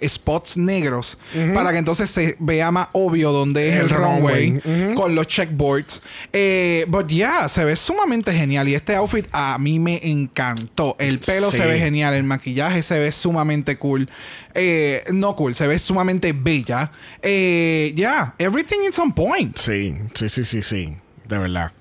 eh, 0.02 0.08
spots 0.08 0.56
negros 0.56 1.18
para 1.52 1.72
que 1.72 1.78
entonces 1.78 2.10
se 2.10 2.36
vea 2.38 2.70
más 2.70 2.88
obvio 2.92 3.32
dónde 3.32 3.68
es 3.68 3.74
el, 3.76 3.82
El 3.86 3.90
runway, 3.90 4.60
runway, 4.60 4.94
con 4.94 5.14
los 5.14 5.26
checkboards. 5.26 6.02
Eh, 6.32 6.84
but 6.88 7.06
ya, 7.08 7.48
se 7.48 7.64
ve 7.64 7.76
sumamente 7.76 8.32
genial 8.32 8.68
y 8.68 8.74
este 8.74 8.94
outfit 8.96 9.26
a 9.32 9.58
mí 9.58 9.78
me 9.78 10.00
encantó. 10.02 10.96
El 10.98 11.18
pelo 11.18 11.50
Sí. 11.50 11.58
se 11.58 11.66
ve 11.66 11.78
genial, 11.78 12.14
el 12.14 12.24
maquillaje 12.24 12.82
se 12.82 12.98
ve 12.98 13.12
sumamente 13.12 13.76
cool. 13.76 14.08
Eh, 14.54 15.04
no 15.12 15.34
cool, 15.36 15.54
se 15.54 15.66
ve 15.66 15.78
sumamente 15.78 16.32
bella. 16.32 16.90
Eh, 17.22 17.92
ya, 17.96 18.34
everything 18.38 18.78
is 18.88 18.98
on 18.98 19.12
point. 19.12 19.56
Sí, 19.58 19.94
sí, 20.14 20.28
sí, 20.28 20.44
sí, 20.44 20.62
sí. 20.62 20.96
De 21.28 21.38
verdad. 21.38 21.72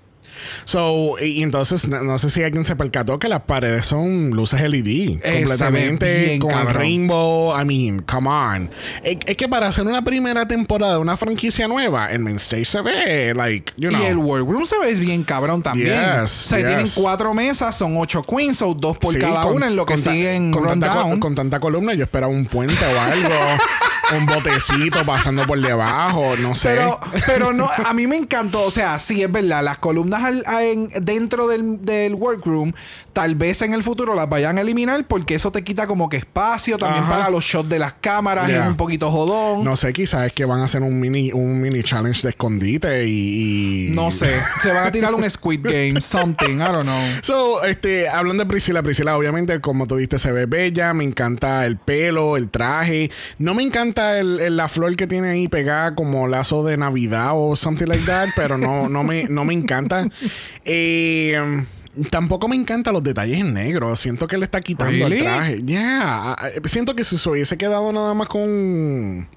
So, 0.66 1.16
y, 1.22 1.26
y 1.26 1.44
entonces, 1.44 1.88
no, 1.88 2.02
no 2.04 2.18
sé 2.18 2.30
si 2.30 2.44
alguien 2.44 2.66
se 2.66 2.76
percató 2.76 3.20
que 3.20 3.28
las 3.28 3.42
paredes 3.42 3.86
son 3.86 4.32
luces 4.32 4.62
LED. 4.62 5.20
completamente 5.22 6.26
bien 6.26 6.40
con 6.40 6.50
cabrón. 6.50 6.74
rainbow. 6.76 7.60
I 7.60 7.66
mean, 7.66 8.02
come 8.02 8.30
on. 8.30 8.70
Es, 9.04 9.18
es 9.26 9.38
que 9.38 9.48
para 9.48 9.68
hacer 9.68 9.86
una 9.86 10.04
primera 10.04 10.48
temporada 10.48 10.94
de 10.94 11.00
una 11.00 11.18
franquicia 11.18 11.68
nueva, 11.68 12.12
el 12.12 12.20
main 12.20 12.38
stage 12.38 12.66
se 12.66 12.82
ve, 12.82 13.34
like, 13.36 13.74
you 13.78 13.90
know. 13.90 14.02
Y 14.02 14.06
el 14.06 14.18
workroom 14.18 14.66
se 14.66 14.78
ve 14.80 14.94
bien 14.96 15.24
cabrón 15.24 15.62
también. 15.62 15.90
Yes, 15.90 16.46
o 16.46 16.50
sea, 16.50 16.58
yes. 16.60 16.68
tienen 16.68 16.88
cuatro 16.96 17.34
mesas, 17.34 17.78
son 17.78 17.96
ocho 17.98 18.24
queens, 18.24 18.58
son 18.58 18.80
dos 18.80 18.98
por 18.98 19.14
Sí, 19.14 19.20
cada 19.20 19.44
con- 19.44 19.56
una 19.56 19.68
en 19.68 19.76
lo 19.76 19.86
que 19.86 19.94
con 19.96 20.04
siguen 20.04 20.52
con 20.52 20.68
tanta, 20.68 20.88
rundown. 20.94 21.12
co- 21.14 21.20
con 21.20 21.36
tanta 21.36 21.60
columna, 21.60 21.94
yo 21.94 22.04
esperaba 22.04 22.32
un 22.32 22.46
puente 22.46 22.84
o 22.86 23.00
algo. 23.02 23.30
un 24.16 24.26
botecito 24.26 25.06
pasando 25.06 25.46
por 25.48 25.60
debajo, 25.60 26.36
no 26.42 26.56
sé. 26.56 26.70
Pero, 26.70 27.00
pero 27.26 27.54
no, 27.54 27.70
a 27.86 27.94
mí 27.94 28.06
me 28.08 28.18
encantó. 28.18 28.64
O 28.64 28.72
sea, 28.72 29.00
sí 29.00 29.22
es 29.24 29.32
verdad. 29.32 29.64
Las 29.64 29.78
columnas 29.78 30.22
al- 30.24 30.44
en- 30.62 30.90
dentro 31.02 31.48
del, 31.48 31.84
del 31.86 32.14
workroom, 32.16 32.74
tal 33.14 33.36
vez 33.36 33.62
en 33.62 33.74
el 33.74 33.84
futuro 33.84 34.14
las 34.16 34.28
vayan 34.30 34.58
a 34.58 34.62
eliminar 34.62 35.06
porque 35.08 35.36
eso 35.36 35.52
te 35.52 35.64
quita 35.64 35.88
como 35.88 36.10
que 36.10 36.18
espacio 36.18 36.78
también 36.78 37.04
Ajá. 37.04 37.14
para 37.14 37.30
los 37.30 37.44
shots 37.46 37.70
de 37.70 37.80
las 37.80 37.94
cámaras. 37.94 38.48
Yeah. 38.48 38.64
Es 38.64 38.68
un 38.70 38.78
poquito 38.78 39.10
jodón. 39.12 39.64
No 39.64 39.76
sé, 39.76 39.94
quizás 39.94 40.26
es 40.28 40.34
que 40.34 40.46
van 40.46 40.60
a 40.62 40.66
hacer 40.66 40.82
un 40.82 41.00
mini, 41.00 41.32
un 41.32 41.62
mini 41.62 41.82
challenge 41.84 42.22
de 42.24 42.30
escondite 42.30 43.06
y. 43.08 43.88
y- 43.88 43.92
No 43.92 44.12
sé. 44.12 44.34
Se 44.62 44.72
van 44.74 44.88
a 44.88 44.92
tirar 44.92 45.14
un 45.14 45.28
Squid 45.30 45.62
Game, 45.64 46.02
something. 46.02 46.56
I 46.58 46.72
don't 46.72 46.84
know. 46.84 47.02
So, 47.24 47.64
este, 47.64 48.10
hablando 48.10 48.44
de 48.44 48.50
Priscila, 48.50 48.84
Priscila, 48.84 49.18
obviamente, 49.18 49.62
como 49.62 49.88
tú 49.88 49.96
diste, 49.98 50.20
se 50.20 50.32
ve 50.32 50.46
bella. 50.46 50.94
Me 50.94 51.04
encanta 51.04 51.66
el 51.66 51.78
pelo, 51.78 52.36
el 52.38 52.50
traje. 52.50 53.10
No 53.38 53.54
me 53.54 53.64
encanta 53.64 53.93
el- 53.98 54.40
el- 54.40 54.58
la 54.58 54.68
flor 54.68 54.96
que 54.96 55.08
tiene 55.08 55.30
ahí 55.30 55.48
pegada 55.48 55.96
como 55.96 56.28
lazo 56.28 56.64
de 56.66 56.78
Navidad 56.78 57.32
o 57.34 57.56
something 57.56 57.86
like 57.88 58.06
that, 58.06 58.30
pero 58.36 58.58
no, 58.58 58.90
no, 58.90 59.04
me, 59.04 59.26
no 59.26 59.46
me 59.46 59.54
encanta. 59.54 60.06
Eh, 60.66 61.66
Tampoco 62.10 62.48
me 62.48 62.56
encantan 62.56 62.92
los 62.92 63.04
detalles 63.04 63.38
en 63.40 63.54
negro. 63.54 63.96
Siento 63.96 64.26
que 64.26 64.36
le 64.40 64.46
está 64.46 64.62
quitando 64.62 64.92
Really? 65.08 65.18
el 65.18 65.22
traje. 65.24 65.62
Yeah. 65.64 66.36
Siento 66.66 66.96
que 66.96 67.04
si 67.04 67.18
se 67.20 67.30
hubiese 67.30 67.56
quedado 67.56 67.94
nada 67.94 68.16
más 68.16 68.28
con 68.28 69.28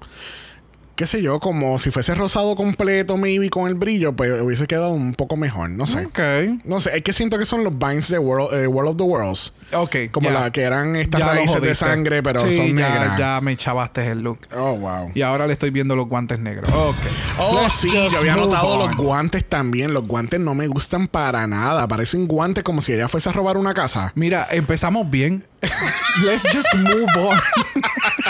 qué 0.97 1.05
sé 1.05 1.21
yo, 1.21 1.39
como 1.39 1.77
si 1.77 1.91
fuese 1.91 2.15
rosado 2.15 2.55
completo, 2.55 3.17
maybe 3.17 3.49
con 3.49 3.67
el 3.67 3.75
brillo, 3.75 4.13
pues 4.13 4.41
hubiese 4.41 4.65
quedado 4.65 4.89
un 4.89 5.13
poco 5.13 5.37
mejor. 5.37 5.69
No 5.69 5.85
sé. 5.85 6.07
Ok. 6.07 6.19
No 6.65 6.79
sé, 6.79 6.97
es 6.97 7.03
que 7.03 7.13
siento 7.13 7.37
que 7.37 7.45
son 7.45 7.63
los 7.63 7.77
vines 7.77 8.09
de 8.09 8.17
World, 8.17 8.53
eh, 8.53 8.67
World 8.67 8.89
of 8.91 8.97
the 8.97 9.03
Worlds. 9.03 9.53
Ok. 9.73 9.95
Como 10.11 10.29
ya. 10.29 10.39
la 10.39 10.51
que 10.51 10.61
eran 10.63 10.95
estas 10.95 11.21
Ya 11.21 11.33
raíces 11.33 11.61
de 11.61 11.75
sangre, 11.75 12.23
pero 12.23 12.39
Sí, 12.39 12.57
son 12.57 12.75
ya, 12.75 12.89
negras. 12.89 13.19
Ya 13.19 13.39
me 13.41 13.55
chavaste 13.55 14.07
el 14.07 14.21
look. 14.21 14.39
Oh, 14.55 14.75
wow. 14.75 15.11
Y 15.13 15.21
ahora 15.21 15.45
le 15.45 15.53
estoy 15.53 15.69
viendo 15.69 15.95
los 15.95 16.07
guantes 16.07 16.39
negros. 16.39 16.67
Ok. 16.73 16.95
Oh, 17.37 17.59
Let's 17.61 17.73
sí, 17.73 17.89
yo 17.91 18.17
había 18.17 18.35
notado 18.35 18.67
on. 18.79 18.87
los 18.87 18.97
guantes 18.97 19.45
también. 19.47 19.93
Los 19.93 20.07
guantes 20.07 20.39
no 20.39 20.55
me 20.55 20.67
gustan 20.67 21.07
para 21.07 21.45
nada. 21.45 21.87
Parecen 21.87 22.27
guantes 22.27 22.63
como 22.63 22.81
si 22.81 22.93
ella 22.93 23.07
fuese 23.07 23.29
a 23.29 23.33
robar 23.33 23.57
una 23.57 23.75
casa. 23.75 24.11
Mira, 24.15 24.47
empezamos 24.49 25.09
bien. 25.09 25.45
Let's 26.23 26.43
just 26.51 26.73
move 26.75 27.07
on. 27.17 27.37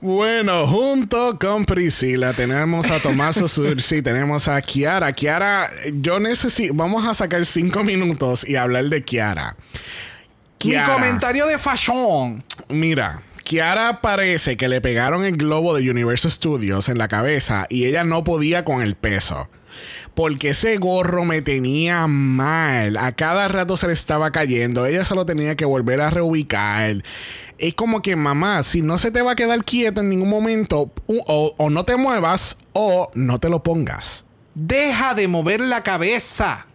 Bueno, 0.00 0.64
junto 0.68 1.36
con 1.40 1.64
Priscila 1.66 2.32
tenemos 2.32 2.88
a 2.90 3.00
Tomaso 3.00 3.48
Sursi, 3.48 4.00
tenemos 4.00 4.46
a 4.46 4.60
Kiara. 4.62 5.12
Kiara, 5.12 5.68
yo 5.92 6.20
necesito, 6.20 6.72
vamos 6.74 7.06
a 7.06 7.14
sacar 7.14 7.44
cinco 7.44 7.82
minutos 7.82 8.48
y 8.48 8.54
hablar 8.54 8.84
de 8.84 9.02
Kiara. 9.02 9.56
Mi 10.64 10.70
Kiara. 10.70 10.94
comentario 10.94 11.46
de 11.46 11.58
fashion. 11.58 12.44
Mira, 12.68 13.22
Kiara 13.42 14.00
parece 14.00 14.56
que 14.56 14.68
le 14.68 14.80
pegaron 14.80 15.24
el 15.24 15.36
globo 15.36 15.76
de 15.76 15.90
Universal 15.90 16.30
Studios 16.30 16.88
en 16.88 16.98
la 16.98 17.08
cabeza 17.08 17.66
y 17.68 17.86
ella 17.86 18.04
no 18.04 18.22
podía 18.22 18.64
con 18.64 18.82
el 18.82 18.94
peso. 18.94 19.48
Porque 20.14 20.50
ese 20.50 20.76
gorro 20.78 21.24
me 21.24 21.42
tenía 21.42 22.06
mal. 22.06 22.96
A 22.96 23.12
cada 23.12 23.48
rato 23.48 23.76
se 23.76 23.86
le 23.86 23.92
estaba 23.92 24.30
cayendo. 24.30 24.86
Ella 24.86 25.04
se 25.04 25.14
lo 25.14 25.26
tenía 25.26 25.56
que 25.56 25.64
volver 25.64 26.00
a 26.00 26.10
reubicar. 26.10 27.02
Es 27.58 27.74
como 27.74 28.02
que, 28.02 28.16
mamá, 28.16 28.62
si 28.62 28.82
no 28.82 28.98
se 28.98 29.10
te 29.10 29.22
va 29.22 29.32
a 29.32 29.36
quedar 29.36 29.64
quieto 29.64 30.00
en 30.00 30.08
ningún 30.08 30.30
momento, 30.30 30.92
o, 31.06 31.54
o 31.56 31.70
no 31.70 31.84
te 31.84 31.96
muevas 31.96 32.56
o 32.72 33.10
no 33.14 33.38
te 33.40 33.48
lo 33.48 33.62
pongas. 33.62 34.24
Deja 34.54 35.14
de 35.14 35.28
mover 35.28 35.60
la 35.60 35.82
cabeza. 35.82 36.66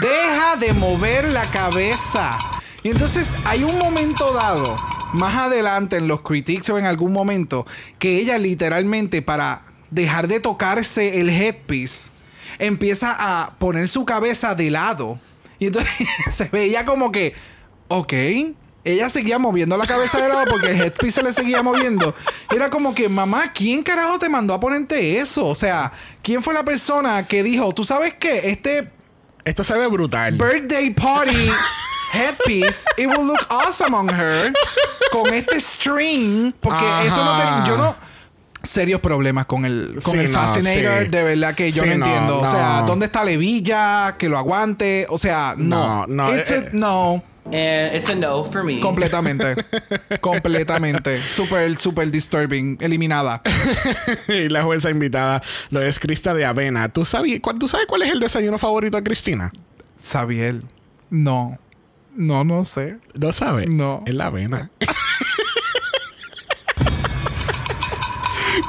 Deja 0.00 0.56
de 0.56 0.72
mover 0.72 1.24
la 1.26 1.50
cabeza. 1.50 2.38
Y 2.82 2.90
entonces 2.90 3.28
hay 3.44 3.62
un 3.62 3.78
momento 3.78 4.32
dado, 4.34 4.76
más 5.12 5.36
adelante 5.36 5.96
en 5.96 6.08
los 6.08 6.22
critiques 6.22 6.68
o 6.70 6.78
en 6.78 6.86
algún 6.86 7.12
momento, 7.12 7.66
que 7.98 8.18
ella 8.18 8.38
literalmente 8.38 9.22
para 9.22 9.62
dejar 9.90 10.26
de 10.26 10.40
tocarse 10.40 11.20
el 11.20 11.28
headpiece, 11.28 12.10
empieza 12.66 13.14
a 13.18 13.54
poner 13.58 13.88
su 13.88 14.04
cabeza 14.04 14.54
de 14.54 14.70
lado. 14.70 15.18
Y 15.58 15.66
entonces 15.66 15.92
se 16.32 16.44
veía 16.46 16.84
como 16.84 17.12
que, 17.12 17.34
ok. 17.88 18.12
Ella 18.84 19.08
seguía 19.08 19.38
moviendo 19.38 19.76
la 19.76 19.86
cabeza 19.86 20.20
de 20.20 20.28
lado 20.28 20.44
porque 20.50 20.70
el 20.70 20.80
headpiece 20.80 21.20
se 21.20 21.22
le 21.22 21.32
seguía 21.32 21.62
moviendo. 21.62 22.16
Era 22.50 22.68
como 22.68 22.94
que, 22.96 23.08
mamá, 23.08 23.52
¿quién 23.52 23.84
carajo 23.84 24.18
te 24.18 24.28
mandó 24.28 24.54
a 24.54 24.58
ponerte 24.60 25.18
eso? 25.18 25.46
O 25.46 25.54
sea, 25.54 25.92
¿quién 26.20 26.42
fue 26.42 26.52
la 26.52 26.64
persona 26.64 27.28
que 27.28 27.44
dijo, 27.44 27.72
tú 27.72 27.84
sabes 27.84 28.14
qué? 28.14 28.50
Este 28.50 28.90
Esto 29.44 29.62
se 29.62 29.74
ve 29.74 29.86
brutal. 29.86 30.36
birthday 30.36 30.90
party 30.90 31.48
headpiece, 32.12 32.84
it 32.96 33.06
will 33.06 33.24
look 33.24 33.46
awesome 33.50 33.94
on 33.94 34.08
her. 34.08 34.52
Con 35.12 35.32
este 35.32 35.60
string. 35.60 36.52
Porque 36.60 36.84
eso 37.06 37.24
no 37.24 37.36
te, 37.36 37.70
Yo 37.70 37.76
no. 37.76 37.96
Serios 38.62 39.00
problemas 39.00 39.46
con 39.46 39.64
el, 39.64 39.98
con 40.02 40.12
Sí, 40.14 40.20
el 40.20 40.32
no, 40.32 40.38
Fascinator, 40.38 41.02
sí. 41.04 41.08
de 41.08 41.22
verdad 41.24 41.54
que 41.54 41.72
yo 41.72 41.82
Sí, 41.82 41.88
no 41.90 41.96
no, 41.98 42.06
entiendo. 42.06 42.40
O 42.40 42.46
sea. 42.46 42.82
¿dónde 42.86 43.06
está 43.06 43.24
Levilla? 43.24 44.16
Que 44.18 44.28
lo 44.28 44.38
aguante. 44.38 45.06
O 45.10 45.18
sea, 45.18 45.54
no. 45.58 46.06
No, 46.06 46.26
no, 46.26 46.34
It's 46.36 46.50
eh, 46.50 46.68
a- 46.72 46.76
no. 46.76 47.22
And 47.46 47.96
it's 47.96 48.08
a 48.08 48.14
no 48.14 48.44
for 48.44 48.62
me. 48.62 48.78
Completamente. 48.78 49.56
completamente. 50.20 51.20
Super, 51.28 51.76
super 51.76 52.08
disturbing. 52.10 52.78
Eliminada. 52.80 53.42
y 54.28 54.48
la 54.48 54.62
jueza 54.62 54.90
invitada 54.90 55.42
lo 55.70 55.82
es 55.82 55.98
Crista 55.98 56.34
de 56.34 56.44
Avena. 56.44 56.88
¿Tú, 56.88 57.04
sabes, 57.04 57.40
cuál, 57.40 57.58
¿Tú 57.58 57.66
sabes 57.66 57.86
cuál 57.86 58.02
es 58.02 58.12
el 58.12 58.20
desayuno 58.20 58.58
favorito 58.58 58.96
de 58.96 59.02
Cristina? 59.02 59.50
Sabiel. 59.96 60.62
No. 61.10 61.58
No, 62.14 62.44
no 62.44 62.64
sé. 62.64 62.98
¿No 63.14 63.32
sabes? 63.32 63.68
No. 63.68 64.02
Es 64.06 64.14
la 64.14 64.26
avena. 64.26 64.70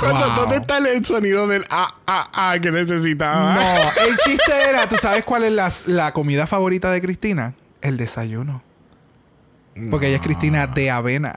Cuando, 0.04 0.28
Wow. 0.28 0.36
¿Dónde 0.36 0.58
está 0.58 0.78
el 0.78 1.06
sonido 1.06 1.48
del 1.48 1.66
ah, 1.70 1.94
ah, 2.08 2.30
ah 2.34 2.56
que 2.62 2.72
necesitaba? 2.72 3.54
No, 3.54 3.92
el 4.08 4.18
chiste 4.18 4.52
era, 4.70 4.88
¿tú 4.88 4.96
sabes 4.98 5.24
cuál 5.24 5.44
es 5.44 5.52
la, 5.52 5.72
la 5.86 6.12
comida 6.12 6.48
favorita 6.48 6.92
de 6.92 7.02
Cristina? 7.02 7.54
El 7.82 7.98
desayuno. 7.98 8.64
Porque 9.90 10.08
ella 10.08 10.18
es 10.18 10.22
Cristina 10.22 10.68
de 10.68 10.92
avena. 10.92 11.34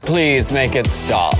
Please 0.00 0.52
make 0.52 0.78
it 0.78 0.86
stop. 0.86 1.34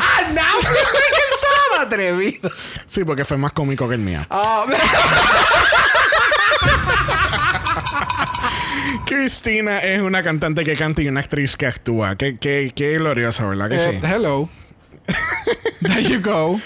¡Ah, 0.00 0.22
no! 0.32 0.42
que 0.60 1.22
estaba 1.34 1.82
atrevido. 1.82 2.50
Sí, 2.88 3.04
porque 3.04 3.24
fue 3.24 3.36
más 3.36 3.52
cómico 3.52 3.88
que 3.88 3.94
el 3.94 4.00
mío. 4.00 4.26
Ah, 4.28 4.66
Cristina 9.06 9.78
es 9.78 10.00
una 10.00 10.22
cantante 10.22 10.64
que 10.64 10.76
canta 10.76 11.02
y 11.02 11.08
una 11.08 11.20
actriz 11.20 11.56
que 11.56 11.66
actúa. 11.66 12.16
Qué, 12.16 12.38
qué, 12.38 12.72
qué 12.74 12.98
glorioso, 12.98 13.48
¿verdad 13.48 13.68
que 13.68 13.76
eh, 13.76 14.00
sí? 14.00 14.06
hello. 14.06 14.48
There 15.80 16.02
you 16.02 16.20
go. 16.20 16.60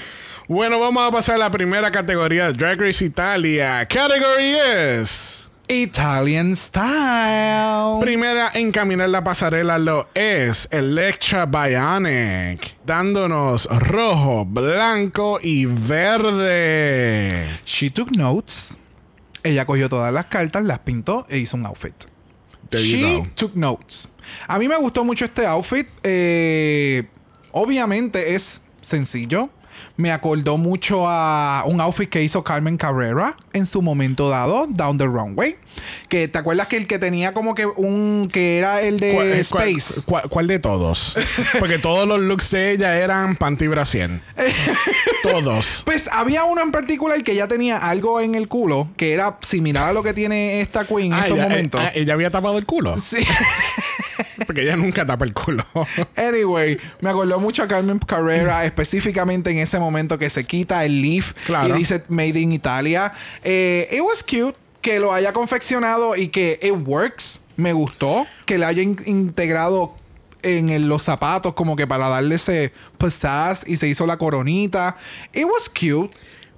Bueno, 0.48 0.80
vamos 0.80 1.08
a 1.08 1.10
pasar 1.10 1.36
a 1.36 1.38
la 1.38 1.50
primera 1.50 1.90
categoría 1.90 2.46
de 2.46 2.52
Drag 2.54 2.80
Race 2.80 3.04
Italia. 3.04 3.86
Category 3.86 4.54
es... 4.54 5.42
Italian 5.68 6.56
style. 6.56 8.00
Primera 8.00 8.50
en 8.52 8.72
caminar 8.72 9.08
la 9.08 9.24
pasarela 9.24 9.78
lo 9.78 10.08
es 10.12 10.68
Electra 10.70 11.46
Bionic, 11.46 12.76
dándonos 12.84 13.66
rojo, 13.66 14.44
blanco 14.44 15.38
y 15.40 15.64
verde. 15.66 17.46
She 17.64 17.90
took 17.90 18.10
notes. 18.10 18.76
Ella 19.44 19.66
cogió 19.66 19.88
todas 19.88 20.12
las 20.12 20.26
cartas, 20.26 20.64
las 20.64 20.80
pintó 20.80 21.26
e 21.28 21.38
hizo 21.38 21.56
un 21.56 21.66
outfit. 21.66 21.94
There 22.70 22.82
you 22.82 22.96
She 22.96 23.22
took 23.34 23.54
notes. 23.54 24.08
A 24.46 24.58
mí 24.58 24.68
me 24.68 24.76
gustó 24.76 25.04
mucho 25.04 25.24
este 25.24 25.46
outfit. 25.46 25.86
Eh, 26.02 27.06
obviamente 27.50 28.34
es 28.34 28.62
sencillo. 28.80 29.50
Me 29.96 30.10
acordó 30.10 30.56
mucho 30.58 31.04
a 31.08 31.64
un 31.66 31.80
outfit 31.80 32.08
que 32.08 32.22
hizo 32.22 32.42
Carmen 32.44 32.76
Carrera 32.76 33.36
en 33.52 33.66
su 33.66 33.82
momento 33.82 34.28
dado, 34.28 34.66
Down 34.68 34.98
the 34.98 35.04
Runway. 35.06 35.56
Que 36.08 36.28
te 36.28 36.38
acuerdas 36.38 36.68
que 36.68 36.76
el 36.76 36.86
que 36.86 36.98
tenía 36.98 37.32
como 37.32 37.54
que 37.54 37.64
un. 37.66 38.28
que 38.32 38.58
era 38.58 38.80
el 38.82 39.00
de 39.00 39.12
¿Cuál, 39.14 39.26
eh, 39.32 39.44
cuál- 39.50 39.68
Space. 39.68 40.02
cuál- 40.04 40.28
cuál 40.28 40.46
de 40.46 40.58
todos? 40.58 41.16
Porque 41.58 41.78
todos 41.78 42.06
los 42.06 42.20
looks 42.20 42.50
de 42.50 42.72
ella 42.72 42.96
eran 42.98 43.36
panty 43.36 43.66
brasier. 43.68 44.20
todos. 45.22 45.82
Pues 45.84 46.08
había 46.12 46.44
uno 46.44 46.60
en 46.62 46.72
particular 46.72 47.22
que 47.22 47.34
ya 47.34 47.48
tenía 47.48 47.78
algo 47.78 48.20
en 48.20 48.34
el 48.34 48.48
culo 48.48 48.88
que 48.96 49.12
era 49.12 49.38
similar 49.42 49.88
a 49.88 49.92
lo 49.92 50.02
que 50.02 50.12
tiene 50.12 50.60
esta 50.60 50.84
queen 50.86 51.06
en 51.06 51.12
Ah, 51.14 51.18
estos 51.22 51.38
ella, 51.38 51.48
momentos. 51.48 51.80
eh, 51.80 51.84
ah, 51.86 51.92
ella 51.94 52.12
había 52.14 52.30
tapado 52.30 52.58
el 52.58 52.66
culo. 52.66 52.96
Sí. 52.98 53.18
Porque 54.46 54.62
ella 54.62 54.76
nunca 54.76 55.04
tapa 55.06 55.24
el 55.24 55.32
culo. 55.32 55.64
Anyway, 56.16 56.78
me 57.00 57.10
acordó 57.10 57.38
mucho 57.40 57.62
a 57.62 57.68
Carmen 57.68 57.98
Carrera, 57.98 58.64
específicamente 58.64 59.50
en 59.50 59.58
ese 59.58 59.78
momento 59.78 60.18
que 60.18 60.28
se 60.30 60.44
quita 60.44 60.84
el 60.84 61.00
leaf 61.02 61.32
Claro. 61.46 61.68
y 61.74 61.78
dice 61.78 62.02
Made 62.08 62.38
in 62.40 62.52
Italia. 62.52 63.12
Eh, 63.44 63.88
it 63.90 64.00
was 64.00 64.22
cute 64.22 64.56
que 64.80 64.98
lo 64.98 65.12
haya 65.12 65.32
confeccionado 65.32 66.16
y 66.16 66.28
que 66.28 66.58
it 66.62 66.72
works. 66.86 67.40
Me 67.56 67.72
gustó 67.72 68.26
que 68.46 68.58
le 68.58 68.64
haya 68.66 68.82
in- 68.82 69.00
integrado 69.06 69.94
en 70.42 70.70
el- 70.70 70.88
los 70.88 71.02
zapatos 71.04 71.54
como 71.54 71.76
que 71.76 71.86
para 71.86 72.08
darle 72.08 72.34
ese 72.34 72.72
pizzazz 72.98 73.62
y 73.66 73.76
se 73.76 73.86
hizo 73.88 74.06
la 74.06 74.16
coronita. 74.16 74.96
It 75.32 75.44
was 75.44 75.68
cute. 75.68 76.10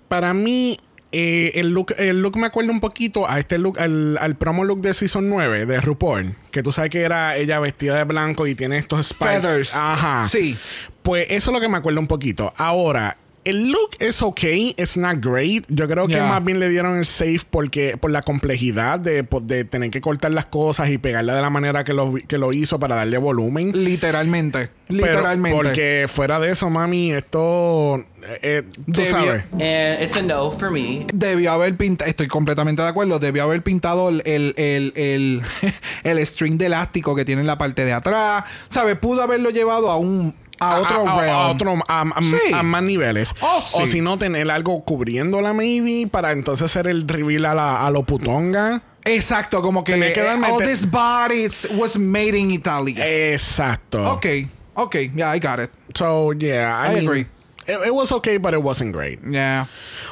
Para 0.08 0.32
mí, 0.32 0.78
eh, 1.16 1.60
el, 1.60 1.70
look, 1.70 1.94
el 1.96 2.22
look 2.22 2.36
me 2.36 2.48
acuerda 2.48 2.72
un 2.72 2.80
poquito 2.80 3.30
a 3.30 3.38
este 3.38 3.56
look, 3.56 3.78
al, 3.78 4.18
al 4.18 4.34
promo 4.34 4.64
look 4.64 4.80
de 4.80 4.92
Season 4.94 5.28
9 5.28 5.64
de 5.64 5.80
RuPaul. 5.80 6.34
Que 6.50 6.60
tú 6.60 6.72
sabes 6.72 6.90
que 6.90 7.02
era 7.02 7.36
ella 7.36 7.60
vestida 7.60 7.96
de 7.96 8.02
blanco 8.02 8.48
y 8.48 8.56
tiene 8.56 8.78
estos 8.78 9.06
spikes. 9.06 9.40
Feathers. 9.40 9.76
Ajá. 9.76 10.24
Sí. 10.24 10.58
Pues 11.02 11.26
eso 11.30 11.50
es 11.50 11.54
lo 11.54 11.60
que 11.60 11.68
me 11.68 11.76
acuerda 11.76 12.00
un 12.00 12.08
poquito. 12.08 12.52
Ahora, 12.56 13.16
el 13.44 13.70
look 13.70 13.90
es 13.98 14.22
ok, 14.22 14.42
it's 14.76 14.96
not 14.96 15.24
great. 15.24 15.64
Yo 15.68 15.86
creo 15.88 16.06
que 16.06 16.14
Yeah. 16.14 16.28
más 16.28 16.44
bien 16.44 16.60
le 16.60 16.68
dieron 16.68 16.96
el 16.96 17.04
safe 17.04 17.40
porque 17.50 17.96
por 17.96 18.10
la 18.10 18.22
complejidad 18.22 18.98
de, 19.00 19.26
de 19.42 19.64
tener 19.64 19.90
que 19.90 20.00
cortar 20.00 20.30
las 20.30 20.46
cosas 20.46 20.90
y 20.90 20.98
pegarla 20.98 21.34
de 21.34 21.42
la 21.42 21.50
manera 21.50 21.84
que 21.84 21.92
lo, 21.92 22.14
que 22.28 22.38
lo 22.38 22.52
hizo 22.52 22.78
para 22.78 22.94
darle 22.96 23.18
volumen. 23.18 23.72
Literalmente. 23.84 24.70
Pero 24.86 24.98
Literalmente. 25.06 25.56
porque 25.56 26.06
fuera 26.12 26.38
de 26.38 26.52
eso, 26.52 26.68
mami, 26.70 27.12
esto. 27.12 27.96
eh, 27.96 28.38
eh, 28.42 28.62
tú 28.92 29.00
sabes. 29.04 29.44
And 29.52 30.02
it's 30.02 30.16
a 30.16 30.22
no 30.22 30.50
for 30.50 30.70
me. 30.70 31.06
Debió 31.12 31.52
haber 31.52 31.76
pintado, 31.76 32.08
estoy 32.10 32.26
completamente 32.26 32.82
de 32.82 32.88
acuerdo, 32.88 33.18
debió 33.18 33.44
haber 33.44 33.62
pintado 33.62 34.10
el, 34.10 34.22
el, 34.26 34.54
el, 34.56 34.92
el, 34.96 35.42
el 36.04 36.26
string 36.26 36.58
de 36.58 36.66
elástico 36.66 37.14
que 37.16 37.24
tiene 37.24 37.40
en 37.40 37.46
la 37.46 37.56
parte 37.58 37.84
de 37.84 37.92
atrás. 37.94 38.44
¿Sabes? 38.68 38.96
Pudo 38.98 39.22
haberlo 39.22 39.50
llevado 39.50 39.90
a 39.90 39.96
un 39.96 40.34
a 40.60 40.76
otro 40.76 41.06
a, 41.08 41.24
a- 41.24 41.48
otro 41.50 41.74
Sí. 42.22 42.52
a 42.54 42.62
más 42.62 42.82
niveles 42.82 43.34
Oh, 43.40 43.60
sí. 43.62 43.82
o 43.82 43.86
si 43.86 44.00
no 44.00 44.18
tener 44.18 44.50
algo 44.50 44.84
cubriéndola 44.84 45.52
maybe 45.52 46.06
para 46.10 46.32
entonces 46.32 46.64
hacer 46.66 46.86
el 46.86 47.06
reveal 47.08 47.44
a, 47.46 47.54
la, 47.54 47.90
lo 47.90 48.02
putonga 48.04 48.82
Exacto, 49.06 49.60
como 49.60 49.84
que, 49.84 50.12
que 50.14 50.22
darme 50.22 50.46
all 50.50 50.58
te- 50.58 50.64
this 50.66 50.90
body 50.90 51.46
was 51.76 51.98
made 51.98 52.34
in 52.38 52.50
Italy. 52.50 52.94
exacto 52.98 54.02
Ok, 54.12 54.26
ok, 54.74 54.96
yeah, 55.14 55.34
I 55.36 55.38
got 55.40 55.58
it. 55.60 55.70
so 55.94 56.32
yeah 56.32 56.82
I, 56.86 56.90
I 56.90 56.94
mean, 56.94 57.08
agree. 57.08 57.26
It, 57.66 57.78
it 57.86 57.94
was 57.94 58.12
okay 58.12 58.36
but 58.38 58.52
it 58.54 58.62
wasn't 58.62 58.92
great 58.94 59.20
Yeah. 59.26 59.66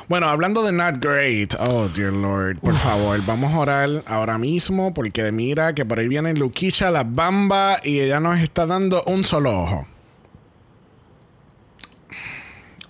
bueno 0.08 0.26
hablando 0.28 0.62
de 0.62 0.72
not 0.72 1.00
great 1.00 1.54
oh 1.58 1.88
dear 1.88 2.10
lord 2.12 2.58
por 2.60 2.74
favor 2.76 3.20
vamos 3.26 3.52
a 3.52 3.58
orar 3.58 3.88
ahora 4.06 4.38
mismo 4.38 4.92
porque 4.94 5.30
mira 5.32 5.74
que 5.74 5.84
por 5.84 5.98
ahí 5.98 6.08
viene 6.08 6.32
Luquicha 6.34 6.90
la 6.90 7.04
bamba 7.04 7.76
y 7.84 8.00
ella 8.00 8.20
nos 8.20 8.38
está 8.40 8.66
dando 8.66 9.02
un 9.06 9.24
solo 9.24 9.52
ojo 9.64 9.86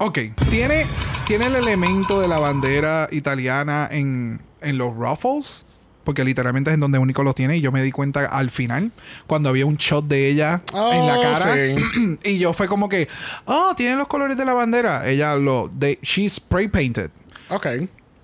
Ok, 0.04 0.18
tiene, 0.50 0.84
tiene 1.26 1.46
el 1.46 1.56
elemento 1.56 2.20
de 2.20 2.26
la 2.28 2.38
bandera 2.38 3.08
italiana 3.12 3.88
en, 3.90 4.40
en 4.60 4.78
los 4.78 4.94
ruffles. 4.96 5.64
Porque 6.04 6.24
literalmente 6.24 6.68
es 6.70 6.74
en 6.74 6.80
donde 6.80 6.98
único 6.98 7.22
lo 7.22 7.32
tiene. 7.32 7.58
Y 7.58 7.60
yo 7.60 7.70
me 7.70 7.80
di 7.80 7.92
cuenta 7.92 8.26
al 8.26 8.50
final, 8.50 8.90
cuando 9.28 9.48
había 9.48 9.66
un 9.66 9.76
shot 9.76 10.04
de 10.08 10.26
ella 10.28 10.60
en 10.74 11.06
la 11.06 11.16
Oh, 11.18 11.22
cara. 11.22 11.54
sí. 11.54 12.18
y 12.24 12.38
yo 12.40 12.52
fue 12.52 12.66
como 12.66 12.88
que, 12.88 13.06
oh, 13.44 13.72
tiene 13.76 13.94
los 13.94 14.08
colores 14.08 14.36
de 14.36 14.44
la 14.44 14.52
bandera. 14.52 15.08
Ella 15.08 15.36
lo, 15.36 15.70
they, 15.78 16.00
she 16.02 16.28
spray 16.28 16.66
painted. 16.66 17.12
ok 17.50 17.66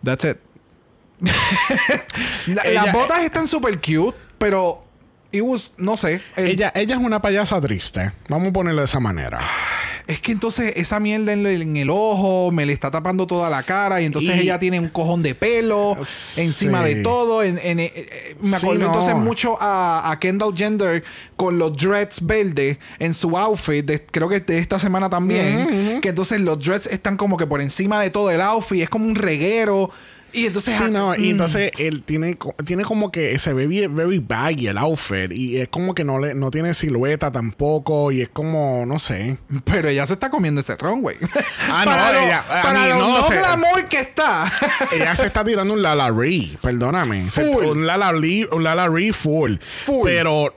That's 0.03 0.25
it. 0.25 0.39
La- 2.49 2.63
Ella- 2.63 2.83
las 2.85 2.93
botas 2.93 3.23
están 3.23 3.47
súper 3.47 3.81
cute, 3.81 4.17
pero 4.39 4.85
it 5.31 5.43
was, 5.43 5.75
no 5.79 5.97
sé. 5.97 6.21
el- 6.37 6.49
ella, 6.49 6.73
ella 6.75 6.97
es 6.97 7.01
una 7.01 7.21
payasa 7.23 7.61
triste 7.61 8.13
vamos 8.29 8.49
a 8.49 8.53
ponerlo 8.53 8.81
de 8.81 8.87
esa 8.87 8.99
manera 9.01 9.39
Es 10.09 10.21
que 10.21 10.33
entonces 10.33 10.73
esa 10.77 10.99
mierda 11.01 11.35
en, 11.35 11.47
en 11.47 11.77
el 11.77 11.91
ojo 11.91 12.51
me 12.51 12.65
le 12.65 12.73
está 12.73 12.91
tapando 12.91 13.27
toda 13.27 13.51
la 13.51 13.63
cara 13.63 14.01
y 14.01 14.07
entonces 14.07 14.35
Y- 14.37 14.41
ella 14.41 14.59
tiene 14.59 14.81
un 14.81 14.89
cojón 14.89 15.23
de 15.23 15.35
pelo 15.35 15.97
Sí. 16.05 16.41
encima 16.41 16.83
de 16.83 16.97
todo. 17.03 17.43
En, 17.43 17.59
en- 17.63 17.79
eh, 17.79 18.35
me 18.41 18.49
Sí, 18.49 18.55
acuerdo 18.57 18.81
no. 18.81 18.87
entonces 18.87 19.15
mucho 19.15 19.59
a, 19.61 20.11
a 20.11 20.19
Kendall 20.19 20.55
Jenner 20.57 21.05
con 21.37 21.59
los 21.59 21.77
dreads 21.77 22.27
verdes 22.27 22.79
en 22.99 23.13
su 23.13 23.37
outfit, 23.37 23.85
de- 23.85 24.05
creo 24.07 24.31
que 24.31 24.41
de 24.41 24.59
esta 24.59 24.79
semana 24.79 25.11
también, 25.11 26.01
que 26.01 26.09
entonces 26.09 26.41
los 26.41 26.59
dreads 26.59 26.87
están 26.87 27.19
como 27.19 27.37
que 27.37 27.47
por 27.47 27.61
encima 27.61 28.01
de 28.01 28.09
todo 28.09 28.31
el 28.31 28.41
outfit, 28.41 28.81
es 28.83 28.89
como 28.89 29.05
un 29.05 29.15
reguero. 29.15 29.91
Y 30.33 30.47
entonces... 30.47 30.77
Sí, 30.77 30.91
no, 30.91 31.15
y 31.15 31.29
mm. 31.29 31.31
entonces 31.31 31.73
él 31.79 32.03
tiene, 32.03 32.37
tiene 32.65 32.85
como 32.85 33.11
que 33.11 33.39
se 33.39 33.53
ve 33.53 33.67
bien, 33.67 33.95
very 33.95 34.19
baggy 34.19 34.67
el 34.67 34.79
outfit 34.79 35.33
y 35.33 35.59
es 35.59 35.69
como 35.69 35.95
que 35.95 36.05
no 36.05 36.19
le, 36.19 36.35
no 36.35 36.51
tiene 36.51 36.75
silueta 36.75 37.33
tampoco 37.33 38.13
y 38.13 38.21
es 38.23 38.29
como, 38.29 38.85
no 38.87 38.99
sé. 38.99 39.39
Pero 39.65 39.89
ella 39.89 40.07
se 40.07 40.15
está 40.15 40.31
comiendo 40.31 40.61
ese 40.61 40.77
ron, 40.77 41.03
güey. 41.03 41.17
Ah, 41.71 41.85
no, 41.85 41.91
para 41.91 42.13
lo, 42.13 42.21
ella- 42.21 42.45
para 42.63 42.81
mí 42.81 42.89
lo 42.89 42.95
no, 42.97 43.19
no 43.19 43.25
se- 43.29 43.35
glamour 43.35 43.85
que 43.87 44.01
está. 44.01 44.51
Ella 44.93 45.15
se 45.15 45.27
está 45.27 45.45
tirando 45.45 45.75
un 45.75 45.83
Lala 45.83 46.11
Ree, 46.11 46.57
perdóname. 46.63 47.29
Se- 47.31 47.45
un 47.45 47.87
Lala 47.87 48.13
Ree, 48.13 48.47
un 48.51 48.65
Lala 48.65 48.89
Ree 48.89 49.13
full. 49.13 49.57
Full. 49.85 50.05
Pero 50.05 50.55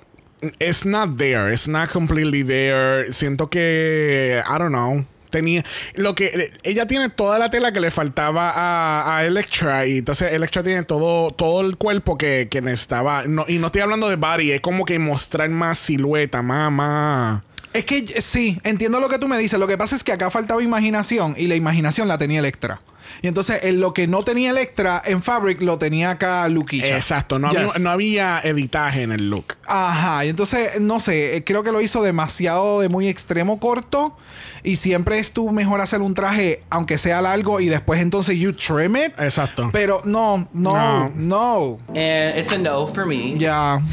it's 0.59 0.85
not 0.85 1.17
there, 1.17 1.51
it's 1.53 1.67
not 1.67 1.91
completely 1.91 2.43
there. 2.43 3.11
Siento 3.13 3.49
que, 3.49 4.41
I 4.47 4.57
don't 4.57 4.71
know. 4.71 5.05
Tenía 5.31 5.63
lo 5.95 6.13
que 6.13 6.51
ella 6.63 6.85
tiene 6.85 7.09
toda 7.09 7.39
la 7.39 7.49
tela 7.49 7.71
que 7.71 7.79
le 7.79 7.89
faltaba 7.89 8.51
a, 8.53 9.17
a 9.17 9.25
Electra 9.25 9.87
y 9.87 9.97
entonces 9.99 10.33
Electra 10.33 10.61
tiene 10.61 10.83
todo 10.83 11.31
todo 11.31 11.61
el 11.61 11.77
cuerpo 11.77 12.17
que, 12.17 12.47
que 12.51 12.61
necesitaba 12.61 13.23
no, 13.27 13.45
y 13.47 13.57
no 13.57 13.67
estoy 13.67 13.81
hablando 13.81 14.09
de 14.09 14.17
body 14.17 14.51
es 14.51 14.61
como 14.61 14.85
que 14.85 14.99
mostrar 14.99 15.49
más 15.49 15.79
silueta 15.79 16.41
más 16.43 16.71
más 16.71 17.41
Es 17.73 17.85
que 17.85 17.99
eh, 17.99 18.21
sí, 18.21 18.59
entiendo 18.63 18.99
lo 18.99 19.07
que 19.07 19.17
tú 19.17 19.27
me 19.29 19.37
dices. 19.37 19.57
Lo 19.57 19.65
que 19.67 19.77
pasa 19.77 19.95
es 19.95 20.03
que 20.03 20.11
acá 20.11 20.29
faltaba 20.29 20.61
imaginación 20.61 21.33
y 21.37 21.47
la 21.47 21.55
imaginación 21.55 22.07
la 22.09 22.17
tenía 22.17 22.39
Electra. 22.39 22.81
Y 23.21 23.27
entonces 23.27 23.59
en 23.63 23.79
lo 23.79 23.93
que 23.93 24.07
no 24.07 24.23
tenía 24.23 24.49
Electra 24.51 25.01
en 25.05 25.21
Fabric 25.21 25.61
lo 25.61 25.77
tenía 25.77 26.11
acá 26.11 26.47
Luquicha. 26.49 26.95
exacto 26.97 27.39
no, 27.39 27.49
Yes. 27.49 27.59
había, 27.59 27.79
no 27.79 27.89
había 27.91 28.39
editaje 28.43 29.03
en 29.03 29.11
el 29.11 29.29
look 29.29 29.55
Ajá, 29.67 30.25
y 30.25 30.29
entonces, 30.29 30.79
no 30.81 30.99
sé, 30.99 31.35
eh, 31.37 31.43
creo 31.43 31.63
que 31.63 31.71
lo 31.71 31.81
hizo 31.81 32.01
demasiado 32.03 32.81
de 32.81 32.89
muy 32.89 33.07
extremo 33.07 33.59
corto. 33.59 34.17
Y 34.63 34.75
siempre 34.75 35.19
es 35.19 35.31
tú 35.33 35.49
mejor 35.51 35.81
hacer 35.81 36.01
un 36.01 36.13
traje, 36.13 36.61
aunque 36.69 36.97
sea 36.97 37.21
largo, 37.21 37.59
y 37.59 37.67
después 37.67 37.99
entonces 38.01 38.37
you 38.37 38.53
trim 38.53 38.95
it. 38.95 39.13
exacto 39.19 39.69
Pero 39.73 40.01
no, 40.05 40.47
no, 40.53 40.73
No. 40.73 41.11
no. 41.15 41.79
And 41.89 42.37
it's 42.37 42.51
a 42.51 42.57
no 42.57 42.87
for 42.87 43.05
me. 43.05 43.37
Ya. 43.37 43.81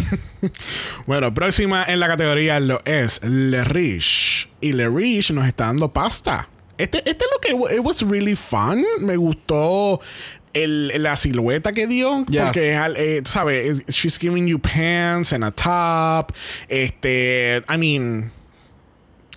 Bueno, 1.07 1.35
próxima 1.35 1.85
en 1.85 1.99
la 2.01 2.07
categoría 2.07 2.61
lo 2.61 2.81
es 2.85 3.21
Le 3.25 3.64
Riche. 3.64 4.49
Y 4.61 4.73
Le 4.73 4.89
Riche 4.89 5.33
nos 5.35 5.47
está 5.47 5.66
dando 5.66 5.93
pasta. 5.93 6.49
Este, 6.77 6.99
este 6.99 7.25
es 7.25 7.31
lo 7.33 7.41
que 7.69 7.75
it 7.75 7.81
was 7.85 8.03
really 8.03 8.37
fun. 8.37 8.85
Me 9.01 9.16
gustó 9.16 10.01
el, 10.53 10.93
la 11.03 11.16
silueta 11.16 11.73
que 11.73 11.89
dio. 11.89 12.25
Yes. 12.27 12.43
Porque, 12.45 12.79
eh, 12.97 13.23
sabes, 13.25 13.81
es- 13.89 13.95
she's 13.95 14.16
giving 14.16 14.47
you 14.47 14.61
pants 14.61 15.33
and 15.33 15.43
a 15.45 15.51
top. 15.51 16.33
Este, 16.69 17.61
I 17.69 17.77
mean. 17.77 18.31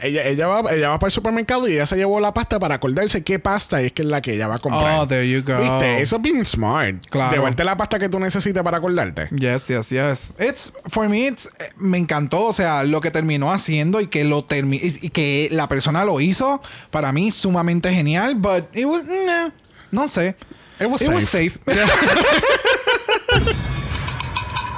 Ella, 0.01 0.25
ella, 0.25 0.47
va, 0.47 0.71
ella 0.71 0.89
va 0.89 0.99
para 0.99 1.09
el 1.09 1.11
supermercado 1.11 1.67
y 1.67 1.73
ella 1.73 1.85
se 1.85 1.95
llevó 1.95 2.19
la 2.19 2.33
pasta 2.33 2.59
para 2.59 2.75
acordarse 2.75 3.23
qué 3.23 3.39
pasta 3.39 3.81
es 3.81 3.91
que 3.91 4.01
es 4.01 4.07
la 4.07 4.21
que 4.21 4.33
ella 4.33 4.47
va 4.47 4.55
a 4.55 4.59
comprar. 4.59 4.99
Oh, 4.99 5.07
there 5.07 5.29
you 5.29 5.43
go. 5.43 5.59
¿Viste? 5.59 6.01
Eso 6.01 6.15
es 6.17 6.21
bien 6.21 6.45
smart. 6.45 7.05
Claro. 7.09 7.35
Llevarte 7.35 7.63
la 7.63 7.77
pasta 7.77 7.99
que 7.99 8.09
tú 8.09 8.19
necesitas 8.19 8.63
para 8.63 8.77
acordarte. 8.77 9.29
Yes, 9.31 9.67
yes, 9.67 9.89
yes. 9.89 10.33
It's 10.39 10.73
for 10.87 11.07
me 11.07 11.27
it's 11.27 11.49
me 11.77 11.97
encantó, 11.97 12.47
o 12.47 12.53
sea, 12.53 12.83
lo 12.83 13.01
que 13.01 13.11
terminó 13.11 13.51
haciendo 13.51 14.01
y 14.01 14.07
que 14.07 14.23
lo 14.23 14.43
termi 14.43 14.77
y 14.77 14.91
y 15.01 15.09
que 15.09 15.49
la 15.51 15.67
persona 15.67 16.05
lo 16.05 16.19
hizo, 16.21 16.61
para 16.91 17.11
mí 17.11 17.31
sumamente 17.31 17.93
genial, 17.93 18.35
but 18.35 18.65
it 18.73 18.85
was 18.85 19.05
nah, 19.05 19.49
no 19.91 20.07
sé. 20.07 20.35
It 20.79 20.87
was 20.87 21.01
It 21.01 21.09
was 21.09 21.25
safe. 21.25 21.59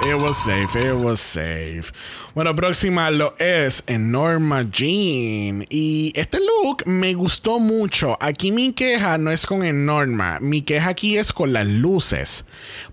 It 0.06 0.20
was 0.20 0.36
safe, 0.36 0.74
it 0.76 0.92
was 0.94 1.18
safe. 1.20 1.90
Bueno, 2.34 2.54
próxima 2.54 3.10
lo 3.10 3.34
es 3.38 3.82
Norma 3.88 4.62
Jean. 4.70 5.64
Y 5.70 6.12
este 6.14 6.38
look 6.40 6.82
me 6.86 7.14
gustó 7.14 7.58
mucho. 7.58 8.16
Aquí 8.20 8.52
mi 8.52 8.72
queja 8.74 9.16
no 9.18 9.30
es 9.30 9.46
con 9.46 9.60
Norma. 9.86 10.38
Mi 10.40 10.60
queja 10.62 10.90
aquí 10.90 11.16
es 11.16 11.32
con 11.32 11.52
las 11.54 11.66
luces. 11.66 12.44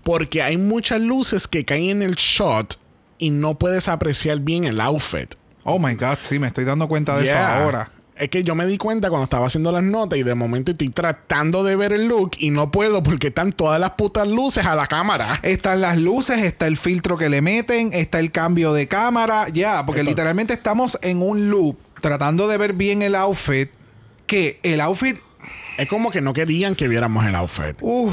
Porque 0.02 0.42
hay 0.42 0.56
muchas 0.56 1.00
luces 1.02 1.46
que 1.46 1.64
caen 1.64 1.90
en 1.90 2.02
el 2.02 2.14
shot 2.14 2.78
y 3.18 3.30
no 3.30 3.58
puedes 3.58 3.88
apreciar 3.88 4.40
bien 4.40 4.64
el 4.64 4.80
outfit. 4.80 5.34
oh 5.64 5.78
my 5.78 5.94
god, 5.94 6.16
sí, 6.20 6.38
me 6.38 6.46
estoy 6.48 6.64
dando 6.64 6.88
cuenta 6.88 7.16
de 7.18 7.24
Yeah. 7.24 7.54
eso 7.56 7.64
ahora. 7.64 7.92
Es 8.16 8.28
que 8.28 8.44
yo 8.44 8.54
me 8.54 8.66
di 8.66 8.76
cuenta 8.76 9.08
cuando 9.08 9.24
estaba 9.24 9.46
haciendo 9.46 9.72
las 9.72 9.82
notas 9.82 10.18
y 10.18 10.22
de 10.22 10.34
momento 10.34 10.72
estoy 10.72 10.90
tratando 10.90 11.64
de 11.64 11.76
ver 11.76 11.92
el 11.94 12.08
look 12.08 12.32
y 12.38 12.50
no 12.50 12.70
puedo 12.70 13.02
porque 13.02 13.28
están 13.28 13.52
todas 13.52 13.80
las 13.80 13.92
putas 13.92 14.28
luces 14.28 14.66
a 14.66 14.74
la 14.74 14.86
cámara. 14.86 15.40
Están 15.42 15.80
las 15.80 15.96
luces, 15.96 16.42
está 16.42 16.66
el 16.66 16.76
filtro 16.76 17.16
que 17.16 17.28
le 17.30 17.40
meten, 17.40 17.90
está 17.94 18.18
el 18.18 18.30
cambio 18.30 18.74
de 18.74 18.86
cámara, 18.86 19.48
ya, 19.48 19.84
porque 19.86 20.02
Esto- 20.02 20.10
literalmente 20.10 20.52
estamos 20.52 20.98
en 21.02 21.22
un 21.22 21.48
loop 21.50 21.78
tratando 22.02 22.48
de 22.48 22.58
ver 22.58 22.74
bien 22.74 23.00
el 23.00 23.14
outfit, 23.14 23.70
que 24.26 24.60
el 24.62 24.80
outfit 24.82 25.16
Es 25.78 25.88
como 25.88 26.10
que 26.10 26.20
no 26.20 26.34
querían 26.34 26.74
que 26.74 26.88
viéramos 26.88 27.24
el 27.26 27.34
outfit. 27.34 27.76
Uf, 27.80 28.12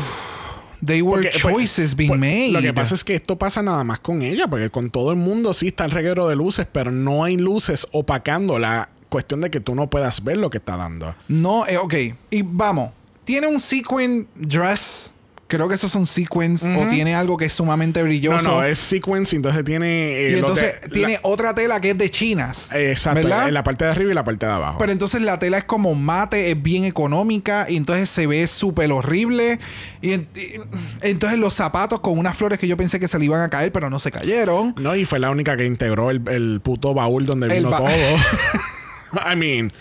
They 0.84 1.02
were 1.02 1.24
Porque, 1.24 1.38
pues, 1.42 1.54
choices 1.54 1.96
being 1.98 2.08
pues, 2.08 2.20
made. 2.22 2.52
Lo 2.54 2.62
que 2.62 2.74
pasa 2.74 2.96
es 2.96 3.04
que 3.04 3.14
esto 3.16 3.38
pasa 3.38 3.62
nada 3.62 3.84
más 3.84 4.00
con 4.00 4.22
ella, 4.22 4.48
porque 4.48 4.70
con 4.70 4.90
todo 4.92 5.12
el 5.12 5.18
mundo 5.18 5.52
sí 5.54 5.68
está 5.68 5.84
el 5.84 5.92
reguero 5.92 6.30
de 6.30 6.38
luces, 6.38 6.68
pero 6.72 6.90
no 6.90 7.26
hay 7.26 7.36
luces 7.36 7.86
opacando 7.92 8.58
la 8.60 8.88
cuestión 9.10 9.42
de 9.42 9.50
que 9.52 9.60
tú 9.60 9.76
no 9.76 9.90
puedas 9.90 10.24
ver 10.24 10.38
lo 10.38 10.50
que 10.50 10.58
está 10.60 10.78
dando. 10.78 11.16
No, 11.28 11.66
eh, 11.68 11.78
ok. 11.78 11.94
Y 12.32 12.42
vamos. 12.44 12.92
Tiene 13.26 13.48
un 13.48 13.60
sequin 13.60 14.28
dress. 14.36 15.14
Creo 15.48 15.68
que 15.68 15.74
esos 15.74 15.92
son 15.92 16.06
sequins. 16.06 16.64
O 16.78 16.88
tiene 16.90 17.16
algo 17.16 17.36
que 17.36 17.46
es 17.46 17.54
sumamente 17.54 18.02
No, 18.02 18.06
brilloso. 18.06 18.48
no, 18.48 18.64
es 18.64 18.78
sequence, 18.78 19.36
entonces 19.36 19.66
tiene. 19.66 19.88
eh, 19.88 20.28
y 20.28 20.32
lo 20.34 20.38
entonces 20.42 20.76
tiene 20.94 21.14
la- 21.14 21.20
otra 21.24 21.56
tela 21.56 21.82
que 21.82 21.90
es 21.90 21.98
de 21.98 22.12
chinas. 22.12 22.72
eh, 22.72 22.92
exacto, 22.92 23.24
¿verdad? 23.24 23.48
en 23.48 23.56
la 23.56 23.64
parte 23.64 23.84
de 23.84 23.90
arriba 23.90 24.12
y 24.12 24.14
la 24.14 24.24
parte 24.24 24.46
de 24.46 24.52
abajo. 24.52 24.78
Pero 24.78 24.92
entonces 24.92 25.24
la 25.24 25.40
tela 25.40 25.58
es 25.58 25.64
como 25.64 25.96
mate, 25.96 26.52
es 26.52 26.62
bien 26.62 26.84
económica 26.86 27.66
y 27.68 27.78
entonces 27.78 28.12
se 28.12 28.28
ve 28.28 28.46
súper 28.46 28.92
horrible. 28.92 29.58
Y, 30.04 30.14
en- 30.14 30.28
y- 30.36 30.60
entonces 31.02 31.40
los 31.40 31.56
zapatos 31.56 32.00
con 32.02 32.20
unas 32.20 32.38
flores 32.38 32.60
que 32.60 32.68
yo 32.68 32.78
pensé 32.78 33.00
que 33.00 33.08
se 33.08 33.18
le 33.18 33.26
iban 33.26 33.42
a 33.42 33.50
caer, 33.50 33.72
pero 33.72 33.90
no 33.90 33.98
se 33.98 34.12
cayeron. 34.12 34.76
no, 34.78 34.96
y 34.96 35.06
fue 35.06 35.18
la 35.18 35.32
única 35.32 35.58
que 35.58 35.66
integró 35.66 36.12
el, 36.12 36.22
el 36.30 36.62
puto 36.64 36.94
baúl 36.94 37.26
donde 37.26 37.48
El 37.48 37.54
vino 37.64 37.72
ba- 37.72 37.78
todo. 37.80 37.88
I 39.14 39.36
mean. 39.36 39.72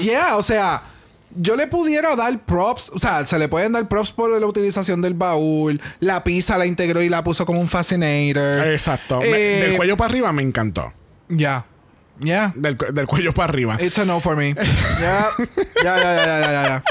Ya, 0.00 0.36
o 0.36 0.42
sea, 0.42 0.82
yo 1.36 1.56
le 1.56 1.66
pudiera 1.66 2.14
dar 2.14 2.38
props, 2.44 2.90
o 2.94 2.98
sea, 2.98 3.24
se 3.26 3.38
le 3.38 3.48
pueden 3.48 3.72
dar 3.72 3.88
props 3.88 4.12
por 4.12 4.38
la 4.40 4.46
utilización 4.46 5.02
del 5.02 5.14
baúl. 5.14 5.80
La 6.00 6.22
pizza 6.24 6.56
la 6.58 6.66
integró 6.66 7.02
y 7.02 7.08
la 7.08 7.24
puso 7.24 7.44
como 7.46 7.60
un 7.60 7.68
fascinator. 7.68 8.66
Exacto. 8.68 9.18
Me- 9.20 9.28
Eh, 9.28 9.60
del 9.68 9.76
cuello 9.76 9.96
para 9.96 10.10
arriba 10.10 10.32
me 10.32 10.42
encantó. 10.42 10.92
Ya. 11.28 11.66
Ya. 12.20 12.52
Del, 12.54 12.76
cu- 12.76 12.92
del 12.92 13.06
cuello 13.06 13.32
para 13.34 13.48
arriba. 13.48 13.76
It's 13.80 13.98
a 13.98 14.04
no 14.04 14.20
for 14.20 14.36
me. 14.36 14.54
Ya. 14.54 15.26
Ya, 15.82 15.96
ya, 15.96 16.14
ya, 16.14 16.26
ya, 16.26 16.40
ya, 16.40 16.62
ya. 16.68 16.84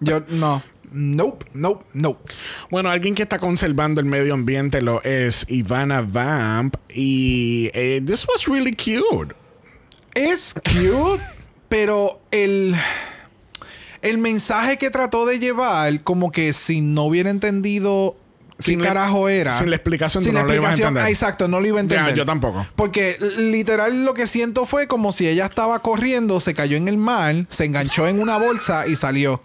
Yo, 0.00 0.20
no. 0.28 0.62
Nope, 0.90 1.44
nope, 1.52 1.84
nope. 1.92 2.32
Bueno, 2.70 2.88
alguien 2.90 3.14
que 3.14 3.22
está 3.22 3.38
conservando 3.38 4.00
el 4.00 4.06
medio 4.06 4.32
ambiente 4.32 4.80
lo 4.80 5.02
es 5.02 5.44
Ivana 5.48 6.00
Vamp. 6.00 6.76
Y 6.88 7.70
eh, 7.74 8.00
this 8.02 8.26
was 8.26 8.46
really 8.46 8.72
cute. 8.74 9.34
Es 10.18 10.54
cute, 10.54 11.22
pero 11.68 12.20
el. 12.30 12.74
El 14.00 14.18
mensaje 14.18 14.76
que 14.76 14.90
trató 14.90 15.26
de 15.26 15.40
llevar, 15.40 16.02
como 16.04 16.30
que 16.30 16.52
si 16.52 16.80
no 16.80 17.02
hubiera 17.04 17.30
entendido 17.30 18.16
qué 18.58 18.62
Sin 18.72 18.80
la- 18.80 18.88
carajo 18.88 19.28
era. 19.28 19.58
sin 19.58 19.70
la 19.70 19.76
explicación, 19.76 20.22
Sin 20.22 20.34
la 20.34 20.42
lo 20.42 20.50
a 20.50 20.54
explicación, 20.54 20.96
exacto, 21.08 21.48
no 21.48 21.60
lo 21.60 21.66
iba 21.66 21.80
a 21.80 21.82
Ya, 21.82 21.94
entender. 21.96 22.14
yo 22.14 22.24
tampoco. 22.24 22.64
Porque 22.76 23.16
literal 23.38 24.04
lo 24.04 24.14
que 24.14 24.28
siento 24.28 24.66
fue 24.66 24.86
como 24.86 25.10
si 25.12 25.26
ella 25.26 25.46
estaba 25.46 25.80
corriendo, 25.82 26.38
se 26.38 26.54
cayó 26.54 26.76
en 26.76 26.86
el 26.86 26.96
mar, 26.96 27.46
se 27.48 27.64
enganchó 27.64 28.06
en 28.06 28.20
una 28.20 28.38
bolsa 28.38 28.86
y 28.86 28.94
salió. 28.94 29.40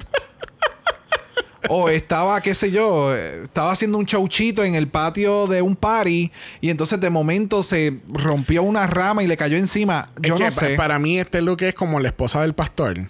O 1.69 1.89
estaba, 1.89 2.39
qué 2.41 2.53
sé 2.55 2.71
yo, 2.71 3.15
eh, 3.15 3.43
estaba 3.45 3.71
haciendo 3.71 3.97
un 3.97 4.05
chauchito 4.05 4.63
en 4.63 4.75
el 4.75 4.87
patio 4.87 5.47
de 5.47 5.61
un 5.61 5.75
party 5.75 6.31
y 6.61 6.69
entonces 6.69 6.99
de 6.99 7.09
momento 7.09 7.63
se 7.63 7.99
rompió 8.09 8.63
una 8.63 8.85
rama 8.87 9.23
y 9.23 9.27
le 9.27 9.37
cayó 9.37 9.57
encima. 9.57 10.09
Yo 10.21 10.33
Es 10.35 10.39
que 10.39 10.39
no 10.39 10.45
pa- 10.45 10.51
sé. 10.51 10.75
Para 10.75 10.99
mí 10.99 11.19
este 11.19 11.41
look 11.41 11.61
es 11.63 11.73
como 11.73 11.99
la 11.99 12.09
esposa 12.09 12.41
del 12.41 12.53
pastor. 12.53 13.09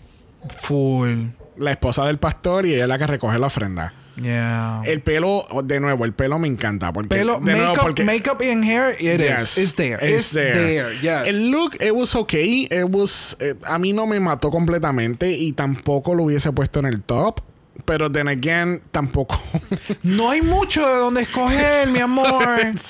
Full. 0.59 1.27
La 1.57 1.71
esposa 1.71 2.05
del 2.05 2.17
pastor 2.19 2.65
y 2.65 2.73
ella 2.73 2.83
es 2.83 2.89
la 2.89 2.97
que 2.97 3.07
recoge 3.07 3.37
la 3.39 3.47
ofrenda. 3.47 3.93
Yeah. 4.21 4.81
El 4.85 5.01
pelo, 5.01 5.43
de 5.63 5.79
nuevo, 5.79 6.05
el 6.05 6.13
pelo 6.13 6.37
me 6.37 6.47
encanta. 6.47 6.93
Porque, 6.93 7.09
Pelo, 7.15 7.39
de 7.39 7.51
nuevo, 7.53 7.67
makeup, 7.69 7.81
porque- 7.83 8.03
makeup 8.03 8.39
and 8.51 8.63
hair, 8.63 8.95
it 8.99 9.19
Yes, 9.19 9.57
is. 9.57 9.69
It's 9.69 9.75
there. 9.75 9.97
it's 10.05 10.13
It's 10.17 10.31
there. 10.33 10.53
there. 10.53 10.95
Yes. 11.01 11.23
El 11.25 11.49
look, 11.49 11.75
it 11.81 11.91
was 11.93 12.13
okay. 12.15 12.67
It 12.69 12.85
was, 12.91 13.35
eh, 13.39 13.55
a 13.63 13.79
mí 13.79 13.91
no 13.91 14.05
me 14.05 14.19
mató 14.19 14.51
completamente 14.51 15.31
y 15.31 15.53
tampoco 15.53 16.13
lo 16.13 16.23
hubiese 16.25 16.51
puesto 16.51 16.79
en 16.79 16.85
el 16.85 17.01
top. 17.01 17.39
Pero 17.85 18.09
then 18.09 18.27
again, 18.27 18.81
tampoco. 18.91 19.39
No 20.03 20.29
hay 20.29 20.41
mucho 20.41 20.81
de 20.81 20.95
donde 20.97 21.21
escoger, 21.21 21.87
mi 21.89 21.99
amor. 21.99 22.27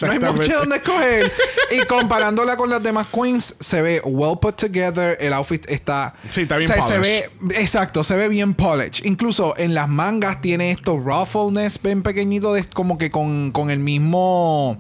No 0.02 0.12
hay 0.12 0.20
mucho 0.20 0.48
de 0.48 0.56
donde 0.56 0.76
escoger. 0.78 1.32
Y 1.72 1.86
comparándola 1.86 2.56
con 2.58 2.70
las 2.70 2.82
demás 2.84 3.08
queens, 3.08 3.56
se 3.60 3.82
ve 3.82 4.02
well 4.04 4.38
put 4.40 4.56
together. 4.56 5.18
El 5.20 5.34
outfit 5.34 5.66
está. 5.70 6.14
Sí, 6.32 6.42
está 6.42 6.58
bien 6.58 6.70
o 6.70 6.74
sea, 6.74 6.84
se 6.84 6.96
polished. 6.96 7.30
ve, 7.42 7.62
Exacto, 7.62 8.04
se 8.04 8.16
ve 8.16 8.28
bien 8.30 8.54
polished. 8.54 9.06
Incluso 9.06 9.56
en 9.58 9.74
las 9.74 9.90
mangas 9.90 10.42
tiene 10.42 10.72
estos 10.72 11.04
ruffleness 11.04 11.82
bien 11.82 12.04
pequeñitos, 12.04 12.68
como 12.74 12.98
que 12.98 13.10
con, 13.12 13.52
con 13.52 13.70
el 13.70 13.80
mismo. 13.80 14.78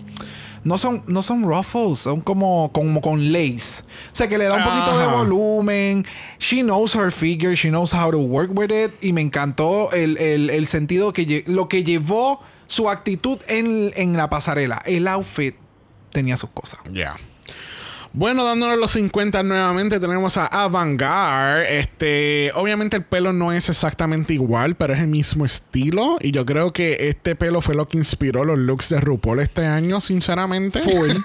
No 0.63 0.77
son, 0.77 1.03
no 1.07 1.21
son 1.23 1.43
ruffles, 1.43 1.99
son 1.99 2.21
como, 2.21 2.71
como 2.71 3.01
con 3.01 3.31
lace. 3.33 3.83
O 3.83 4.15
sea, 4.15 4.29
que 4.29 4.37
le 4.37 4.45
da 4.45 4.55
un 4.55 4.63
poquito 4.63 4.97
de 4.97 5.05
volumen. 5.07 6.05
She 6.39 6.61
knows 6.61 6.95
her 6.95 7.11
figure, 7.11 7.53
she 7.55 7.69
knows 7.69 7.93
how 7.93 8.11
to 8.11 8.19
work 8.19 8.51
with 8.57 8.71
it. 8.71 8.91
Y 9.01 9.11
me 9.13 9.21
encantó 9.21 9.91
el, 9.91 10.17
el- 10.17 10.49
el 10.49 10.65
sentido 10.67 11.11
que 11.13 11.43
lo 11.47 11.67
que 11.67 11.83
llevó 11.83 12.39
su 12.67 12.89
actitud 12.89 13.39
en, 13.47 13.91
en 13.95 14.15
la 14.15 14.29
pasarela. 14.29 14.81
El 14.85 15.07
outfit 15.07 15.55
tenía 16.11 16.37
sus 16.37 16.49
cosas. 16.51 16.79
Ya. 16.91 17.17
Bueno, 18.15 18.43
dándonos 18.45 18.77
los 18.77 18.91
50 18.91 19.41
nuevamente, 19.41 19.99
tenemos 19.99 20.37
a 20.37 20.45
Avantgarde. 20.45 21.79
Este, 21.79 22.51
obviamente 22.53 22.95
el 22.97 23.03
pelo 23.03 23.33
no 23.33 23.51
es 23.51 23.69
exactamente 23.69 24.35
igual, 24.35 24.75
pero 24.75 24.93
es 24.93 24.99
el 24.99 25.07
mismo 25.07 25.45
estilo. 25.45 26.17
Y 26.21 26.31
yo 26.31 26.45
creo 26.45 26.73
que 26.73 27.09
este 27.09 27.35
pelo 27.35 27.61
fue 27.61 27.73
lo 27.73 27.87
que 27.87 27.97
inspiró 27.97 28.45
los 28.45 28.59
looks 28.59 28.89
de 28.89 28.99
RuPaul 28.99 29.39
este 29.39 29.65
año, 29.65 29.99
sinceramente. 29.99 30.79
Full. 30.79 31.11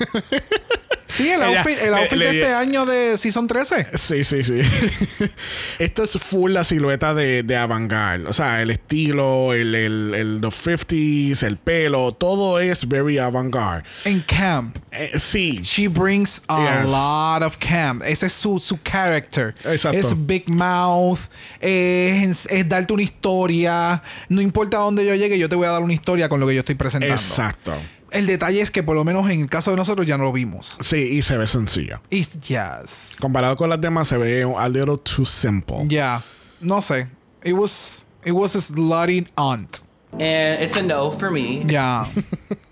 Sí, 1.11 1.27
el 1.31 1.41
Ella- 1.41 1.61
outfit, 1.61 1.79
el 1.83 1.95
outfit 1.95 2.19
le 2.19 2.27
de 2.27 2.39
este 2.39 2.53
año 2.53 2.85
de 2.85 3.17
Season 3.17 3.47
13. 3.47 3.97
Sí, 3.97 4.25
sí, 4.25 4.45
sí. 4.45 4.61
Esto 5.79 6.03
es 6.03 6.13
full 6.19 6.53
la 6.53 6.65
silueta 6.65 7.15
de, 7.15 7.43
de 7.43 7.57
Avantgarde. 7.57 8.27
O 8.29 8.33
sea, 8.35 8.61
el 8.61 8.71
estilo, 8.71 9.55
el, 9.55 9.75
el, 9.75 10.15
el 10.15 10.39
los 10.39 10.55
50s, 10.55 11.43
el 11.45 11.57
pelo, 11.57 12.13
todo 12.13 12.61
es 12.61 12.87
very 12.87 13.17
Avantgarde. 13.19 13.85
En 14.05 14.21
camp. 14.21 14.77
Eh, 14.93 15.13
sí. 15.19 15.61
She 15.63 15.89
brings 15.89 16.43
a 16.79 17.37
lot 17.37 17.43
of 17.43 17.57
camp. 17.59 18.03
Ese 18.05 18.27
es 18.27 18.33
su, 18.33 18.59
su 18.59 18.79
character. 18.83 19.55
Exacto. 19.65 19.99
Es 19.99 20.27
big 20.27 20.49
mouth. 20.49 21.21
Es, 21.61 22.47
es 22.47 22.69
darte 22.69 22.93
una 22.93 23.03
historia. 23.03 24.03
No 24.29 24.41
importa 24.41 24.79
dónde 24.79 25.05
yo 25.07 25.15
llegue, 25.15 25.39
yo 25.39 25.49
te 25.49 25.57
voy 25.57 25.67
a 25.67 25.71
dar 25.71 25.83
una 25.83 25.93
historia 25.93 26.29
con 26.29 26.41
lo 26.41 26.47
que 26.47 26.55
yo 26.55 26.61
estoy 26.61 26.75
presentando. 26.75 27.15
Exacto. 27.15 27.75
El 28.11 28.27
detalle 28.27 28.61
es 28.61 28.71
que 28.71 28.83
por 28.83 28.97
lo 28.97 29.05
menos 29.05 29.29
en 29.31 29.41
el 29.41 29.49
caso 29.49 29.71
de 29.71 29.77
nosotros 29.77 30.07
ya 30.07 30.17
no 30.17 30.25
lo 30.25 30.33
vimos. 30.33 30.79
Sí, 30.81 30.97
y 30.97 31.23
se 31.23 31.37
ve 31.37 31.47
sencillo. 31.47 32.01
Y 32.11 32.23
yes. 32.23 33.17
Comparado 33.21 33.57
con 33.57 33.69
las 33.69 33.81
demás, 33.81 34.09
se 34.09 34.17
ve 34.17 34.51
a 34.57 34.69
little 34.69 34.97
too 34.99 35.27
simple. 35.27 35.79
Ya. 35.87 36.25
No 36.61 36.81
sé. 36.81 37.09
It 37.45 37.53
was, 37.53 38.05
it 38.25 38.33
was 38.33 38.57
a 38.57 38.61
slutty 38.61 39.27
aunt. 39.37 39.83
And 40.13 40.63
it's 40.63 40.77
a 40.77 40.83
no 40.83 41.11
for 41.11 41.31
me. 41.31 41.65
Ya. 41.67 42.09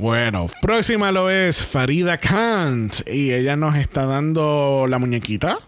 Bueno, 0.00 0.46
próxima 0.62 1.12
lo 1.12 1.28
es 1.28 1.62
Farida 1.62 2.16
Kant. 2.16 3.06
Y 3.06 3.34
ella 3.34 3.54
nos 3.54 3.76
está 3.76 4.06
dando 4.06 4.86
la 4.88 4.98
muñequita. 4.98 5.58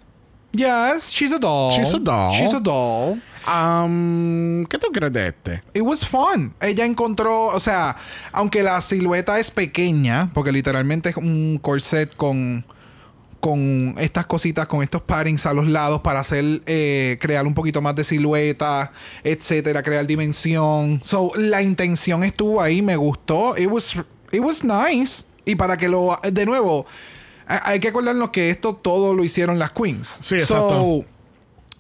yes, 0.53 1.11
she's 1.11 1.31
a 1.33 1.39
doll. 1.39 1.77
She's 1.77 1.93
a 1.93 1.99
doll. 1.99 2.33
She's 2.33 2.55
a 2.55 2.61
doll. 2.61 3.21
Um, 3.47 4.65
¿Qué 4.71 4.79
tú 4.79 4.87
crees 4.91 5.13
de 5.13 5.27
este? 5.27 5.63
It 5.75 5.83
was 5.83 6.07
fun. 6.07 6.55
Ella 6.63 6.87
encontró, 6.87 7.49
o 7.49 7.61
sea, 7.61 7.95
aunque 8.33 8.63
la 8.63 8.81
silueta 8.81 9.39
es 9.39 9.51
pequeña, 9.51 10.31
porque 10.33 10.51
literalmente 10.51 11.11
es 11.11 11.17
un 11.19 11.59
corset 11.61 12.17
con 12.17 12.65
con 13.39 13.97
estas 13.99 14.25
cositas, 14.25 14.69
con 14.69 14.85
estos 14.85 15.03
paddings 15.03 15.47
a 15.47 15.53
los 15.53 15.67
lados 15.67 16.01
para 16.01 16.21
hacer, 16.21 16.63
eh, 16.65 17.19
crear 17.21 17.45
un 17.45 17.55
poquito 17.55 17.83
más 17.83 17.97
de 17.97 18.05
silueta, 18.05 18.93
etcétera, 19.25 19.83
crear 19.83 20.07
dimensión. 20.07 21.01
So, 21.03 21.33
la 21.35 21.61
intención 21.61 22.23
estuvo 22.23 22.63
ahí, 22.63 22.83
me 22.83 22.95
gustó. 22.95 23.59
It 23.59 23.67
was, 23.67 23.97
it 24.33 24.41
was 24.41 24.65
nice. 24.65 25.25
Y 25.45 25.55
para 25.55 25.77
que 25.77 25.89
lo, 25.89 26.19
de 26.23 26.47
nuevo, 26.47 26.87
hay 27.47 27.81
que 27.81 27.89
acordarnos 27.89 28.31
que 28.31 28.51
esto 28.51 28.75
todo 28.75 29.15
lo 29.15 29.25
hicieron 29.25 29.59
las 29.59 29.73
queens. 29.73 30.19
Sí, 30.23 30.37
exacto. 30.37 30.71
So, 30.71 31.05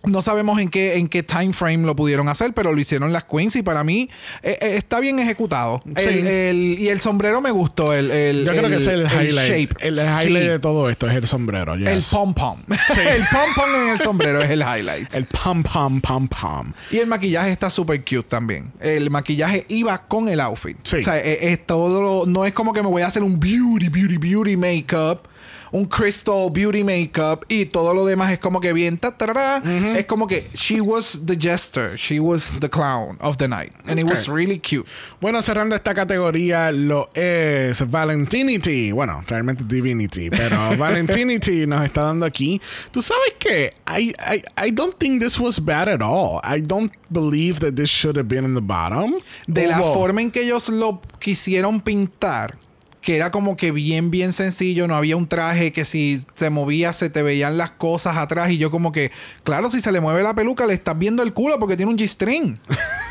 no 0.04 0.20
sabemos 0.22 0.60
en 0.60 0.68
qué, 0.68 0.96
en 0.96 1.08
qué 1.08 1.22
time 1.22 1.52
frame 1.52 1.78
lo 1.86 1.94
pudieron 1.94 2.28
hacer, 2.28 2.52
pero 2.54 2.72
lo 2.72 2.80
hicieron 2.80 3.12
las 3.12 3.24
queens 3.24 3.54
y 3.56 3.62
para 3.62 3.84
mí 3.84 4.08
eh, 4.42 4.58
eh, 4.60 4.76
está 4.76 5.00
bien 5.00 5.18
ejecutado. 5.18 5.82
Sí. 5.96 6.02
El- 6.04 6.26
el- 6.26 6.76
y 6.78 6.88
el 6.88 7.00
sombrero 7.00 7.40
me 7.40 7.50
gustó. 7.50 7.92
El, 7.94 8.10
el- 8.10 8.44
Yo 8.44 8.52
creo 8.52 8.68
que 8.68 8.76
es 8.76 8.86
el, 8.86 9.02
highlight. 9.06 9.50
shape. 9.68 9.86
El 9.86 9.94
highlight 9.94 10.42
Sí. 10.44 10.48
de 10.48 10.58
todo 10.58 10.90
esto 10.90 11.08
es 11.08 11.16
el 11.16 11.26
sombrero. 11.26 11.76
yes. 11.76 11.88
El 11.88 12.02
pom 12.10 12.34
pom. 12.34 12.60
el 12.68 13.22
pom 13.30 13.54
pom 13.54 13.74
en 13.82 13.88
el 13.90 13.98
sombrero 14.00 14.40
es 14.42 14.50
el 14.50 14.60
highlight. 14.62 15.14
El 15.14 15.26
pom 15.26 15.62
pom 15.62 16.00
pom 16.00 16.28
pom. 16.28 16.72
Y 16.90 16.98
el 16.98 17.06
maquillaje 17.06 17.50
está 17.52 17.70
súper 17.70 18.00
cute 18.04 18.24
también. 18.28 18.72
El 18.80 19.10
maquillaje 19.10 19.64
iba 19.68 20.06
con 20.08 20.28
el 20.28 20.40
outfit. 20.40 20.76
O 20.84 21.00
sea, 21.02 21.18
es, 21.18 21.38
es 21.42 21.66
todo. 21.66 22.26
no 22.26 22.44
es 22.44 22.52
como 22.52 22.72
que 22.72 22.82
me 22.82 22.88
voy 22.88 23.02
a 23.02 23.06
hacer 23.06 23.22
un 23.22 23.38
beauty, 23.38 23.88
beauty, 23.88 24.16
beauty 24.18 24.56
makeup. 24.56 25.28
Un 25.72 25.86
crystal 25.86 26.50
beauty 26.50 26.84
makeup 26.84 27.44
y 27.48 27.64
todo 27.66 27.94
lo 27.94 28.04
demás 28.04 28.32
es 28.32 28.38
como 28.38 28.60
que 28.60 28.72
bien 28.72 28.98
ta, 28.98 29.16
tarara. 29.16 29.62
es 29.96 30.04
como 30.04 30.26
que 30.26 30.48
she 30.54 30.80
was 30.80 31.20
the 31.26 31.36
jester 31.36 31.96
she 31.96 32.20
was 32.20 32.52
the 32.60 32.68
clown 32.68 33.16
of 33.20 33.38
the 33.38 33.48
night 33.48 33.72
and 33.86 33.98
it 33.98 34.04
was 34.06 34.28
really 34.28 34.58
cute 34.58 34.86
Bueno, 35.20 35.40
cerrando 35.40 35.74
esta 35.74 35.94
categoría 35.94 36.72
lo 36.72 37.10
es 37.14 37.88
Valentinity. 37.90 38.92
Bueno, 38.92 39.24
realmente 39.26 39.64
Divinity, 39.64 40.30
pero 40.30 40.76
Valentinity 40.76 41.66
nos 41.66 41.84
está 41.84 42.02
dando 42.02 42.26
aquí. 42.26 42.60
Tú 42.90 43.02
sabes 43.02 43.34
que 43.38 43.72
I, 43.86 44.12
I, 44.18 44.42
I 44.66 44.70
don't 44.70 44.96
think 44.98 45.22
this 45.22 45.38
was 45.38 45.58
bad 45.64 45.88
at 45.88 46.02
all. 46.02 46.40
I 46.42 46.60
don't 46.60 46.92
believe 47.10 47.60
that 47.60 47.76
this 47.76 47.88
should 47.88 48.16
have 48.16 48.28
been 48.28 48.44
in 48.44 48.54
the 48.54 48.60
bottom. 48.60 49.14
de 49.46 49.66
la 49.66 49.78
forma 49.78 50.22
en 50.22 50.30
que 50.30 50.42
ellos 50.42 50.68
lo 50.68 51.00
quisieron 51.18 51.80
pintar 51.80 52.58
que 53.02 53.16
era 53.16 53.30
como 53.30 53.56
que 53.56 53.72
bien 53.72 54.10
bien 54.10 54.32
sencillo 54.32 54.88
no 54.88 54.94
había 54.94 55.16
un 55.16 55.26
traje 55.26 55.72
que 55.72 55.84
si 55.84 56.22
se 56.34 56.48
movía 56.50 56.92
se 56.92 57.10
te 57.10 57.22
veían 57.22 57.58
las 57.58 57.72
cosas 57.72 58.16
atrás 58.16 58.50
y 58.50 58.58
yo 58.58 58.70
como 58.70 58.92
que 58.92 59.10
claro 59.44 59.70
si 59.70 59.80
se 59.80 59.92
le 59.92 60.00
mueve 60.00 60.22
la 60.22 60.34
peluca 60.34 60.64
le 60.66 60.74
estás 60.74 60.98
viendo 60.98 61.22
el 61.22 61.32
culo 61.34 61.58
porque 61.58 61.76
tiene 61.76 61.90
un 61.90 61.98
G-string 61.98 62.58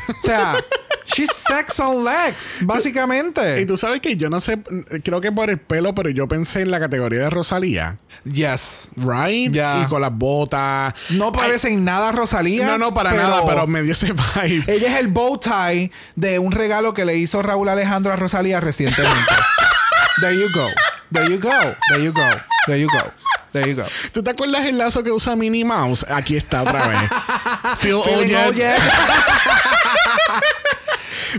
o 0.08 0.26
sea 0.26 0.56
she's 1.04 1.30
sex 1.32 1.78
on 1.80 2.04
legs 2.04 2.62
Y 2.62 2.64
básicamente 2.64 3.64
tú 3.66 3.76
sabes 3.76 4.00
que 4.00 4.16
yo 4.16 4.30
no 4.30 4.40
sé, 4.40 4.58
creo 5.04 5.20
que 5.20 5.30
por 5.32 5.50
el 5.50 5.58
pelo, 5.58 5.94
pero 5.94 6.10
yo 6.10 6.26
pensé 6.28 6.62
en 6.62 6.70
la 6.70 6.80
categoría 6.80 7.20
de 7.20 7.30
Rosalía. 7.30 7.98
yes 8.24 8.88
Right? 8.96 9.52
Ya. 9.52 9.82
Y 9.84 9.88
con 9.88 10.00
las 10.00 10.12
botas. 10.16 10.94
no 11.10 11.32
parece 11.32 11.68
en 11.68 11.84
nada 11.84 12.12
Rosalía 12.12 12.66
No, 12.66 12.78
no, 12.78 12.94
para 12.94 13.12
nada, 13.12 13.42
pero 13.46 13.66
me 13.66 13.82
dio 13.82 13.92
ese 13.92 14.12
vibe. 14.12 14.64
ella 14.68 14.94
es 14.94 15.00
el 15.00 15.08
bow 15.08 15.38
tie 15.38 15.90
de 16.16 16.38
un 16.38 16.52
regalo 16.52 16.94
que 16.94 17.04
le 17.04 17.16
hizo 17.16 17.42
Raúl 17.42 17.68
Alejandro 17.68 18.12
a 18.12 18.16
Rosalía 18.16 18.60
recientemente 18.60 19.10
there 20.20 20.34
you 20.34 20.48
go 20.54 20.68
there 21.10 21.30
you 21.30 21.38
go 21.38 21.50
there 21.88 22.02
you 22.02 22.12
go 22.12 22.28
there 22.66 22.80
you 22.80 22.88
go 22.88 23.12
there 23.52 23.68
you 23.68 23.76
go 23.76 23.84
¿Tú 24.12 24.22
te 24.22 24.30
acuerdas 24.30 24.66
el 24.66 24.78
lazo 24.78 25.02
que 25.02 25.10
usa 25.10 25.36
Minnie 25.36 25.64
Mouse? 25.64 26.06
Aquí 26.08 26.36
está 26.36 26.62
otra 26.62 26.88
vez. 26.88 27.00
Feel 27.78 28.02
Feeling 28.02 28.54
yet? 28.54 28.78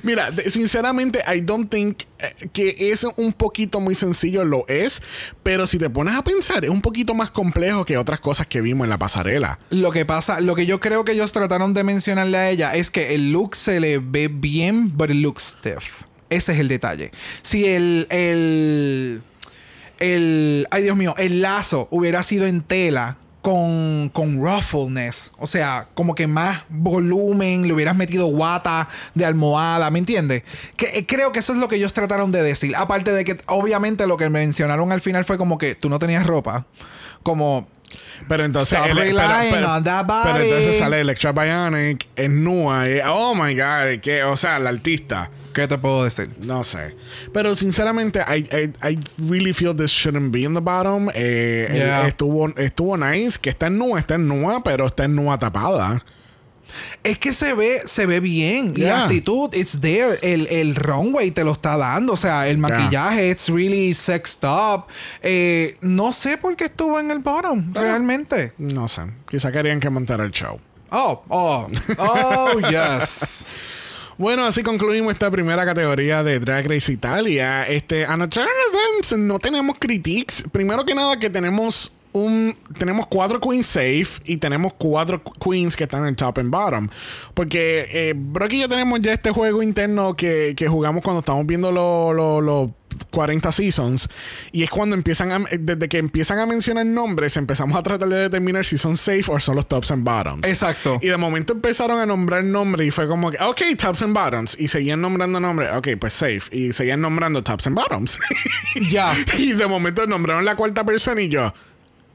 Mira, 0.03 0.31
sinceramente, 0.47 1.23
I 1.27 1.41
don't 1.41 1.69
think 1.69 2.03
eh, 2.19 2.49
que 2.51 2.75
es 2.91 3.05
un 3.15 3.33
poquito 3.33 3.79
muy 3.79 3.95
sencillo, 3.95 4.43
lo 4.43 4.65
es, 4.67 5.01
pero 5.43 5.67
si 5.67 5.77
te 5.77 5.89
pones 5.89 6.15
a 6.15 6.23
pensar, 6.23 6.65
es 6.65 6.71
un 6.71 6.81
poquito 6.81 7.13
más 7.13 7.29
complejo 7.29 7.85
que 7.85 7.97
otras 7.97 8.19
cosas 8.19 8.47
que 8.47 8.61
vimos 8.61 8.85
en 8.85 8.89
la 8.89 8.97
pasarela. 8.97 9.59
Lo 9.69 9.91
que 9.91 10.05
pasa, 10.05 10.39
lo 10.39 10.55
que 10.55 10.65
yo 10.65 10.79
creo 10.79 11.05
que 11.05 11.11
ellos 11.11 11.31
trataron 11.31 11.73
de 11.73 11.83
mencionarle 11.83 12.37
a 12.37 12.49
ella 12.49 12.73
es 12.73 12.89
que 12.89 13.13
el 13.13 13.31
look 13.31 13.55
se 13.55 13.79
le 13.79 13.99
ve 13.99 14.29
bien, 14.29 14.97
but 14.97 15.09
it 15.09 15.17
looks 15.17 15.43
stiff. 15.43 16.03
Ese 16.33 16.53
es 16.53 16.59
el 16.59 16.67
detalle. 16.67 17.11
Si 17.41 17.65
el, 17.65 18.07
el, 18.09 19.21
el, 19.99 20.67
ay 20.71 20.83
Dios 20.83 20.95
mío, 20.95 21.15
el 21.17 21.41
lazo 21.41 21.87
hubiera 21.91 22.23
sido 22.23 22.45
en 22.45 22.61
tela 22.61 23.17
con, 23.41 24.09
con 24.13 24.37
ruffleness, 24.41 25.33
o 25.37 25.47
sea, 25.47 25.89
como 25.95 26.15
que 26.15 26.27
más 26.27 26.63
volumen, 26.69 27.67
le 27.67 27.73
hubieras 27.73 27.93
metido 27.95 28.27
guata 28.27 28.87
de 29.15 29.25
almohada, 29.25 29.91
¿me 29.91 29.99
entiendes? 29.99 30.43
Que, 30.77 30.85
eh, 30.97 31.05
creo 31.05 31.33
que 31.33 31.39
eso 31.39 31.51
es 31.51 31.59
lo 31.59 31.67
que 31.67 31.75
ellos 31.75 31.91
trataron 31.91 32.31
de 32.31 32.41
decir. 32.41 32.73
Aparte 32.77 33.11
de 33.11 33.25
que 33.25 33.37
obviamente 33.47 34.07
lo 34.07 34.15
que 34.15 34.29
mencionaron 34.29 34.91
al 34.93 35.01
final 35.01 35.25
fue 35.25 35.37
como 35.37 35.57
que 35.57 35.75
tú 35.75 35.89
no 35.89 35.99
tenías 35.99 36.25
ropa. 36.25 36.65
Como 37.21 37.67
Pero 38.29 38.45
entonces, 38.45 38.69
él- 38.91 38.97
pero, 39.51 39.67
pero- 40.23 40.43
entonces 40.45 40.79
sale 40.79 41.01
Electra 41.01 41.31
Bionic, 41.33 42.07
es 42.15 42.29
nua, 42.29 42.87
y- 42.89 42.99
oh 43.07 43.35
my 43.35 43.53
god, 43.55 43.99
que, 44.01 44.23
o 44.23 44.37
sea, 44.37 44.57
la 44.59 44.69
artista. 44.69 45.29
¿Qué 45.53 45.67
te 45.67 45.77
puedo 45.77 46.03
decir? 46.03 46.29
No 46.41 46.63
sé. 46.63 46.95
Pero 47.33 47.55
sinceramente, 47.55 48.19
I, 48.27 48.39
I, 48.55 48.73
I 48.93 48.99
really 49.29 49.53
feel 49.53 49.75
this 49.75 49.91
shouldn't 49.91 50.31
be 50.31 50.43
in 50.43 50.53
the 50.53 50.59
bottom. 50.61 51.09
Eh, 51.13 51.69
Yeah. 51.73 52.07
estuvo, 52.07 52.49
estuvo 52.57 52.97
nice, 52.97 53.37
que 53.39 53.49
está 53.51 53.67
en 53.67 53.77
nua, 53.77 53.99
está 53.99 54.15
en 54.15 54.27
nua, 54.27 54.63
pero 54.63 54.87
está 54.87 55.05
en 55.05 55.15
nua 55.15 55.37
tapada. 55.37 56.03
Es 57.03 57.19
que 57.19 57.33
se 57.33 57.53
ve, 57.53 57.81
se 57.85 58.07
ve 58.07 58.19
bien. 58.19 58.73
Y 58.75 58.81
la 58.81 58.85
Yeah. 58.87 59.03
actitud, 59.03 59.53
it's 59.53 59.79
there. 59.79 60.17
El, 60.23 60.47
el 60.47 60.73
runway 60.75 61.29
te 61.29 61.43
lo 61.43 61.51
está 61.51 61.77
dando. 61.77 62.13
O 62.13 62.17
sea, 62.17 62.47
el 62.47 62.57
maquillaje, 62.57 63.29
it's 63.29 63.47
really 63.49 63.93
sexed 63.93 64.43
up. 64.43 64.85
Eh, 65.21 65.77
no 65.81 66.11
sé 66.11 66.37
por 66.39 66.55
qué 66.55 66.65
estuvo 66.65 66.99
en 66.99 67.11
el 67.11 67.19
bottom, 67.19 67.73
realmente. 67.75 68.53
No 68.57 68.87
sé. 68.87 69.03
Quizá 69.29 69.51
querían 69.51 69.79
que 69.79 69.89
montara 69.91 70.23
el 70.25 70.31
show. 70.31 70.59
Oh, 70.89 71.23
oh, 71.29 71.67
oh, 71.99 72.59
yes. 72.69 73.45
Bueno, 74.17 74.45
así 74.45 74.61
concluimos 74.63 75.13
esta 75.13 75.31
primera 75.31 75.65
categoría 75.65 76.23
de 76.23 76.39
Drag 76.39 76.67
Race 76.69 76.91
Italia. 76.91 77.63
Este, 77.67 78.05
a 78.05 78.15
Nocturnal 78.15 78.51
Events 78.71 79.17
no 79.17 79.39
tenemos 79.39 79.77
critiques. 79.79 80.43
Primero 80.51 80.85
que 80.85 80.93
nada 80.95 81.17
que 81.17 81.29
tenemos 81.29 81.95
un... 82.13 82.55
Tenemos 82.77 83.07
cuatro 83.07 83.39
queens 83.41 83.65
safe 83.65 84.07
y 84.25 84.37
tenemos 84.37 84.73
cuatro 84.77 85.23
qu- 85.23 85.33
queens 85.39 85.75
que 85.75 85.85
están 85.85 86.05
en 86.05 86.15
top 86.15 86.37
and 86.39 86.51
bottom. 86.51 86.89
Porque 87.33 87.87
eh, 87.91 88.13
Brock 88.15 88.53
y 88.53 88.59
yo 88.61 88.69
tenemos 88.69 88.99
ya 88.99 89.13
este 89.13 89.31
juego 89.31 89.63
interno 89.63 90.15
que, 90.15 90.53
que 90.55 90.67
jugamos 90.67 91.01
cuando 91.03 91.19
estamos 91.19 91.45
viendo 91.47 91.71
los... 91.71 92.15
los- 92.15 92.43
los 92.43 92.69
40 93.11 93.51
seasons 93.51 94.09
y 94.51 94.63
es 94.63 94.69
cuando 94.69 94.95
empiezan 94.95 95.31
a 95.31 95.39
desde 95.59 95.89
que 95.89 95.97
empiezan 95.97 96.39
a 96.39 96.45
mencionar 96.45 96.85
nombres 96.85 97.37
empezamos 97.37 97.77
a 97.77 97.83
tratar 97.83 98.07
de 98.09 98.17
determinar 98.17 98.65
si 98.65 98.77
son 98.77 98.97
safe 98.97 99.25
o 99.27 99.39
son 99.39 99.55
los 99.55 99.67
tops 99.67 99.91
and 99.91 100.03
bottoms 100.03 100.47
Exacto. 100.47 100.99
y 101.01 101.07
de 101.07 101.17
momento 101.17 101.53
empezaron 101.53 101.99
a 101.99 102.05
nombrar 102.05 102.43
nombres 102.43 102.87
y 102.87 102.91
fue 102.91 103.07
como 103.07 103.31
que, 103.31 103.37
ok, 103.43 103.61
tops 103.77 104.01
and 104.01 104.13
bottoms. 104.13 104.59
Y 104.59 104.67
seguían 104.67 105.01
nombrando 105.01 105.39
nombres, 105.39 105.69
ok, 105.73 105.89
pues 105.99 106.13
safe. 106.13 106.43
Y 106.51 106.73
seguían 106.73 107.01
nombrando 107.01 107.43
tops 107.43 107.67
and 107.67 107.75
bottoms. 107.75 108.17
Ya. 108.89 109.13
y 109.37 109.53
de 109.53 109.67
momento 109.67 110.05
nombraron 110.07 110.45
la 110.45 110.55
cuarta 110.55 110.83
persona 110.85 111.21
y 111.21 111.29
yo, 111.29 111.53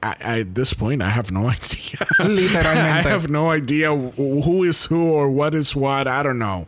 I- 0.02 0.40
at 0.40 0.54
this 0.54 0.74
point, 0.74 1.02
I 1.02 1.10
have 1.10 1.30
no 1.32 1.48
idea. 1.50 1.98
Literalmente. 2.20 3.06
I 3.06 3.10
have 3.10 3.28
no 3.28 3.50
idea 3.50 3.90
wh- 3.90 4.14
who 4.16 4.64
is 4.64 4.84
who 4.88 5.10
or 5.12 5.28
what 5.28 5.54
is 5.54 5.74
what. 5.74 6.06
I 6.06 6.22
don't 6.22 6.38
know. 6.38 6.66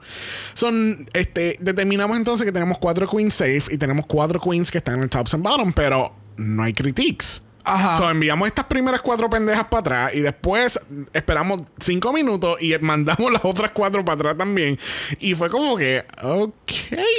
Son, 0.54 1.06
este, 1.14 1.56
determinamos 1.60 2.16
entonces 2.16 2.44
que 2.44 2.52
tenemos 2.52 2.78
cuatro 2.78 3.06
queens 3.06 3.34
safe 3.34 3.68
y 3.70 3.78
tenemos 3.78 4.06
cuatro 4.06 4.40
queens 4.40 4.70
que 4.70 4.78
están 4.78 4.94
en 4.96 5.02
el 5.02 5.08
tops 5.10 5.34
and 5.34 5.42
bottom, 5.44 5.72
pero 5.72 6.12
no 6.36 6.62
hay 6.64 6.72
critiques. 6.72 7.42
Ajá. 7.64 7.98
So, 7.98 8.10
enviamos 8.10 8.48
estas 8.48 8.64
primeras 8.64 9.00
cuatro 9.00 9.28
pendejas 9.28 9.66
para 9.66 9.80
atrás 9.80 10.14
y 10.14 10.20
después 10.20 10.80
esperamos 11.12 11.62
cinco 11.78 12.12
minutos 12.12 12.60
y 12.60 12.76
mandamos 12.80 13.32
las 13.32 13.44
otras 13.44 13.70
cuatro 13.72 14.04
para 14.04 14.16
atrás 14.16 14.38
también. 14.38 14.78
Y 15.18 15.34
fue 15.34 15.50
como 15.50 15.76
que, 15.76 16.04
ok, 16.22 16.72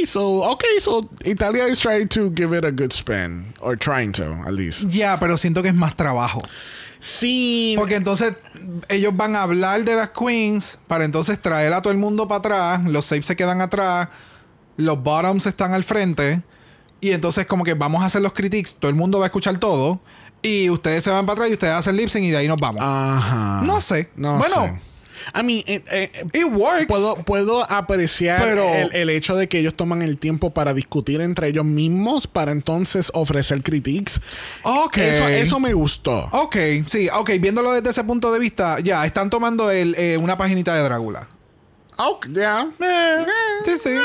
so, 0.06 0.28
ok, 0.28 0.64
so 0.80 1.10
Italia 1.24 1.68
is 1.68 1.80
trying 1.80 2.08
to 2.08 2.32
give 2.36 2.58
it 2.58 2.66
a 2.66 2.72
good 2.72 2.92
spin. 2.92 3.54
Or 3.60 3.78
trying 3.78 4.12
to, 4.14 4.42
at 4.46 4.54
least. 4.54 4.88
Ya, 4.90 5.20
pero 5.20 5.38
siento 5.38 5.62
que 5.62 5.70
es 5.70 5.76
más 5.76 5.96
trabajo. 5.96 6.42
Sí. 7.02 7.74
Porque 7.78 7.96
entonces 7.96 8.36
ellos 8.88 9.16
van 9.16 9.36
a 9.36 9.42
hablar 9.42 9.84
de 9.84 9.96
las 9.96 10.12
queens 10.12 10.78
para 10.88 11.04
entonces 11.04 11.42
traer 11.42 11.74
a 11.74 11.82
todo 11.82 11.92
el 11.92 12.00
mundo 12.00 12.28
para 12.28 12.40
atrás. 12.40 12.90
Los 12.90 13.06
safe 13.06 13.24
se 13.24 13.36
quedan 13.36 13.60
atrás. 13.60 14.08
Los 14.78 15.02
bottoms 15.02 15.48
están 15.48 15.74
al 15.74 15.84
frente. 15.84 16.44
Y 17.02 17.12
entonces 17.12 17.48
como 17.48 17.64
que 17.64 17.74
vamos 17.74 18.04
a 18.04 18.06
hacer 18.06 18.22
los 18.22 18.34
critiques. 18.34 18.76
Todo 18.76 18.90
el 18.90 18.96
mundo 18.96 19.18
va 19.18 19.26
a 19.26 19.28
escuchar 19.28 19.58
todo. 19.58 20.00
Y 20.42 20.70
ustedes 20.70 21.04
se 21.04 21.10
van 21.10 21.26
para 21.26 21.34
atrás 21.34 21.50
y 21.50 21.54
ustedes 21.54 21.74
hacen 21.74 21.96
lip 21.96 22.10
sync 22.10 22.26
y 22.26 22.32
de 22.32 22.38
ahí 22.38 22.48
nos 22.48 22.58
vamos. 22.58 22.82
Ajá. 22.84 23.62
No 23.64 23.80
sé. 23.82 24.10
No 24.16 24.38
Bueno. 24.38 24.56
sé. 24.56 24.80
I 25.40 25.44
mean, 25.44 25.62
eh, 25.68 25.84
eh, 25.92 26.26
It 26.34 26.46
works. 26.52 26.88
Puedo, 26.88 27.16
puedo 27.18 27.72
apreciar 27.72 28.42
Pero- 28.44 28.68
el, 28.74 28.96
el 28.96 29.10
hecho 29.12 29.36
de 29.36 29.48
que 29.48 29.60
ellos 29.60 29.76
toman 29.76 30.02
el 30.02 30.18
tiempo 30.18 30.50
para 30.52 30.74
discutir 30.74 31.22
entre 31.22 31.50
ellos 31.50 31.64
mismos 31.64 32.26
para 32.26 32.52
entonces 32.52 33.12
ofrecer 33.14 33.62
critiques. 33.62 34.20
Ok. 34.64 34.98
Eso, 34.98 35.28
eso 35.28 35.60
me 35.60 35.74
gustó. 35.74 36.28
Ok, 36.32 36.56
sí, 36.88 37.08
ok, 37.14 37.30
viéndolo 37.40 37.72
desde 37.72 37.92
ese 37.92 38.04
punto 38.04 38.34
de 38.34 38.40
vista, 38.40 38.80
ya, 38.80 39.06
están 39.06 39.30
tomando 39.30 39.70
el, 39.70 39.94
eh, 39.96 40.18
una 40.18 40.38
paginita 40.38 40.74
de 40.76 40.82
Drácula. 40.82 41.28
Ok, 41.98 42.26
ya. 42.32 42.68
Eh, 42.80 43.26
sí, 43.64 43.72
sí. 43.78 43.90
Ok, 43.96 44.02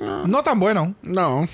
no. 0.00 0.26
No 0.26 0.42
tan 0.42 0.60
bueno, 0.60 0.94
No. 1.02 1.48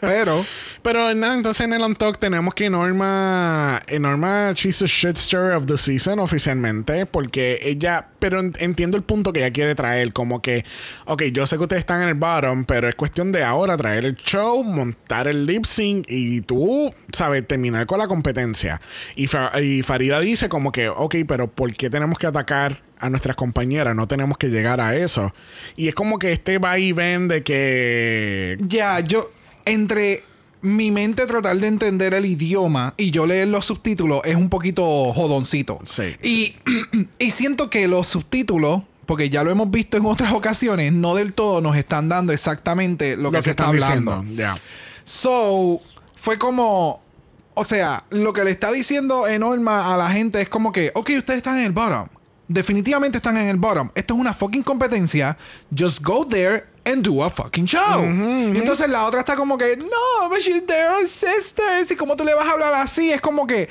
pero. 0.00 0.44
Pero 0.82 1.14
nada, 1.14 1.34
entonces 1.34 1.64
en 1.64 1.72
el 1.74 1.82
On 1.82 1.94
Talk 1.94 2.18
tenemos 2.18 2.54
que 2.54 2.68
Norma. 2.68 3.80
eh, 3.86 4.00
Norma, 4.00 4.50
she's 4.52 4.78
the 4.80 4.86
shitster 4.86 5.52
of 5.52 5.66
the 5.66 5.76
season 5.76 6.18
oficialmente. 6.18 7.06
Porque 7.06 7.60
ella. 7.62 8.08
Pero 8.18 8.40
en- 8.40 8.52
entiendo 8.58 8.96
el 8.96 9.04
punto 9.04 9.32
que 9.32 9.40
ella 9.44 9.52
quiere 9.52 9.76
traer. 9.76 10.12
Como 10.12 10.42
que. 10.42 10.64
Ok, 11.06 11.22
yo 11.32 11.46
sé 11.46 11.56
que 11.56 11.62
ustedes 11.62 11.80
están 11.80 12.02
en 12.02 12.08
el 12.08 12.14
bottom. 12.14 12.64
Pero 12.64 12.88
es 12.88 12.96
cuestión 12.96 13.30
de 13.30 13.44
ahora 13.44 13.76
traer 13.76 14.04
el 14.04 14.16
show, 14.16 14.64
montar 14.64 15.28
el 15.28 15.46
lip 15.46 15.66
sync. 15.66 16.06
Y 16.08 16.40
tú, 16.40 16.92
¿sabes? 17.12 17.46
Terminar 17.46 17.86
con 17.86 18.00
la 18.00 18.08
competencia. 18.08 18.80
Y, 19.14 19.28
Fa- 19.28 19.60
y 19.60 19.82
Farida 19.82 20.18
dice 20.18 20.48
como 20.48 20.72
que. 20.72 20.88
Ok, 20.88 21.14
pero 21.28 21.46
¿por 21.48 21.72
qué 21.74 21.90
tenemos 21.90 22.18
que 22.18 22.26
atacar? 22.26 22.82
A 23.02 23.10
nuestras 23.10 23.36
compañeras, 23.36 23.94
no 23.96 24.06
tenemos 24.06 24.38
que 24.38 24.48
llegar 24.48 24.80
a 24.80 24.96
eso. 24.96 25.34
Y 25.76 25.88
es 25.88 25.94
como 25.94 26.18
que 26.18 26.32
este 26.32 26.58
va 26.58 26.78
y 26.78 26.92
ven 26.92 27.28
de 27.28 27.42
que 27.42 28.56
Ya, 28.60 29.00
yo. 29.00 29.30
Entre 29.64 30.24
mi 30.62 30.90
mente 30.90 31.26
tratar 31.26 31.56
de 31.56 31.66
entender 31.66 32.14
el 32.14 32.24
idioma 32.24 32.94
y 32.96 33.10
yo 33.10 33.26
leer 33.26 33.48
los 33.48 33.66
subtítulos 33.66 34.22
es 34.24 34.36
un 34.36 34.48
poquito 34.48 35.12
jodoncito. 35.12 35.80
Sí. 35.84 36.16
Y, 36.22 36.56
y 37.18 37.30
siento 37.30 37.68
que 37.68 37.86
los 37.88 38.08
subtítulos. 38.08 38.82
Porque 39.04 39.28
ya 39.28 39.42
lo 39.42 39.50
hemos 39.50 39.68
visto 39.68 39.96
en 39.96 40.06
otras 40.06 40.32
ocasiones, 40.32 40.92
no 40.92 41.16
del 41.16 41.34
todo 41.34 41.60
nos 41.60 41.76
están 41.76 42.08
dando 42.08 42.32
exactamente 42.32 43.16
lo, 43.16 43.32
que, 43.32 43.42
se 43.42 43.50
está 43.50 43.66
hablando. 43.66 44.20
diciendo. 44.20 44.40
Ya. 44.40 44.56
So, 45.02 45.80
fue 46.14 46.38
como. 46.38 47.02
o 47.54 47.64
sea, 47.64 48.04
lo 48.10 48.32
que 48.32 48.44
le 48.44 48.52
está 48.52 48.70
diciendo 48.70 49.26
Enorma 49.26 49.92
a 49.92 49.96
la 49.96 50.08
gente 50.10 50.40
es 50.40 50.48
como 50.48 50.70
que, 50.70 50.92
ok, 50.94 51.10
ustedes 51.18 51.38
están 51.38 51.58
en 51.58 51.64
el 51.64 51.72
bottom. 51.72 52.08
Definitivamente 52.48 53.18
están 53.18 53.36
en 53.36 53.48
el 53.48 53.56
bottom. 53.56 53.90
Esto 53.94 54.14
es 54.14 54.20
una 54.20 54.34
fucking 54.34 54.62
competencia. 54.62 55.36
Just 55.74 56.02
go 56.02 56.26
there 56.26 56.66
and 56.84 57.02
do 57.02 57.22
a 57.22 57.30
fucking 57.30 57.66
show. 57.66 58.02
Entonces 58.02 58.88
la 58.88 59.04
otra 59.06 59.20
está 59.20 59.36
como 59.36 59.56
que, 59.56 59.76
no, 59.76 60.28
but 60.28 60.40
she's 60.40 60.66
their 60.66 61.06
sisters. 61.06 61.90
Y 61.90 61.96
como 61.96 62.16
tú 62.16 62.24
le 62.24 62.34
vas 62.34 62.46
a 62.46 62.52
hablar 62.52 62.74
así, 62.74 63.12
es 63.12 63.20
como 63.20 63.46
que, 63.46 63.68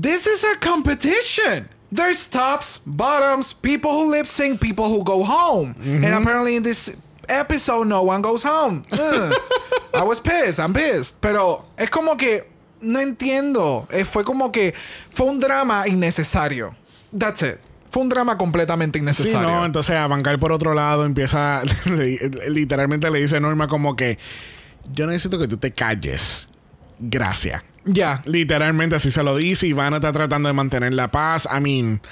this 0.00 0.26
is 0.26 0.44
a 0.44 0.58
competition. 0.58 1.68
There's 1.90 2.26
tops, 2.26 2.80
bottoms, 2.84 3.54
people 3.54 3.90
who 3.90 4.10
lip 4.10 4.26
sync, 4.26 4.60
people 4.60 4.86
who 4.86 5.02
go 5.04 5.24
home. 5.24 5.74
And 5.80 6.04
apparently 6.14 6.56
in 6.56 6.62
this 6.62 6.94
episode, 7.28 7.86
no 7.86 8.02
one 8.02 8.20
goes 8.20 8.42
home. 8.42 8.82
I 9.94 10.02
was 10.04 10.20
pissed, 10.20 10.58
I'm 10.58 10.74
pissed. 10.74 11.20
Pero 11.20 11.64
es 11.78 11.88
como 11.88 12.16
que, 12.16 12.42
no 12.82 13.00
entiendo. 13.00 13.86
Eh, 13.90 14.04
fue 14.04 14.22
como 14.24 14.50
que, 14.50 14.74
fue 15.10 15.26
un 15.26 15.40
drama 15.40 15.84
innecesario. 15.86 16.74
That's 17.10 17.42
it. 17.42 17.58
Fue 17.90 18.02
un 18.02 18.08
drama 18.08 18.36
completamente 18.36 18.98
Sí, 18.98 19.02
innecesario. 19.02 19.40
no, 19.48 19.64
entonces 19.64 19.96
a 19.96 20.06
bancar 20.06 20.38
por 20.38 20.52
otro 20.52 20.74
lado 20.74 21.04
empieza, 21.04 21.62
literalmente 22.48 23.10
le 23.10 23.20
dice 23.20 23.40
Norma 23.40 23.68
como 23.68 23.96
que 23.96 24.18
yo 24.92 25.06
necesito 25.06 25.38
que 25.38 25.48
tú 25.48 25.56
te 25.56 25.72
calles. 25.72 26.48
Gracias. 26.98 27.62
Ya. 27.84 28.22
Literalmente 28.26 28.96
así 28.96 29.10
se 29.10 29.22
lo 29.22 29.36
dice. 29.36 29.66
Ivana 29.66 29.96
está 29.96 30.12
tratando 30.12 30.48
de 30.48 30.52
mantener 30.52 30.92
la 30.92 31.10
paz. 31.10 31.48
I 31.50 31.60
mean, 31.60 32.02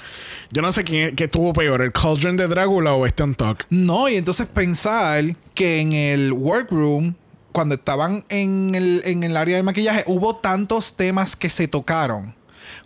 yo 0.51 0.61
no 0.61 0.71
sé 0.71 0.83
quién 0.83 1.15
qué 1.15 1.25
estuvo 1.25 1.53
peor, 1.53 1.81
el 1.81 1.91
Cauldron 1.91 2.37
de 2.37 2.47
Drácula 2.47 2.93
o 2.93 3.05
este 3.05 3.21
Untuck. 3.23 3.65
No, 3.69 4.09
y 4.09 4.15
entonces 4.15 4.47
pensar 4.47 5.35
que 5.53 5.81
en 5.81 5.93
el 5.93 6.33
workroom, 6.33 7.13
cuando 7.51 7.75
estaban 7.75 8.25
en 8.29 8.73
el, 8.75 9.01
en 9.05 9.23
el 9.23 9.37
área 9.37 9.57
de 9.57 9.63
maquillaje, 9.63 10.03
hubo 10.07 10.35
tantos 10.37 10.95
temas 10.95 11.35
que 11.35 11.49
se 11.49 11.67
tocaron. 11.67 12.33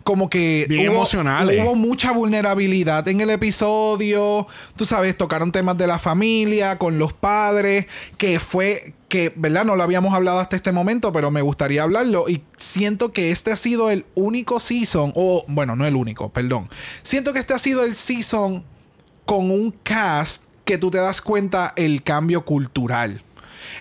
Como 0.04 0.28
que 0.28 0.66
Bien 0.68 0.88
hubo, 0.88 0.96
emocionales. 0.98 1.60
hubo 1.64 1.74
mucha 1.74 2.12
vulnerabilidad 2.12 3.06
en 3.08 3.20
el 3.20 3.30
episodio. 3.30 4.46
Tú 4.76 4.84
sabes, 4.84 5.16
tocaron 5.16 5.52
temas 5.52 5.78
de 5.78 5.86
la 5.86 5.98
familia, 5.98 6.78
con 6.78 6.98
los 6.98 7.12
padres, 7.12 7.86
que 8.18 8.40
fue 8.40 8.94
que, 9.08 9.32
¿verdad? 9.36 9.64
No 9.64 9.76
lo 9.76 9.82
habíamos 9.82 10.14
hablado 10.14 10.40
hasta 10.40 10.56
este 10.56 10.72
momento, 10.72 11.12
pero 11.12 11.30
me 11.30 11.42
gustaría 11.42 11.82
hablarlo. 11.82 12.28
Y 12.28 12.42
siento 12.56 13.12
que 13.12 13.30
este 13.30 13.52
ha 13.52 13.56
sido 13.56 13.90
el 13.90 14.06
único 14.14 14.58
season, 14.58 15.12
o 15.14 15.44
bueno, 15.48 15.76
no 15.76 15.86
el 15.86 15.94
único, 15.96 16.30
perdón. 16.30 16.68
Siento 17.02 17.32
que 17.32 17.38
este 17.38 17.52
ha 17.54 17.58
sido 17.58 17.84
el 17.84 17.94
season 17.94 18.64
con 19.26 19.50
un 19.50 19.70
cast 19.82 20.42
que 20.64 20.78
tú 20.78 20.90
te 20.90 20.98
das 20.98 21.20
cuenta 21.20 21.72
el 21.76 22.02
cambio 22.02 22.44
cultural. 22.44 23.22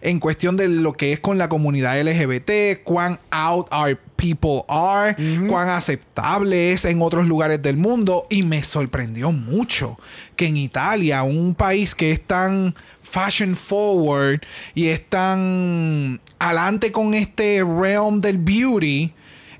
En 0.01 0.19
cuestión 0.19 0.57
de 0.57 0.67
lo 0.67 0.93
que 0.93 1.13
es 1.13 1.19
con 1.19 1.37
la 1.37 1.47
comunidad 1.49 1.99
LGBT, 2.01 2.83
cuán 2.83 3.19
out 3.31 3.67
our 3.73 3.97
people 4.21 4.63
are, 4.67 5.15
cuán 5.47 5.69
aceptable 5.69 6.73
es 6.73 6.85
en 6.85 7.01
otros 7.01 7.25
lugares 7.25 7.61
del 7.61 7.77
mundo. 7.77 8.27
Y 8.29 8.43
me 8.43 8.61
sorprendió 8.61 9.31
mucho 9.31 9.97
que 10.35 10.45
en 10.45 10.57
Italia, 10.57 11.23
un 11.23 11.55
país 11.55 11.95
que 11.95 12.11
es 12.11 12.21
tan 12.21 12.75
fashion 13.01 13.55
forward 13.55 14.41
y 14.75 14.87
es 14.87 15.09
tan 15.09 16.21
adelante 16.37 16.91
con 16.91 17.15
este 17.15 17.63
realm 17.63 18.21
del 18.21 18.37
beauty, 18.37 19.11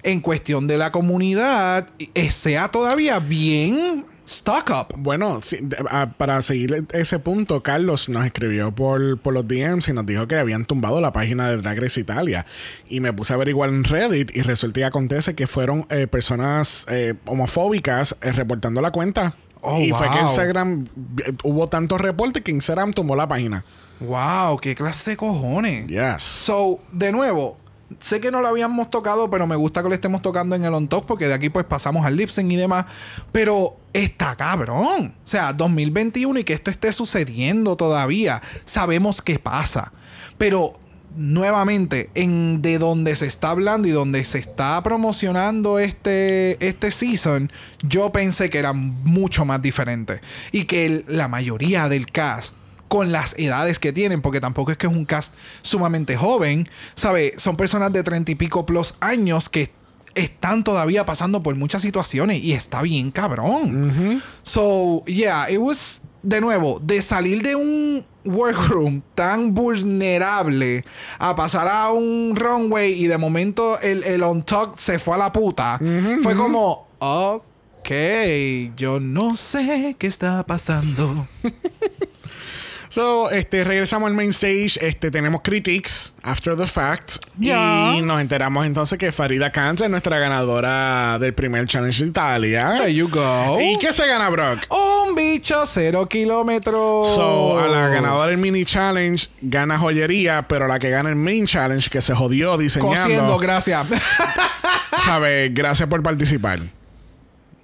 en 0.04 0.22
cuestión 0.22 0.68
de 0.68 0.78
la 0.78 0.92
comunidad, 0.92 1.88
eh, 2.14 2.32
sea 2.32 2.70
todavía 2.70 3.20
bien 3.20 4.06
stock 4.34 4.70
up. 4.70 4.96
Bueno, 4.98 5.42
sí, 5.44 5.58
ah, 5.90 6.14
para 6.18 6.42
seguir 6.42 6.86
ese 6.94 7.20
punto, 7.20 7.62
Carlos 7.64 8.10
nos 8.10 8.26
escribió 8.26 8.74
por, 8.74 9.20
por 9.20 9.34
los 9.34 9.48
DMs 9.48 9.88
y 9.90 9.94
nos 9.94 10.06
dijo 10.06 10.28
que 10.28 10.36
habían 10.36 10.66
tumbado 10.66 11.02
la 11.02 11.12
página 11.12 11.50
de 11.50 11.58
Drag 11.58 11.80
Race 11.80 12.00
Italia. 12.00 12.46
Y 12.88 13.00
me 13.00 13.14
puse 13.14 13.34
a 13.34 13.36
averiguar 13.36 13.70
en 13.70 13.84
Reddit 13.84 14.36
y 14.36 14.42
resulta 14.42 14.80
y 14.80 14.84
acontece 14.84 15.36
que 15.36 15.48
fueron 15.48 15.86
eh, 15.90 16.08
personas 16.08 16.86
eh, 16.90 17.16
homofóbicas 17.26 18.18
eh, 18.22 18.32
reportando 18.32 18.82
la 18.82 18.92
cuenta. 18.92 19.36
Oh, 19.62 19.80
y 19.80 19.92
fue 19.92 20.10
que. 20.10 20.20
Instagram 20.20 20.88
hubo 21.44 21.68
tantos 21.68 22.02
reportes 22.02 22.44
que 22.44 22.52
Instagram 22.52 22.94
tumbó 22.94 23.16
la 23.16 23.28
página. 23.28 23.64
Wow, 24.00 24.58
qué 24.58 24.74
clase 24.74 25.12
de 25.12 25.18
cojones. 25.18 25.88
Yes. 25.88 26.24
So, 26.24 26.80
de 26.92 27.12
nuevo, 27.12 27.58
sé 28.00 28.20
que 28.20 28.32
no 28.32 28.42
lo 28.42 28.48
habíamos 28.48 28.90
tocado, 28.90 29.30
pero 29.30 29.46
me 29.46 29.56
gusta 29.56 29.84
que 29.84 29.90
lo 29.90 29.96
estemos 29.96 30.22
tocando 30.22 30.56
en 30.56 30.66
el 30.66 30.74
on 30.74 30.88
top 30.88 31.06
porque 31.06 31.28
de 31.28 31.34
aquí 31.34 31.50
pues 31.50 31.66
pasamos 31.66 32.06
al 32.06 32.16
lip 32.16 32.30
sync 32.30 32.52
y 32.52 32.56
demás. 32.56 32.86
Pero 33.32 33.78
está 33.94 34.36
cabrón. 34.36 35.14
O 35.24 35.28
sea, 35.28 35.54
2021 35.54 36.40
y 36.40 36.44
que 36.44 36.54
esto 36.54 36.72
esté 36.72 36.94
sucediendo 36.94 37.76
todavía. 37.76 38.42
Sabemos 38.66 39.22
qué 39.22 39.40
pasa. 39.40 39.92
Pero 40.38 40.80
nuevamente, 41.16 42.10
en 42.16 42.62
de 42.62 42.80
donde 42.80 43.16
se 43.16 43.26
está 43.26 43.52
hablando 43.52 43.88
y 43.88 43.92
donde 43.92 44.24
se 44.24 44.40
está 44.40 44.82
promocionando 44.84 45.80
este, 45.80 46.66
este 46.66 46.92
season, 46.92 47.52
yo 47.82 48.12
pensé 48.12 48.50
que 48.50 48.60
era 48.60 48.74
mucho 48.74 49.46
más 49.46 49.62
diferente. 49.62 50.22
Y 50.52 50.66
que 50.66 51.04
la 51.08 51.28
mayoría 51.28 51.90
del 51.90 52.06
cast 52.08 52.56
con 52.88 53.14
las 53.14 53.36
edades 53.40 53.80
que 53.80 53.94
tienen, 53.94 54.22
porque 54.22 54.42
tampoco 54.42 54.72
es 54.72 54.78
que 54.78 54.86
es 54.86 54.92
un 54.92 55.06
cast 55.06 55.34
sumamente 55.62 56.18
joven, 56.18 56.68
¿sabe? 56.94 57.34
Son 57.38 57.56
personas 57.56 57.94
de 57.94 58.04
treinta 58.04 58.32
y 58.32 58.36
pico 58.36 58.66
plus 58.66 58.96
años 59.00 59.48
que 59.48 59.72
están 60.16 60.64
todavía 60.64 61.06
pasando 61.06 61.42
por 61.42 61.56
muchas 61.56 61.82
situaciones 61.82 62.44
y 62.44 62.54
está 62.54 62.82
bien 62.82 63.12
cabrón. 63.12 64.22
So, 64.44 65.04
yeah, 65.06 65.50
it 65.50 65.60
was, 65.60 66.02
de 66.24 66.42
nuevo, 66.42 66.80
de 66.80 67.02
salir 67.02 67.42
de 67.42 67.56
un 67.56 68.06
workroom 68.26 69.02
tan 69.16 69.54
vulnerable 69.54 70.86
a 71.18 71.36
pasar 71.36 71.68
a 71.68 71.92
un 71.92 72.36
runway 72.36 72.94
y 72.94 73.08
de 73.08 73.18
momento 73.18 73.80
el, 73.80 74.04
el 74.04 74.24
on 74.24 74.44
talk 74.44 74.78
se 74.78 75.00
fue 75.00 75.16
a 75.16 75.18
la 75.18 75.32
puta, 75.32 75.80
fue 76.22 76.36
como, 76.36 76.88
ok, 77.00 77.90
yo 78.76 79.00
no 79.00 79.36
sé 79.36 79.96
qué 79.98 80.08
está 80.08 80.46
pasando. 80.46 81.28
So, 82.92 83.32
este, 83.32 83.64
regresamos 83.64 84.08
al 84.08 84.14
main 84.14 84.32
stage. 84.32 84.78
Este, 84.82 85.12
tenemos 85.12 85.42
critiques 85.42 86.14
after 86.24 86.58
the 86.58 86.68
fact. 86.68 87.24
Y 87.40 88.02
nos 88.02 88.20
enteramos 88.20 88.66
entonces 88.66 88.98
que 89.00 89.14
Farida 89.14 89.50
Kant 89.50 89.80
es 89.80 89.90
nuestra 89.90 90.20
ganadora 90.20 91.18
del 91.18 91.34
primer 91.34 91.66
challenge 91.68 92.04
de 92.04 92.10
Italia. 92.10 92.76
There 92.80 92.94
you 92.94 93.08
go. 93.08 93.62
¿Y 93.62 93.78
qué 93.78 93.94
se 93.94 94.06
gana, 94.06 94.30
Brock? 94.30 94.66
Un 94.70 95.16
bicho 95.16 95.64
cero 95.68 96.06
kilómetros. 96.10 97.16
So, 97.16 97.60
a 97.60 97.68
la 97.70 97.88
ganadora 97.88 98.28
del 98.28 98.40
mini 98.40 98.66
challenge 98.66 99.30
gana 99.42 99.78
joyería, 99.78 100.46
pero 100.50 100.68
la 100.68 100.78
que 100.78 100.90
gana 100.90 101.10
el 101.10 101.16
main 101.16 101.46
challenge, 101.46 101.90
que 101.90 102.02
se 102.02 102.14
jodió 102.14 102.58
diseñando. 102.58 103.02
Cosiendo, 103.02 103.38
gracias. 103.38 103.88
¿Sabes? 105.06 105.54
Gracias 105.54 105.88
por 105.88 106.04
participar. 106.04 106.60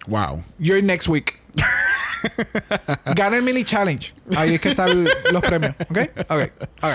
Wow. 0.08 0.46
You're 0.58 0.82
next 0.82 1.10
week. 1.10 1.38
Gana 3.16 3.38
el 3.38 3.44
mini 3.44 3.64
challenge. 3.64 4.14
Ahí 4.36 4.56
es 4.56 4.62
que 4.62 4.70
están 4.70 5.08
los 5.32 5.42
premios. 5.42 5.76
¿Ok? 5.90 5.98
Ok. 6.30 6.52
Ok. 6.82 6.92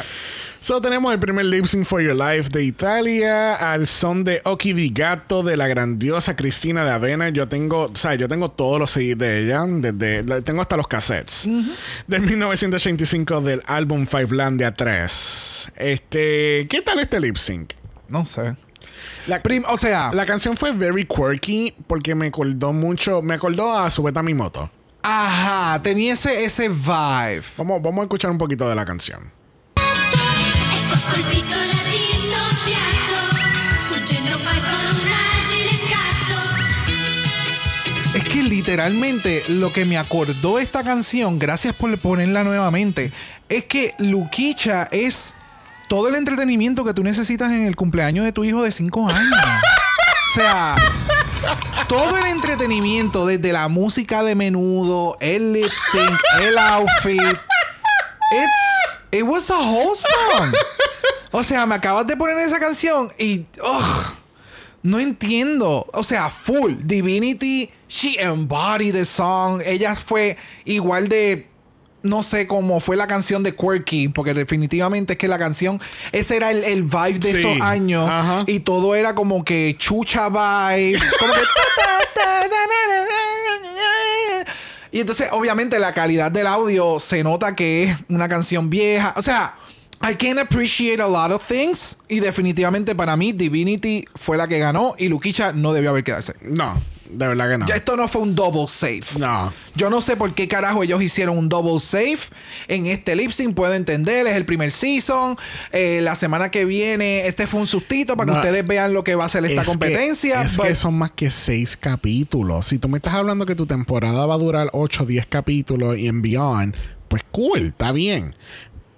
So, 0.63 0.81
tenemos 0.81 1.13
el 1.13 1.19
primer 1.19 1.45
lip 1.45 1.67
sync 1.67 1.85
for 1.85 2.01
your 2.01 2.15
life 2.15 2.49
de 2.49 2.63
Italia 2.63 3.55
al 3.57 3.89
son 3.89 4.23
de 4.23 4.41
Oki 4.45 4.73
di 4.73 4.91
Gatto 4.91 5.43
de 5.43 5.57
la 5.57 5.67
grandiosa 5.67 6.37
Cristina 6.37 6.85
de 6.85 6.93
Avena. 6.93 7.31
Yo 7.31 7.49
tengo, 7.49 7.87
o 7.87 7.97
sea, 7.97 8.15
yo 8.15 8.29
tengo 8.29 8.53
todos 8.53 8.79
los 8.79 8.93
CDs 8.93 9.19
de 9.19 9.45
ella, 9.45 9.65
desde, 9.67 10.43
tengo 10.43 10.61
hasta 10.61 10.77
los 10.77 10.87
cassettes. 10.87 11.49
De 12.07 12.21
1985 12.21 13.41
del 13.41 13.61
álbum 13.67 14.07
Five 14.07 14.29
Land 14.37 14.61
de 14.61 14.73
A3. 14.73 15.73
Este, 15.75 16.69
¿qué 16.71 16.81
tal 16.83 17.01
este 17.01 17.19
lip 17.19 17.39
sync? 17.39 17.73
No 18.09 18.25
sé. 18.25 18.55
La, 19.27 19.41
Prim- 19.43 19.65
o 19.69 19.79
sea, 19.79 20.11
la 20.13 20.27
canción 20.27 20.57
fue 20.57 20.73
very 20.73 21.07
quirky 21.07 21.75
porque 21.87 22.15
me 22.15 22.27
acordó 22.27 22.73
mucho, 22.73 23.23
me 23.23 23.35
acordó 23.35 23.73
a 23.79 23.91
Subeta 23.91 24.23
mi 24.23 24.35
moto. 24.35 24.71
ajá, 25.03 25.81
tenía 25.83 26.13
ese, 26.15 26.45
ese 26.45 26.69
vibe. 26.69 27.43
Vamos, 27.57 27.83
vamos 27.83 28.01
a 28.01 28.03
escuchar 28.05 28.31
un 28.31 28.39
poquito 28.39 28.69
de 28.69 28.75
la 28.75 28.85
canción. 28.85 29.31
Es 38.15 38.25
que 38.29 38.43
literalmente 38.43 39.43
lo 39.49 39.73
que 39.73 39.87
me 39.87 39.97
acordó 39.97 40.59
esta 40.59 40.85
canción, 40.85 41.39
gracias 41.39 41.75
por 41.75 41.97
ponerla 41.99 42.45
nuevamente, 42.45 43.11
es 43.49 43.65
que 43.65 43.95
Luquicha 43.99 44.87
es 44.93 45.33
todo 45.93 46.09
el 46.09 46.15
entretenimiento 46.15 46.87
que 46.87 46.95
tú 46.95 47.03
necesitas 47.03 47.53
en 47.53 47.65
el 47.65 47.77
cumpleaños 47.77 48.25
de 48.25 48.33
tu 48.33 48.45
hijo 48.45 48.63
de 48.63 48.73
5 48.73 49.11
años. 49.11 49.37
O 50.31 50.33
sea, 50.33 50.75
todo 51.87 52.17
el 52.17 52.25
entretenimiento, 52.29 53.27
desde 53.27 53.53
la 53.53 53.69
música 53.69 54.23
de 54.23 54.35
menudo, 54.35 55.19
el 55.21 55.53
lip 55.53 55.71
sync, 55.93 56.19
el 56.41 56.57
outfit. 56.57 57.21
It's, 57.21 58.99
it 59.11 59.23
was 59.23 59.51
a 59.51 59.59
wholesome. 59.59 60.57
O 61.31 61.43
sea, 61.43 61.67
me 61.67 61.75
acabas 61.75 62.07
de 62.07 62.17
poner 62.17 62.39
esa 62.39 62.59
canción 62.59 63.13
y. 63.19 63.45
ugh, 63.63 64.17
no 64.83 64.99
entiendo. 64.99 65.87
O 65.93 66.03
sea, 66.03 66.31
full. 66.31 66.73
Divinity, 66.85 67.71
she 67.87 68.19
embodied 68.19 68.95
the 68.95 69.05
song. 69.05 69.61
Ella 69.63 69.95
fue 69.95 70.39
igual 70.65 71.09
de 71.09 71.52
no 72.03 72.23
sé 72.23 72.47
cómo 72.47 72.81
fue 72.81 72.97
la 72.97 73.07
canción 73.07 73.43
de 73.43 73.55
Quirky, 73.55 74.09
porque 74.09 74.35
definitivamente 74.35 75.13
es 75.15 75.19
que 75.19 75.29
la 75.29 75.39
canción, 75.39 75.81
ese 76.13 76.37
era 76.37 76.51
el, 76.51 76.65
el 76.65 76.83
vibe 76.83 77.19
de 77.19 77.33
Sí. 77.33 77.39
esos 77.39 77.61
años 77.61 78.09
Ajá. 78.11 78.45
y 78.47 78.61
todo 78.61 78.95
era 78.95 79.15
como 79.15 79.45
que 79.45 79.77
chucha 79.79 80.29
vibe, 80.29 80.99
como 81.19 81.33
que 81.35 81.41
y 84.91 85.01
entonces 85.01 85.29
obviamente 85.33 85.79
la 85.79 85.95
calidad 85.95 86.31
del 86.31 86.47
audio 86.47 87.01
se 87.01 87.23
nota 87.25 87.57
que 87.57 87.85
es 87.85 87.97
una 88.11 88.29
canción 88.29 88.69
vieja, 88.69 89.15
o 89.17 89.23
sea, 89.23 89.55
I 90.03 90.17
can 90.17 90.39
appreciate 90.39 91.01
a 91.01 91.07
lot 91.07 91.31
of 91.33 91.47
things 91.47 91.97
y 92.09 92.21
definitivamente 92.21 92.95
para 92.95 93.17
mí 93.17 93.33
Divinity 93.33 94.05
fue 94.17 94.37
la 94.37 94.49
que 94.49 94.59
ganó 94.59 94.95
y 94.99 95.09
Luquicha 95.09 95.53
no 95.53 95.73
debió 95.73 95.91
haber 95.91 96.05
quedarse. 96.05 96.35
No, 96.43 96.79
de 97.13 97.29
verdad 97.29 97.51
que 97.51 97.59
no. 97.59 97.67
Ya 97.67 97.75
esto 97.77 97.97
no 97.97 98.09
fue 98.09 98.23
un 98.23 98.35
double 98.35 98.67
safe. 98.69 99.19
No. 99.19 99.53
Yo 99.75 99.91
no 99.91 100.01
sé 100.01 100.17
por 100.17 100.35
qué 100.35 100.49
carajo 100.49 100.83
ellos 100.83 101.03
hicieron 101.03 101.37
un 101.39 101.49
double 101.49 101.79
safe 101.81 102.29
en 102.69 102.87
este 102.87 103.15
lip 103.17 103.31
sync. 103.31 103.55
Puedo 103.55 103.75
entender, 103.75 104.27
es 104.27 104.35
el 104.35 104.45
primer 104.45 104.73
season. 104.73 105.37
Eh, 105.73 106.01
la 106.03 106.15
semana 106.17 106.51
que 106.51 106.65
viene, 106.65 107.27
este 107.27 107.47
fue 107.47 107.61
un 107.61 107.67
sustito 107.67 108.17
para 108.17 108.27
No. 108.33 108.41
que 108.41 108.47
ustedes 108.49 108.67
vean 108.67 108.93
lo 108.93 109.05
que 109.05 109.15
va 109.15 109.25
a 109.27 109.29
ser 109.29 109.45
esta 109.45 109.63
Es 109.63 109.67
que- 109.67 109.73
competencia. 109.73 110.43
es 110.43 110.57
But- 110.57 110.67
que 110.67 110.75
son 110.75 110.95
más 110.95 111.11
que 111.13 111.31
seis 111.31 111.77
capítulos. 111.77 112.67
Si 112.67 112.79
tú 112.79 112.89
me 112.89 112.99
estás 112.99 113.15
hablando 113.15 113.47
que 113.47 113.55
tu 113.55 113.67
temporada 113.67 114.27
va 114.27 114.35
a 114.35 114.39
durar 114.39 114.69
8 114.73 115.03
o 115.05 115.07
10 115.07 115.27
capítulos 115.27 115.97
y 115.99 116.09
en 116.09 116.23
beyond, 116.23 116.75
pues 117.09 117.23
cool, 117.31 117.69
está 117.69 117.93
bien. 117.93 118.35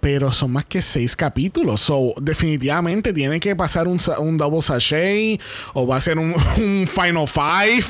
Pero 0.05 0.31
son 0.33 0.53
más 0.53 0.67
que 0.67 0.83
seis 0.83 1.17
capítulos. 1.17 1.81
So, 1.81 2.13
definitivamente 2.21 3.15
tiene 3.15 3.41
que 3.41 3.57
pasar 3.57 3.89
un, 3.89 3.99
un 4.19 4.37
double 4.37 4.61
sachet 4.61 5.41
o 5.73 5.87
va 5.87 5.97
a 5.97 6.01
ser 6.03 6.19
un, 6.19 6.35
un 6.59 6.87
final 6.87 7.27
five. 7.27 7.87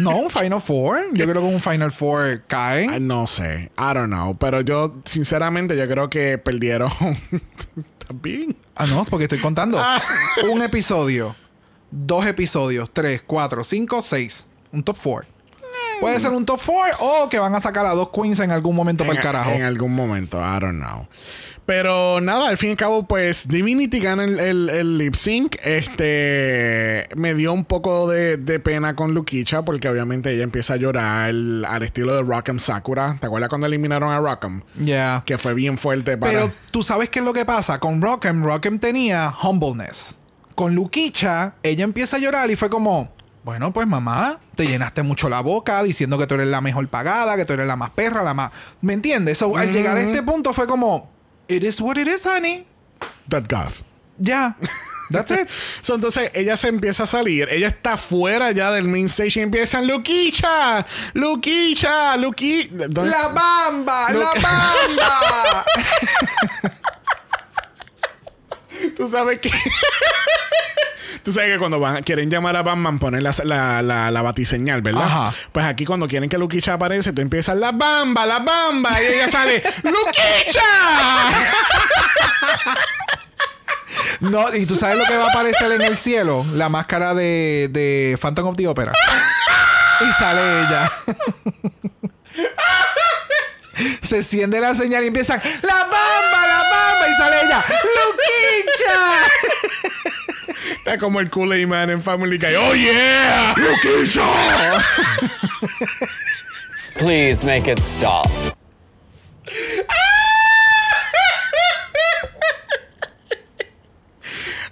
no, 0.00 0.16
un 0.16 0.30
Final 0.30 0.60
Four. 0.60 1.04
Yo 1.12 1.24
creo 1.28 1.40
que 1.40 1.54
un 1.54 1.62
Final 1.62 1.92
Four 1.92 2.42
cae. 2.48 2.88
Ah, 2.90 2.98
no 2.98 3.28
sé. 3.28 3.70
I 3.78 3.94
don't 3.94 4.08
know. 4.08 4.36
Pero 4.36 4.62
yo, 4.62 4.96
sinceramente, 5.04 5.76
yo 5.76 5.88
creo 5.88 6.10
que 6.10 6.38
perdieron. 6.38 6.90
También. 8.08 8.56
Ah, 8.74 8.86
no, 8.86 9.04
porque 9.04 9.26
estoy 9.26 9.38
contando. 9.38 9.80
un 10.50 10.60
episodio, 10.60 11.36
dos 11.92 12.26
episodios, 12.26 12.90
tres, 12.92 13.22
cuatro, 13.24 13.62
cinco, 13.62 14.02
seis. 14.02 14.48
Un 14.72 14.82
top 14.82 14.96
four. 14.96 15.26
Puede 16.02 16.20
ser 16.20 16.32
un 16.32 16.44
top 16.44 16.60
four 16.60 16.88
o 17.00 17.28
que 17.28 17.38
van 17.38 17.54
a 17.54 17.60
sacar 17.60 17.86
a 17.86 17.90
dos 17.94 18.10
queens 18.10 18.38
en 18.40 18.50
algún 18.50 18.76
momento 18.76 19.04
para 19.04 19.16
el 19.18 19.22
carajo. 19.22 19.50
En 19.50 19.62
algún 19.62 19.94
momento, 19.94 20.38
I 20.38 20.60
don't 20.60 20.78
know. 20.82 21.06
Pero 21.64 22.20
nada, 22.20 22.48
al 22.48 22.58
fin 22.58 22.70
y 22.70 22.72
al 22.72 22.76
cabo, 22.76 23.06
pues 23.06 23.46
Divinity 23.46 24.00
gana 24.00 24.24
el, 24.24 24.38
el- 24.40 24.68
el 24.68 24.98
lip 24.98 25.14
sync. 25.14 25.56
Este 25.62 27.08
me 27.16 27.34
dio 27.34 27.52
un 27.52 27.64
poco 27.64 28.08
de, 28.08 28.36
de 28.36 28.58
pena 28.58 28.96
con 28.96 29.14
Lukicha 29.14 29.64
porque 29.64 29.88
obviamente 29.88 30.32
ella 30.32 30.42
empieza 30.42 30.74
a 30.74 30.76
llorar 30.76 31.26
al, 31.28 31.64
al 31.64 31.82
estilo 31.82 32.14
de 32.16 32.22
Rock'em 32.22 32.58
Sakura. 32.58 33.16
¿Te 33.20 33.26
acuerdas 33.26 33.48
cuando 33.48 33.66
eliminaron 33.68 34.10
a 34.10 34.18
Rock'em? 34.18 34.62
Yeah. 34.78 35.22
Que 35.24 35.38
fue 35.38 35.54
bien 35.54 35.78
fuerte 35.78 36.16
para. 36.16 36.32
Pero 36.32 36.52
tú 36.70 36.82
sabes 36.82 37.08
qué 37.10 37.20
es 37.20 37.24
lo 37.24 37.32
que 37.32 37.44
pasa. 37.44 37.78
Con 37.78 38.02
Rockem, 38.02 38.42
Rockem 38.42 38.78
tenía 38.78 39.32
humbleness. 39.42 40.18
Con 40.54 40.74
Luquicha, 40.74 41.54
ella 41.62 41.84
empieza 41.84 42.16
a 42.16 42.20
llorar 42.20 42.50
y 42.50 42.56
fue 42.56 42.68
como, 42.68 43.12
bueno, 43.44 43.72
pues 43.72 43.86
mamá, 43.86 44.38
te 44.54 44.66
llenaste 44.66 45.02
mucho 45.02 45.28
la 45.28 45.40
boca 45.40 45.82
diciendo 45.82 46.16
que 46.18 46.26
tú 46.26 46.34
eres 46.34 46.46
la 46.46 46.60
mejor 46.60 46.86
pagada, 46.88 47.36
que 47.36 47.44
tú 47.44 47.52
eres 47.54 47.66
la 47.66 47.76
más 47.76 47.90
perra, 47.90 48.22
la 48.22 48.34
más... 48.34 48.52
¿Me 48.80 48.92
entiendes? 48.92 49.38
So, 49.38 49.56
Al 49.56 49.72
llegar 49.72 49.96
a 49.96 50.00
este 50.00 50.22
punto 50.22 50.52
fue 50.54 50.66
como, 50.66 51.10
it 51.48 51.62
is 51.64 51.80
what 51.80 51.96
it 51.96 52.06
is, 52.08 52.24
honey. 52.24 52.66
That 53.28 53.44
gaff. 53.48 53.80
Ya. 54.18 54.56
That's 55.10 55.30
it. 55.32 55.48
So, 55.82 55.96
entonces 55.96 56.30
ella 56.34 56.56
se 56.56 56.68
empieza 56.68 57.02
a 57.02 57.06
salir. 57.06 57.48
Ella 57.50 57.66
está 57.68 57.96
fuera 57.96 58.52
ya 58.52 58.70
del 58.70 58.86
main 58.86 59.06
stage 59.06 59.40
y 59.40 59.42
empiezan 59.42 59.86
Luquicha, 59.88 60.86
Luquicha, 61.14 62.16
Luqui. 62.16 62.68
¿Dónde- 62.70 63.10
¡La 63.10 63.28
bamba! 63.28 64.12
Lu- 64.12 64.20
¡La 64.20 64.34
bamba! 64.34 65.64
Tú 68.96 69.08
sabes 69.10 69.38
que. 69.38 69.50
Tú 71.22 71.32
sabes 71.32 71.50
que 71.50 71.58
cuando 71.58 71.78
van, 71.78 72.02
quieren 72.02 72.28
llamar 72.28 72.56
a 72.56 72.62
Batman, 72.62 72.98
poner 72.98 73.22
la, 73.22 73.32
la, 73.44 73.80
la, 73.80 74.10
la 74.10 74.22
batiseñal, 74.22 74.82
¿verdad? 74.82 75.04
Ajá. 75.04 75.34
Pues 75.52 75.64
aquí 75.64 75.84
cuando 75.84 76.08
quieren 76.08 76.28
que 76.28 76.36
Luquicha 76.36 76.74
aparece, 76.74 77.12
tú 77.12 77.20
empiezas 77.20 77.56
la 77.56 77.70
bamba, 77.70 78.26
la 78.26 78.40
bamba, 78.40 79.00
y 79.00 79.06
ella 79.06 79.28
sale, 79.28 79.62
¡Luquicha! 79.84 80.60
no, 84.20 84.52
y 84.54 84.66
tú 84.66 84.74
sabes 84.74 84.98
lo 84.98 85.04
que 85.04 85.16
va 85.16 85.26
a 85.26 85.30
aparecer 85.30 85.70
en 85.70 85.82
el 85.82 85.96
cielo? 85.96 86.44
La 86.54 86.68
máscara 86.68 87.14
de, 87.14 87.68
de 87.70 88.18
Phantom 88.20 88.48
of 88.48 88.56
the 88.56 88.66
Opera. 88.66 88.92
Y 90.00 90.12
sale 90.12 90.40
ella. 90.62 90.90
Se 94.02 94.16
enciende 94.18 94.60
la 94.60 94.74
señal 94.74 95.02
y 95.02 95.06
empiezan 95.06 95.40
¡La 95.62 95.84
bamba! 95.84 96.41
Sale 97.16 97.36
ella 97.44 97.64
¡Luquicha! 97.68 98.98
Está 100.76 100.98
como 100.98 101.20
el 101.20 101.30
Kool-Aid 101.30 101.66
Man 101.66 101.90
en 101.90 102.02
Family 102.02 102.38
Guy. 102.38 102.54
¡Oh, 102.56 102.74
yeah! 102.74 103.54
¡Luquicha! 103.56 104.22
Please 106.94 107.44
make 107.44 107.70
it 107.70 107.78
stop. 107.80 108.26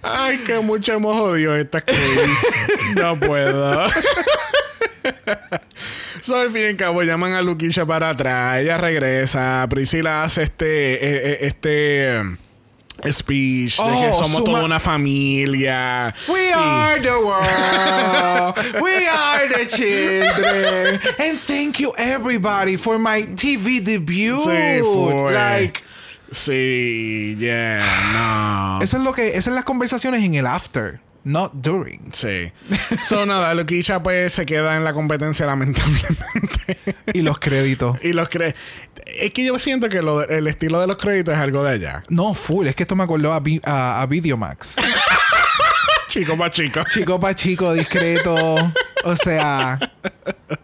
Ay, 0.03 0.39
que 0.39 0.59
mucho 0.61 0.95
hemos 0.95 1.17
jodido 1.17 1.55
estas 1.57 1.83
cosas. 1.83 2.29
no 2.97 3.19
puedo. 3.19 3.87
So, 6.23 6.37
al 6.37 6.51
fin 6.53 6.63
y 6.63 6.65
al 6.67 6.77
cabo, 6.77 7.03
llaman 7.03 7.33
a 7.33 7.43
Luquisha 7.43 7.85
para 7.87 8.11
atrás. 8.11 8.59
Ella 8.59 8.77
regresa. 8.79 9.67
Priscila 9.71 10.23
hace 10.25 10.43
este. 10.45 10.95
eh, 10.95 10.99
eh, 11.33 11.39
este. 11.43 12.19
eh, 12.19 12.23
Speech 13.13 13.79
de 13.79 13.83
que 13.83 14.09
Oh, 14.13 14.23
somos 14.25 14.45
toda 14.45 14.63
una 14.63 14.79
familia. 14.79 16.15
We 16.29 16.49
Y- 16.51 16.53
are 16.53 17.01
the 17.01 17.17
world. 17.17 18.83
We 18.83 19.09
are 19.09 19.49
the 19.49 19.67
children. 19.67 21.01
And 21.19 21.41
thank 21.47 21.79
you 21.79 21.95
everybody 21.97 22.77
for 22.77 22.99
my 22.99 23.23
TV 23.37 23.81
debut. 23.81 24.41
Sí, 24.45 24.81
fue. 24.83 25.33
Like, 25.33 25.81
Sí, 26.31 27.37
yeah, 27.41 27.83
no. 28.13 28.85
eso 28.85 28.99
es 28.99 29.03
lo 29.03 29.13
que, 29.15 29.31
esas 29.31 29.45
son 29.47 29.55
las 29.57 29.65
conversaciones 29.65 30.23
en 30.23 30.35
el 30.35 30.47
after, 30.47 31.01
not 31.25 31.53
during. 31.55 32.11
Sí. 32.13 32.53
So, 33.07 33.27
nada, 33.27 33.53
Luquisha 33.55 34.03
pues 34.03 34.33
se 34.33 34.47
queda 34.47 34.77
en 34.77 34.85
la 34.85 34.93
competencia, 34.93 35.47
lamentablemente. 35.47 36.79
Y 37.13 37.23
los 37.23 37.39
créditos. 37.39 37.99
y 38.05 38.13
los 38.13 38.29
cre 38.29 38.55
Es 39.21 39.33
que 39.33 39.45
yo 39.45 39.59
siento 39.59 39.89
que 39.89 40.03
lo 40.03 40.21
de- 40.21 40.39
el 40.39 40.47
estilo 40.47 40.81
de 40.81 40.87
los 40.87 40.97
créditos 40.97 41.35
es 41.35 41.41
algo 41.41 41.63
de 41.65 41.73
allá. 41.73 42.03
No, 42.09 42.35
full. 42.35 42.67
Es 42.67 42.77
que 42.77 42.85
esto 42.85 42.97
me 42.97 43.05
acordó 43.05 43.33
a, 43.33 43.41
Vi- 43.41 43.61
a, 43.65 44.01
a 44.03 44.07
Videomax. 44.07 44.77
Chico 46.09 46.37
para 46.37 46.51
chico. 46.51 46.83
chico 46.89 47.21
pa' 47.21 47.35
chico, 47.35 47.73
discreto. 47.73 48.35
O 49.05 49.15
sea, 49.17 49.79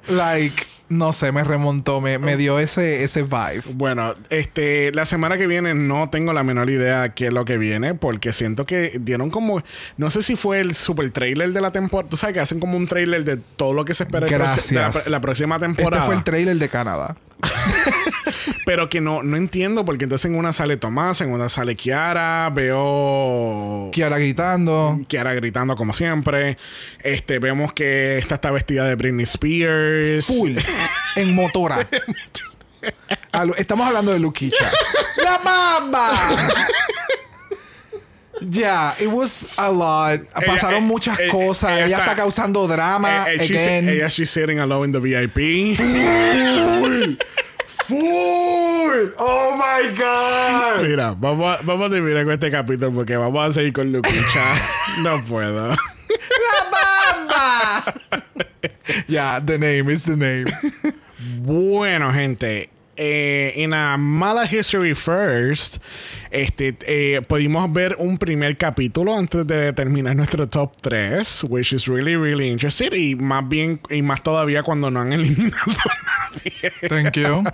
like, 0.08 0.66
no 0.88 1.12
sé, 1.12 1.32
me 1.32 1.42
remontó, 1.44 2.00
me, 2.00 2.18
me 2.18 2.36
dio 2.36 2.58
ese, 2.58 3.02
ese 3.02 3.22
vibe. 3.22 3.62
Bueno, 3.74 4.14
este, 4.30 4.92
la 4.92 5.04
semana 5.04 5.36
que 5.36 5.46
viene 5.46 5.74
no 5.74 6.10
tengo 6.10 6.32
la 6.32 6.44
menor 6.44 6.70
idea 6.70 7.14
qué 7.14 7.26
es 7.26 7.32
lo 7.32 7.44
que 7.44 7.58
viene, 7.58 7.94
porque 7.94 8.32
siento 8.32 8.66
que 8.66 8.98
dieron 9.00 9.30
como, 9.30 9.62
no 9.96 10.10
sé 10.10 10.22
si 10.22 10.36
fue 10.36 10.60
el 10.60 10.74
super 10.74 11.10
trailer 11.10 11.52
de 11.52 11.60
la 11.60 11.72
temporada, 11.72 12.08
tú 12.08 12.16
sabes 12.16 12.34
que 12.34 12.40
hacen 12.40 12.60
como 12.60 12.76
un 12.76 12.86
trailer 12.86 13.24
de 13.24 13.36
todo 13.36 13.74
lo 13.74 13.84
que 13.84 13.94
se 13.94 14.04
espera 14.04 14.26
Gracias. 14.26 14.68
de 14.70 14.76
la, 15.10 15.10
la 15.10 15.20
próxima 15.20 15.58
temporada. 15.58 16.02
Este 16.02 16.06
fue 16.06 16.14
el 16.14 16.24
trailer 16.24 16.56
de 16.56 16.68
Canadá. 16.68 17.16
pero 18.66 18.88
que 18.88 19.00
no, 19.00 19.22
no 19.22 19.36
entiendo, 19.36 19.84
porque 19.84 20.04
entonces 20.04 20.30
en 20.30 20.36
una 20.36 20.52
sale 20.52 20.76
Tomás, 20.76 21.20
en 21.20 21.30
una 21.30 21.48
sale 21.48 21.76
Kiara, 21.76 22.50
veo 22.50 23.90
Kiara 23.92 24.18
gritando. 24.18 25.00
Kiara 25.08 25.34
gritando 25.34 25.76
como 25.76 25.92
siempre. 25.92 26.58
Este, 27.02 27.38
vemos 27.38 27.72
que 27.72 28.18
esta 28.18 28.36
está 28.36 28.50
vestida 28.50 28.86
de 28.86 28.94
Britney 28.94 29.24
Spears. 29.24 30.26
Full. 30.26 30.56
en 31.16 31.34
motora. 31.34 31.86
Estamos 33.56 33.86
hablando 33.86 34.12
de 34.12 34.18
Luquicha. 34.18 34.70
¡La 35.24 35.38
bamba! 35.38 36.10
Ya, 38.42 38.94
it 39.00 39.08
was 39.10 39.54
a 39.58 39.70
lot. 39.70 40.20
Pasaron 40.46 40.82
eh, 40.82 40.86
muchas 40.86 41.18
eh, 41.18 41.28
cosas. 41.30 41.70
ella 41.70 41.86
Ella, 41.86 41.98
está, 41.98 42.12
está- 42.12 42.16
causando 42.22 42.66
drama. 42.68 43.24
Eh, 43.28 43.36
eh, 43.36 43.38
she's- 43.38 43.50
again. 43.56 43.88
ella 43.88 44.08
she's 44.10 44.30
sitting 44.30 44.58
alone 44.60 44.84
in 44.86 44.92
the 44.92 45.00
VIP. 45.00 45.76
Full. 47.86 49.12
Oh 49.18 49.54
my 49.56 49.88
God. 49.96 50.82
Mira, 50.86 51.14
vamos 51.16 51.58
a, 51.60 51.62
vamos 51.62 51.86
a 51.86 51.90
terminar 51.90 52.24
con 52.24 52.32
este 52.32 52.50
capítulo 52.50 52.92
porque 52.92 53.16
vamos 53.16 53.50
a 53.50 53.52
seguir 53.54 53.72
con 53.72 53.92
Luquicha. 53.92 54.44
no 55.02 55.22
puedo. 55.24 55.68
¡La 55.70 55.76
bamba! 56.72 57.94
yeah, 59.06 59.40
the 59.40 59.56
name 59.58 59.88
is 59.90 60.04
the 60.04 60.16
name. 60.16 60.46
Bueno, 61.40 62.12
gente. 62.12 62.70
Eh, 62.98 63.52
en 63.56 63.74
a 63.74 63.96
mala 63.98 64.46
history 64.50 64.94
first, 64.94 65.76
este, 66.30 66.76
eh, 66.86 67.20
pudimos 67.20 67.70
ver 67.72 67.96
un 67.98 68.16
primer 68.16 68.56
capítulo 68.56 69.14
antes 69.16 69.46
de 69.46 69.72
terminar 69.74 70.16
nuestro 70.16 70.48
top 70.48 70.72
3, 70.80 71.44
which 71.44 71.72
is 71.74 71.86
really, 71.86 72.16
really 72.16 72.48
interesting. 72.50 72.88
Y 72.94 73.14
más 73.14 73.46
bien, 73.48 73.80
y 73.90 74.00
más 74.00 74.22
todavía 74.22 74.62
cuando 74.62 74.90
no 74.90 75.00
han 75.00 75.12
eliminado 75.12 75.56
nada. 75.66 76.30
Thank 76.88 77.16
you. 77.16 77.44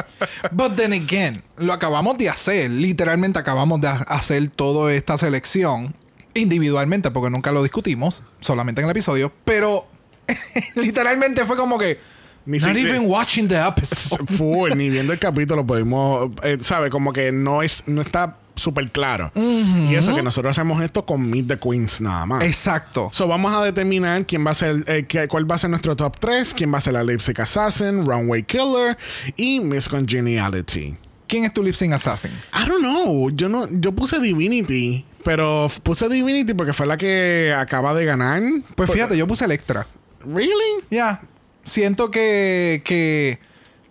But 0.52 0.76
then 0.76 0.92
again, 0.92 1.42
lo 1.56 1.72
acabamos 1.72 2.16
de 2.18 2.28
hacer. 2.28 2.70
Literalmente 2.70 3.38
acabamos 3.38 3.80
de 3.80 3.88
ha- 3.88 4.04
hacer 4.08 4.48
toda 4.50 4.92
esta 4.94 5.18
selección 5.18 5.96
individualmente, 6.34 7.10
porque 7.10 7.28
nunca 7.28 7.50
lo 7.52 7.62
discutimos, 7.62 8.22
solamente 8.40 8.80
en 8.80 8.86
el 8.86 8.92
episodio. 8.92 9.32
Pero 9.44 9.86
literalmente 10.76 11.44
fue 11.44 11.56
como 11.56 11.76
que. 11.78 11.98
Ni 12.46 12.58
not 12.58 12.68
siquiera- 12.68 12.96
even 12.96 13.08
watching 13.08 13.48
the 13.48 13.56
episode. 13.66 14.26
Full, 14.36 14.72
ni 14.76 14.90
viendo 14.90 15.12
el 15.12 15.18
capítulo 15.18 15.66
podemos, 15.66 16.30
eh, 16.42 16.58
sabe, 16.60 16.90
como 16.90 17.12
que 17.12 17.30
no 17.32 17.62
es, 17.62 17.82
no 17.86 18.02
está 18.02 18.38
súper 18.54 18.90
claro. 18.92 19.32
Y 19.34 19.94
eso 19.94 20.14
que 20.14 20.22
nosotros 20.22 20.50
hacemos 20.50 20.82
esto 20.82 21.06
con 21.06 21.28
Meet 21.28 21.48
the 21.48 21.58
Queens 21.58 22.00
nada 22.00 22.26
más. 22.26 22.44
Exacto. 22.44 23.08
So 23.12 23.26
vamos 23.26 23.52
a 23.52 23.62
determinar 23.64 24.26
quién 24.26 24.44
va 24.46 24.50
a 24.50 24.54
ser, 24.54 24.84
eh, 24.88 25.04
qué- 25.08 25.26
cuál 25.28 25.50
va 25.50 25.54
a 25.54 25.58
ser 25.58 25.70
nuestro 25.70 25.96
top 25.96 26.18
3, 26.20 26.52
quién 26.54 26.72
va 26.72 26.78
a 26.78 26.80
ser 26.80 26.92
la 26.92 27.02
Lipstick 27.02 27.40
Assassin, 27.40 28.04
Runway 28.06 28.42
Killer 28.42 28.98
y 29.36 29.60
Miss 29.60 29.88
Congeniality. 29.88 30.96
¿Quién 31.26 31.44
es 31.46 31.54
tu 31.54 31.62
lip 31.62 31.74
sync 31.74 31.94
assassin? 31.94 32.30
I 32.52 32.68
don't 32.68 32.80
know. 32.82 33.30
Yo 33.30 33.48
no, 33.48 33.66
yo 33.70 33.92
puse 33.92 34.20
Divinity, 34.20 35.06
pero 35.24 35.70
puse 35.82 36.08
Divinity 36.10 36.52
porque 36.52 36.74
fue 36.74 36.86
la 36.86 36.98
que 36.98 37.54
acaba 37.56 37.94
de 37.94 38.04
ganar. 38.04 38.42
Pues 38.74 38.90
fíjate, 38.90 39.16
yo 39.16 39.26
puse 39.26 39.46
Electra. 39.46 39.86
Really? 40.26 40.84
Ya. 40.90 41.22
Siento 41.64 42.10
que, 42.10 42.82
que 42.84 43.38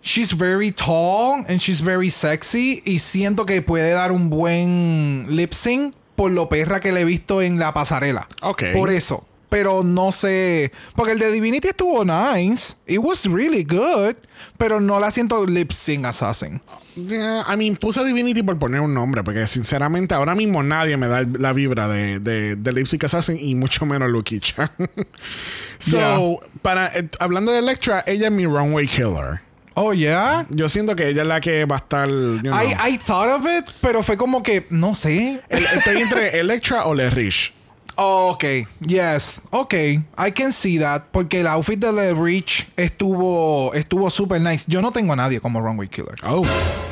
she's 0.02 0.36
very 0.36 0.72
tall 0.72 1.44
and 1.48 1.58
she's 1.58 1.80
very 1.82 2.10
sexy. 2.10 2.82
Y 2.84 2.98
siento 2.98 3.46
que 3.46 3.62
puede 3.62 3.92
dar 3.92 4.12
un 4.12 4.30
buen 4.30 5.26
lip 5.28 5.52
sync 5.52 5.94
por 6.16 6.30
lo 6.30 6.48
perra 6.48 6.80
que 6.80 6.92
le 6.92 7.00
he 7.00 7.04
visto 7.04 7.42
en 7.42 7.58
la 7.58 7.72
pasarela. 7.72 8.28
Ok. 8.42 8.64
Por 8.74 8.90
eso. 8.90 9.26
Pero 9.52 9.82
no 9.84 10.12
sé. 10.12 10.72
Porque 10.96 11.12
el 11.12 11.18
de 11.18 11.30
Divinity 11.30 11.68
estuvo 11.68 12.04
nice. 12.06 12.74
It 12.86 13.00
was 13.00 13.26
really 13.26 13.64
good. 13.64 14.14
Pero 14.56 14.80
no 14.80 14.98
la 14.98 15.10
siento 15.10 15.44
lip 15.46 15.72
sync 15.72 16.06
assassin. 16.06 16.62
Yeah, 16.96 17.44
I 17.46 17.56
mean, 17.56 17.76
puse 17.76 18.02
Divinity 18.02 18.42
por 18.42 18.58
poner 18.58 18.80
un 18.80 18.94
nombre, 18.94 19.22
porque 19.22 19.46
sinceramente 19.46 20.14
ahora 20.14 20.34
mismo 20.34 20.62
nadie 20.62 20.96
me 20.96 21.06
da 21.06 21.22
la 21.22 21.52
vibra 21.52 21.86
de, 21.86 22.18
de, 22.18 22.56
de 22.56 22.72
Lipstick 22.72 23.04
Assassin 23.04 23.38
y 23.38 23.54
mucho 23.54 23.84
menos 23.84 24.08
Lucky 24.10 24.40
Chan. 24.40 24.70
so, 25.78 25.96
Yeah. 25.98 26.18
para, 26.62 26.86
eh, 26.88 27.08
hablando 27.18 27.52
de 27.52 27.58
Electra, 27.58 28.02
ella 28.06 28.26
es 28.28 28.32
mi 28.32 28.46
Runway 28.46 28.86
Killer. 28.88 29.40
Oh, 29.74 29.92
yeah. 29.92 30.46
Yo 30.50 30.68
siento 30.68 30.94
que 30.96 31.08
ella 31.08 31.22
es 31.22 31.28
la 31.28 31.40
que 31.40 31.64
va 31.64 31.76
a 31.76 31.78
estar. 31.78 32.08
you 32.08 32.40
know. 32.40 32.54
I, 32.54 32.94
I 32.94 32.98
thought 32.98 33.30
of 33.30 33.46
it, 33.46 33.64
pero 33.80 34.02
fue 34.02 34.16
como 34.16 34.42
que, 34.42 34.66
no 34.70 34.94
sé. 34.94 35.40
El- 35.48 35.64
Estoy 35.64 36.02
entre 36.02 36.38
Electra 36.40 36.84
o 36.86 36.94
Le 36.94 37.08
Rich. 37.10 37.52
Oh, 38.04 38.30
ok, 38.32 38.44
yes, 38.80 39.42
ok, 39.50 39.74
I 40.18 40.32
can 40.34 40.52
see 40.52 40.78
that 40.80 41.04
porque 41.12 41.40
el 41.40 41.46
outfit 41.46 41.78
de 41.78 41.92
The 41.92 42.14
Rich 42.14 42.66
estuvo 42.76 43.72
estuvo 43.74 44.10
super 44.10 44.40
nice. 44.40 44.64
Yo 44.66 44.82
no 44.82 44.90
tengo 44.90 45.12
a 45.12 45.16
nadie 45.16 45.40
como 45.40 45.60
Runway 45.60 45.88
Killer. 45.88 46.16
Oh. 46.24 46.42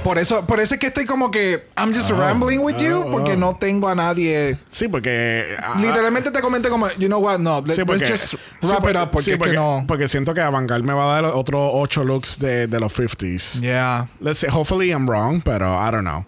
Por 0.05 0.19
eso, 0.19 0.47
por 0.47 0.61
eso 0.61 0.75
es 0.75 0.81
que 0.81 0.87
estoy 0.87 1.07
como 1.07 1.31
que 1.33 1.65
I'm 1.77 1.93
just 1.93 2.11
rambling 2.11 2.61
with 2.61 2.77
you 2.77 3.03
oh, 3.05 3.11
porque 3.11 3.33
oh. 3.33 3.37
no 3.37 3.57
tengo 3.57 3.89
a 3.89 3.95
nadie. 3.97 4.57
Sí, 4.71 4.87
porque. 4.87 5.45
ah, 5.59 5.81
Literalmente 5.81 6.31
te 6.31 6.41
comenté 6.41 6.69
como, 6.69 6.89
you 6.93 7.09
know 7.09 7.21
what, 7.21 7.41
no, 7.41 7.61
let, 7.61 7.75
Sí, 7.75 7.85
porque, 7.85 8.07
let's 8.07 8.31
just 8.31 8.35
wrap 8.63 8.81
porque- 8.81 8.91
it 8.91 8.97
up 8.97 9.11
porque 9.11 9.25
sí, 9.25 9.31
es 9.33 9.39
que 9.39 9.53
no. 9.53 9.85
porque 9.89 10.07
siento 10.07 10.33
que 10.33 10.41
Avantgarde 10.41 10.85
me 10.85 10.95
va 10.95 11.11
a 11.11 11.21
dar 11.21 11.25
otros 11.33 11.71
ocho 11.75 12.05
looks 12.05 12.39
de, 12.39 12.69
de 12.69 12.79
los 12.79 12.93
50s. 12.93 13.61
Yeah. 13.61 14.09
Let's 14.21 14.39
say, 14.39 14.49
hopefully 14.49 14.91
I'm 14.91 15.09
wrong, 15.09 15.43
pero 15.43 15.75
I 15.75 15.91
don't 15.91 16.05
know. 16.05 16.25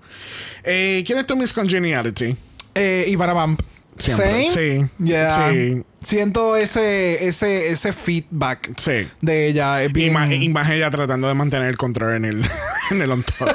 Eh, 0.65 1.05
¿Quién 1.07 1.19
es 1.19 1.27
tu 1.27 1.37
Miss 1.37 1.53
Congeniality? 1.53 2.37
Eh, 2.75 3.05
Ivana 3.09 3.33
Vamp. 3.33 3.63
Siempre, 3.99 4.49
sí. 4.53 4.87
Yeah. 5.05 5.51
Sí. 5.51 5.83
Siento 6.03 6.57
ese, 6.57 7.27
ese, 7.29 7.69
ese 7.69 7.93
feedback 7.93 8.73
Sí. 8.79 9.09
de 9.21 9.47
ella. 9.49 9.85
Y 9.85 9.89
bien... 9.93 10.13
más, 10.13 10.31
y 10.31 10.49
más 10.49 10.69
ella 10.71 10.91
tratando 10.91 11.29
de 11.29 11.35
mantener 11.35 11.69
el 11.69 11.77
control 11.77 12.15
en 12.17 12.25
el, 12.25 12.45
en 12.91 13.03
el 13.03 13.11
on 13.11 13.23
top. 13.23 13.49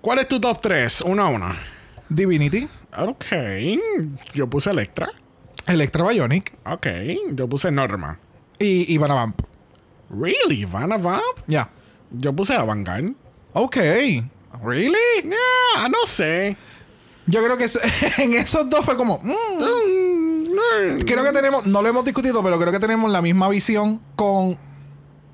¿Cuál 0.00 0.18
es 0.18 0.28
tu 0.28 0.40
top 0.40 0.60
3? 0.60 1.00
Uno 1.02 1.22
a 1.24 1.28
uno. 1.28 1.54
Divinity. 2.08 2.68
Ok. 2.98 3.24
Yo 4.34 4.48
puse 4.50 4.70
Electra. 4.70 5.08
Electra 5.66 6.06
Bionic. 6.08 6.54
Ok. 6.66 6.86
Yo 7.32 7.48
puse 7.48 7.70
Norma. 7.72 8.18
Y 8.58 8.92
Ivana 8.92 9.14
Vamp. 9.14 9.40
Really? 10.10 10.64
Vanna 10.66 10.98
Vamp? 10.98 11.22
Ya. 11.46 11.70
Yo 12.10 12.32
puse 12.34 12.54
Avantgarde. 12.54 13.14
Ok. 13.54 13.76
Really? 14.62 14.98
Yeah, 15.22 15.88
no 15.88 16.06
sé. 16.06 16.56
Yo 17.26 17.42
creo 17.42 17.56
que 17.56 17.66
en 18.22 18.34
esos 18.34 18.68
dos 18.70 18.84
fue 18.84 18.96
como. 18.96 19.18
mm. 19.22 21.00
Creo 21.04 21.24
que 21.24 21.32
tenemos, 21.32 21.66
no 21.66 21.82
lo 21.82 21.88
hemos 21.88 22.04
discutido, 22.04 22.42
pero 22.42 22.58
creo 22.58 22.72
que 22.72 22.78
tenemos 22.78 23.10
la 23.10 23.22
misma 23.22 23.48
visión 23.48 24.00
con. 24.16 24.58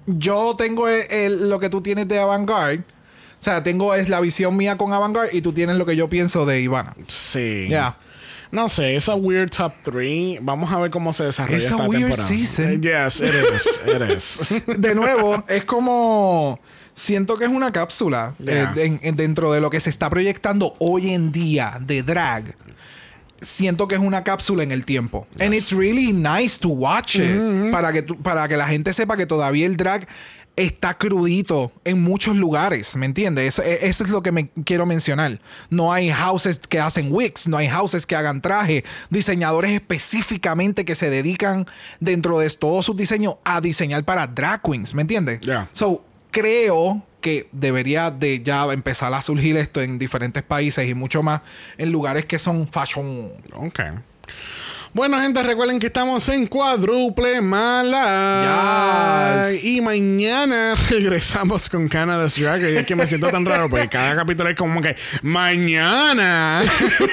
Yo 0.06 0.54
tengo 0.56 0.88
el- 0.88 1.06
el- 1.10 1.48
lo 1.50 1.60
que 1.60 1.68
tú 1.68 1.82
tienes 1.82 2.08
de 2.08 2.18
Avantgarde. 2.18 2.78
O 2.78 3.42
sea, 3.42 3.62
tengo 3.62 3.94
es 3.94 4.08
la 4.08 4.20
visión 4.20 4.56
mía 4.56 4.76
con 4.76 4.92
Avantgarde 4.92 5.30
y 5.32 5.40
tú 5.40 5.52
tienes 5.52 5.76
lo 5.76 5.86
que 5.86 5.96
yo 5.96 6.08
pienso 6.08 6.44
de 6.46 6.60
Ivana. 6.60 6.94
Sí. 7.06 7.66
Ya. 7.70 7.96
No 8.50 8.68
sé, 8.68 8.96
esa 8.96 9.14
weird 9.14 9.50
top 9.50 9.72
3. 9.84 10.40
Vamos 10.42 10.72
a 10.72 10.80
ver 10.80 10.90
cómo 10.90 11.12
se 11.12 11.24
desarrolla 11.24 11.58
It's 11.58 11.70
a 11.70 11.76
esta 11.76 11.88
weird 11.88 12.02
temporada. 12.08 12.28
season. 12.28 12.82
Yes, 12.82 13.20
it 13.20 13.34
is. 13.54 13.80
It 13.86 14.02
is. 14.66 14.66
De 14.80 14.94
nuevo, 14.94 15.44
es 15.48 15.64
como. 15.64 16.58
Siento 17.00 17.38
que 17.38 17.44
es 17.44 17.50
una 17.50 17.72
cápsula 17.72 18.34
Yeah. 18.38 18.74
eh, 18.76 18.84
en- 18.84 19.00
en- 19.02 19.16
dentro 19.16 19.50
de 19.52 19.60
lo 19.60 19.70
que 19.70 19.80
se 19.80 19.88
está 19.88 20.10
proyectando 20.10 20.74
hoy 20.80 21.14
en 21.14 21.32
día 21.32 21.78
de 21.80 22.02
drag. 22.02 22.54
Siento 23.40 23.88
que 23.88 23.94
es 23.94 24.00
una 24.02 24.22
cápsula 24.22 24.62
en 24.64 24.70
el 24.70 24.84
tiempo. 24.84 25.26
And 25.38 25.54
it's 25.54 25.72
really 25.72 26.12
nice 26.12 26.58
to 26.60 26.68
watch 26.68 27.16
it. 27.16 27.72
para, 27.72 27.90
que 27.92 28.02
para 28.02 28.46
que 28.48 28.56
la 28.58 28.66
gente 28.68 28.92
sepa 28.92 29.16
que 29.16 29.24
todavía 29.24 29.64
el 29.64 29.78
drag 29.78 30.06
está 30.56 30.92
crudito 30.98 31.72
en 31.84 32.02
muchos 32.02 32.36
lugares. 32.36 32.94
¿Me 32.96 33.06
entiendes? 33.06 33.46
Eso, 33.58 33.62
e- 33.62 33.88
eso 33.88 34.04
es 34.04 34.10
lo 34.10 34.20
que 34.22 34.30
me 34.30 34.50
quiero 34.66 34.84
mencionar. 34.84 35.40
No 35.70 35.90
hay 35.90 36.10
houses 36.10 36.58
que 36.68 36.80
hacen 36.80 37.08
wigs, 37.10 37.48
no 37.48 37.56
hay 37.56 37.68
houses 37.68 38.04
que 38.04 38.14
hagan 38.14 38.42
traje, 38.42 38.84
diseñadores 39.08 39.70
específicamente 39.72 40.84
que 40.84 40.94
se 40.94 41.08
dedican 41.08 41.64
dentro 41.98 42.38
de 42.40 42.50
todos 42.50 42.84
sus 42.84 42.96
diseños 42.96 43.36
a 43.44 43.62
diseñar 43.62 44.04
para 44.04 44.26
drag 44.26 44.60
queens. 44.60 44.92
¿Me 44.92 45.00
entiendes? 45.00 45.40
Yeah. 45.40 45.70
So, 45.72 46.04
creo 46.30 47.02
que 47.20 47.48
debería 47.52 48.10
de 48.10 48.42
ya 48.42 48.64
empezar 48.72 49.12
a 49.12 49.22
surgir 49.22 49.56
esto 49.56 49.82
en 49.82 49.98
diferentes 49.98 50.42
países 50.42 50.88
y 50.88 50.94
mucho 50.94 51.22
más 51.22 51.42
en 51.78 51.90
lugares 51.90 52.24
que 52.24 52.38
son 52.38 52.68
fashion. 52.68 53.32
ok. 53.52 53.80
Bueno, 54.92 55.20
gente, 55.20 55.40
recuerden 55.44 55.78
que 55.78 55.86
estamos 55.86 56.28
en 56.30 56.48
cuádruple 56.48 57.40
mala. 57.40 59.46
Yes. 59.48 59.64
Y 59.64 59.80
mañana 59.80 60.74
regresamos 60.90 61.68
con 61.68 61.88
Canada's 61.88 62.34
Drag 62.34 62.60
Race. 62.60 62.80
Es 62.80 62.86
que 62.86 62.96
me 62.96 63.06
siento 63.06 63.28
tan 63.28 63.46
raro 63.46 63.70
porque 63.70 63.88
cada 63.88 64.16
capítulo 64.16 64.50
es 64.50 64.56
como 64.56 64.82
que 64.82 64.96
mañana. 65.22 66.62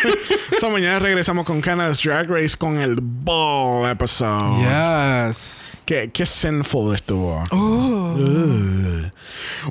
so, 0.59 0.71
mañana 0.71 0.97
regresamos 0.97 1.45
con 1.45 1.61
Canada's 1.61 2.01
Drag 2.01 2.27
Race 2.27 2.57
con 2.57 2.79
el 2.79 2.97
Ball 2.99 3.91
episode. 3.91 5.27
Yes. 5.27 5.77
Qué, 5.85 6.09
qué 6.11 6.25
sinful 6.25 6.95
estuvo. 6.95 7.43
Ugh. 7.51 9.11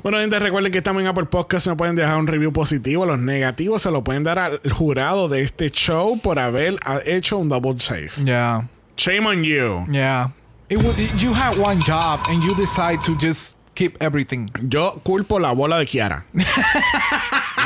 Bueno, 0.01 0.19
gente, 0.19 0.39
recuerden 0.39 0.71
que 0.71 0.77
estamos 0.77 1.01
en 1.01 1.07
Apple 1.07 1.25
Podcast. 1.25 1.67
No 1.67 1.75
pueden 1.75 1.97
dejar 1.97 2.17
un 2.17 2.27
review 2.27 2.53
positivo. 2.53 3.05
Los 3.05 3.19
negativos 3.19 3.81
se 3.81 3.91
lo 3.91 4.01
pueden 4.03 4.23
dar 4.23 4.39
al 4.39 4.61
jurado 4.71 5.27
de 5.27 5.41
este 5.41 5.71
show 5.71 6.17
por 6.19 6.39
haber 6.39 6.75
hecho 7.05 7.37
un 7.37 7.49
double 7.49 7.75
safe. 7.97 8.17
Yeah. 8.23 8.63
Shame 8.95 9.27
on 9.27 9.43
you. 9.43 9.85
Yeah. 9.89 10.29
It 10.69 10.77
would, 10.77 10.97
you 11.21 11.33
had 11.33 11.57
one 11.57 11.79
job 11.81 12.25
and 12.29 12.43
you 12.43 12.53
decide 12.55 13.01
to 13.03 13.15
just 13.17 13.55
keep 13.75 13.97
everything. 14.01 14.49
Yo 14.67 15.01
culpo 15.05 15.39
la 15.39 15.53
bola 15.53 15.77
de 15.79 15.85
Kiara. 15.85 16.25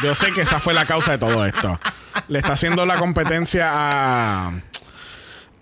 Yo 0.03 0.13
sé 0.13 0.33
que 0.33 0.41
esa 0.41 0.59
fue 0.59 0.73
la 0.73 0.85
causa 0.85 1.11
de 1.11 1.17
todo 1.17 1.43
esto. 1.45 1.79
Le 2.27 2.39
está 2.39 2.53
haciendo 2.53 2.85
la 2.85 2.97
competencia 2.97 3.69
a. 3.71 4.61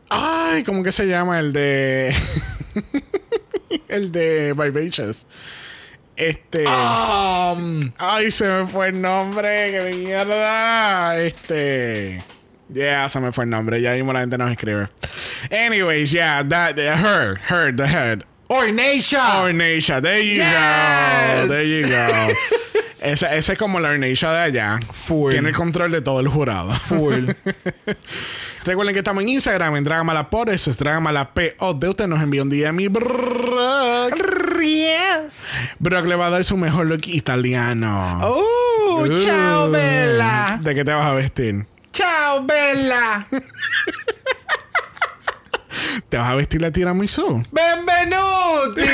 Ay, 0.10 0.64
¿cómo 0.64 0.84
que 0.84 0.91
se 0.91 1.08
llama? 1.08 1.40
El 1.40 1.54
de. 1.54 2.16
el 3.88 4.12
de 4.12 4.54
Vivacious. 4.54 5.26
Este. 6.16 6.66
Um, 6.68 7.91
Ay, 7.98 8.32
se 8.32 8.48
me 8.48 8.68
fue 8.68 8.90
el 8.90 9.02
nombre. 9.02 9.72
¡Qué 9.72 9.96
mierda! 9.96 11.18
Este. 11.18 12.24
Yeah, 12.74 13.08
se 13.10 13.20
me 13.20 13.32
fue 13.32 13.46
el 13.46 13.50
nombre. 13.50 13.82
Ya 13.82 13.94
mismo 13.94 14.14
la 14.14 14.20
gente 14.22 14.38
nos 14.38 14.52
escribe. 14.52 14.90
Anyways, 15.52 16.12
yeah, 16.12 16.44
that, 16.48 16.78
her, 16.78 17.40
her, 17.50 17.76
the 17.76 17.88
head. 17.88 18.24
Ornacia. 18.50 19.41
Ornacia, 19.44 20.02
there 20.02 20.22
you 20.24 20.36
Yes. 20.36 21.48
go. 21.48 21.48
There 21.54 21.66
you 21.68 21.88
go. 21.88 22.34
Esa, 23.02 23.34
esa 23.34 23.54
es 23.54 23.58
como 23.58 23.80
la 23.80 23.91
Ornacia 23.91 24.30
de 24.32 24.40
allá. 24.40 24.80
Full. 24.91 25.32
Tiene 25.32 25.50
el 25.50 25.56
control 25.56 25.90
de 25.94 26.02
todo 26.02 26.20
el 26.20 26.28
jurado. 26.28 26.72
Full. 26.74 27.30
Recuerden 28.66 28.94
que 28.94 29.00
estamos 29.00 29.24
en 29.24 29.30
Instagram, 29.30 29.78
en 29.78 29.84
Dragamala 29.86 30.30
por 30.30 30.50
eso 30.50 30.70
es 30.70 30.78
Dragamala 30.78 31.32
de 31.80 31.88
usted 31.90 32.08
nos 32.08 32.22
envía 32.22 32.44
un 32.44 32.50
DM 32.50 32.78
y 32.82 32.88
Brock. 32.90 34.14
yes. 34.62 35.44
Brock 35.80 36.06
le 36.08 36.16
va 36.16 36.28
a 36.28 36.30
dar 36.30 36.44
su 36.44 36.58
mejor 36.58 36.88
look 36.88 37.08
italiano. 37.08 38.20
Oh, 38.24 39.06
Uh, 39.06 39.72
Bella. 39.72 40.60
¿De 40.62 40.76
qué 40.76 40.84
te 40.84 40.91
vas 40.91 41.06
a 41.06 41.14
vestir? 41.14 41.66
¡Chao, 42.00 42.46
Bella! 42.46 43.28
¿Te 46.08 46.18
vas 46.18 46.30
a 46.30 46.36
vestir 46.36 46.62
la 46.62 46.72
tiramisú? 46.72 47.44
¡Benvenuti! 47.52 48.86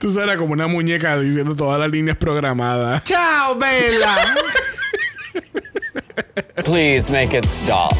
Tú 0.00 0.12
serás 0.12 0.38
como 0.38 0.54
una 0.54 0.66
muñeca 0.66 1.16
diciendo 1.20 1.54
todas 1.54 1.78
las 1.78 1.88
líneas 1.88 2.16
programadas. 2.16 3.04
¡Chao, 3.04 3.56
Bella! 3.56 4.34
Please 6.64 7.10
make 7.10 7.36
it 7.36 7.44
stop. 7.44 7.92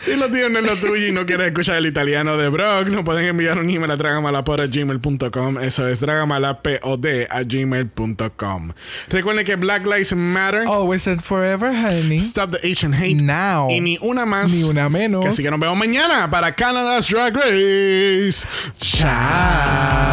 Si 0.00 0.16
lo 0.16 0.28
tío 0.28 0.48
no 0.48 0.58
es 0.58 0.66
lo 0.66 0.76
tuyo 0.76 1.06
y 1.06 1.12
no 1.12 1.26
quieres 1.26 1.48
escuchar 1.48 1.76
el 1.76 1.86
italiano 1.86 2.36
de 2.36 2.48
Brock, 2.48 2.88
nos 2.88 3.04
pueden 3.04 3.26
enviar 3.26 3.58
un 3.58 3.68
email 3.70 3.90
a 3.90 3.96
dragamalapod.gmail.com. 3.96 5.58
Eso 5.58 5.86
es 5.86 6.00
dragamalapod 6.00 7.06
a 7.30 7.42
gmail.com. 7.42 8.72
Recuerden 9.08 9.44
que 9.44 9.56
Black 9.56 9.84
Lives 9.84 10.14
Matter. 10.14 10.64
Always 10.66 11.06
and 11.06 11.20
forever, 11.20 11.72
honey. 11.72 12.18
Stop 12.18 12.50
the 12.52 12.58
Asian 12.68 12.92
hate. 12.92 13.22
Now. 13.22 13.70
Y 13.70 13.80
ni 13.80 13.98
una 14.00 14.26
más. 14.26 14.52
Ni 14.52 14.64
una 14.64 14.88
menos. 14.88 15.26
Así 15.26 15.42
que 15.42 15.50
nos 15.50 15.60
vemos 15.60 15.76
mañana 15.76 16.30
para 16.30 16.54
Canada's 16.54 17.08
Drag 17.08 17.34
Race. 17.34 18.46
Chao. 18.80 20.12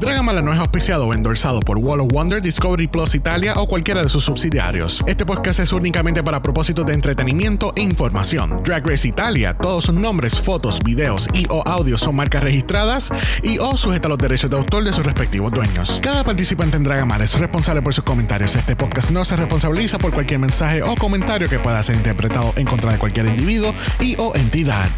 Dragamala 0.00 0.42
no 0.42 0.52
es 0.52 0.60
auspiciado 0.60 1.08
o 1.08 1.14
endorsado 1.14 1.58
por 1.60 1.76
Wall 1.78 2.00
of 2.00 2.12
Wonder, 2.12 2.40
Discovery 2.40 2.86
Plus 2.86 3.16
Italia 3.16 3.54
o 3.56 3.66
cualquiera 3.66 4.00
de 4.00 4.08
sus 4.08 4.24
subsidiarios. 4.24 5.02
Este 5.08 5.26
podcast 5.26 5.58
es 5.58 5.72
únicamente 5.72 6.22
para 6.22 6.40
propósitos 6.40 6.86
de 6.86 6.94
entretenimiento 6.94 7.72
e 7.74 7.82
información. 7.82 8.62
Drag 8.62 8.88
Race 8.88 9.08
Italia, 9.08 9.54
todos 9.54 9.84
sus 9.84 9.94
nombres, 9.94 10.38
fotos, 10.38 10.78
videos 10.84 11.26
y 11.34 11.46
o 11.50 11.66
audios 11.66 12.00
son 12.00 12.14
marcas 12.14 12.44
registradas 12.44 13.10
y 13.42 13.58
o 13.58 13.76
sujeta 13.76 14.06
a 14.06 14.10
los 14.10 14.18
derechos 14.18 14.48
de 14.48 14.56
autor 14.56 14.84
de 14.84 14.92
sus 14.92 15.04
respectivos 15.04 15.50
dueños. 15.50 15.98
Cada 16.00 16.22
participante 16.22 16.76
en 16.76 16.84
Dragamala 16.84 17.24
es 17.24 17.36
responsable 17.36 17.82
por 17.82 17.92
sus 17.92 18.04
comentarios. 18.04 18.54
Este 18.54 18.76
podcast 18.76 19.10
no 19.10 19.24
se 19.24 19.34
responsabiliza 19.34 19.98
por 19.98 20.12
cualquier 20.12 20.38
mensaje 20.38 20.80
o 20.80 20.94
comentario 20.94 21.48
que 21.48 21.58
pueda 21.58 21.82
ser 21.82 21.96
interpretado 21.96 22.52
en 22.54 22.66
contra 22.66 22.92
de 22.92 22.98
cualquier 22.98 23.26
individuo 23.26 23.74
y 23.98 24.14
o 24.18 24.32
entidad. 24.36 24.88